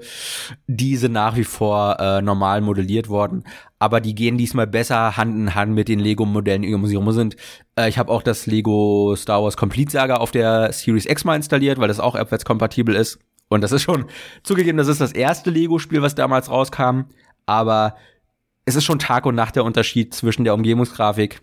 diese 0.66 1.08
nach 1.08 1.36
wie 1.36 1.44
vor 1.44 1.98
äh, 2.00 2.22
normal 2.22 2.60
modelliert 2.60 3.08
worden, 3.08 3.44
aber 3.78 4.00
die 4.00 4.14
gehen 4.14 4.38
diesmal 4.38 4.66
besser 4.66 5.16
Hand 5.16 5.34
in 5.36 5.54
Hand 5.54 5.72
mit 5.72 5.88
den 5.88 5.98
Lego-Modellen, 5.98 6.62
die 6.62 6.70
im 6.70 6.80
Museum 6.80 7.10
sind. 7.12 7.36
Äh, 7.76 7.88
ich 7.88 7.98
habe 7.98 8.10
auch 8.10 8.22
das 8.22 8.46
Lego 8.46 9.14
Star 9.16 9.42
Wars 9.42 9.56
Complete 9.56 9.92
Saga 9.92 10.16
auf 10.16 10.30
der 10.30 10.72
Series 10.72 11.06
X 11.06 11.24
mal 11.24 11.36
installiert, 11.36 11.78
weil 11.78 11.88
das 11.88 12.00
auch 12.00 12.14
abwärtskompatibel 12.14 12.94
ist. 12.94 13.18
Und 13.48 13.60
das 13.60 13.72
ist 13.72 13.82
schon 13.82 14.06
zugegeben, 14.42 14.78
das 14.78 14.88
ist 14.88 15.00
das 15.00 15.12
erste 15.12 15.50
Lego-Spiel, 15.50 16.02
was 16.02 16.14
damals 16.14 16.50
rauskam, 16.50 17.02
aber 17.46 17.96
es 18.64 18.74
ist 18.74 18.84
schon 18.84 18.98
Tag 18.98 19.26
und 19.26 19.34
Nacht 19.34 19.56
der 19.56 19.64
Unterschied 19.64 20.14
zwischen 20.14 20.44
der 20.44 20.54
Umgebungsgrafik 20.54 21.42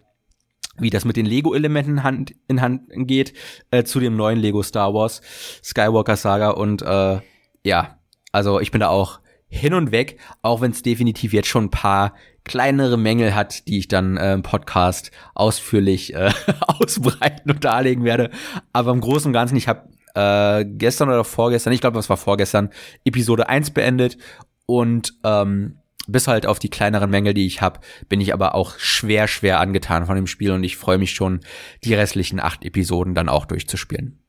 wie 0.77 0.89
das 0.89 1.05
mit 1.05 1.17
den 1.17 1.25
Lego-Elementen 1.25 2.03
Hand 2.03 2.33
in 2.47 2.61
Hand 2.61 2.83
geht, 2.89 3.33
äh, 3.71 3.83
zu 3.83 3.99
dem 3.99 4.15
neuen 4.15 4.39
Lego 4.39 4.63
Star 4.63 4.93
Wars 4.93 5.21
Skywalker 5.63 6.15
Saga 6.15 6.51
und 6.51 6.81
äh, 6.81 7.19
ja, 7.63 7.99
also 8.31 8.59
ich 8.59 8.71
bin 8.71 8.81
da 8.81 8.89
auch 8.89 9.19
hin 9.47 9.73
und 9.73 9.91
weg, 9.91 10.17
auch 10.41 10.61
wenn 10.61 10.71
es 10.71 10.81
definitiv 10.81 11.33
jetzt 11.33 11.49
schon 11.49 11.65
ein 11.65 11.71
paar 11.71 12.13
kleinere 12.43 12.97
Mängel 12.97 13.35
hat, 13.35 13.67
die 13.67 13.79
ich 13.79 13.87
dann 13.87 14.17
äh, 14.17 14.33
im 14.33 14.43
Podcast 14.43 15.11
ausführlich 15.35 16.15
äh, 16.15 16.31
ausbreiten 16.67 17.51
und 17.51 17.63
darlegen 17.63 18.03
werde. 18.03 18.31
Aber 18.73 18.91
im 18.91 19.01
Großen 19.01 19.27
und 19.27 19.33
Ganzen, 19.33 19.57
ich 19.57 19.67
habe 19.67 19.89
äh, 20.15 20.65
gestern 20.65 21.09
oder 21.09 21.23
vorgestern, 21.23 21.73
ich 21.73 21.81
glaube, 21.81 21.99
es 21.99 22.09
war 22.09 22.17
vorgestern, 22.17 22.69
Episode 23.05 23.49
1 23.49 23.71
beendet 23.71 24.17
und 24.65 25.13
ähm, 25.23 25.77
bis 26.07 26.27
halt 26.27 26.45
auf 26.45 26.59
die 26.59 26.69
kleineren 26.69 27.09
Mängel, 27.09 27.33
die 27.33 27.45
ich 27.45 27.61
habe, 27.61 27.79
bin 28.09 28.21
ich 28.21 28.33
aber 28.33 28.55
auch 28.55 28.79
schwer, 28.79 29.27
schwer 29.27 29.59
angetan 29.59 30.05
von 30.05 30.15
dem 30.15 30.27
Spiel 30.27 30.51
und 30.51 30.63
ich 30.63 30.77
freue 30.77 30.97
mich 30.97 31.11
schon, 31.11 31.41
die 31.83 31.93
restlichen 31.93 32.39
acht 32.39 32.65
Episoden 32.65 33.13
dann 33.13 33.29
auch 33.29 33.45
durchzuspielen. 33.45 34.19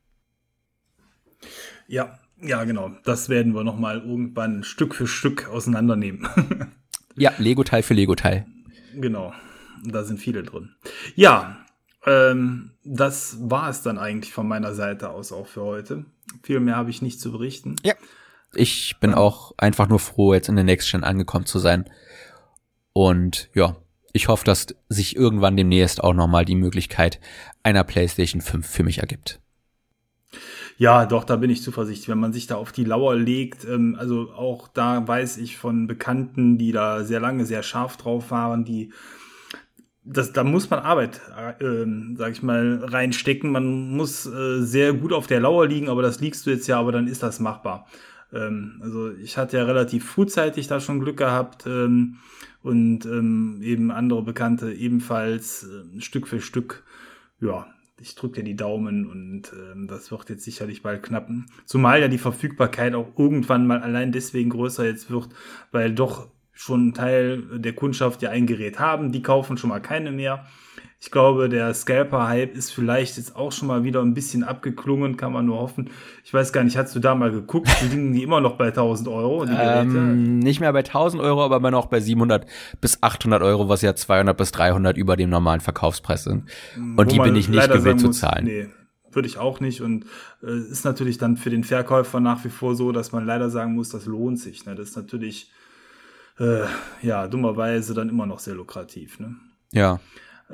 Ja, 1.87 2.19
ja, 2.43 2.63
genau. 2.63 2.91
Das 3.03 3.29
werden 3.29 3.53
wir 3.53 3.63
noch 3.63 3.77
mal 3.77 3.99
irgendwann 3.99 4.63
Stück 4.63 4.95
für 4.95 5.07
Stück 5.07 5.49
auseinandernehmen. 5.49 6.27
ja, 7.15 7.31
Lego-Teil 7.37 7.83
für 7.83 7.93
Lego-Teil. 7.93 8.45
Genau. 8.95 9.33
Da 9.85 10.03
sind 10.03 10.19
viele 10.19 10.43
drin. 10.43 10.69
Ja, 11.15 11.65
ähm, 12.05 12.71
das 12.83 13.37
war 13.39 13.69
es 13.69 13.81
dann 13.81 13.97
eigentlich 13.97 14.33
von 14.33 14.47
meiner 14.47 14.73
Seite 14.73 15.09
aus 15.09 15.31
auch 15.31 15.47
für 15.47 15.61
heute. 15.61 16.05
Viel 16.41 16.59
mehr 16.59 16.75
habe 16.75 16.89
ich 16.89 17.01
nicht 17.01 17.19
zu 17.19 17.31
berichten. 17.31 17.75
Ja. 17.83 17.93
Ich 18.55 18.97
bin 18.99 19.11
ja. 19.11 19.17
auch 19.17 19.53
einfach 19.57 19.89
nur 19.89 19.99
froh, 19.99 20.33
jetzt 20.33 20.47
in 20.47 20.55
der 20.55 20.63
Next 20.63 20.91
Gen 20.91 21.03
angekommen 21.03 21.45
zu 21.45 21.59
sein. 21.59 21.89
Und 22.93 23.49
ja, 23.55 23.75
ich 24.11 24.27
hoffe, 24.27 24.45
dass 24.45 24.67
sich 24.89 25.15
irgendwann 25.15 25.57
demnächst 25.57 26.03
auch 26.03 26.13
noch 26.13 26.27
mal 26.27 26.45
die 26.45 26.55
Möglichkeit 26.55 27.19
einer 27.63 27.83
PlayStation 27.83 28.41
5 28.41 28.67
für 28.67 28.83
mich 28.83 28.99
ergibt. 28.99 29.41
Ja, 30.77 31.05
doch, 31.05 31.23
da 31.23 31.35
bin 31.35 31.49
ich 31.49 31.61
zuversichtlich, 31.61 32.09
wenn 32.09 32.19
man 32.19 32.33
sich 32.33 32.47
da 32.47 32.55
auf 32.55 32.71
die 32.71 32.83
Lauer 32.83 33.15
legt. 33.15 33.65
Ähm, 33.65 33.95
also 33.97 34.31
auch 34.33 34.67
da 34.67 35.07
weiß 35.07 35.37
ich 35.37 35.57
von 35.57 35.87
Bekannten, 35.87 36.57
die 36.57 36.71
da 36.71 37.03
sehr 37.03 37.19
lange 37.19 37.45
sehr 37.45 37.63
scharf 37.63 37.97
drauf 37.97 38.31
waren, 38.31 38.65
die 38.65 38.91
das, 40.05 40.33
da 40.33 40.43
muss 40.43 40.69
man 40.69 40.79
Arbeit, 40.79 41.21
äh, 41.59 41.85
sag 42.17 42.33
ich 42.33 42.43
mal, 42.43 42.83
reinstecken. 42.83 43.51
Man 43.51 43.91
muss 43.95 44.25
äh, 44.25 44.61
sehr 44.61 44.93
gut 44.93 45.13
auf 45.13 45.27
der 45.27 45.39
Lauer 45.39 45.67
liegen, 45.67 45.87
aber 45.89 46.01
das 46.01 46.19
liegst 46.19 46.45
du 46.45 46.49
jetzt 46.49 46.67
ja, 46.67 46.77
aber 46.79 46.91
dann 46.91 47.07
ist 47.07 47.23
das 47.23 47.39
machbar. 47.39 47.87
Ähm, 48.33 48.81
also 48.83 49.11
ich 49.11 49.37
hatte 49.37 49.57
ja 49.57 49.63
relativ 49.63 50.05
frühzeitig 50.05 50.67
da 50.67 50.79
schon 50.81 50.99
Glück 50.99 51.17
gehabt 51.17 51.65
ähm, 51.67 52.17
und 52.61 53.05
ähm, 53.05 53.59
eben 53.61 53.91
andere 53.91 54.23
Bekannte 54.23 54.73
ebenfalls 54.73 55.63
äh, 55.63 56.01
Stück 56.01 56.27
für 56.27 56.41
Stück. 56.41 56.83
Ja, 57.39 57.67
ich 58.03 58.15
drücke 58.15 58.35
dir 58.35 58.43
die 58.43 58.55
Daumen 58.55 59.07
und 59.07 59.53
ähm, 59.53 59.87
das 59.87 60.11
wird 60.11 60.29
jetzt 60.29 60.43
sicherlich 60.43 60.83
bald 60.83 61.03
knappen. 61.03 61.45
Zumal 61.65 62.01
ja 62.01 62.09
die 62.09 62.17
Verfügbarkeit 62.17 62.95
auch 62.95 63.07
irgendwann 63.17 63.65
mal 63.65 63.81
allein 63.81 64.11
deswegen 64.11 64.49
größer 64.49 64.85
jetzt 64.85 65.09
wird, 65.09 65.29
weil 65.71 65.93
doch 65.93 66.27
schon 66.51 66.89
ein 66.89 66.93
Teil 66.93 67.59
der 67.59 67.73
Kundschaft 67.73 68.21
ja 68.21 68.29
ein 68.29 68.45
Gerät 68.45 68.77
haben, 68.79 69.11
die 69.11 69.23
kaufen 69.23 69.57
schon 69.57 69.69
mal 69.69 69.81
keine 69.81 70.11
mehr. 70.11 70.45
Ich 71.03 71.11
glaube, 71.11 71.49
der 71.49 71.73
Scalper-Hype 71.73 72.55
ist 72.55 72.71
vielleicht 72.71 73.17
jetzt 73.17 73.35
auch 73.35 73.51
schon 73.51 73.67
mal 73.67 73.83
wieder 73.83 74.01
ein 74.01 74.13
bisschen 74.13 74.45
abgeklungen, 74.45 75.17
kann 75.17 75.33
man 75.33 75.45
nur 75.45 75.59
hoffen. 75.59 75.89
Ich 76.23 76.33
weiß 76.33 76.53
gar 76.53 76.63
nicht, 76.63 76.77
hast 76.77 76.95
du 76.95 77.01
da 77.01 77.13
mal 77.13 77.29
geguckt? 77.29 77.67
Liegen 77.81 78.13
die 78.13 78.23
immer 78.23 78.39
noch 78.39 78.55
bei 78.55 78.67
1000 78.67 79.09
Euro? 79.09 79.43
Ähm, 79.43 80.39
nicht 80.39 80.61
mehr 80.61 80.71
bei 80.71 80.79
1000 80.79 81.21
Euro, 81.21 81.43
aber 81.43 81.57
immer 81.57 81.71
noch 81.71 81.87
bei 81.87 81.99
700 81.99 82.45
bis 82.79 83.03
800 83.03 83.43
Euro, 83.43 83.67
was 83.67 83.81
ja 83.81 83.93
200 83.93 84.37
bis 84.37 84.53
300 84.53 84.95
über 84.95 85.17
dem 85.17 85.29
normalen 85.29 85.59
Verkaufspreis 85.59 86.23
sind. 86.23 86.49
Und 86.77 86.97
Wo 86.97 87.03
die 87.03 87.19
bin 87.19 87.35
ich 87.35 87.49
nicht 87.49 87.69
gewillt 87.69 87.99
zu 87.99 88.11
zahlen. 88.11 88.45
Nee, 88.45 88.69
würde 89.11 89.27
ich 89.27 89.37
auch 89.37 89.59
nicht. 89.59 89.81
Und 89.81 90.05
äh, 90.41 90.57
ist 90.57 90.85
natürlich 90.85 91.17
dann 91.17 91.35
für 91.35 91.49
den 91.49 91.65
Verkäufer 91.65 92.21
nach 92.21 92.45
wie 92.45 92.49
vor 92.49 92.75
so, 92.75 92.93
dass 92.93 93.11
man 93.11 93.25
leider 93.25 93.49
sagen 93.49 93.75
muss, 93.75 93.89
das 93.89 94.05
lohnt 94.05 94.39
sich. 94.39 94.65
Ne? 94.65 94.73
Das 94.75 94.91
ist 94.91 94.95
natürlich, 94.95 95.51
äh, 96.39 96.61
ja, 97.01 97.27
dummerweise 97.27 97.93
dann 97.93 98.07
immer 98.07 98.25
noch 98.25 98.39
sehr 98.39 98.55
lukrativ. 98.55 99.19
Ne? 99.19 99.35
Ja. 99.73 99.99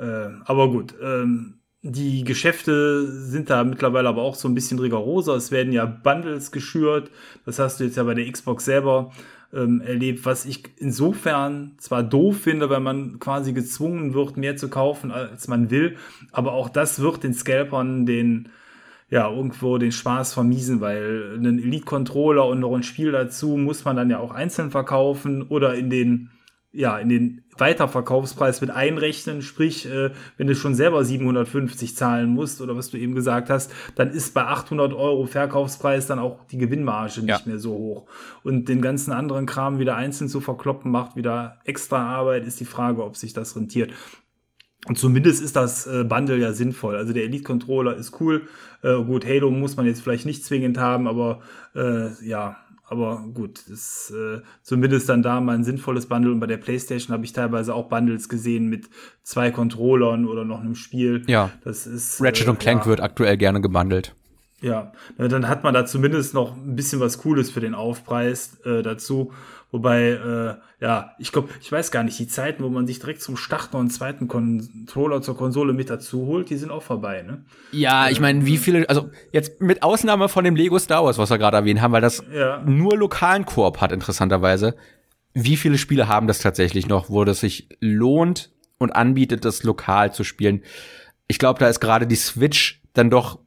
Äh, 0.00 0.30
aber 0.44 0.70
gut, 0.70 0.94
ähm, 1.02 1.60
die 1.82 2.24
Geschäfte 2.24 3.06
sind 3.06 3.50
da 3.50 3.64
mittlerweile 3.64 4.08
aber 4.08 4.22
auch 4.22 4.34
so 4.34 4.48
ein 4.48 4.54
bisschen 4.54 4.78
rigoroser. 4.78 5.34
Es 5.34 5.50
werden 5.50 5.72
ja 5.72 5.86
Bundles 5.86 6.52
geschürt. 6.52 7.10
Das 7.44 7.58
hast 7.58 7.80
du 7.80 7.84
jetzt 7.84 7.96
ja 7.96 8.04
bei 8.04 8.14
der 8.14 8.30
Xbox 8.30 8.64
selber 8.64 9.12
ähm, 9.52 9.80
erlebt, 9.80 10.24
was 10.24 10.44
ich 10.44 10.64
insofern 10.76 11.72
zwar 11.78 12.02
doof 12.02 12.42
finde, 12.42 12.70
weil 12.70 12.80
man 12.80 13.18
quasi 13.18 13.52
gezwungen 13.52 14.14
wird, 14.14 14.36
mehr 14.36 14.56
zu 14.56 14.68
kaufen, 14.68 15.10
als 15.10 15.48
man 15.48 15.70
will. 15.70 15.96
Aber 16.32 16.52
auch 16.52 16.68
das 16.68 17.00
wird 17.00 17.22
den 17.24 17.34
Scalpern 17.34 18.06
den, 18.06 18.50
ja, 19.08 19.30
irgendwo 19.30 19.78
den 19.78 19.92
Spaß 19.92 20.34
vermiesen, 20.34 20.80
weil 20.80 21.34
einen 21.36 21.58
Elite-Controller 21.58 22.46
und 22.46 22.60
noch 22.60 22.74
ein 22.74 22.82
Spiel 22.82 23.12
dazu 23.12 23.56
muss 23.56 23.84
man 23.84 23.96
dann 23.96 24.10
ja 24.10 24.18
auch 24.18 24.32
einzeln 24.32 24.70
verkaufen 24.70 25.42
oder 25.42 25.74
in 25.74 25.90
den 25.90 26.30
ja, 26.72 26.98
in 26.98 27.08
den 27.08 27.44
Weiterverkaufspreis 27.58 28.60
mit 28.60 28.70
einrechnen, 28.70 29.42
sprich, 29.42 29.86
äh, 29.90 30.10
wenn 30.36 30.46
du 30.46 30.54
schon 30.54 30.74
selber 30.74 31.04
750 31.04 31.96
zahlen 31.96 32.30
musst 32.30 32.60
oder 32.60 32.76
was 32.76 32.90
du 32.90 32.96
eben 32.96 33.14
gesagt 33.14 33.50
hast, 33.50 33.72
dann 33.96 34.10
ist 34.10 34.34
bei 34.34 34.44
800 34.44 34.92
Euro 34.92 35.26
Verkaufspreis 35.26 36.06
dann 36.06 36.20
auch 36.20 36.44
die 36.46 36.58
Gewinnmarge 36.58 37.20
nicht 37.20 37.28
ja. 37.28 37.40
mehr 37.44 37.58
so 37.58 37.72
hoch. 37.72 38.06
Und 38.44 38.68
den 38.68 38.80
ganzen 38.80 39.12
anderen 39.12 39.46
Kram 39.46 39.80
wieder 39.80 39.96
einzeln 39.96 40.28
zu 40.28 40.40
verkloppen, 40.40 40.92
macht 40.92 41.16
wieder 41.16 41.58
extra 41.64 42.04
Arbeit, 42.04 42.46
ist 42.46 42.60
die 42.60 42.64
Frage, 42.64 43.04
ob 43.04 43.16
sich 43.16 43.32
das 43.32 43.56
rentiert. 43.56 43.92
Und 44.86 44.96
zumindest 44.98 45.42
ist 45.42 45.56
das 45.56 45.86
äh, 45.86 46.04
Bundle 46.04 46.38
ja 46.38 46.52
sinnvoll. 46.52 46.96
Also 46.96 47.12
der 47.12 47.24
Elite 47.24 47.44
Controller 47.44 47.96
ist 47.96 48.18
cool. 48.20 48.48
Äh, 48.82 49.02
gut, 49.02 49.26
Halo 49.26 49.50
muss 49.50 49.76
man 49.76 49.86
jetzt 49.86 50.00
vielleicht 50.00 50.24
nicht 50.24 50.44
zwingend 50.44 50.78
haben, 50.78 51.06
aber 51.06 51.40
äh, 51.74 52.12
ja, 52.26 52.56
aber 52.90 53.24
gut, 53.32 53.60
ist 53.68 54.10
äh, 54.10 54.40
zumindest 54.64 55.08
dann 55.08 55.22
da 55.22 55.40
mal 55.40 55.54
ein 55.54 55.62
sinnvolles 55.62 56.06
Bundle. 56.06 56.32
Und 56.32 56.40
bei 56.40 56.48
der 56.48 56.56
PlayStation 56.56 57.14
habe 57.14 57.24
ich 57.24 57.32
teilweise 57.32 57.72
auch 57.72 57.88
Bundles 57.88 58.28
gesehen 58.28 58.66
mit 58.66 58.90
zwei 59.22 59.52
Controllern 59.52 60.26
oder 60.26 60.44
noch 60.44 60.60
einem 60.60 60.74
Spiel. 60.74 61.22
Ja. 61.28 61.50
Das 61.62 61.86
ist. 61.86 62.20
Ratchet 62.20 62.48
äh, 62.48 62.50
und 62.50 62.58
Clank 62.58 62.82
ja, 62.82 62.86
wird 62.86 63.00
aktuell 63.00 63.36
gerne 63.36 63.60
gebundelt. 63.60 64.16
Ja, 64.60 64.92
dann 65.16 65.48
hat 65.48 65.62
man 65.62 65.72
da 65.72 65.86
zumindest 65.86 66.34
noch 66.34 66.54
ein 66.54 66.74
bisschen 66.76 67.00
was 67.00 67.18
Cooles 67.18 67.50
für 67.50 67.60
den 67.60 67.74
Aufpreis 67.74 68.58
äh, 68.64 68.82
dazu. 68.82 69.32
Wobei, 69.72 70.10
äh, 70.10 70.54
ja, 70.84 71.12
ich 71.18 71.30
glaube, 71.30 71.50
ich 71.60 71.70
weiß 71.70 71.92
gar 71.92 72.02
nicht, 72.02 72.18
die 72.18 72.26
Zeiten, 72.26 72.64
wo 72.64 72.68
man 72.68 72.88
sich 72.88 72.98
direkt 72.98 73.22
zum 73.22 73.36
Start 73.36 73.72
noch 73.72 73.80
einen 73.80 73.90
zweiten 73.90 74.26
Controller 74.26 75.22
zur 75.22 75.36
Konsole 75.36 75.72
mit 75.72 75.90
dazu 75.90 76.26
holt, 76.26 76.50
die 76.50 76.56
sind 76.56 76.72
auch 76.72 76.82
vorbei, 76.82 77.22
ne? 77.22 77.44
Ja, 77.70 78.08
ich 78.08 78.18
meine, 78.18 78.46
wie 78.46 78.56
viele, 78.56 78.88
also 78.88 79.10
jetzt 79.32 79.60
mit 79.60 79.84
Ausnahme 79.84 80.28
von 80.28 80.42
dem 80.42 80.56
Lego 80.56 80.78
Star 80.78 81.04
Wars, 81.04 81.18
was 81.18 81.30
wir 81.30 81.38
gerade 81.38 81.56
erwähnt 81.56 81.80
haben, 81.80 81.92
weil 81.92 82.00
das 82.00 82.24
ja. 82.34 82.62
nur 82.66 82.96
lokalen 82.96 83.44
Koop 83.46 83.80
hat, 83.80 83.92
interessanterweise. 83.92 84.74
Wie 85.34 85.56
viele 85.56 85.78
Spiele 85.78 86.08
haben 86.08 86.26
das 86.26 86.40
tatsächlich 86.40 86.88
noch, 86.88 87.08
wo 87.08 87.24
das 87.24 87.38
sich 87.38 87.68
lohnt 87.78 88.50
und 88.78 88.90
anbietet, 88.90 89.44
das 89.44 89.62
lokal 89.62 90.12
zu 90.12 90.24
spielen? 90.24 90.62
Ich 91.28 91.38
glaube, 91.38 91.60
da 91.60 91.68
ist 91.68 91.78
gerade 91.78 92.08
die 92.08 92.16
Switch 92.16 92.82
dann 92.92 93.08
doch 93.08 93.38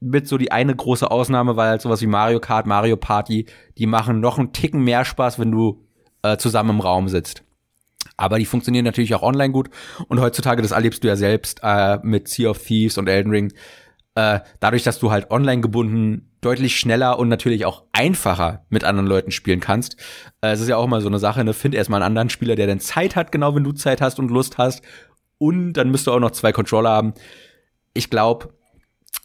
mit 0.00 0.28
so 0.28 0.38
die 0.38 0.52
eine 0.52 0.74
große 0.74 1.10
Ausnahme, 1.10 1.56
weil 1.56 1.70
halt 1.70 1.82
sowas 1.82 2.02
wie 2.02 2.06
Mario 2.06 2.40
Kart, 2.40 2.66
Mario 2.66 2.96
Party, 2.96 3.46
die 3.78 3.86
machen 3.86 4.20
noch 4.20 4.38
einen 4.38 4.52
Ticken 4.52 4.82
mehr 4.82 5.04
Spaß, 5.04 5.38
wenn 5.38 5.50
du 5.50 5.86
äh, 6.22 6.36
zusammen 6.36 6.70
im 6.70 6.80
Raum 6.80 7.08
sitzt. 7.08 7.42
Aber 8.16 8.38
die 8.38 8.46
funktionieren 8.46 8.84
natürlich 8.84 9.14
auch 9.14 9.22
online 9.22 9.52
gut. 9.52 9.70
Und 10.08 10.20
heutzutage, 10.20 10.62
das 10.62 10.70
erlebst 10.70 11.04
du 11.04 11.08
ja 11.08 11.16
selbst 11.16 11.60
äh, 11.62 11.98
mit 12.02 12.28
Sea 12.28 12.50
of 12.50 12.62
Thieves 12.62 12.98
und 12.98 13.08
Elden 13.08 13.30
Ring. 13.30 13.52
Äh, 14.14 14.40
dadurch, 14.60 14.82
dass 14.82 14.98
du 14.98 15.10
halt 15.10 15.30
online 15.30 15.60
gebunden 15.60 16.30
deutlich 16.40 16.78
schneller 16.78 17.18
und 17.18 17.28
natürlich 17.28 17.66
auch 17.66 17.84
einfacher 17.92 18.64
mit 18.70 18.84
anderen 18.84 19.06
Leuten 19.06 19.30
spielen 19.30 19.60
kannst. 19.60 19.96
Äh, 20.40 20.52
es 20.52 20.60
ist 20.60 20.68
ja 20.68 20.76
auch 20.76 20.84
immer 20.84 21.00
so 21.00 21.08
eine 21.08 21.18
Sache, 21.18 21.44
ne? 21.44 21.52
Find 21.52 21.74
erstmal 21.74 22.00
einen 22.02 22.08
anderen 22.08 22.30
Spieler, 22.30 22.54
der 22.54 22.66
dann 22.66 22.80
Zeit 22.80 23.16
hat, 23.16 23.32
genau 23.32 23.54
wenn 23.54 23.64
du 23.64 23.72
Zeit 23.72 24.00
hast 24.00 24.18
und 24.18 24.30
Lust 24.30 24.56
hast. 24.56 24.82
Und 25.38 25.74
dann 25.74 25.90
müsst 25.90 26.06
du 26.06 26.12
auch 26.12 26.20
noch 26.20 26.30
zwei 26.30 26.52
Controller 26.52 26.90
haben. 26.90 27.12
Ich 27.92 28.08
glaube, 28.08 28.54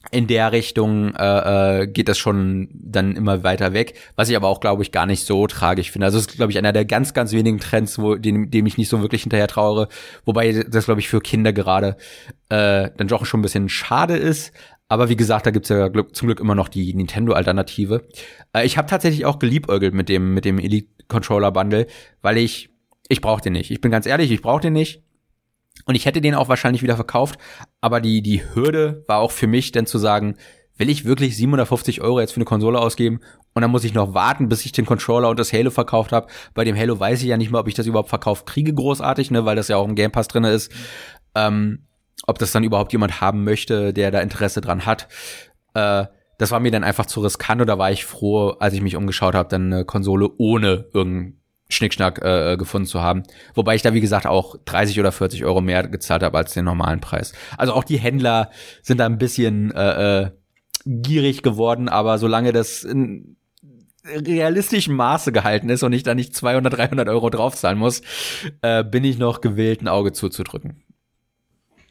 in 0.10 0.28
der 0.28 0.52
Richtung 0.52 1.14
äh, 1.16 1.84
äh, 1.84 1.88
geht 1.88 2.10
das 2.10 2.18
schon 2.18 2.70
dann 2.74 3.16
immer 3.16 3.44
weiter 3.44 3.74
weg, 3.74 3.94
was 4.16 4.30
ich 4.30 4.36
aber 4.36 4.48
auch, 4.48 4.60
glaube 4.60 4.82
ich, 4.82 4.92
gar 4.92 5.06
nicht 5.06 5.26
so 5.26 5.46
tragisch 5.46 5.92
finde. 5.92 6.06
Also 6.06 6.18
es 6.18 6.26
ist, 6.26 6.36
glaube 6.36 6.52
ich, 6.52 6.58
einer 6.58 6.74
der 6.74 6.86
ganz, 6.86 7.14
ganz 7.14 7.32
wenigen 7.34 7.60
Trends, 7.60 8.00
wo, 8.00 8.16
dem, 8.16 8.50
dem 8.50 8.66
ich 8.66 8.78
nicht 8.78 8.90
so 8.90 9.02
wirklich 9.02 9.22
hinterher 9.22 9.48
trauere, 9.48 9.88
wobei 10.26 10.66
das, 10.68 10.86
glaube 10.86 11.02
ich, 11.02 11.08
für 11.08 11.22
Kinder 11.22 11.54
gerade 11.54 11.98
äh, 12.50 12.90
dann 12.98 13.08
doch 13.08 13.26
schon 13.26 13.40
ein 13.40 13.44
bisschen 13.44 13.70
schade 13.70 14.18
ist. 14.18 14.52
Aber 14.88 15.08
wie 15.08 15.16
gesagt, 15.16 15.46
da 15.46 15.52
gibt's 15.52 15.70
ja 15.70 15.90
zum 16.12 16.28
Glück 16.28 16.42
immer 16.42 16.56
noch 16.56 16.68
die 16.68 16.94
Nintendo-Alternative. 16.94 18.08
Äh, 18.54 18.66
ich 18.66 18.78
habe 18.78 18.90
tatsächlich 18.90 19.26
auch 19.26 19.40
geliebäugelt 19.40 19.94
mit 19.94 20.10
dem, 20.10 20.34
mit 20.34 20.46
dem 20.46 20.58
Elite-Controller-Bundle, 20.58 21.88
weil 22.22 22.38
ich, 22.38 22.70
ich 23.08 23.22
brauche 23.22 23.42
den 23.42 23.54
nicht. 23.54 23.72
Ich 23.72 23.80
bin 23.80 23.92
ganz 23.92 24.06
ehrlich, 24.06 24.32
ich 24.32 24.42
brauche 24.42 24.62
den 24.62 24.74
nicht. 24.74 25.04
Und 25.86 25.96
ich 25.96 26.06
hätte 26.06 26.22
den 26.22 26.36
auch 26.36 26.50
wahrscheinlich 26.50 26.84
wieder 26.84 26.96
verkauft, 26.96 27.40
aber 27.80 28.02
die, 28.02 28.22
die 28.22 28.44
Hürde 28.54 29.04
war 29.08 29.20
auch 29.20 29.32
für 29.32 29.48
mich, 29.48 29.72
denn 29.72 29.86
zu 29.86 29.98
sagen, 29.98 30.36
will 30.78 30.90
ich 30.90 31.06
wirklich 31.06 31.36
750 31.38 32.02
Euro 32.02 32.20
jetzt 32.20 32.34
für 32.34 32.38
eine 32.38 32.46
Konsole 32.46 32.80
ausgeben 32.80 33.20
und 33.54 33.62
dann 33.62 33.72
muss 33.72 33.84
ich 33.84 33.94
noch 33.94 34.14
warten, 34.14 34.50
bis 34.50 34.66
ich 34.66 34.72
den 34.72 34.86
Controller 34.86 35.30
und 35.30 35.40
das 35.40 35.54
Halo 35.54 35.70
verkauft 35.70 36.12
habe. 36.12 36.28
Bei 36.54 36.64
dem 36.64 36.78
Halo 36.78 37.00
weiß 37.00 37.22
ich 37.22 37.28
ja 37.28 37.38
nicht 37.38 37.52
mehr, 37.52 37.60
ob 37.60 37.68
ich 37.68 37.74
das 37.74 37.86
überhaupt 37.86 38.10
verkauft 38.10 38.46
kriege, 38.46 38.74
großartig, 38.74 39.32
ne, 39.32 39.46
weil 39.46 39.56
das 39.56 39.68
ja 39.68 39.78
auch 39.78 39.88
im 39.88 39.96
Game 39.96 40.12
Pass 40.12 40.28
drinne 40.28 40.52
ist. 40.52 40.72
Ähm, 41.36 41.88
ob 42.28 42.40
das 42.40 42.52
dann 42.52 42.64
überhaupt 42.64 42.92
jemand 42.92 43.22
haben 43.22 43.44
möchte, 43.44 43.94
der 43.94 44.12
da 44.12 44.22
Interesse 44.22 44.62
dran 44.62 44.86
hat. 44.86 45.08
Äh, 45.74 46.06
das 46.38 46.52
war 46.52 46.60
mir 46.60 46.72
dann 46.72 46.84
einfach 46.84 47.06
zu 47.06 47.22
riskant 47.22 47.62
oder 47.62 47.78
war 47.78 47.92
ich 47.92 48.06
froh, 48.06 48.56
als 48.60 48.74
ich 48.74 48.82
mich 48.82 48.96
umgeschaut 48.96 49.36
habe, 49.36 49.50
dann 49.50 49.72
eine 49.72 49.86
Konsole 49.86 50.30
ohne 50.38 50.86
irgendein 50.94 51.41
Schnickschnack 51.74 52.22
äh, 52.24 52.58
gefunden 52.58 52.88
zu 52.88 53.02
haben. 53.02 53.24
Wobei 53.54 53.76
ich 53.76 53.82
da, 53.82 53.94
wie 53.94 54.02
gesagt, 54.02 54.26
auch 54.26 54.56
30 54.66 55.00
oder 55.00 55.12
40 55.12 55.46
Euro 55.46 55.62
mehr 55.62 55.88
gezahlt 55.88 56.24
habe 56.24 56.38
als 56.38 56.54
den 56.54 56.66
normalen 56.66 57.00
Preis. 57.00 57.34
Also 57.58 57.74
auch 57.74 57.84
die 57.84 58.00
Händler 58.00 58.50
sind 58.82 59.00
da 59.00 59.06
ein 59.06 59.18
bisschen 59.18 59.72
äh, 59.72 60.22
äh, 60.24 60.32
gierig 60.86 61.44
geworden, 61.44 61.90
aber 61.90 62.18
solange 62.18 62.52
das 62.52 62.84
in 62.84 63.38
realistischen 64.04 64.96
Maße 64.96 65.32
gehalten 65.32 65.70
ist 65.70 65.84
und 65.84 65.94
ich 65.94 66.04
da 66.04 66.16
nicht 66.16 66.36
200, 66.36 66.76
300 66.76 67.08
Euro 67.08 67.30
draufzahlen 67.30 67.78
muss, 67.78 68.02
äh, 68.62 68.84
bin 68.84 69.04
ich 69.04 69.18
noch 69.18 69.42
gewillt, 69.42 69.82
ein 69.82 69.88
Auge 69.88 70.12
zuzudrücken. 70.12 70.84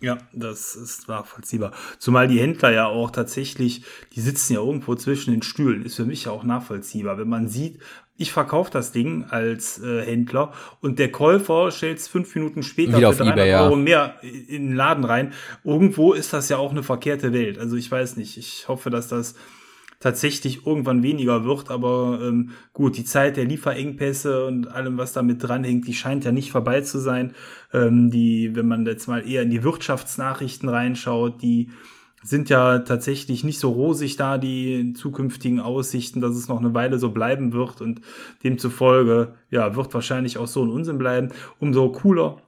Ja, 0.00 0.18
das 0.32 0.76
ist 0.76 1.08
nachvollziehbar. 1.08 1.72
Zumal 1.98 2.26
die 2.26 2.40
Händler 2.40 2.72
ja 2.72 2.86
auch 2.86 3.10
tatsächlich, 3.10 3.82
die 4.14 4.20
sitzen 4.20 4.54
ja 4.54 4.60
irgendwo 4.60 4.94
zwischen 4.94 5.32
den 5.32 5.42
Stühlen, 5.42 5.84
ist 5.84 5.96
für 5.96 6.06
mich 6.06 6.24
ja 6.24 6.32
auch 6.32 6.42
nachvollziehbar. 6.42 7.18
Wenn 7.18 7.28
man 7.28 7.48
sieht, 7.48 7.80
ich 8.16 8.32
verkaufe 8.32 8.70
das 8.70 8.92
Ding 8.92 9.24
als 9.24 9.82
äh, 9.82 10.02
Händler 10.02 10.52
und 10.80 10.98
der 10.98 11.10
Käufer 11.10 11.70
stellt 11.70 11.98
es 11.98 12.08
fünf 12.08 12.34
Minuten 12.34 12.62
später 12.62 12.98
Wieder 12.98 13.12
für 13.12 13.24
300 13.24 13.38
eBay, 13.38 13.54
Euro 13.54 13.76
mehr 13.76 14.14
in 14.22 14.68
den 14.68 14.74
Laden 14.74 15.04
rein. 15.04 15.32
Irgendwo 15.64 16.12
ist 16.12 16.32
das 16.32 16.48
ja 16.48 16.58
auch 16.58 16.70
eine 16.70 16.82
verkehrte 16.82 17.32
Welt. 17.32 17.58
Also 17.58 17.76
ich 17.76 17.90
weiß 17.90 18.16
nicht. 18.16 18.36
Ich 18.36 18.68
hoffe, 18.68 18.90
dass 18.90 19.08
das 19.08 19.34
tatsächlich 20.00 20.66
irgendwann 20.66 21.02
weniger 21.02 21.44
wird. 21.44 21.70
Aber 21.70 22.18
ähm, 22.22 22.50
gut, 22.72 22.96
die 22.96 23.04
Zeit 23.04 23.36
der 23.36 23.44
Lieferengpässe 23.44 24.46
und 24.46 24.66
allem, 24.68 24.98
was 24.98 25.12
damit 25.12 25.42
dranhängt, 25.42 25.86
die 25.86 25.94
scheint 25.94 26.24
ja 26.24 26.32
nicht 26.32 26.50
vorbei 26.50 26.80
zu 26.80 26.98
sein. 26.98 27.34
Ähm, 27.72 28.10
die, 28.10 28.56
wenn 28.56 28.66
man 28.66 28.86
jetzt 28.86 29.06
mal 29.06 29.28
eher 29.28 29.42
in 29.42 29.50
die 29.50 29.62
Wirtschaftsnachrichten 29.62 30.68
reinschaut, 30.68 31.42
die 31.42 31.70
sind 32.22 32.50
ja 32.50 32.80
tatsächlich 32.80 33.44
nicht 33.44 33.58
so 33.58 33.70
rosig 33.70 34.16
da, 34.16 34.36
die 34.36 34.92
zukünftigen 34.92 35.60
Aussichten, 35.60 36.20
dass 36.20 36.36
es 36.36 36.48
noch 36.48 36.58
eine 36.58 36.74
Weile 36.74 36.98
so 36.98 37.10
bleiben 37.10 37.52
wird 37.52 37.80
und 37.80 38.02
demzufolge, 38.44 39.34
ja, 39.50 39.74
wird 39.74 39.94
wahrscheinlich 39.94 40.36
auch 40.36 40.46
so 40.46 40.62
ein 40.62 40.70
Unsinn 40.70 40.98
bleiben. 40.98 41.30
Umso 41.60 41.90
cooler, 41.92 42.42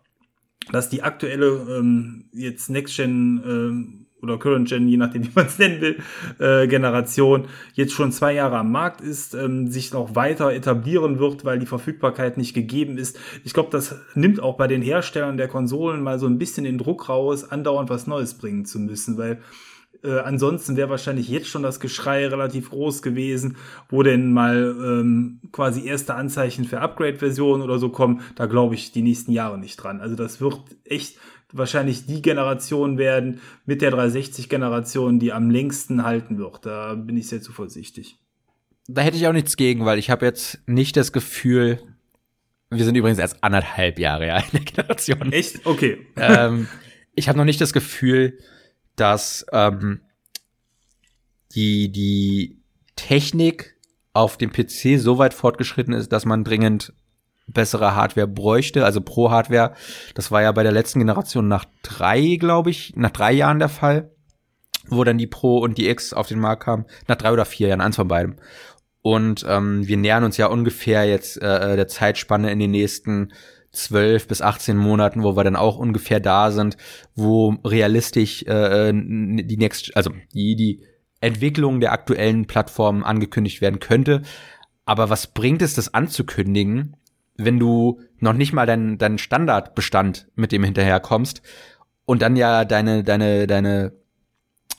dass 0.71 0.91
die 0.91 1.03
aktuelle 1.03 1.79
ähm, 1.79 2.27
jetzt 2.33 2.69
Next 2.69 2.97
Gen 2.97 3.43
ähm, 3.47 4.02
oder 4.23 4.39
Current 4.39 4.69
Gen, 4.69 4.89
je 4.89 4.97
nachdem, 4.97 5.25
wie 5.27 5.33
man 5.35 5.47
es 5.47 5.59
nennen 5.59 5.81
will, 5.81 5.97
äh, 6.39 6.67
Generation 6.69 7.47
jetzt 7.75 7.93
schon 7.93 8.13
zwei 8.13 8.35
Jahre 8.35 8.59
am 8.59 8.73
Markt 8.73 9.01
ist, 9.01 9.35
ähm, 9.35 9.69
sich 9.69 9.93
noch 9.93 10.15
weiter 10.15 10.53
etablieren 10.53 11.19
wird, 11.19 11.45
weil 11.45 11.59
die 11.59 11.67
Verfügbarkeit 11.67 12.37
nicht 12.37 12.55
gegeben 12.55 12.99
ist. 12.99 13.19
Ich 13.45 13.53
glaube, 13.53 13.71
das 13.71 13.97
nimmt 14.15 14.41
auch 14.41 14.57
bei 14.57 14.69
den 14.69 14.83
Herstellern 14.83 15.37
der 15.37 15.49
Konsolen 15.49 16.03
mal 16.03 16.19
so 16.19 16.27
ein 16.27 16.39
bisschen 16.39 16.65
den 16.65 16.79
Druck 16.79 17.09
raus, 17.09 17.45
andauernd 17.45 17.91
was 17.91 18.07
Neues 18.07 18.35
bringen 18.35 18.65
zu 18.65 18.79
müssen, 18.79 19.19
weil 19.19 19.41
äh, 20.05 20.19
ansonsten 20.19 20.77
wäre 20.77 20.91
wahrscheinlich 20.91 21.29
jetzt 21.29 21.49
schon 21.49 21.63
das 21.63 21.79
Geschrei 21.79 22.27
relativ 22.27 22.71
groß 22.71 23.03
gewesen, 23.03 23.57
wo 23.89 24.03
denn 24.03 24.33
mal 24.33 24.75
ähm, 24.83 25.41
quasi 25.53 25.87
erste 25.87 26.15
Anzeichen 26.15 26.65
für 26.65 26.81
Upgrade-Versionen 26.81 27.63
oder 27.63 27.79
so 27.79 27.89
kommen. 27.89 28.23
Da 28.35 28.47
glaube 28.47 28.75
ich 28.75 28.91
die 28.91 29.03
nächsten 29.03 29.33
Jahre 29.33 29.59
nicht 29.59 29.77
dran. 29.77 30.01
Also 30.01 30.17
das 30.17 30.41
wird 30.41 30.61
echt 30.85 31.19
wahrscheinlich 31.53 32.07
die 32.07 32.23
Generation 32.23 32.99
werden 32.99 33.41
mit 33.67 33.83
der 33.83 33.93
360-Generation, 33.93 35.19
die 35.19 35.33
am 35.33 35.51
längsten 35.51 36.05
halten 36.05 36.39
wird. 36.39 36.65
Da 36.67 36.95
bin 36.95 37.17
ich 37.17 37.29
sehr 37.29 37.43
zuversichtlich. 37.43 38.17
Da 38.89 39.03
hätte 39.03 39.17
ich 39.17 39.27
auch 39.27 39.33
nichts 39.33 39.57
gegen, 39.57 39.85
weil 39.85 39.99
ich 39.99 40.11
habe 40.11 40.27
jetzt 40.27 40.61
nicht 40.67 40.97
das 40.97 41.13
Gefühl, 41.13 41.79
wir 42.71 42.85
sind 42.85 42.97
übrigens 42.97 43.19
erst 43.19 43.43
anderthalb 43.45 43.99
Jahre 43.99 44.27
ja, 44.27 44.39
in 44.39 44.51
der 44.53 44.61
Generation. 44.61 45.33
Echt? 45.33 45.65
Okay. 45.67 46.07
ähm, 46.17 46.69
ich 47.15 47.29
habe 47.29 47.39
noch 47.39 47.45
nicht 47.45 47.61
das 47.61 47.73
Gefühl, 47.73 48.39
dass 48.97 49.47
ähm, 49.53 50.01
die, 51.55 51.93
die 51.93 52.59
Technik 52.97 53.77
auf 54.13 54.37
dem 54.37 54.53
PC 54.53 54.99
so 54.99 55.19
weit 55.19 55.35
fortgeschritten 55.35 55.95
ist, 55.95 56.13
dass 56.13 56.25
man 56.25 56.45
dringend 56.45 56.93
bessere 57.47 57.95
Hardware 57.95 58.29
bräuchte, 58.29 58.85
also 58.85 59.01
Pro-Hardware. 59.01 59.75
Das 60.15 60.31
war 60.31 60.43
ja 60.43 60.53
bei 60.53 60.63
der 60.63 60.73
letzten 60.73 61.01
Generation 61.01 61.49
nach 61.49 61.65
drei, 61.83 62.37
glaube 62.39 62.71
ich, 62.71 62.95
nach 62.97 63.11
drei 63.11 63.33
Jahren 63.33 63.59
der 63.59 63.69
Fall, 63.69 64.11
wo 64.89 65.05
dann 65.05 65.19
die 65.19 65.27
Pro 65.27 65.59
und 65.59 65.79
die 65.79 65.89
X 65.89 66.13
auf 66.13 66.29
den 66.29 66.41
Markt 66.41 66.65
kamen. 66.65 66.87
Nach 67.09 67.17
drei 67.17 67.33
oder 67.33 67.45
vier 67.45 67.69
Jahren, 67.69 67.81
eins 67.81 67.97
von 67.97 68.09
beidem. 68.09 68.37
Und 69.03 69.45
ähm, 69.49 69.87
wir 69.87 69.97
nähern 69.97 70.25
uns 70.25 70.37
ja 70.37 70.47
ungefähr 70.47 71.05
jetzt 71.05 71.37
äh, 71.43 71.77
der 71.77 71.89
Zeitspanne 71.89 72.53
in 72.53 72.61
den 72.61 72.71
nächsten 72.71 73.33
zwölf 73.73 74.29
bis 74.29 74.43
18 74.43 74.77
Monaten, 74.77 75.23
wo 75.23 75.35
wir 75.37 75.45
dann 75.45 75.57
auch 75.57 75.79
ungefähr 75.79 76.21
da 76.21 76.53
sind, 76.53 76.77
wo 77.15 77.57
realistisch 77.65 78.45
äh, 78.45 78.91
äh, 78.91 78.93
die 78.93 79.57
Next, 79.57 79.97
also 79.97 80.13
die, 80.33 80.55
die 80.55 80.83
Entwicklung 81.21 81.81
der 81.81 81.93
aktuellen 81.93 82.47
Plattformen 82.47 83.03
angekündigt 83.03 83.61
werden 83.61 83.81
könnte. 83.81 84.23
Aber 84.85 85.11
was 85.11 85.29
bringt 85.29 85.63
es, 85.63 85.75
das 85.75 85.95
anzukündigen, 85.95 86.97
wenn 87.37 87.59
du 87.59 88.01
noch 88.19 88.33
nicht 88.33 88.53
mal 88.53 88.67
deinen 88.67 88.99
dein 88.99 89.19
Standardbestand 89.19 90.29
mit 90.35 90.53
dem 90.53 90.65
hinterherkommst 90.65 91.43
und 92.05 92.23
dann 92.23 92.37
ja 92.37 92.65
deine, 92.65 93.05
deine, 93.05 93.47
deine 93.47 93.93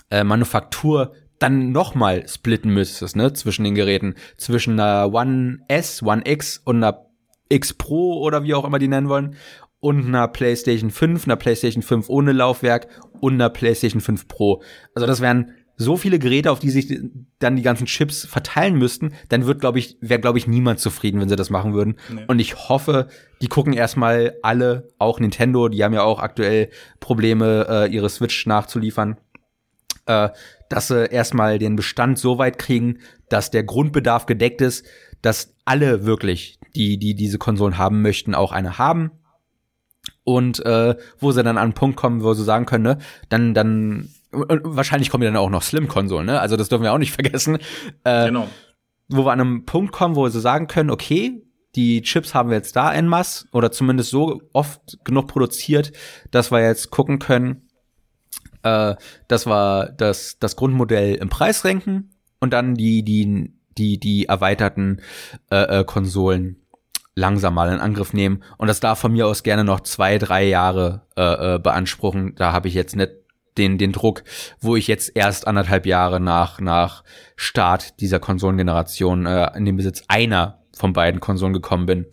äh, 0.10 0.24
Manufaktur 0.24 1.14
dann 1.40 1.72
noch 1.72 1.96
mal 1.96 2.28
splitten 2.28 2.72
müsstest, 2.72 3.16
ne, 3.16 3.34
zwischen 3.34 3.64
den 3.64 3.76
Geräten, 3.76 4.16
zwischen 4.38 4.80
einer 4.80 5.14
One 5.14 5.60
S, 5.68 6.02
One 6.04 6.22
X 6.26 6.60
und 6.64 6.78
einer 6.78 7.08
X 7.50 7.74
Pro 7.74 8.22
oder 8.22 8.44
wie 8.44 8.54
auch 8.54 8.66
immer 8.66 8.80
die 8.80 8.88
nennen 8.88 9.10
wollen 9.10 9.36
und 9.80 10.08
einer 10.08 10.28
PlayStation 10.30 10.92
5, 10.92 11.26
einer 11.26 11.36
PlayStation 11.36 11.84
5 11.84 12.08
ohne 12.08 12.32
Laufwerk 12.32 12.88
und 13.20 13.34
einer 13.34 13.50
PlayStation 13.50 14.00
5 14.00 14.28
Pro. 14.30 14.62
Also 14.96 15.06
das 15.06 15.20
wären 15.20 15.52
so 15.84 15.98
viele 15.98 16.20
Geräte, 16.20 16.52
auf 16.52 16.60
die 16.60 16.70
sich 16.70 17.00
dann 17.40 17.56
die 17.56 17.62
ganzen 17.62 17.86
Chips 17.86 18.26
verteilen 18.26 18.76
müssten, 18.78 19.14
dann 19.30 19.46
wird, 19.46 19.60
glaube 19.60 19.80
ich, 19.80 19.98
wäre, 20.02 20.20
glaube 20.20 20.38
ich, 20.38 20.48
niemand 20.48 20.80
zufrieden, 20.80 21.20
wenn 21.22 21.30
sie 21.30 21.36
das 21.36 21.50
machen 21.50 21.74
würden. 21.74 21.96
Nee. 22.14 22.24
Und 22.28 22.40
ich 22.40 22.70
hoffe, 22.70 23.08
die 23.42 23.48
gucken 23.48 23.74
erstmal 23.74 24.36
alle, 24.42 24.90
auch 24.98 25.20
Nintendo, 25.20 25.68
die 25.70 25.84
haben 25.84 25.94
ja 25.94 26.04
auch 26.04 26.20
aktuell 26.20 26.70
Probleme, 27.00 27.68
äh, 27.70 27.94
ihre 27.94 28.10
Switch 28.10 28.46
nachzuliefern, 28.46 29.18
äh, 30.06 30.30
dass 30.70 30.88
sie 30.88 31.06
erstmal 31.06 31.60
den 31.60 31.76
Bestand 31.76 32.18
so 32.18 32.38
weit 32.38 32.58
kriegen, 32.58 33.00
dass 33.30 33.52
der 33.52 33.64
Grundbedarf 33.64 34.26
gedeckt 34.26 34.62
ist, 34.62 34.86
dass 35.22 35.56
alle 35.66 36.06
wirklich, 36.06 36.60
die, 36.76 36.98
die 36.98 37.16
diese 37.16 37.38
Konsolen 37.38 37.78
haben 37.78 38.02
möchten, 38.02 38.36
auch 38.36 38.52
eine 38.52 38.78
haben. 38.78 39.12
Und 40.26 40.66
äh, 40.66 40.96
wo 41.20 41.32
sie 41.32 41.44
dann 41.44 41.58
an 41.58 41.64
einen 41.64 41.74
Punkt 41.74 41.98
kommen, 41.98 42.24
wo 42.24 42.34
sie 42.34 42.44
sagen 42.44 42.66
können, 42.66 42.84
ne, 42.84 42.98
dann, 43.30 43.54
dann 43.54 44.10
und 44.34 44.62
wahrscheinlich 44.64 45.10
kommen 45.10 45.24
ja 45.24 45.30
dann 45.30 45.38
auch 45.38 45.50
noch 45.50 45.64
Slim-Konsolen, 45.64 46.26
ne? 46.26 46.40
Also 46.40 46.58
das 46.58 46.70
dürfen 46.70 46.84
wir 46.84 46.94
auch 46.94 46.98
nicht 46.98 47.12
vergessen. 47.14 47.58
Äh, 48.04 48.28
genau. 48.28 48.48
Wo 49.10 49.26
wir 49.26 49.32
an 49.32 49.42
einem 49.42 49.66
Punkt 49.66 49.92
kommen, 49.92 50.16
wo 50.16 50.24
wir 50.24 50.30
so 50.30 50.40
sagen 50.40 50.68
können, 50.68 50.90
okay, 50.90 51.44
die 51.76 52.02
Chips 52.02 52.34
haben 52.34 52.50
wir 52.50 52.58
jetzt 52.58 52.76
da 52.76 52.94
en 52.94 53.08
masse 53.08 53.48
oder 53.52 53.72
zumindest 53.72 54.10
so 54.12 54.42
oft 54.54 55.00
genug 55.04 55.28
produziert, 55.28 55.92
dass 56.32 56.52
wir 56.52 56.62
jetzt 56.62 56.92
gucken 56.92 57.20
können, 57.20 57.68
äh, 58.64 58.96
dass 59.28 59.46
wir 59.46 59.94
das, 59.98 60.38
das 60.40 60.56
Grundmodell 60.56 61.16
im 61.16 61.30
Preis 61.30 61.66
renken 61.66 62.12
und 62.40 62.54
dann 62.54 62.76
die, 62.76 63.04
die, 63.04 63.54
die, 63.78 64.00
die 64.00 64.26
erweiterten 64.26 65.02
äh, 65.50 65.80
äh, 65.80 65.84
Konsolen 65.84 66.64
langsam 67.16 67.54
mal 67.54 67.72
in 67.72 67.80
Angriff 67.80 68.14
nehmen. 68.14 68.44
Und 68.58 68.68
das 68.68 68.80
darf 68.80 69.00
von 69.00 69.12
mir 69.12 69.28
aus 69.28 69.44
gerne 69.44 69.64
noch 69.64 69.82
zwei, 69.82 70.18
drei 70.18 70.46
Jahre 70.46 71.06
äh, 71.16 71.56
äh, 71.56 71.60
beanspruchen. 71.60 72.36
Da 72.36 72.52
habe 72.52 72.68
ich 72.68 72.74
jetzt 72.74 72.96
nicht 72.96 73.12
den, 73.58 73.78
den 73.78 73.92
Druck, 73.92 74.24
wo 74.60 74.76
ich 74.76 74.88
jetzt 74.88 75.12
erst 75.16 75.48
anderthalb 75.48 75.86
Jahre 75.86 76.20
nach, 76.20 76.60
nach 76.60 77.04
Start 77.36 78.00
dieser 78.00 78.20
Konsolengeneration 78.20 79.26
äh, 79.26 79.56
in 79.56 79.66
den 79.66 79.76
Besitz 79.76 80.04
einer 80.08 80.60
von 80.76 80.94
beiden 80.94 81.20
Konsolen 81.20 81.54
gekommen 81.54 81.86
bin, 81.86 82.06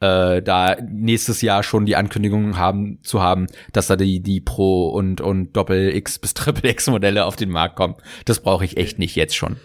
äh, 0.00 0.42
da 0.42 0.76
nächstes 0.80 1.42
Jahr 1.42 1.62
schon 1.62 1.86
die 1.86 1.96
Ankündigung 1.96 2.56
haben 2.56 2.98
zu 3.02 3.22
haben, 3.22 3.46
dass 3.72 3.86
da 3.86 3.96
die, 3.96 4.22
die 4.22 4.40
Pro 4.40 4.88
und, 4.88 5.20
und 5.20 5.52
Doppel 5.54 5.94
X 5.94 6.18
bis 6.18 6.34
Triple 6.34 6.70
X 6.70 6.88
Modelle 6.88 7.24
auf 7.24 7.36
den 7.36 7.50
Markt 7.50 7.76
kommen. 7.76 7.96
Das 8.24 8.40
brauche 8.40 8.64
ich 8.64 8.76
echt 8.76 8.98
nicht 8.98 9.16
jetzt 9.16 9.36
schon. 9.36 9.56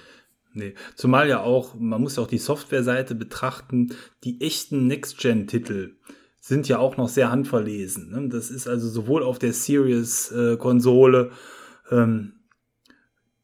Nee, 0.53 0.73
zumal 0.95 1.29
ja 1.29 1.41
auch, 1.41 1.75
man 1.75 2.01
muss 2.01 2.17
ja 2.17 2.23
auch 2.23 2.27
die 2.27 2.37
Softwareseite 2.37 3.15
betrachten, 3.15 3.93
die 4.25 4.41
echten 4.41 4.85
Next-Gen-Titel 4.87 5.95
sind 6.41 6.67
ja 6.67 6.79
auch 6.79 6.97
noch 6.97 7.07
sehr 7.07 7.31
handverlesen. 7.31 8.09
Ne? 8.09 8.27
Das 8.27 8.49
ist 8.49 8.67
also 8.67 8.89
sowohl 8.89 9.23
auf 9.23 9.37
der 9.39 9.53
Series-Konsole, 9.53 11.31
äh, 11.89 11.95
ähm, 11.95 12.33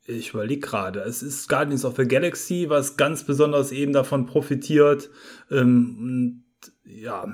ich 0.05 0.33
überlege 0.33 0.61
gerade, 0.61 1.01
es 1.01 1.21
ist 1.21 1.47
Guardians 1.47 1.85
of 1.85 1.95
the 1.95 2.07
Galaxy, 2.07 2.69
was 2.69 2.97
ganz 2.97 3.23
besonders 3.23 3.71
eben 3.71 3.93
davon 3.93 4.25
profitiert. 4.25 5.11
Ähm, 5.51 6.43
ja, 6.89 7.25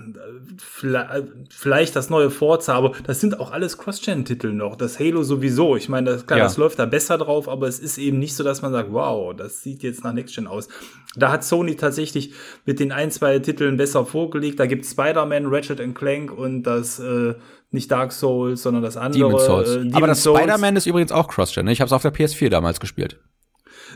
vielleicht 1.49 1.95
das 1.95 2.09
neue 2.09 2.29
Forza, 2.29 2.73
aber 2.73 2.93
das 3.05 3.19
sind 3.19 3.39
auch 3.39 3.51
alles 3.51 3.77
Cross-Gen-Titel 3.77 4.51
noch. 4.51 4.75
Das 4.75 4.99
Halo 4.99 5.23
sowieso. 5.23 5.75
Ich 5.75 5.89
meine, 5.89 6.11
das, 6.11 6.25
klar, 6.25 6.39
ja. 6.39 6.45
das 6.45 6.57
läuft 6.57 6.79
da 6.79 6.85
besser 6.85 7.17
drauf, 7.17 7.47
aber 7.47 7.67
es 7.67 7.79
ist 7.79 7.97
eben 7.97 8.19
nicht 8.19 8.35
so, 8.35 8.43
dass 8.43 8.61
man 8.61 8.71
sagt, 8.71 8.91
wow, 8.91 9.35
das 9.35 9.61
sieht 9.61 9.83
jetzt 9.83 10.03
nach 10.03 10.13
Next-Gen 10.13 10.47
aus. 10.47 10.67
Da 11.15 11.31
hat 11.31 11.43
Sony 11.43 11.75
tatsächlich 11.75 12.33
mit 12.65 12.79
den 12.79 12.91
ein, 12.91 13.11
zwei 13.11 13.39
Titeln 13.39 13.77
besser 13.77 14.05
vorgelegt. 14.05 14.59
Da 14.59 14.65
gibt 14.65 14.85
Spider-Man, 14.85 15.45
Ratchet 15.45 15.95
Clank 15.95 16.31
und 16.31 16.63
das 16.63 16.99
äh, 16.99 17.35
nicht 17.71 17.91
Dark 17.91 18.11
Souls, 18.11 18.63
sondern 18.63 18.83
das 18.83 18.97
andere. 18.97 19.27
Demon's 19.27 19.45
Souls. 19.45 19.69
Äh, 19.69 19.77
Demon's 19.79 19.95
aber 19.95 20.07
das 20.07 20.23
Spider-Man 20.23 20.75
ist 20.75 20.85
übrigens 20.87 21.11
auch 21.11 21.27
Cross-Gen. 21.27 21.65
Ne? 21.65 21.71
Ich 21.71 21.81
habe 21.81 21.87
es 21.87 21.93
auf 21.93 22.01
der 22.01 22.13
PS4 22.13 22.49
damals 22.49 22.79
gespielt. 22.79 23.19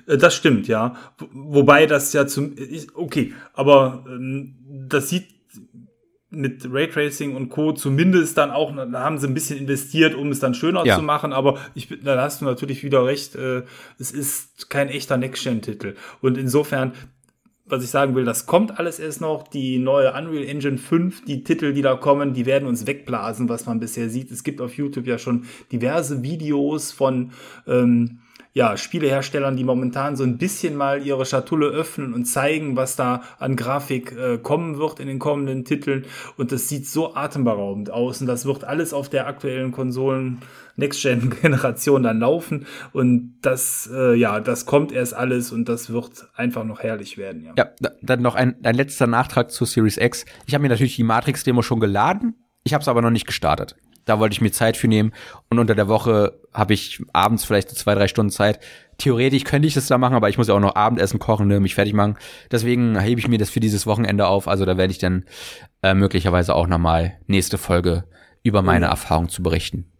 Äh, 0.06 0.18
das 0.18 0.36
stimmt, 0.36 0.68
ja. 0.68 0.96
Wobei 1.32 1.86
das 1.86 2.14
ja 2.14 2.28
zum 2.28 2.56
okay, 2.94 3.34
aber 3.54 4.04
ähm, 4.08 4.56
das 4.88 5.10
sieht 5.10 5.37
mit 6.30 6.68
Raytracing 6.70 7.36
und 7.36 7.50
Co. 7.50 7.72
zumindest 7.72 8.38
dann 8.38 8.52
auch, 8.52 8.76
da 8.76 9.00
haben 9.00 9.18
sie 9.18 9.28
ein 9.28 9.34
bisschen 9.34 9.60
investiert, 9.60 10.14
um 10.14 10.30
es 10.30 10.40
dann 10.40 10.54
schöner 10.54 10.86
ja. 10.86 10.96
zu 10.96 11.02
machen, 11.02 11.32
aber 11.32 11.58
ich, 11.74 11.88
da 12.04 12.22
hast 12.22 12.42
du 12.42 12.46
natürlich 12.46 12.84
wieder 12.84 13.06
recht, 13.06 13.36
äh, 13.36 13.64
es 13.98 14.12
ist 14.12 14.70
kein 14.70 14.90
echter 14.90 15.16
Next-Gen-Titel. 15.16 15.96
Und 16.22 16.38
insofern, 16.38 16.92
was 17.66 17.84
ich 17.84 17.90
sagen 17.90 18.14
will, 18.16 18.26
das 18.26 18.46
kommt 18.46 18.78
alles 18.78 19.00
erst 19.00 19.22
noch, 19.22 19.48
die 19.48 19.80
neue 19.80 20.14
Unreal 20.14 20.44
Engine 20.44 20.78
5, 20.78 21.24
die 21.24 21.44
Titel, 21.44 21.74
die 21.74 21.82
da 21.82 21.96
kommen, 21.96 22.34
die 22.34 22.46
werden 22.46 22.68
uns 22.68 22.86
wegblasen, 22.86 23.48
was 23.48 23.66
man 23.66 23.80
bisher 23.80 24.10
sieht. 24.10 24.30
Es 24.30 24.44
gibt 24.44 24.60
auf 24.60 24.76
YouTube 24.76 25.08
ja 25.08 25.18
schon 25.18 25.46
diverse 25.72 26.24
Videos 26.24 26.92
von 26.92 27.32
ähm, 27.68 28.20
ja, 28.58 28.76
Spieleherstellern, 28.76 29.56
die 29.56 29.64
momentan 29.64 30.16
so 30.16 30.24
ein 30.24 30.40
bisschen 30.40 30.76
mal 30.76 31.06
ihre 31.06 31.28
Schatulle 31.28 31.68
öffnen 31.68 32.16
und 32.16 32.26
zeigen, 32.26 32.76
was 32.76 32.96
da 32.96 33.22
an 33.38 33.56
Grafik 33.56 34.14
äh, 34.14 34.40
kommen 34.40 34.80
wird 34.80 35.00
in 35.00 35.06
den 35.06 35.20
kommenden 35.20 35.64
Titeln. 35.64 36.06
Und 36.38 36.52
das 36.52 36.68
sieht 36.68 36.88
so 36.88 37.14
atemberaubend 37.14 37.92
aus. 37.92 38.20
Und 38.20 38.26
das 38.26 38.48
wird 38.48 38.64
alles 38.64 38.94
auf 38.94 39.10
der 39.10 39.28
aktuellen 39.28 39.72
Konsolen 39.72 40.40
Next-Gen-Generation 40.76 42.02
dann 42.02 42.20
laufen. 42.20 42.66
Und 42.94 43.36
das, 43.44 43.92
äh, 43.94 44.16
ja, 44.16 44.40
das 44.40 44.66
kommt 44.66 44.92
erst 44.92 45.14
alles 45.14 45.52
und 45.52 45.70
das 45.70 45.92
wird 45.92 46.28
einfach 46.34 46.64
noch 46.64 46.80
herrlich 46.80 47.20
werden. 47.20 47.44
Ja, 47.44 47.54
ja 47.56 47.92
dann 48.02 48.24
noch 48.24 48.34
ein, 48.34 48.56
ein 48.64 48.74
letzter 48.74 49.06
Nachtrag 49.06 49.52
zu 49.52 49.66
Series 49.66 49.98
X. 49.98 50.26
Ich 50.48 50.56
habe 50.56 50.64
mir 50.64 50.70
natürlich 50.70 50.96
die 50.96 51.04
Matrix-Demo 51.04 51.62
schon 51.62 51.80
geladen 51.80 52.34
Ich 52.68 52.74
habe 52.74 52.82
es 52.82 52.90
aber 52.90 53.02
noch 53.02 53.12
nicht 53.12 53.26
gestartet. 53.26 53.78
Da 54.04 54.20
wollte 54.20 54.34
ich 54.34 54.42
mir 54.42 54.52
Zeit 54.52 54.76
für 54.76 54.90
nehmen 54.90 55.14
und 55.50 55.58
unter 55.58 55.74
der 55.74 55.88
Woche 55.88 56.38
habe 56.54 56.74
ich 56.74 57.02
abends 57.14 57.46
vielleicht 57.46 57.70
zwei, 57.70 57.96
drei 57.96 58.10
Stunden 58.10 58.30
Zeit. 58.30 58.60
Theoretisch 58.98 59.46
könnte 59.46 59.70
ich 59.70 59.74
das 59.74 59.88
da 59.88 59.98
machen, 59.98 60.16
aber 60.16 60.28
ich 60.28 60.38
muss 60.38 60.50
ja 60.50 60.54
auch 60.54 60.60
noch 60.60 60.76
Abendessen 60.76 61.18
kochen, 61.18 61.48
ne, 61.48 61.62
mich 61.62 61.76
fertig 61.76 61.94
machen. 61.94 62.18
Deswegen 62.52 63.00
hebe 63.00 63.20
ich 63.20 63.30
mir 63.30 63.38
das 63.38 63.50
für 63.50 63.62
dieses 63.62 63.88
Wochenende 63.88 64.28
auf. 64.28 64.50
Also 64.50 64.66
da 64.66 64.78
werde 64.78 64.92
ich 64.92 64.98
dann 64.98 65.24
äh, 65.82 65.94
möglicherweise 65.94 66.56
auch 66.56 66.68
nochmal 66.68 67.18
nächste 67.28 67.58
Folge 67.58 68.04
über 68.44 68.62
meine 68.62 68.88
mhm. 68.88 68.92
Erfahrung 68.92 69.30
zu 69.30 69.44
berichten 69.44 69.92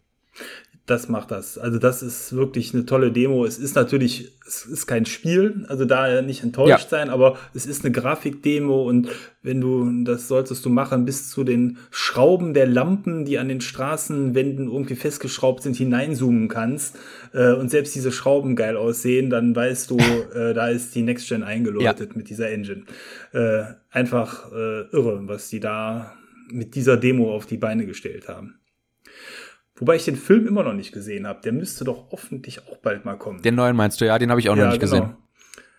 das 0.88 1.08
macht 1.08 1.30
das. 1.30 1.58
Also 1.58 1.78
das 1.78 2.02
ist 2.02 2.34
wirklich 2.34 2.72
eine 2.72 2.86
tolle 2.86 3.12
Demo. 3.12 3.44
Es 3.44 3.58
ist 3.58 3.76
natürlich, 3.76 4.32
es 4.46 4.64
ist 4.64 4.86
kein 4.86 5.04
Spiel, 5.04 5.66
also 5.68 5.84
da 5.84 6.22
nicht 6.22 6.42
enttäuscht 6.42 6.84
ja. 6.84 6.88
sein, 6.88 7.10
aber 7.10 7.36
es 7.52 7.66
ist 7.66 7.84
eine 7.84 7.92
Grafikdemo 7.92 8.88
und 8.88 9.08
wenn 9.42 9.60
du, 9.60 10.04
das 10.04 10.28
solltest 10.28 10.64
du 10.64 10.70
machen, 10.70 11.04
bis 11.04 11.28
zu 11.28 11.44
den 11.44 11.76
Schrauben 11.90 12.54
der 12.54 12.66
Lampen, 12.66 13.26
die 13.26 13.38
an 13.38 13.48
den 13.48 13.60
Straßenwänden 13.60 14.66
irgendwie 14.66 14.94
festgeschraubt 14.94 15.62
sind, 15.62 15.76
hineinzoomen 15.76 16.48
kannst 16.48 16.96
äh, 17.34 17.52
und 17.52 17.70
selbst 17.70 17.94
diese 17.94 18.10
Schrauben 18.10 18.56
geil 18.56 18.76
aussehen, 18.76 19.28
dann 19.28 19.54
weißt 19.54 19.90
du, 19.90 19.98
äh, 20.34 20.54
da 20.54 20.68
ist 20.68 20.94
die 20.94 21.02
Next 21.02 21.28
Gen 21.28 21.42
eingeläutet 21.42 22.10
ja. 22.10 22.16
mit 22.16 22.30
dieser 22.30 22.50
Engine. 22.50 22.84
Äh, 23.32 23.64
einfach 23.90 24.50
äh, 24.52 24.88
irre, 24.90 25.20
was 25.28 25.50
die 25.50 25.60
da 25.60 26.14
mit 26.50 26.74
dieser 26.74 26.96
Demo 26.96 27.34
auf 27.34 27.44
die 27.44 27.58
Beine 27.58 27.84
gestellt 27.84 28.28
haben. 28.28 28.58
Wobei 29.78 29.96
ich 29.96 30.04
den 30.04 30.16
Film 30.16 30.46
immer 30.46 30.62
noch 30.62 30.74
nicht 30.74 30.92
gesehen 30.92 31.26
habe. 31.26 31.40
Der 31.42 31.52
müsste 31.52 31.84
doch 31.84 32.10
hoffentlich 32.10 32.66
auch 32.66 32.78
bald 32.78 33.04
mal 33.04 33.16
kommen. 33.16 33.42
Den 33.42 33.54
neuen 33.54 33.76
meinst 33.76 34.00
du, 34.00 34.06
ja, 34.06 34.18
den 34.18 34.30
habe 34.30 34.40
ich 34.40 34.48
auch 34.48 34.56
ja, 34.56 34.64
noch 34.64 34.72
nicht 34.72 34.80
genau. 34.80 35.02
gesehen. 35.02 35.16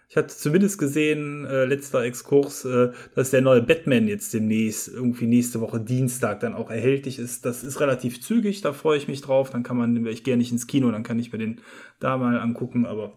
Ich 0.10 0.18
hatte 0.18 0.36
zumindest 0.36 0.80
gesehen, 0.80 1.46
äh, 1.46 1.66
letzter 1.66 2.02
Exkurs, 2.02 2.66
äh, 2.66 2.90
dass 3.14 3.30
der 3.30 3.42
neue 3.42 3.62
Batman 3.62 4.08
jetzt 4.08 4.34
demnächst, 4.34 4.88
irgendwie 4.88 5.28
nächste 5.28 5.62
Woche 5.62 5.80
Dienstag 5.80 6.40
dann 6.40 6.56
auch 6.56 6.72
erhältlich 6.72 7.20
ist. 7.20 7.46
Das 7.46 7.64
ist 7.64 7.80
relativ 7.80 8.20
zügig, 8.20 8.62
da 8.62 8.74
freue 8.74 8.98
ich 8.98 9.08
mich 9.08 9.22
drauf. 9.22 9.52
Dann 9.52 9.62
kann 9.62 9.78
man, 9.78 10.04
ich 10.08 10.24
gehe 10.24 10.36
nicht 10.36 10.52
ins 10.52 10.66
Kino, 10.66 10.90
dann 10.90 11.04
kann 11.04 11.20
ich 11.20 11.32
mir 11.32 11.38
den 11.38 11.62
da 12.00 12.18
mal 12.18 12.40
angucken, 12.40 12.88
aber 12.88 13.14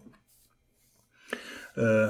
äh, 1.75 2.09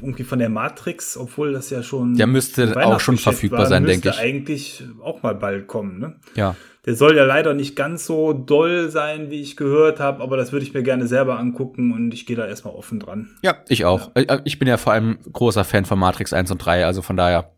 irgendwie 0.00 0.24
von 0.24 0.38
der 0.38 0.48
Matrix, 0.48 1.18
obwohl 1.18 1.52
das 1.52 1.68
ja 1.68 1.82
schon. 1.82 2.16
Der 2.16 2.26
müsste 2.26 2.82
auch 2.82 3.00
schon 3.00 3.18
verfügbar 3.18 3.60
war, 3.60 3.66
sein, 3.66 3.84
denke 3.84 4.08
ich. 4.08 4.18
eigentlich 4.18 4.84
auch 5.02 5.22
mal 5.22 5.34
bald 5.34 5.66
kommen, 5.66 5.98
ne? 5.98 6.16
Ja. 6.34 6.56
Der 6.86 6.94
soll 6.94 7.16
ja 7.16 7.24
leider 7.24 7.54
nicht 7.54 7.76
ganz 7.76 8.04
so 8.04 8.32
doll 8.32 8.90
sein, 8.90 9.30
wie 9.30 9.40
ich 9.40 9.56
gehört 9.56 10.00
habe, 10.00 10.22
aber 10.22 10.36
das 10.36 10.52
würde 10.52 10.66
ich 10.66 10.74
mir 10.74 10.82
gerne 10.82 11.06
selber 11.06 11.38
angucken 11.38 11.92
und 11.92 12.12
ich 12.12 12.26
gehe 12.26 12.36
da 12.36 12.46
erstmal 12.46 12.74
offen 12.74 13.00
dran. 13.00 13.30
Ja, 13.42 13.56
ich 13.68 13.84
auch. 13.86 14.10
Ja. 14.14 14.22
Äh, 14.22 14.40
ich 14.44 14.58
bin 14.58 14.68
ja 14.68 14.76
vor 14.76 14.92
allem 14.92 15.18
großer 15.32 15.64
Fan 15.64 15.86
von 15.86 15.98
Matrix 15.98 16.32
1 16.32 16.50
und 16.50 16.58
3, 16.58 16.84
also 16.84 17.00
von 17.00 17.16
daher. 17.16 17.52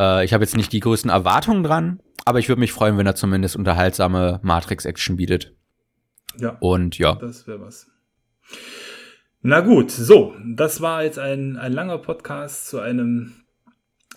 Äh, 0.00 0.24
ich 0.24 0.32
habe 0.32 0.42
jetzt 0.42 0.56
nicht 0.56 0.72
die 0.72 0.80
größten 0.80 1.10
Erwartungen 1.10 1.62
dran, 1.62 2.00
aber 2.24 2.38
ich 2.38 2.48
würde 2.48 2.60
mich 2.60 2.72
freuen, 2.72 2.96
wenn 2.96 3.06
er 3.06 3.14
zumindest 3.14 3.56
unterhaltsame 3.56 4.40
Matrix-Action 4.42 5.16
bietet. 5.16 5.54
Ja. 6.38 6.56
Und 6.60 6.98
ja. 6.98 7.16
Das 7.16 7.46
wäre 7.46 7.60
was. 7.60 7.90
Na 9.42 9.60
gut, 9.60 9.90
so, 9.90 10.34
das 10.42 10.80
war 10.80 11.04
jetzt 11.04 11.18
ein, 11.18 11.58
ein 11.58 11.72
langer 11.72 11.98
Podcast 11.98 12.68
zu 12.68 12.80
einem 12.80 13.34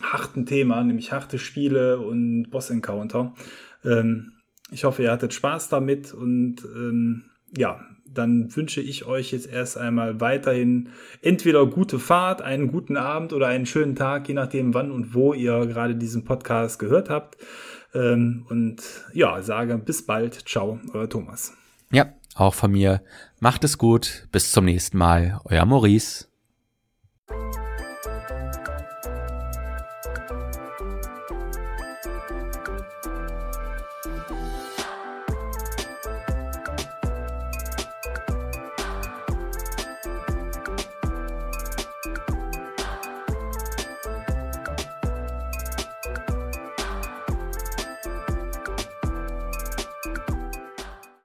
harten 0.01 0.45
Thema, 0.45 0.83
nämlich 0.83 1.11
harte 1.11 1.39
Spiele 1.39 1.99
und 1.99 2.49
Boss-Encounter. 2.49 3.33
Ähm, 3.83 4.33
ich 4.71 4.83
hoffe, 4.83 5.03
ihr 5.03 5.11
hattet 5.11 5.33
Spaß 5.33 5.69
damit 5.69 6.13
und 6.13 6.57
ähm, 6.65 7.25
ja, 7.55 7.79
dann 8.05 8.55
wünsche 8.55 8.81
ich 8.81 9.05
euch 9.05 9.31
jetzt 9.31 9.47
erst 9.47 9.77
einmal 9.77 10.19
weiterhin 10.19 10.89
entweder 11.21 11.65
gute 11.65 11.99
Fahrt, 11.99 12.41
einen 12.41 12.71
guten 12.71 12.97
Abend 12.97 13.33
oder 13.33 13.47
einen 13.47 13.65
schönen 13.65 13.95
Tag, 13.95 14.27
je 14.27 14.33
nachdem, 14.33 14.73
wann 14.73 14.91
und 14.91 15.13
wo 15.13 15.33
ihr 15.33 15.65
gerade 15.67 15.95
diesen 15.95 16.25
Podcast 16.25 16.79
gehört 16.79 17.09
habt. 17.09 17.37
Ähm, 17.93 18.45
und 18.49 18.81
ja, 19.13 19.41
sage 19.41 19.77
bis 19.77 20.05
bald. 20.05 20.47
Ciao, 20.47 20.79
euer 20.93 21.09
Thomas. 21.09 21.53
Ja, 21.91 22.13
auch 22.35 22.53
von 22.53 22.71
mir. 22.71 23.01
Macht 23.39 23.63
es 23.63 23.77
gut. 23.77 24.27
Bis 24.31 24.51
zum 24.51 24.65
nächsten 24.65 24.97
Mal. 24.97 25.39
Euer 25.45 25.65
Maurice. 25.65 26.27